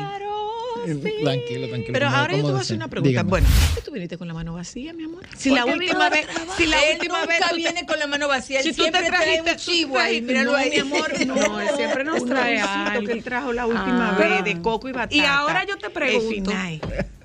Tranquilo, 1.25 1.69
tranquilo. 1.69 1.93
Pero 1.93 2.07
¿cómo- 2.07 2.17
ahora 2.19 2.33
yo 2.37 2.45
te 2.45 2.51
voy 2.51 2.59
a 2.59 2.63
hacer 2.63 2.77
una 2.77 2.89
pregunta. 2.89 3.09
Dígame. 3.09 3.31
Bueno, 3.31 3.49
¿por 3.49 3.75
qué 3.77 3.83
tú 3.83 3.91
viniste 3.93 4.19
con 4.19 4.29
la 4.29 4.35
mano 4.35 4.55
vacía, 4.55 4.93
mi 4.93 5.05
amor? 5.05 5.23
Si 5.37 5.51
la 5.51 5.65
última 5.65 6.09
vez, 6.11 6.27
si 6.57 6.67
la 6.67 6.79
Él 6.85 6.95
última 6.97 7.27
vez 7.27 7.41
tú 7.49 7.57
viene 7.57 7.87
con 7.87 7.99
la 7.99 8.07
mano 8.07 8.29
vacía. 8.29 8.63
si 8.63 8.69
él 8.71 8.77
tú 8.77 8.85
te 8.85 8.91
siempre 8.91 9.11
trae 9.11 9.39
un 9.39 9.45
trajiste 9.45 9.73
chivo 9.73 9.99
ahí, 9.99 10.21
no, 10.21 10.27
míralo 10.29 10.57
ahí. 10.57 10.71
mi 10.71 10.79
amor, 10.79 11.27
no, 11.27 11.61
él 11.61 11.69
siempre 11.77 12.05
nos 12.05 12.25
trae 12.27 12.61
algo. 12.61 13.07
que 13.07 13.13
él 13.13 13.25
trajo 13.25 13.53
la 13.53 13.67
última 13.67 14.11
Ah. 14.11 14.19
vez 14.19 14.45
de 14.45 14.61
coco 14.61 14.89
y 14.89 14.93
batata. 14.93 15.15
Y 15.15 15.21
ahora 15.21 15.65
yo 15.67 15.77
te 15.79 15.91
pregunto. 15.91 16.53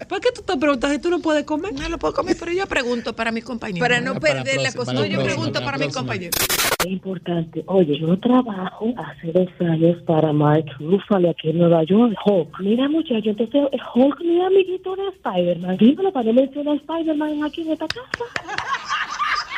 ¿Por 0.07 0.21
qué 0.21 0.31
tú 0.31 0.41
te 0.41 0.57
preguntas 0.57 0.91
si 0.91 0.97
tú 0.99 1.09
no 1.11 1.19
puedes 1.19 1.43
comer? 1.45 1.71
No 1.73 1.87
lo 1.87 1.99
puedo 1.99 2.13
comer, 2.15 2.35
pero 2.39 2.51
yo 2.51 2.65
pregunto 2.67 3.15
para 3.15 3.31
mis 3.31 3.43
compañeros. 3.43 3.79
Para 3.87 4.01
no 4.01 4.19
Para 4.19 4.35
la 4.35 4.43
perder 4.43 4.61
la 4.61 4.71
costumbre. 4.71 5.09
Yo 5.09 5.23
pregunto 5.23 5.63
para 5.63 5.77
mis 5.77 5.93
compañeros. 5.93 6.35
Es 6.79 6.85
importante. 6.85 7.61
Oye, 7.67 7.99
yo 7.99 8.17
trabajo 8.19 8.93
hace 8.97 9.33
dos 9.33 9.49
años 9.59 10.01
para 10.03 10.31
Mark 10.31 10.65
Ruffalo 10.79 11.29
aquí 11.29 11.49
en 11.49 11.57
Nueva 11.57 11.83
York, 11.83 12.13
Hulk. 12.25 12.59
Mira, 12.61 12.87
muchacho, 12.87 13.31
entonces 13.31 13.63
Hulk 13.93 14.21
mi 14.21 14.41
amiguito 14.41 14.95
de 14.95 15.07
Spider-Man. 15.09 15.75
Dímelo 15.77 16.13
para 16.13 16.25
no 16.27 16.33
mencionar 16.33 16.75
a 16.75 16.77
Spider-Man 16.77 17.43
aquí 17.43 17.61
en 17.63 17.71
esta 17.73 17.85
casa. 17.87 18.07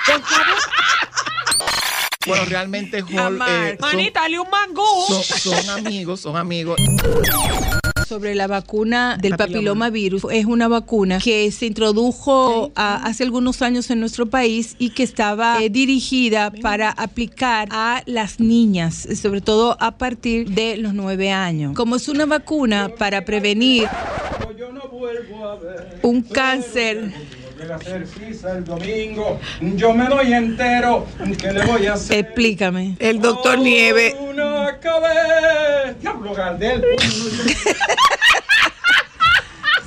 Por 0.07 0.21
favor. 0.21 0.55
Bueno, 2.25 2.45
realmente 2.49 3.03
Amar. 3.17 3.49
eh, 3.49 3.77
son, 3.79 3.91
Manita, 3.91 4.21
dale 4.21 4.39
un 4.39 4.49
mangú. 4.49 4.81
son, 5.07 5.23
son 5.23 5.69
amigos, 5.77 6.21
son 6.21 6.37
amigos. 6.37 6.79
Sobre 8.11 8.35
la 8.35 8.45
vacuna 8.47 9.17
del 9.21 9.37
Papiloma. 9.37 9.85
papilomavirus. 9.87 10.23
Es 10.33 10.43
una 10.45 10.67
vacuna 10.67 11.19
que 11.19 11.49
se 11.51 11.65
introdujo 11.65 12.69
a- 12.75 12.95
hace 13.05 13.23
algunos 13.23 13.61
años 13.61 13.89
en 13.89 14.01
nuestro 14.01 14.25
país 14.25 14.75
y 14.79 14.89
que 14.89 15.03
estaba 15.03 15.63
eh, 15.63 15.69
dirigida 15.69 16.51
para 16.61 16.89
aplicar 16.89 17.69
a 17.71 18.03
las 18.07 18.41
niñas, 18.41 19.07
sobre 19.15 19.39
todo 19.39 19.77
a 19.79 19.91
partir 19.97 20.49
de 20.49 20.75
los 20.75 20.93
nueve 20.93 21.31
años. 21.31 21.73
Como 21.73 21.95
es 21.95 22.09
una 22.09 22.25
vacuna 22.25 22.89
para 22.97 23.23
prevenir 23.23 23.87
un 26.03 26.21
cáncer 26.21 27.13
el 27.61 28.63
domingo. 28.65 29.39
Yo 29.61 29.93
me 29.93 30.07
doy 30.07 30.33
entero. 30.33 31.05
¿Qué 31.39 31.51
le 31.51 31.65
voy 31.65 31.87
a 31.87 31.93
hacer? 31.93 32.25
Explícame. 32.25 32.95
El 32.99 33.21
doctor 33.21 33.59
Nieve. 33.59 34.15
Una 34.19 34.79
cabeza. 34.79 35.93
Diablo, 35.99 36.33
Gardel. 36.33 36.83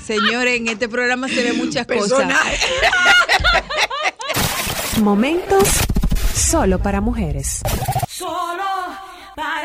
Señores, 0.04 0.56
en 0.56 0.68
este 0.68 0.88
programa 0.88 1.28
se 1.28 1.42
ven 1.42 1.56
muchas 1.56 1.86
cosas. 1.86 2.10
Personaje. 2.10 2.58
Momentos 5.00 5.68
solo 6.34 6.78
para 6.78 7.00
mujeres. 7.00 7.60
Solo 8.08 8.62
para 9.34 9.63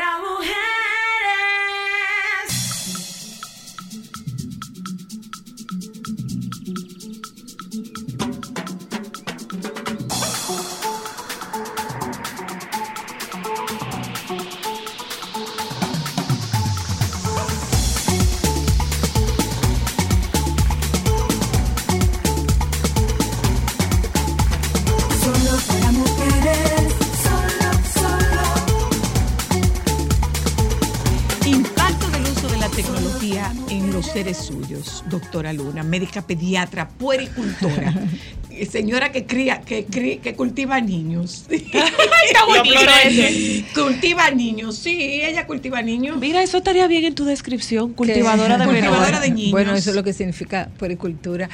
seres 34.20 34.36
suyos, 34.36 35.02
doctora 35.08 35.50
Luna, 35.54 35.82
médica 35.82 36.20
pediatra, 36.20 36.86
puericultora, 36.88 37.94
señora 38.70 39.10
que 39.12 39.24
cría, 39.24 39.62
que 39.62 39.86
cría- 39.86 40.20
que 40.20 40.34
cultiva 40.34 40.78
niños. 40.78 41.46
Está 41.50 42.44
bonito 42.46 42.74
ese. 43.06 43.64
cultiva 43.74 44.30
niños, 44.30 44.76
sí, 44.76 45.20
ella 45.22 45.46
cultiva 45.46 45.80
niños. 45.80 46.18
Mira, 46.18 46.42
eso 46.42 46.58
estaría 46.58 46.86
bien 46.86 47.04
en 47.06 47.14
tu 47.14 47.24
descripción, 47.24 47.94
cultivadora 47.94 48.58
de 48.58 48.64
Cultivadora 48.66 49.00
menores. 49.00 49.20
de 49.22 49.30
niños. 49.30 49.52
Bueno, 49.52 49.74
eso 49.74 49.88
es 49.88 49.96
lo 49.96 50.04
que 50.04 50.12
significa 50.12 50.68
puericultura. 50.78 51.48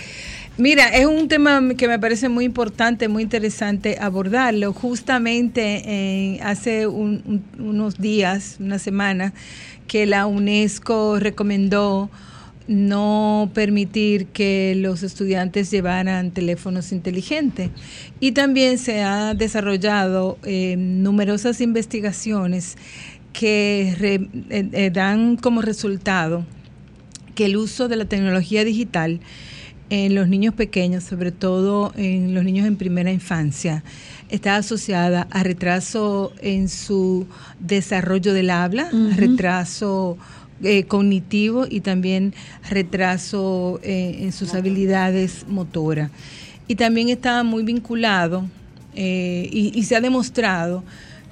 Mira, 0.58 0.88
es 0.88 1.06
un 1.06 1.28
tema 1.28 1.62
que 1.78 1.86
me 1.86 2.00
parece 2.00 2.28
muy 2.28 2.44
importante, 2.44 3.06
muy 3.06 3.22
interesante 3.22 3.96
abordarlo. 4.00 4.72
Justamente 4.72 5.82
eh, 5.86 6.40
hace 6.42 6.88
un- 6.88 7.22
un- 7.58 7.64
unos 7.68 7.98
días, 8.00 8.56
una 8.58 8.80
semana, 8.80 9.32
que 9.86 10.04
la 10.06 10.26
UNESCO 10.26 11.20
recomendó 11.20 12.10
no 12.68 13.50
permitir 13.54 14.26
que 14.26 14.74
los 14.76 15.02
estudiantes 15.02 15.70
llevaran 15.70 16.30
teléfonos 16.32 16.92
inteligentes. 16.92 17.70
Y 18.20 18.32
también 18.32 18.78
se 18.78 19.02
ha 19.02 19.34
desarrollado 19.34 20.38
eh, 20.44 20.74
numerosas 20.76 21.60
investigaciones 21.60 22.76
que 23.32 23.94
re- 23.98 24.28
eh, 24.50 24.68
eh, 24.72 24.90
dan 24.92 25.36
como 25.36 25.62
resultado 25.62 26.44
que 27.34 27.44
el 27.44 27.56
uso 27.56 27.86
de 27.88 27.96
la 27.96 28.06
tecnología 28.06 28.64
digital 28.64 29.20
en 29.88 30.14
los 30.16 30.26
niños 30.26 30.54
pequeños, 30.54 31.04
sobre 31.04 31.30
todo 31.30 31.92
en 31.96 32.34
los 32.34 32.42
niños 32.42 32.66
en 32.66 32.76
primera 32.76 33.12
infancia, 33.12 33.84
está 34.30 34.56
asociada 34.56 35.28
a 35.30 35.44
retraso 35.44 36.32
en 36.40 36.68
su 36.68 37.26
desarrollo 37.60 38.32
del 38.34 38.50
habla, 38.50 38.88
retraso 39.14 40.18
eh, 40.62 40.84
cognitivo 40.84 41.66
y 41.68 41.80
también 41.80 42.34
retraso 42.68 43.80
eh, 43.82 44.18
en 44.20 44.32
sus 44.32 44.54
habilidades 44.54 45.46
motoras. 45.48 46.10
Y 46.68 46.74
también 46.74 47.08
está 47.08 47.42
muy 47.44 47.62
vinculado 47.62 48.46
eh, 48.94 49.48
y, 49.52 49.78
y 49.78 49.84
se 49.84 49.96
ha 49.96 50.00
demostrado 50.00 50.82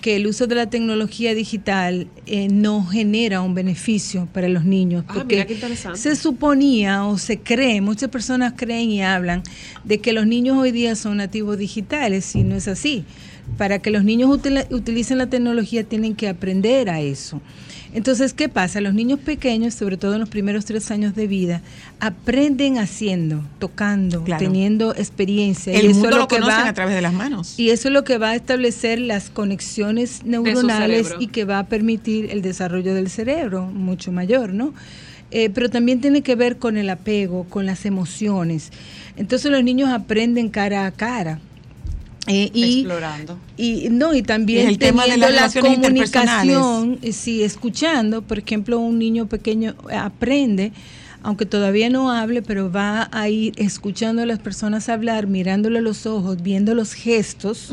que 0.04 0.16
el 0.16 0.26
uso 0.26 0.46
de 0.46 0.54
la 0.54 0.68
tecnología 0.68 1.34
digital 1.34 2.08
eh, 2.26 2.48
no 2.48 2.84
genera 2.84 3.40
un 3.40 3.54
beneficio 3.54 4.28
para 4.34 4.50
los 4.50 4.66
niños. 4.66 5.02
Ah, 5.08 5.14
porque 5.14 5.46
mira 5.48 5.96
se 5.96 6.14
suponía 6.14 7.06
o 7.06 7.16
se 7.16 7.38
cree, 7.38 7.80
muchas 7.80 8.10
personas 8.10 8.52
creen 8.54 8.90
y 8.90 9.00
hablan 9.00 9.42
de 9.82 10.00
que 10.00 10.12
los 10.12 10.26
niños 10.26 10.58
hoy 10.58 10.72
día 10.72 10.94
son 10.94 11.16
nativos 11.16 11.56
digitales 11.56 12.36
y 12.36 12.42
no 12.44 12.54
es 12.54 12.68
así. 12.68 13.06
Para 13.56 13.78
que 13.78 13.88
los 13.88 14.04
niños 14.04 14.28
utilicen 14.68 15.16
la 15.16 15.30
tecnología 15.30 15.84
tienen 15.84 16.14
que 16.14 16.28
aprender 16.28 16.90
a 16.90 17.00
eso. 17.00 17.40
Entonces, 17.94 18.34
¿qué 18.34 18.48
pasa? 18.48 18.80
Los 18.80 18.92
niños 18.92 19.20
pequeños, 19.20 19.72
sobre 19.74 19.96
todo 19.96 20.14
en 20.14 20.20
los 20.20 20.28
primeros 20.28 20.64
tres 20.64 20.90
años 20.90 21.14
de 21.14 21.26
vida, 21.28 21.62
aprenden 22.00 22.76
haciendo, 22.78 23.40
tocando, 23.58 24.24
Claro. 24.24 24.44
teniendo 24.44 24.94
experiencia. 24.94 25.72
El 25.72 25.86
y 25.86 25.88
eso 25.90 25.94
mundo 26.00 26.08
es 26.08 26.14
lo, 26.16 26.20
lo 26.22 26.28
que 26.28 26.36
conocen 26.36 26.64
va 26.64 26.68
a 26.68 26.72
través 26.74 26.94
de 26.94 27.00
las 27.02 27.12
manos. 27.12 27.58
y 27.58 27.70
eso 27.70 27.88
es 27.88 27.94
lo 27.94 28.04
que 28.04 28.18
va 28.18 28.30
a 28.30 28.34
establecer 28.34 28.98
las 29.00 29.30
conexiones 29.30 30.24
neuronales 30.24 31.14
y 31.18 31.28
que 31.28 31.44
va 31.44 31.60
a 31.60 31.66
permitir 31.66 32.30
el 32.30 32.42
desarrollo 32.42 32.94
del 32.94 33.08
cerebro 33.08 33.66
mucho 33.66 34.12
mayor, 34.12 34.52
¿no? 34.52 34.74
Eh, 35.30 35.50
pero 35.50 35.68
también 35.70 36.00
tiene 36.00 36.22
que 36.22 36.34
ver 36.36 36.58
con 36.58 36.76
el 36.76 36.90
apego, 36.90 37.44
con 37.44 37.64
las 37.66 37.86
emociones. 37.86 38.70
Entonces 39.16 39.50
los 39.50 39.64
niños 39.64 39.88
aprenden 39.90 40.48
cara 40.48 40.86
a 40.86 40.92
cara. 40.92 41.40
Eh, 42.26 42.50
y, 42.54 42.80
Explorando. 42.80 43.38
y 43.58 43.88
no 43.90 44.14
y 44.14 44.18
Y 44.18 44.22
también 44.22 44.68
el 44.68 44.78
tema 44.78 45.04
de 45.06 45.18
la 45.18 45.28
interpersonales. 45.28 45.62
comunicación 45.62 46.98
eh, 47.02 47.12
sí 47.12 47.42
escuchando 47.42 48.22
por 48.22 48.38
ejemplo 48.38 48.78
un 48.78 48.98
niño 48.98 49.26
pequeño 49.26 49.74
aprende 49.92 50.72
aunque 51.24 51.46
todavía 51.46 51.90
no 51.90 52.12
hable 52.12 52.42
pero 52.42 52.70
va 52.70 53.08
a 53.10 53.28
ir 53.28 53.52
escuchando 53.56 54.22
a 54.22 54.26
las 54.26 54.38
personas 54.38 54.88
hablar 54.88 55.26
mirándole 55.26 55.80
los 55.80 56.06
ojos 56.06 56.42
viendo 56.42 56.74
los 56.74 56.92
gestos 56.92 57.72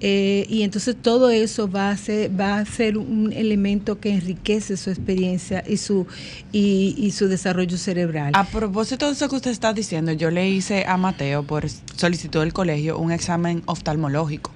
eh, 0.00 0.46
y 0.48 0.62
entonces 0.62 0.96
todo 1.00 1.30
eso 1.30 1.70
va 1.70 1.90
a 1.90 1.96
ser 1.96 2.30
va 2.38 2.58
a 2.58 2.64
ser 2.64 2.98
un 2.98 3.32
elemento 3.32 4.00
que 4.00 4.10
enriquece 4.10 4.76
su 4.76 4.90
experiencia 4.90 5.62
y 5.66 5.76
su 5.76 6.06
y, 6.52 6.94
y 6.98 7.12
su 7.12 7.28
desarrollo 7.28 7.76
cerebral 7.76 8.32
A 8.34 8.44
propósito 8.44 9.06
de 9.06 9.12
eso 9.12 9.28
que 9.28 9.36
usted 9.36 9.50
está 9.50 9.72
diciendo, 9.72 10.12
yo 10.12 10.30
le 10.30 10.48
hice 10.48 10.84
a 10.86 10.96
Mateo 10.96 11.42
por 11.42 11.68
solicitud 11.96 12.40
del 12.40 12.52
colegio 12.52 12.98
un 12.98 13.12
examen 13.12 13.62
oftalmológico. 13.66 14.50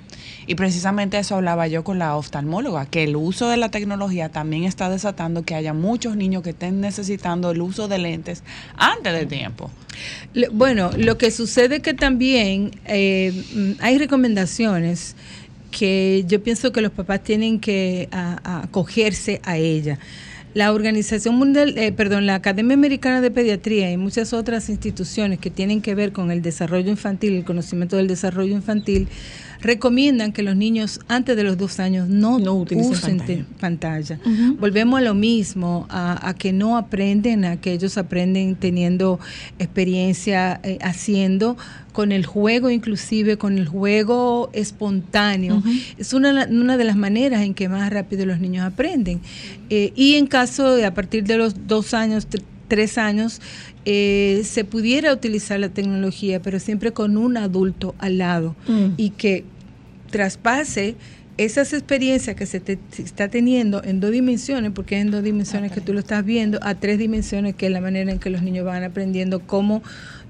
Y 0.47 0.55
precisamente 0.57 1.19
eso 1.19 1.37
hablaba 1.37 1.67
yo 1.69 1.85
con 1.85 1.99
la 1.99 2.17
oftalmóloga, 2.17 2.87
que 2.87 3.05
el 3.05 3.17
uso 3.17 3.49
de 3.49 3.57
la 3.57 3.71
tecnología 3.71 4.29
también 4.29 4.65
está 4.65 4.91
desatando 4.91 5.43
que 5.45 5.55
haya 5.55 5.73
muchos 5.73 6.17
niños 6.17 6.43
que 6.43 6.51
estén 6.51 6.81
necesitando 6.81 7.51
el 7.51 7.61
uso 7.63 7.89
de 7.89 7.99
lentes 7.99 8.43
antes 8.77 9.13
de 9.13 9.27
tiempo. 9.27 9.71
Bueno, 10.53 10.91
lo 10.97 11.17
que 11.19 11.31
sucede 11.31 11.81
que 11.81 11.95
también 11.95 12.73
eh, 12.87 13.33
mm, 13.55 13.73
hay 13.81 13.99
recomendaciones 13.99 15.17
que 15.71 16.25
yo 16.29 16.43
pienso 16.43 16.73
que 16.73 16.81
los 16.81 16.93
papás 16.93 17.23
tienen 17.23 17.59
que 17.59 18.09
a- 18.13 18.39
a 18.45 18.63
acogerse 18.65 19.41
a 19.45 19.57
ella. 19.57 19.99
La 20.55 20.73
Organización 20.73 21.35
Mundial, 21.35 21.77
eh, 21.77 21.91
perdón, 21.91 22.27
la 22.27 22.37
Academia 22.37 22.75
Americana 22.75 23.21
de 23.21 23.33
Pediatría 23.33 23.91
y 23.91 23.97
muchas 23.97 24.33
otras 24.33 24.69
instituciones 24.69 25.41
que 25.41 25.51
tienen 25.51 25.83
que 25.83 25.97
ver 25.97 26.13
con 26.13 26.31
el 26.31 26.43
desarrollo 26.43 26.91
infantil, 26.91 27.33
el 27.35 27.45
conocimiento 27.45 27.97
del 27.97 28.07
desarrollo 28.07 28.55
infantil, 28.55 29.09
recomiendan 29.65 30.33
que 30.33 30.43
los 30.43 30.55
niños 30.57 31.01
antes 31.09 31.37
de 31.37 31.43
los 31.43 31.57
dos 31.59 31.81
años 31.81 32.09
no, 32.09 32.37
utilicen 32.37 32.93
usen 32.93 33.47
pantalla. 33.59 34.21
Volvemos 34.61 34.99
a 35.01 35.03
lo 35.03 35.15
mismo, 35.15 35.87
a, 35.89 36.29
a 36.29 36.35
que 36.35 36.53
no 36.53 36.77
aprenden, 36.77 37.45
a 37.45 37.57
que 37.57 37.73
ellos 37.73 37.99
aprenden 37.99 38.55
teniendo 38.57 39.19
experiencia 39.59 40.61
eh, 40.63 40.79
haciendo 40.83 41.57
con 41.93 42.13
el 42.13 42.27
juego, 42.27 42.71
inclusive 42.71 43.37
con 43.39 43.57
el 43.59 43.67
juego 43.67 44.51
espontáneo. 44.53 45.63
Es 45.99 46.13
una, 46.13 46.47
una 46.51 46.77
de 46.77 46.85
las 46.85 46.97
maneras 46.97 47.43
en 47.43 47.55
que 47.55 47.69
más 47.69 47.91
rápido 47.91 48.27
los 48.27 48.41
niños 48.41 48.65
aprenden. 48.67 49.21
Eh, 49.71 49.93
y 49.97 50.15
en 50.15 50.27
caso 50.27 50.75
de 50.77 50.85
a 50.85 50.95
partir 50.95 51.25
de 51.25 51.39
los 51.39 51.67
dos 51.67 51.95
años, 51.95 52.29
tr- 52.29 52.43
tres 52.69 52.99
años, 52.99 53.41
eh, 53.85 54.43
se 54.45 54.65
pudiera 54.65 55.13
utilizar 55.13 55.61
la 55.61 55.69
tecnología, 55.69 56.41
pero 56.41 56.59
siempre 56.59 56.93
con 56.93 57.17
un 57.17 57.37
adulto 57.37 57.95
al 57.99 58.19
lado 58.19 58.57
Mm. 58.67 58.87
y 58.97 59.11
que 59.11 59.45
traspase 60.15 60.95
esas 61.39 61.73
experiencias 61.73 62.37
que 62.37 62.47
se, 62.47 62.63
está 62.99 63.27
teniendo 63.27 63.83
en 63.83 63.99
dos 63.99 64.13
dimensiones, 64.13 64.71
porque 64.73 64.95
es 64.95 65.03
en 65.03 65.11
dos 65.11 65.25
dimensiones 65.25 65.73
que 65.73 65.81
tú 65.81 65.93
lo 65.93 65.99
estás 65.99 66.25
viendo, 66.25 66.61
a 66.63 66.77
tres 66.77 67.01
dimensiones, 67.01 67.57
que 67.57 67.67
es 67.67 67.73
la 67.73 67.81
manera 67.81 68.13
en 68.13 68.21
que 68.21 68.31
los 68.31 68.41
niños 68.41 68.65
van 68.65 68.85
aprendiendo, 68.85 69.41
cómo 69.41 69.83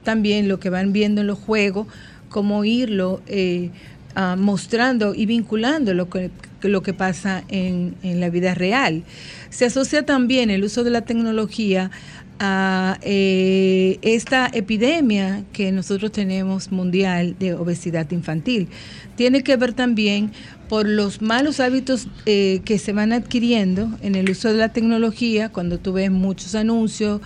también 0.02 0.48
lo 0.48 0.59
que 0.59 0.70
van 0.70 0.94
viendo 0.94 1.20
en 1.20 1.27
los 1.27 1.39
juegos, 1.39 1.86
cómo 2.31 2.65
irlo 2.65 3.20
eh, 3.27 3.69
ah, 4.15 4.36
mostrando 4.39 5.15
y 5.15 5.27
vinculando 5.27 5.93
lo 5.93 6.09
que, 6.09 6.31
lo 6.62 6.82
que 6.82 6.94
pasa 6.94 7.44
en, 7.48 7.97
en 8.02 8.20
la 8.20 8.31
vida 8.31 8.55
real. 8.55 9.02
Se 9.51 9.66
asocia 9.66 10.06
también 10.06 10.48
el 10.48 10.65
uso 10.65 10.82
de 10.82 10.93
la 10.93 11.02
tecnología 11.02 11.90
a 12.39 12.98
eh, 13.02 13.98
esta 14.02 14.51
epidemia 14.52 15.44
que 15.52 15.73
nosotros 15.73 16.12
tenemos 16.12 16.73
mundial 16.73 17.36
de 17.39 17.55
obesidad 17.55 18.11
infantil. 18.11 18.69
Tiene 19.16 19.43
que 19.43 19.56
ver 19.56 19.73
también 19.73 20.32
por 20.69 20.89
los 20.89 21.23
malos 21.23 21.61
hábitos 21.61 22.09
eh, 22.27 22.61
que 22.65 22.78
se 22.78 22.93
van 22.93 23.12
adquiriendo 23.12 23.89
en 24.02 24.15
el 24.15 24.31
uso 24.31 24.48
de 24.48 24.55
la 24.55 24.73
tecnología, 24.73 25.51
cuando 25.51 25.78
tú 25.78 25.93
ves 25.93 26.11
muchos 26.11 26.55
anuncios 26.55 27.20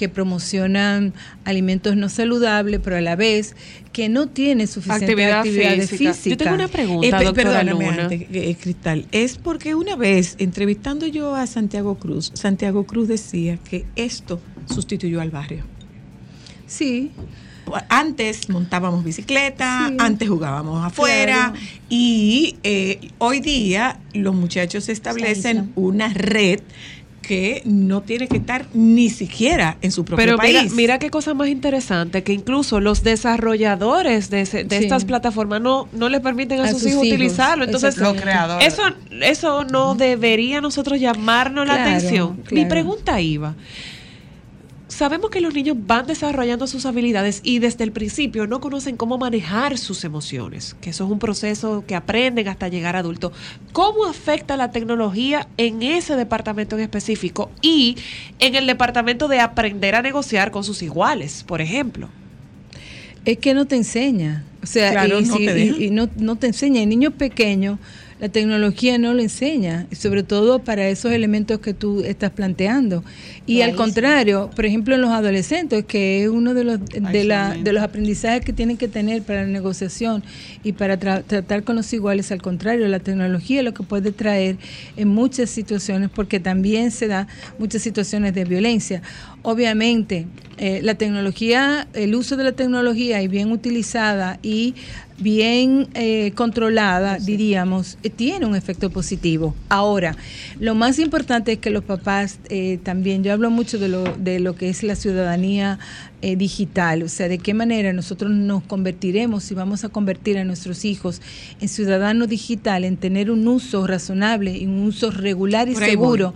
que 0.00 0.08
promocionan 0.08 1.12
alimentos 1.44 1.94
no 1.94 2.08
saludables, 2.08 2.80
pero 2.82 2.96
a 2.96 3.02
la 3.02 3.16
vez 3.16 3.54
que 3.92 4.08
no 4.08 4.28
tiene 4.28 4.66
suficiente 4.66 5.04
Actividad 5.04 5.40
actividad, 5.40 5.74
física. 5.86 6.14
física. 6.14 6.30
Yo 6.30 6.36
tengo 6.38 6.54
una 6.54 6.68
pregunta, 6.68 7.20
Eh, 7.20 7.24
doctora 7.24 7.62
Luna. 7.64 8.04
antes, 8.04 8.22
eh, 8.32 8.56
Cristal. 8.58 9.04
Es 9.12 9.36
porque 9.36 9.74
una 9.74 9.96
vez, 9.96 10.36
entrevistando 10.38 11.06
yo 11.06 11.34
a 11.34 11.46
Santiago 11.46 11.96
Cruz, 11.96 12.30
Santiago 12.32 12.84
Cruz 12.86 13.08
decía 13.08 13.58
que 13.58 13.84
esto 13.94 14.40
sustituyó 14.74 15.20
al 15.20 15.30
barrio. 15.30 15.64
Sí. 16.66 17.10
Antes 17.90 18.48
montábamos 18.48 19.04
bicicleta, 19.04 19.88
Sí. 19.90 19.96
antes 20.00 20.28
jugábamos 20.30 20.82
afuera 20.84 21.52
Claro. 21.52 21.54
y 21.90 22.56
eh, 22.64 23.10
hoy 23.18 23.40
día 23.40 24.00
los 24.14 24.34
muchachos 24.34 24.88
establecen 24.88 25.72
una 25.76 26.08
red 26.08 26.60
que 27.30 27.62
no 27.64 28.00
tiene 28.00 28.26
que 28.26 28.38
estar 28.38 28.66
ni 28.74 29.08
siquiera 29.08 29.76
en 29.82 29.92
su 29.92 30.04
propio 30.04 30.24
Pero 30.24 30.36
mira, 30.42 30.62
país. 30.62 30.72
mira 30.72 30.98
qué 30.98 31.10
cosa 31.10 31.32
más 31.32 31.46
interesante, 31.46 32.24
que 32.24 32.32
incluso 32.32 32.80
los 32.80 33.04
desarrolladores 33.04 34.30
de, 34.30 34.40
ese- 34.40 34.64
de 34.64 34.78
Sí. 34.78 34.82
estas 34.84 35.04
plataformas 35.04 35.60
no, 35.60 35.86
no 35.92 36.08
le 36.08 36.18
permiten 36.18 36.58
a, 36.58 36.64
A 36.64 36.68
sus, 36.72 36.80
sus 36.82 36.90
hijos, 36.90 37.04
hijos, 37.04 37.14
utilizarlo. 37.18 37.64
Entonces, 37.66 37.96
Los 37.98 38.20
creadores. 38.20 38.66
eso, 38.66 38.82
eso 39.20 39.62
no 39.62 39.94
debería 39.94 40.60
nosotros 40.60 40.98
llamarnos 40.98 41.68
la 41.68 41.74
Claro, 41.74 41.90
atención. 41.90 42.42
Mi 42.50 42.64
pregunta 42.64 43.20
iba. 43.20 43.54
Sabemos 45.00 45.30
que 45.30 45.40
los 45.40 45.54
niños 45.54 45.78
van 45.86 46.06
desarrollando 46.06 46.66
sus 46.66 46.84
habilidades 46.84 47.40
y 47.42 47.58
desde 47.58 47.84
el 47.84 47.90
principio 47.90 48.46
no 48.46 48.60
conocen 48.60 48.98
cómo 48.98 49.16
manejar 49.16 49.78
sus 49.78 50.04
emociones, 50.04 50.76
que 50.82 50.90
eso 50.90 51.06
es 51.06 51.10
un 51.10 51.18
proceso 51.18 51.84
que 51.86 51.94
aprenden 51.94 52.48
hasta 52.48 52.68
llegar 52.68 52.96
a 52.96 52.98
adulto. 52.98 53.32
¿Cómo 53.72 54.04
afecta 54.04 54.58
la 54.58 54.72
tecnología 54.72 55.48
en 55.56 55.82
ese 55.82 56.16
departamento 56.16 56.76
en 56.76 56.82
específico 56.82 57.50
y 57.62 57.96
en 58.40 58.56
el 58.56 58.66
departamento 58.66 59.26
de 59.26 59.40
aprender 59.40 59.94
a 59.94 60.02
negociar 60.02 60.50
con 60.50 60.64
sus 60.64 60.82
iguales, 60.82 61.44
por 61.44 61.62
ejemplo? 61.62 62.10
Es 63.24 63.38
que 63.38 63.54
no 63.54 63.64
te 63.66 63.76
enseña. 63.76 64.44
O 64.62 64.66
sea, 64.66 64.90
Claro, 64.90 65.18
y, 65.20 65.24
no 65.24 65.34
si- 65.38 65.46
te 65.46 65.54
deja. 65.54 65.76
y- 65.78 65.84
y 65.86 65.90
no, 65.90 66.10
no 66.18 66.36
te 66.36 66.46
enseña. 66.46 66.82
En 66.82 66.90
niños 66.90 67.14
pequeños, 67.14 67.78
la 68.20 68.28
tecnología 68.28 68.98
no 68.98 69.14
lo 69.14 69.22
enseña, 69.22 69.86
sobre 69.92 70.22
todo 70.22 70.58
para 70.58 70.88
esos 70.88 71.10
elementos 71.12 71.58
que 71.60 71.72
tú 71.74 72.02
estás 72.02 72.30
planteando. 72.30 73.02
Y 73.46 73.62
al 73.62 73.74
contrario, 73.74 74.50
por 74.54 74.66
ejemplo, 74.66 74.94
en 74.94 75.00
los 75.00 75.10
adolescentes, 75.10 75.84
que 75.86 76.22
es 76.22 76.28
uno 76.28 76.54
de 76.54 76.64
los, 76.64 76.78
de, 76.84 77.24
la, 77.24 77.54
de 77.54 77.72
los 77.72 77.82
aprendizajes 77.82 78.44
que 78.44 78.52
tienen 78.52 78.76
que 78.76 78.86
tener 78.88 79.22
para 79.22 79.42
la 79.42 79.48
negociación 79.48 80.22
y 80.62 80.72
para 80.72 81.00
tra- 81.00 81.24
tratar 81.26 81.64
con 81.64 81.76
los 81.76 81.92
iguales, 81.92 82.30
al 82.30 82.42
contrario, 82.42 82.86
la 82.88 83.00
tecnología 83.00 83.62
lo 83.62 83.74
que 83.74 83.82
puede 83.82 84.12
traer 84.12 84.56
en 84.96 85.08
muchas 85.08 85.50
situaciones, 85.50 86.10
porque 86.14 86.38
también 86.38 86.90
se 86.90 87.08
da 87.08 87.26
muchas 87.58 87.82
situaciones 87.82 88.34
de 88.34 88.44
violencia. 88.44 89.02
Obviamente, 89.42 90.26
eh, 90.58 90.80
la 90.82 90.94
tecnología, 90.94 91.88
el 91.94 92.14
uso 92.14 92.36
de 92.36 92.44
la 92.44 92.52
tecnología 92.52 93.22
y 93.22 93.28
bien 93.28 93.50
utilizada 93.50 94.38
y 94.42 94.74
bien 95.20 95.88
eh, 95.94 96.32
controlada, 96.34 97.18
diríamos, 97.18 97.98
eh, 98.02 98.10
tiene 98.10 98.46
un 98.46 98.56
efecto 98.56 98.90
positivo. 98.90 99.54
Ahora, 99.68 100.16
lo 100.58 100.74
más 100.74 100.98
importante 100.98 101.52
es 101.52 101.58
que 101.58 101.70
los 101.70 101.84
papás 101.84 102.38
eh, 102.48 102.78
también, 102.82 103.22
yo 103.22 103.32
hablo 103.32 103.50
mucho 103.50 103.78
de 103.78 103.88
lo, 103.88 104.04
de 104.16 104.40
lo 104.40 104.54
que 104.54 104.70
es 104.70 104.82
la 104.82 104.96
ciudadanía 104.96 105.78
eh, 106.22 106.36
digital, 106.36 107.02
o 107.02 107.08
sea, 107.08 107.28
de 107.28 107.38
qué 107.38 107.54
manera 107.54 107.92
nosotros 107.92 108.30
nos 108.30 108.62
convertiremos 108.62 109.50
y 109.50 109.54
vamos 109.54 109.84
a 109.84 109.90
convertir 109.90 110.38
a 110.38 110.44
nuestros 110.44 110.84
hijos 110.84 111.20
en 111.60 111.68
ciudadanos 111.68 112.28
digitales, 112.28 112.88
en 112.88 112.96
tener 112.96 113.30
un 113.30 113.46
uso 113.46 113.86
razonable 113.86 114.56
y 114.56 114.66
un 114.66 114.80
uso 114.80 115.10
regular 115.10 115.68
y 115.68 115.74
Por 115.74 115.84
seguro 115.84 116.34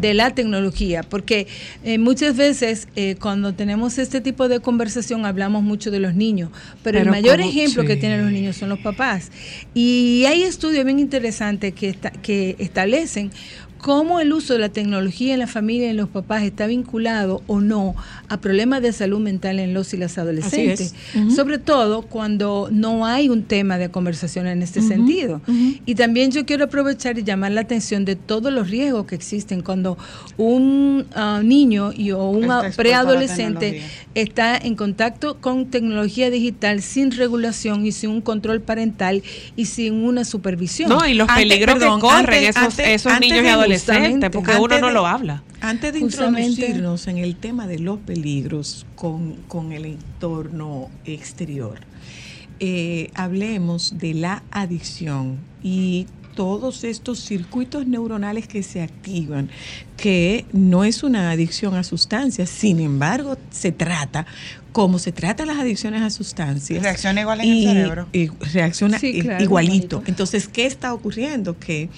de 0.00 0.14
la 0.14 0.34
tecnología, 0.34 1.02
porque 1.02 1.46
eh, 1.84 1.98
muchas 1.98 2.36
veces 2.36 2.88
eh, 2.96 3.16
cuando 3.20 3.52
tenemos 3.54 3.98
este 3.98 4.20
tipo 4.20 4.48
de 4.48 4.60
conversación 4.60 5.26
hablamos 5.26 5.62
mucho 5.62 5.90
de 5.90 5.98
los 6.00 6.14
niños, 6.14 6.50
pero, 6.82 6.98
Pero 6.98 7.00
el 7.00 7.10
mayor 7.10 7.40
ejemplo 7.40 7.82
que 7.84 7.96
tienen 7.96 8.22
los 8.22 8.32
niños 8.32 8.56
son 8.56 8.68
los 8.68 8.78
papás. 8.78 9.30
Y 9.74 10.24
hay 10.26 10.42
estudios 10.42 10.84
bien 10.84 10.98
interesantes 10.98 11.72
que, 11.74 11.88
esta- 11.88 12.10
que 12.10 12.56
establecen 12.58 13.30
cómo 13.78 14.20
el 14.20 14.32
uso 14.32 14.52
de 14.54 14.58
la 14.58 14.68
tecnología 14.68 15.32
en 15.34 15.38
la 15.40 15.46
familia 15.46 15.86
y 15.86 15.90
en 15.90 15.96
los 15.96 16.08
papás 16.08 16.42
está 16.42 16.66
vinculado 16.66 17.42
o 17.46 17.60
no 17.60 17.94
a 18.28 18.40
problemas 18.40 18.82
de 18.82 18.92
salud 18.92 19.20
mental 19.20 19.58
en 19.58 19.72
los 19.74 19.94
y 19.94 19.96
las 19.96 20.18
adolescentes. 20.18 20.94
Sobre 21.34 21.58
todo 21.58 22.02
cuando 22.02 22.68
no 22.70 23.06
hay 23.06 23.28
un 23.28 23.42
tema 23.44 23.78
de 23.78 23.90
conversación 23.90 24.46
en 24.46 24.62
este 24.62 24.82
sentido. 24.82 25.40
Y 25.86 25.94
también 25.94 26.30
yo 26.30 26.44
quiero 26.44 26.64
aprovechar 26.64 27.18
y 27.18 27.22
llamar 27.24 27.52
la 27.52 27.60
atención 27.62 28.04
de 28.04 28.16
todos 28.16 28.52
los 28.52 28.68
riesgos 28.68 29.06
que 29.06 29.14
existen 29.14 29.62
cuando 29.62 29.96
un 30.36 31.06
ah, 31.14 31.40
niño 31.44 31.92
y, 31.94 32.10
o 32.12 32.24
un 32.30 32.50
ah, 32.50 32.62
preadolescente 32.76 33.82
está 34.14 34.56
en 34.56 34.74
contacto 34.74 35.36
con 35.40 35.66
tecnología 35.66 36.30
digital 36.30 36.82
sin 36.82 37.10
regulación 37.12 37.86
y 37.86 37.92
sin 37.92 38.10
un 38.10 38.20
control 38.20 38.60
parental 38.60 39.22
y 39.56 39.66
sin 39.66 39.94
una 39.94 40.24
supervisión. 40.24 40.88
No, 40.88 41.06
y 41.06 41.14
los 41.14 41.28
peligros 41.28 41.78
perdón, 41.78 42.00
que 42.00 42.06
corren 42.06 42.44
esos, 42.44 42.62
antes- 42.62 42.88
esos 42.88 43.20
niños 43.20 43.44
y 43.44 43.48
adolescentes, 43.48 43.67
justamente, 43.74 44.30
porque 44.30 44.52
antes 44.52 44.64
uno 44.64 44.78
no 44.80 44.86
de- 44.88 44.92
lo 44.94 45.06
habla. 45.06 45.42
Antes 45.60 45.92
de 45.92 46.00
Justamente. 46.00 46.48
introducirnos 46.50 47.08
en 47.08 47.18
el 47.18 47.36
tema 47.36 47.66
de 47.66 47.78
los 47.80 47.98
peligros 47.98 48.86
con, 48.94 49.34
con 49.48 49.72
el 49.72 49.84
entorno 49.86 50.88
exterior, 51.04 51.80
eh, 52.60 53.10
hablemos 53.14 53.98
de 53.98 54.14
la 54.14 54.42
adicción 54.50 55.38
y 55.62 56.06
todos 56.38 56.84
estos 56.84 57.18
circuitos 57.18 57.88
neuronales 57.88 58.46
que 58.46 58.62
se 58.62 58.80
activan, 58.80 59.50
que 59.96 60.44
no 60.52 60.84
es 60.84 61.02
una 61.02 61.32
adicción 61.32 61.74
a 61.74 61.82
sustancias, 61.82 62.48
sin 62.48 62.78
embargo, 62.78 63.36
se 63.50 63.72
trata 63.72 64.24
como 64.70 65.00
se 65.00 65.10
tratan 65.10 65.48
las 65.48 65.58
adicciones 65.58 66.00
a 66.02 66.10
sustancias. 66.10 66.80
Reacciona 66.80 67.22
igual 67.22 67.40
en 67.40 67.50
el 67.50 67.62
cerebro. 67.64 68.06
y 68.12 68.28
reacciona 68.52 69.00
Sí, 69.00 69.08
i- 69.08 69.20
claro, 69.22 69.42
igualito. 69.42 69.74
igualito. 69.74 70.02
Entonces, 70.06 70.46
¿qué 70.46 70.66
está 70.66 70.94
ocurriendo? 70.94 71.58
Que 71.58 71.88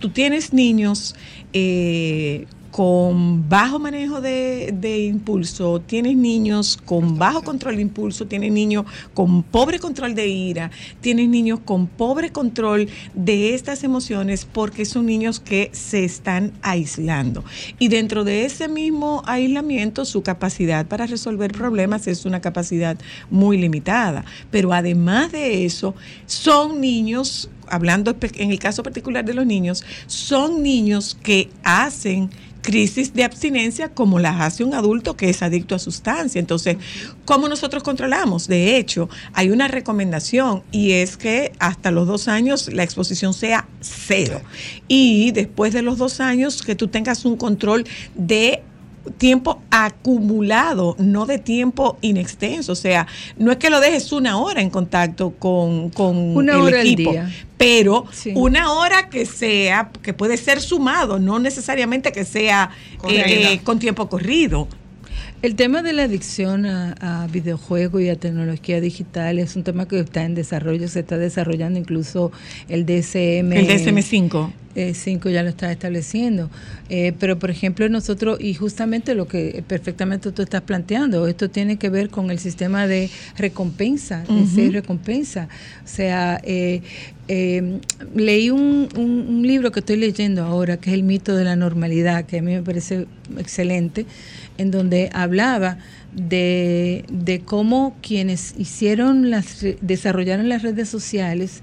tú 0.00 0.10
tienes 0.10 0.52
niños 0.52 1.14
eh, 1.54 2.44
con 2.78 3.48
bajo 3.48 3.80
manejo 3.80 4.20
de, 4.20 5.08
impulso, 5.10 5.80
tienes 5.80 6.16
niños 6.16 6.78
con 6.84 7.18
bajo 7.18 7.42
control 7.42 7.74
de 7.74 7.82
impulso, 7.82 8.28
tienes 8.28 8.52
niños 8.52 8.84
con 9.14 9.42
pobre 9.42 9.80
control 9.80 10.14
de 10.14 10.28
ira, 10.28 10.70
tienes 11.00 11.28
niños 11.28 11.58
con 11.64 11.88
pobre 11.88 12.30
control 12.30 12.88
de 13.14 13.54
estas 13.54 13.82
emociones 13.82 14.44
porque 14.44 14.84
son 14.84 15.06
niños 15.06 15.40
que 15.40 15.70
se 15.72 16.04
están 16.04 16.52
aislando. 16.62 17.42
Y 17.80 17.88
dentro 17.88 18.22
de 18.22 18.44
ese 18.44 18.68
mismo 18.68 19.24
aislamiento, 19.26 20.04
su 20.04 20.22
capacidad 20.22 20.86
para 20.86 21.06
resolver 21.06 21.50
problemas 21.50 22.06
es 22.06 22.26
una 22.26 22.40
capacidad 22.40 22.96
muy 23.28 23.58
limitada. 23.58 24.24
Pero 24.52 24.72
además 24.72 25.32
de 25.32 25.64
eso, 25.64 25.96
son 26.26 26.80
niños 26.80 27.50
hablando 27.70 28.16
en 28.20 28.50
el 28.50 28.58
caso 28.58 28.82
particular 28.82 29.24
de 29.24 29.34
los 29.34 29.46
niños, 29.46 29.84
son 30.06 30.62
niños 30.62 31.18
que 31.22 31.50
hacen 31.62 32.30
crisis 32.62 33.14
de 33.14 33.24
abstinencia 33.24 33.88
como 33.88 34.18
las 34.18 34.40
hace 34.40 34.64
un 34.64 34.74
adulto 34.74 35.16
que 35.16 35.30
es 35.30 35.42
adicto 35.42 35.74
a 35.74 35.78
sustancia. 35.78 36.38
Entonces, 36.38 36.76
¿cómo 37.24 37.48
nosotros 37.48 37.82
controlamos? 37.82 38.48
De 38.48 38.76
hecho, 38.76 39.08
hay 39.32 39.50
una 39.50 39.68
recomendación 39.68 40.62
y 40.70 40.92
es 40.92 41.16
que 41.16 41.52
hasta 41.58 41.90
los 41.90 42.06
dos 42.06 42.28
años 42.28 42.72
la 42.72 42.82
exposición 42.82 43.34
sea 43.34 43.68
cero. 43.80 44.40
Y 44.86 45.32
después 45.32 45.72
de 45.72 45.82
los 45.82 45.98
dos 45.98 46.20
años 46.20 46.62
que 46.62 46.74
tú 46.74 46.88
tengas 46.88 47.24
un 47.24 47.36
control 47.36 47.84
de 48.14 48.62
tiempo 49.10 49.60
acumulado, 49.70 50.96
no 50.98 51.26
de 51.26 51.38
tiempo 51.38 51.96
inextenso. 52.00 52.72
O 52.72 52.76
sea, 52.76 53.06
no 53.36 53.50
es 53.52 53.58
que 53.58 53.70
lo 53.70 53.80
dejes 53.80 54.12
una 54.12 54.38
hora 54.38 54.60
en 54.60 54.70
contacto 54.70 55.30
con, 55.38 55.90
con 55.90 56.16
Una 56.36 56.54
el 56.54 56.60
hora 56.60 56.80
al 56.80 56.86
equipo, 56.86 57.12
día. 57.12 57.30
pero 57.56 58.04
Sí. 58.12 58.32
una 58.34 58.72
hora 58.72 59.08
que 59.08 59.26
sea, 59.26 59.90
que 60.02 60.12
puede 60.14 60.36
ser 60.36 60.60
sumado, 60.60 61.18
no 61.18 61.38
necesariamente 61.38 62.12
que 62.12 62.24
sea 62.24 62.70
eh, 63.08 63.52
eh, 63.54 63.60
con 63.64 63.78
tiempo 63.78 64.08
corrido. 64.08 64.68
El 65.42 65.54
tema 65.54 65.82
de 65.82 65.92
la 65.92 66.04
adicción 66.04 66.66
a, 66.66 66.94
a 67.00 67.26
videojuegos 67.28 68.02
y 68.02 68.08
a 68.08 68.16
tecnología 68.16 68.80
digital 68.80 69.38
es 69.38 69.54
un 69.56 69.62
tema 69.62 69.86
que 69.86 70.00
está 70.00 70.24
en 70.24 70.34
desarrollo, 70.34 70.88
se 70.88 71.00
está 71.00 71.16
desarrollando 71.16 71.78
incluso 71.78 72.32
el 72.68 72.84
DSM. 72.86 73.52
El 73.52 73.68
DSM-5. 73.68 74.50
5 74.94 75.28
ya 75.30 75.42
lo 75.42 75.48
está 75.48 75.72
estableciendo. 75.72 76.50
Eh, 76.88 77.12
pero, 77.18 77.36
por 77.38 77.50
ejemplo, 77.50 77.88
nosotros, 77.88 78.38
y 78.40 78.54
justamente 78.54 79.16
lo 79.16 79.26
que 79.26 79.64
perfectamente 79.66 80.30
tú 80.30 80.42
estás 80.42 80.60
planteando, 80.62 81.26
esto 81.26 81.50
tiene 81.50 81.78
que 81.78 81.88
ver 81.90 82.10
con 82.10 82.30
el 82.30 82.38
sistema 82.38 82.86
de 82.86 83.10
recompensa, 83.36 84.22
de 84.28 84.46
ser 84.46 84.72
recompensa. 84.72 85.48
O 85.84 85.88
sea, 85.88 86.40
eh, 86.44 86.82
eh, 87.26 87.80
leí 88.14 88.50
un, 88.50 88.88
un- 88.96 89.26
un 89.28 89.42
libro 89.46 89.72
que 89.72 89.80
estoy 89.80 89.96
leyendo 89.96 90.44
ahora, 90.44 90.76
que 90.76 90.90
es 90.90 90.94
El 90.94 91.02
mito 91.02 91.34
de 91.34 91.42
la 91.44 91.56
normalidad, 91.56 92.24
que 92.24 92.38
a 92.38 92.42
mí 92.42 92.52
me 92.54 92.62
parece 92.62 93.06
excelente, 93.36 94.06
en 94.58 94.70
donde 94.70 95.08
hablaba 95.12 95.78
de, 96.12 97.04
de 97.10 97.40
cómo 97.40 97.96
quienes 98.02 98.54
hicieron 98.58 99.30
las, 99.30 99.64
desarrollaron 99.80 100.48
las 100.48 100.62
redes 100.62 100.88
sociales, 100.88 101.62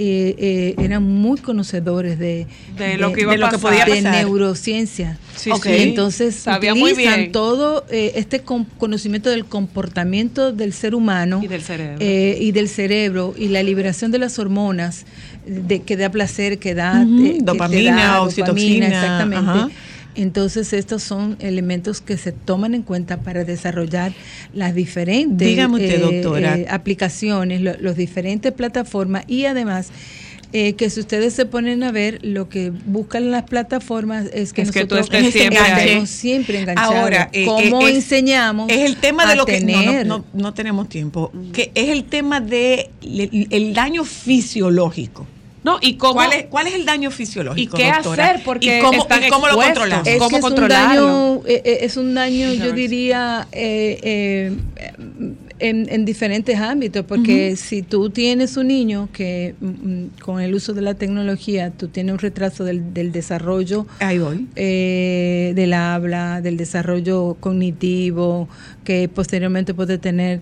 eh, 0.00 0.36
eh, 0.38 0.74
eran 0.84 1.02
muy 1.02 1.40
conocedores 1.40 2.20
de, 2.20 2.46
De 2.76 2.96
lo 2.98 3.12
que 3.12 3.22
iba 3.22 3.34
a 3.34 3.38
pasar. 3.50 3.58
podía 3.60 3.84
de 3.84 4.00
neurociencia. 4.00 5.18
Sí, 5.34 5.50
Ok. 5.50 5.64
sí. 5.64 5.70
Entonces 5.78 6.36
Sabía 6.36 6.72
muy 6.76 6.92
utilizan 6.92 7.16
bien. 7.18 7.32
todo 7.32 7.84
eh, 7.90 8.12
este 8.14 8.40
conocimiento 8.42 9.28
del 9.28 9.44
comportamiento 9.44 10.52
del 10.52 10.72
ser 10.72 10.94
humano 10.94 11.40
Y 11.42 11.48
del 11.48 11.62
cerebro. 11.62 11.96
eh, 11.98 12.38
y 12.40 12.52
del 12.52 12.68
cerebro 12.68 13.34
y 13.36 13.48
la 13.48 13.64
liberación 13.64 14.12
de 14.12 14.18
las 14.20 14.38
hormonas 14.38 15.04
de 15.46 15.80
que 15.82 15.96
da 15.96 16.10
placer, 16.10 16.60
que 16.60 16.74
da 16.74 17.04
que 17.04 17.38
dopamina, 17.42 17.96
da 17.96 18.22
oxitocina, 18.22 18.86
exactamente. 18.86 19.50
ajá. 19.50 19.68
Entonces 20.18 20.72
estos 20.72 21.02
son 21.02 21.36
elementos 21.40 22.00
que 22.00 22.16
se 22.18 22.32
toman 22.32 22.74
en 22.74 22.82
cuenta 22.82 23.18
para 23.20 23.44
desarrollar 23.44 24.12
las 24.52 24.74
diferentes 24.74 25.46
usted, 25.48 26.02
eh, 26.12 26.20
doctora. 26.22 26.56
eh, 26.58 26.66
aplicaciones, 26.68 27.60
lo- 27.60 27.76
los 27.78 27.96
diferentes 27.96 28.52
plataformas 28.52 29.24
y 29.28 29.44
además 29.44 29.90
eh, 30.54 30.72
que 30.72 30.88
si 30.88 31.00
ustedes 31.00 31.34
se 31.34 31.44
ponen 31.44 31.82
a 31.82 31.92
ver, 31.92 32.20
lo 32.22 32.48
que 32.48 32.70
buscan 32.86 33.30
las 33.30 33.42
plataformas 33.44 34.24
es 34.32 34.54
que 34.54 34.62
Es 34.62 34.70
que 34.72 34.86
tú 34.86 34.94
nosotros 34.94 35.18
estés 35.24 35.32
siempre 35.34 35.58
estemos 35.84 36.08
siempre 36.08 36.58
enganchados. 36.60 36.94
Ahora, 36.94 37.28
eh, 37.34 37.44
¿Cómo 37.44 37.86
es- 37.86 37.96
enseñamos? 37.96 38.70
Es 38.70 38.78
el 38.78 38.96
tema 38.96 39.26
de 39.26 39.36
lo 39.36 39.44
que 39.44 39.60
no, 40.06 40.24
no, 40.32 40.54
tenemos 40.54 40.88
tiempo. 40.88 41.30
Que 41.52 41.70
es 41.74 41.90
el 41.90 42.04
tema 42.04 42.40
de 42.40 42.88
el 43.02 43.74
daño 43.74 44.04
fisiológico. 44.04 45.26
No, 45.64 45.78
y 45.80 45.94
cómo. 45.96 46.14
¿Cuál 46.14 46.32
es, 46.32 46.46
cuál 46.46 46.66
es 46.68 46.74
el 46.74 46.84
daño 46.86 47.10
fisiológico? 47.10 47.76
¿Y 47.76 47.80
qué 47.80 47.90
doctora? 47.92 48.24
hacer? 48.30 48.44
Porque 48.44 48.78
¿Y 48.78 48.82
cómo, 48.82 49.02
están 49.02 49.24
y 49.24 49.28
cómo 49.28 49.48
lo 49.48 49.54
controlamos? 49.56 50.06
Es 50.06 50.18
¿Cómo 50.18 50.30
que 50.30 50.36
es 50.36 50.44
un 50.44 50.68
daño, 50.68 51.36
eh, 51.46 51.62
eh, 51.64 51.78
es 51.82 51.96
un 51.96 52.14
daño, 52.14 52.52
yo 52.54 52.72
diría, 52.72 53.48
eh, 53.52 53.98
eh, 54.02 54.52
en, 55.60 55.88
en 55.92 56.04
diferentes 56.04 56.58
ámbitos, 56.60 57.04
porque 57.04 57.56
si 57.56 57.82
tú 57.82 58.10
tienes 58.10 58.56
un 58.56 58.68
niño 58.68 59.08
que 59.12 59.54
mm, 59.60 60.20
con 60.22 60.40
el 60.40 60.54
uso 60.54 60.72
de 60.72 60.82
la 60.82 60.94
tecnología, 60.94 61.70
tú 61.70 61.88
tienes 61.88 62.12
un 62.12 62.18
retraso 62.20 62.62
del, 62.64 62.94
del 62.94 63.10
desarrollo 63.10 63.86
Ahí 63.98 64.18
voy. 64.18 64.46
eh, 64.54 65.52
del 65.56 65.72
habla, 65.72 66.40
del 66.40 66.56
desarrollo 66.56 67.36
cognitivo, 67.40 68.48
que 68.84 69.08
posteriormente 69.08 69.74
puede 69.74 69.98
tener, 69.98 70.40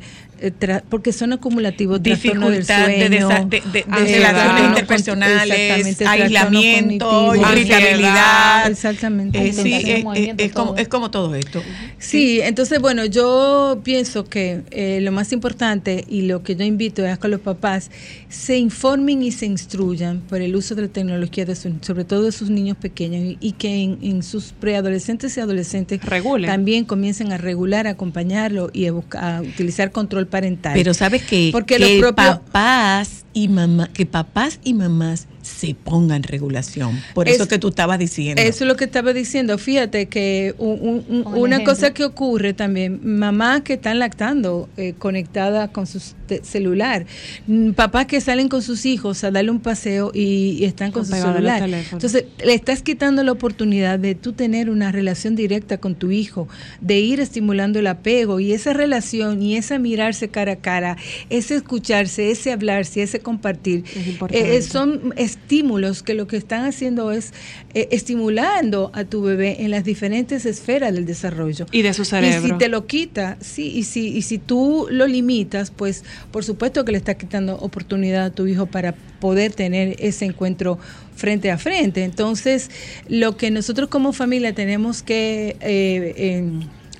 porque 0.88 1.12
son 1.12 1.32
acumulativos, 1.32 2.02
Dificultad 2.02 2.86
de, 2.88 3.08
sueño, 3.08 3.28
de, 3.46 3.62
de- 3.72 3.84
de 3.84 4.16
relaciones 4.16 4.68
interpersonales, 4.68 6.00
aislamiento, 6.06 7.34
irritabilidad. 7.34 8.70
Exactamente. 8.70 9.48
Eh, 9.48 9.52
sí, 9.52 9.72
eh, 9.74 10.04
eh, 10.14 10.34
es, 10.38 10.52
como, 10.52 10.76
es 10.76 10.88
como 10.88 11.10
todo 11.10 11.34
esto. 11.34 11.62
Sí, 11.98 12.40
entonces, 12.42 12.80
bueno, 12.80 13.04
yo 13.04 13.80
pienso 13.82 14.24
que 14.24 14.62
eh, 14.70 15.00
lo 15.02 15.12
más 15.12 15.32
importante 15.32 16.04
y 16.08 16.22
lo 16.22 16.42
que 16.42 16.56
yo 16.56 16.64
invito 16.64 17.04
es 17.04 17.18
a 17.20 17.28
los 17.28 17.40
papás 17.40 17.90
se 18.36 18.58
informen 18.58 19.22
y 19.22 19.32
se 19.32 19.46
instruyan 19.46 20.20
por 20.20 20.42
el 20.42 20.54
uso 20.56 20.74
de 20.74 20.82
la 20.82 20.88
tecnología, 20.88 21.46
de 21.46 21.56
su- 21.56 21.72
sobre 21.80 22.04
todo 22.04 22.22
de 22.24 22.32
sus 22.32 22.50
niños 22.50 22.76
pequeños, 22.76 23.22
y, 23.24 23.38
y 23.40 23.52
que 23.52 23.82
en, 23.82 23.98
en 24.02 24.22
sus 24.22 24.52
preadolescentes 24.52 25.36
y 25.36 25.40
adolescentes 25.40 26.04
Regulen. 26.04 26.50
también 26.50 26.84
comiencen 26.84 27.32
a 27.32 27.38
regular, 27.38 27.86
a 27.86 27.90
acompañarlo 27.90 28.68
y 28.74 28.86
a, 28.86 28.92
buscar, 28.92 29.24
a 29.36 29.40
utilizar 29.40 29.90
control 29.90 30.26
parental. 30.26 30.74
Pero 30.74 30.92
sabes 30.92 31.22
que, 31.22 31.48
Porque 31.50 31.76
que 31.76 32.00
los 32.00 32.12
propios- 32.12 32.38
papás 32.40 33.24
y 33.32 33.48
mamá, 33.48 33.88
que 33.92 34.04
papás 34.06 34.60
y 34.64 34.74
mamás 34.74 35.28
se 35.42 35.74
pongan 35.76 36.24
regulación. 36.24 37.00
Por 37.14 37.28
eso 37.28 37.44
Es- 37.44 37.48
que 37.48 37.58
tú 37.58 37.68
estabas 37.68 38.00
diciendo. 38.00 38.42
Eso 38.42 38.64
es 38.64 38.68
lo 38.68 38.74
que 38.76 38.84
estaba 38.84 39.12
diciendo. 39.12 39.58
Fíjate 39.58 40.06
que 40.06 40.54
un- 40.58 41.04
un- 41.08 41.26
una 41.26 41.56
ejemplo. 41.56 41.72
cosa 41.74 41.94
que 41.94 42.04
ocurre 42.04 42.52
también, 42.52 42.98
mamás 43.04 43.60
que 43.60 43.74
están 43.74 44.00
lactando 44.00 44.68
eh, 44.76 44.94
conectadas 44.98 45.70
con 45.70 45.86
su 45.86 46.00
te- 46.25 46.25
celular, 46.42 47.06
mm, 47.46 47.70
papás 47.72 48.06
que 48.06 48.20
salen 48.20 48.48
con 48.48 48.62
sus 48.62 48.86
hijos 48.86 49.22
a 49.24 49.30
darle 49.30 49.50
un 49.50 49.60
paseo 49.60 50.10
y, 50.14 50.56
y 50.58 50.64
están 50.64 50.92
con 50.92 51.04
Con 51.06 51.16
su 51.16 51.22
celular. 51.22 51.68
Entonces, 51.92 52.24
le 52.44 52.54
estás 52.54 52.82
quitando 52.82 53.22
la 53.22 53.32
oportunidad 53.32 53.98
de 53.98 54.14
tú 54.14 54.32
tener 54.32 54.70
una 54.70 54.92
relación 54.92 55.36
directa 55.36 55.78
con 55.78 55.94
tu 55.94 56.10
hijo, 56.10 56.48
de 56.80 56.98
ir 57.00 57.20
estimulando 57.20 57.78
el 57.78 57.86
apego 57.86 58.40
y 58.40 58.52
esa 58.52 58.72
relación 58.72 59.42
y 59.42 59.56
esa 59.56 59.78
mirarse 59.78 60.28
cara 60.28 60.52
a 60.52 60.56
cara, 60.56 60.96
ese 61.30 61.56
escucharse, 61.56 62.30
ese 62.30 62.52
hablarse, 62.52 63.02
ese 63.02 63.20
compartir. 63.20 63.84
Es 63.94 64.06
importante. 64.06 64.56
Eh, 64.56 64.62
son 64.62 65.14
estímulos 65.16 66.02
que 66.02 66.14
lo 66.14 66.26
que 66.26 66.36
están 66.36 66.64
haciendo 66.64 67.12
es 67.12 67.32
eh, 67.74 67.88
estimulando 67.90 68.90
a 68.94 69.04
tu 69.04 69.22
bebé 69.22 69.62
en 69.62 69.70
las 69.70 69.84
diferentes 69.84 70.46
esferas 70.46 70.92
del 70.94 71.06
desarrollo. 71.06 71.66
Y 71.72 71.82
de 71.82 71.92
su 71.92 72.02
Y 72.02 72.04
si 72.04 72.10
cerebro. 72.10 72.58
te 72.58 72.68
lo 72.68 72.86
quita, 72.86 73.36
sí, 73.40 73.68
y 73.74 73.84
si, 73.84 74.08
y 74.16 74.22
si 74.22 74.38
tú 74.38 74.86
lo 74.90 75.06
limitas, 75.06 75.70
pues 75.70 76.04
por 76.30 76.44
supuesto 76.44 76.84
que 76.84 76.92
le 76.92 76.98
estás 76.98 77.16
quitando 77.16 77.56
oportunidad 77.56 78.26
a 78.26 78.30
tu 78.30 78.46
hijo 78.46 78.66
para 78.66 78.92
poder 79.20 79.52
tener 79.52 79.96
ese 79.98 80.24
encuentro 80.24 80.78
frente 81.14 81.50
a 81.50 81.58
frente. 81.58 82.04
Entonces, 82.04 82.70
lo 83.08 83.36
que 83.36 83.50
nosotros 83.50 83.88
como 83.88 84.12
familia 84.12 84.54
tenemos 84.54 85.02
que 85.02 85.56
eh, 85.60 86.50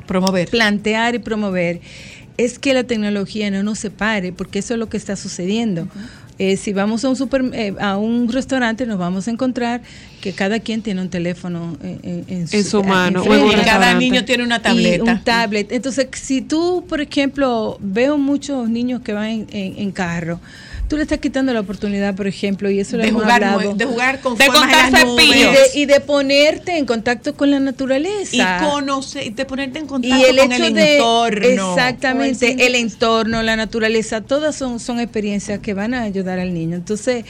promover. 0.06 0.48
plantear 0.48 1.14
y 1.14 1.18
promover 1.18 1.80
es 2.36 2.58
que 2.58 2.74
la 2.74 2.84
tecnología 2.84 3.50
no 3.50 3.62
nos 3.62 3.78
separe, 3.78 4.32
porque 4.32 4.58
eso 4.58 4.74
es 4.74 4.80
lo 4.80 4.88
que 4.88 4.96
está 4.96 5.16
sucediendo. 5.16 5.88
Eh, 6.38 6.56
si 6.58 6.72
vamos 6.74 7.02
a 7.04 7.08
un 7.08 7.16
super, 7.16 7.42
eh, 7.54 7.74
a 7.80 7.96
un 7.96 8.30
restaurante, 8.30 8.84
nos 8.84 8.98
vamos 8.98 9.26
a 9.26 9.30
encontrar 9.30 9.80
que 10.20 10.32
cada 10.32 10.60
quien 10.60 10.82
tiene 10.82 11.00
un 11.00 11.08
teléfono 11.08 11.78
en, 11.82 11.98
en- 12.02 12.24
en 12.28 12.46
En 12.50 12.64
su 12.64 12.82
mano, 12.84 13.22
o 13.22 13.24
en 13.26 13.32
enfrente. 13.32 13.54
un 13.56 13.60
Y 13.62 13.64
cada 13.64 13.94
niño 13.94 14.24
tiene 14.26 14.44
una 14.44 14.56
Y 14.56 14.60
tableta. 14.62 15.04
un 15.04 15.24
tablet. 15.24 15.72
Entonces, 15.72 16.08
si 16.12 16.42
tú, 16.42 16.84
por 16.88 17.00
ejemplo, 17.00 17.78
veo 17.80 18.18
muchos 18.18 18.68
niños 18.68 19.00
que 19.00 19.12
van 19.14 19.26
en, 19.30 19.46
en- 19.50 19.78
en 19.78 19.90
carro, 19.92 20.38
tú 20.88 20.96
le 20.96 21.02
estás 21.02 21.18
quitando 21.18 21.52
la 21.52 21.60
oportunidad, 21.60 22.14
por 22.14 22.26
ejemplo, 22.26 22.70
y 22.70 22.80
eso 22.80 22.96
lo 22.96 23.02
de 23.02 23.08
hemos 23.08 23.22
jugar, 23.22 23.44
hablado. 23.44 23.74
de 23.74 23.84
jugar 23.84 24.20
con 24.20 24.36
De 24.36 24.46
formas 24.46 24.92
las 24.92 25.02
y, 25.02 25.06
nubes. 25.06 25.24
cepillos. 25.26 25.52
de, 25.52 25.80
y 25.80 25.86
de 25.86 26.00
ponerte 26.00 26.78
en 26.78 26.86
contacto 26.86 27.34
con 27.34 27.50
la 27.50 27.60
naturaleza. 27.60 28.36
y 28.62 28.64
conocer, 28.70 29.32
de 29.34 29.44
ponerte 29.44 29.78
en 29.78 29.84
Y 29.84 29.88
contacto 29.88 30.26
el 30.26 30.36
con 30.38 30.52
hecho 30.52 30.64
el 30.66 30.74
de 30.74 30.96
entorno. 30.96 31.70
exactamente 31.74 32.66
el 32.66 32.74
entorno, 32.74 33.42
la 33.42 33.56
naturaleza, 33.56 34.20
todas 34.20 34.54
son, 34.56 34.80
son 34.80 35.00
experiencias 35.00 35.58
que 35.60 35.74
van 35.74 35.94
a 35.94 36.02
ayudar 36.02 36.38
al 36.38 36.54
niño. 36.54 36.76
Entonces, 36.76 37.24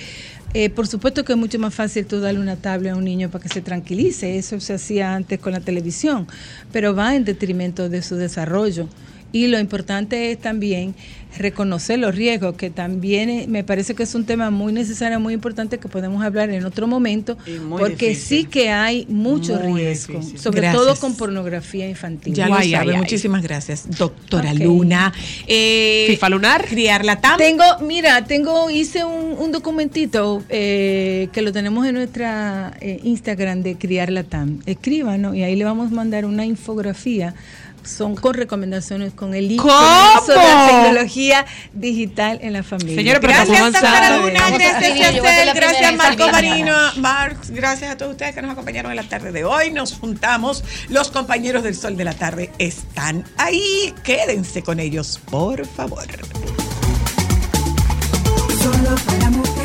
eh, 0.55 0.71
por 0.71 0.87
supuesto 0.87 1.25
que 1.25 1.33
es 1.33 1.39
mucho 1.39 1.59
más 1.59 1.75
fácil 1.75 2.07
tú 2.07 2.21
darle 2.21 2.41
una 2.41 2.57
tablet 2.57 2.93
a 2.93 2.97
un 2.97 3.05
niño 3.05 3.31
para 3.31 3.43
que 3.43 3.49
se 3.49 3.61
tranquilice. 3.61 4.39
Eso 4.39 4.59
se 4.61 4.75
hacía 4.75 5.15
antes 5.15 5.39
con 5.39 5.53
la 5.53 5.61
televisión, 5.61 6.27
pero 6.73 6.95
va 6.95 7.15
en 7.15 7.25
detrimento 7.25 7.89
de 7.89 8.01
su 8.03 8.17
desarrollo. 8.17 8.89
Y 9.33 9.49
lo 9.49 9.59
importante 9.59 10.31
es 10.31 10.39
también 10.41 10.95
reconocer 11.39 11.99
los 11.99 12.15
riesgos, 12.15 12.55
que 12.57 12.71
también 12.71 13.29
eh, 13.31 13.47
me 13.49 13.65
parece 13.65 13.95
que 13.95 14.03
es 14.03 14.15
un 14.15 14.25
tema 14.25 14.51
muy 14.51 14.73
necesario, 14.73 15.21
muy 15.21 15.35
importante 15.35 15.79
que 15.79 15.89
podemos 15.89 16.23
hablar 16.25 16.51
en 16.51 16.65
otro 16.65 16.87
momento, 16.87 17.37
porque 17.79 18.11
difícil. 18.11 18.39
sí 18.41 18.45
que 18.45 18.71
hay 18.71 19.07
mucho 19.09 19.55
Muy 19.61 19.81
riesgo, 19.83 20.15
difícil. 20.19 20.39
sobre 20.39 20.61
Gracias. 20.63 20.83
todo 20.83 20.97
con 20.97 21.17
pornografía 21.17 21.89
infantil. 21.89 22.35
Ya 22.35 22.49
Guay, 22.49 22.71
lo 22.71 22.79
sabe. 22.79 22.93
ay. 22.93 22.99
Muchísimas 22.99 23.43
gracias, 23.43 23.87
doctora. 23.99 24.53
Luna. 24.55 25.13
Eh, 25.47 26.07
FIFA 26.09 26.29
Lunar. 26.31 26.65
Criar 26.67 27.05
la 27.05 27.21
TAM. 27.21 27.39
Tengo, 27.39 27.65
mira, 27.83 28.25
tengo, 28.25 28.71
hice 28.71 29.05
un, 29.05 29.37
un 29.39 29.53
documentito 29.53 30.43
eh, 30.49 31.29
que 31.33 31.43
lo 31.43 31.53
tenemos 31.53 31.87
en 31.87 31.95
nuestra 31.95 32.73
eh, 32.81 33.01
Instagram 33.05 33.63
de 33.63 33.77
Criar 33.77 34.11
la 34.11 34.25
TAM. 34.25 34.61
Escríbanos 34.67 35.35
y 35.37 35.43
ahí 35.43 35.57
le 35.57 35.65
vamos 35.65 35.93
a 35.93 35.95
mandar 35.95 36.25
una 36.25 36.45
infografía. 36.47 37.35
Son 37.87 38.17
con 38.17 38.35
recomendaciones 38.35 39.15
con 39.15 39.35
el 39.35 39.59
uso 39.59 39.67
de 40.29 40.37
la 40.37 40.67
tecnología 40.69 41.47
digital 41.73 42.39
en 42.43 42.53
la 42.53 42.63
familia. 42.63 42.97
Señora, 42.97 43.21
pero 43.21 43.33
Gracias. 43.33 44.21
Luna. 44.21 44.51
Gracias, 44.51 44.99
Yacel. 44.99 45.97
Marco. 45.97 46.29
Marino. 46.31 46.75
Marx, 46.97 47.51
gracias 47.51 47.91
a 47.91 47.97
todos 47.97 48.13
ustedes 48.13 48.35
que 48.35 48.43
nos 48.43 48.51
acompañaron 48.51 48.91
en 48.93 48.97
la 48.97 49.09
tarde 49.09 49.33
de 49.33 49.45
hoy. 49.45 49.71
Nos 49.71 49.95
juntamos. 49.95 50.65
Los 50.89 51.11
compañeros 51.11 51.63
del 51.63 51.75
Sol 51.75 51.97
de 51.97 52.05
la 52.05 52.15
Tarde 52.15 52.51
están 52.59 53.25
ahí. 53.37 53.95
Quédense 54.03 54.63
con 54.63 54.81
ellos, 54.81 55.21
por 55.31 55.67
favor. 55.67 56.07
Solo 58.63 58.95
para 59.07 59.31
mujeres. 59.31 59.56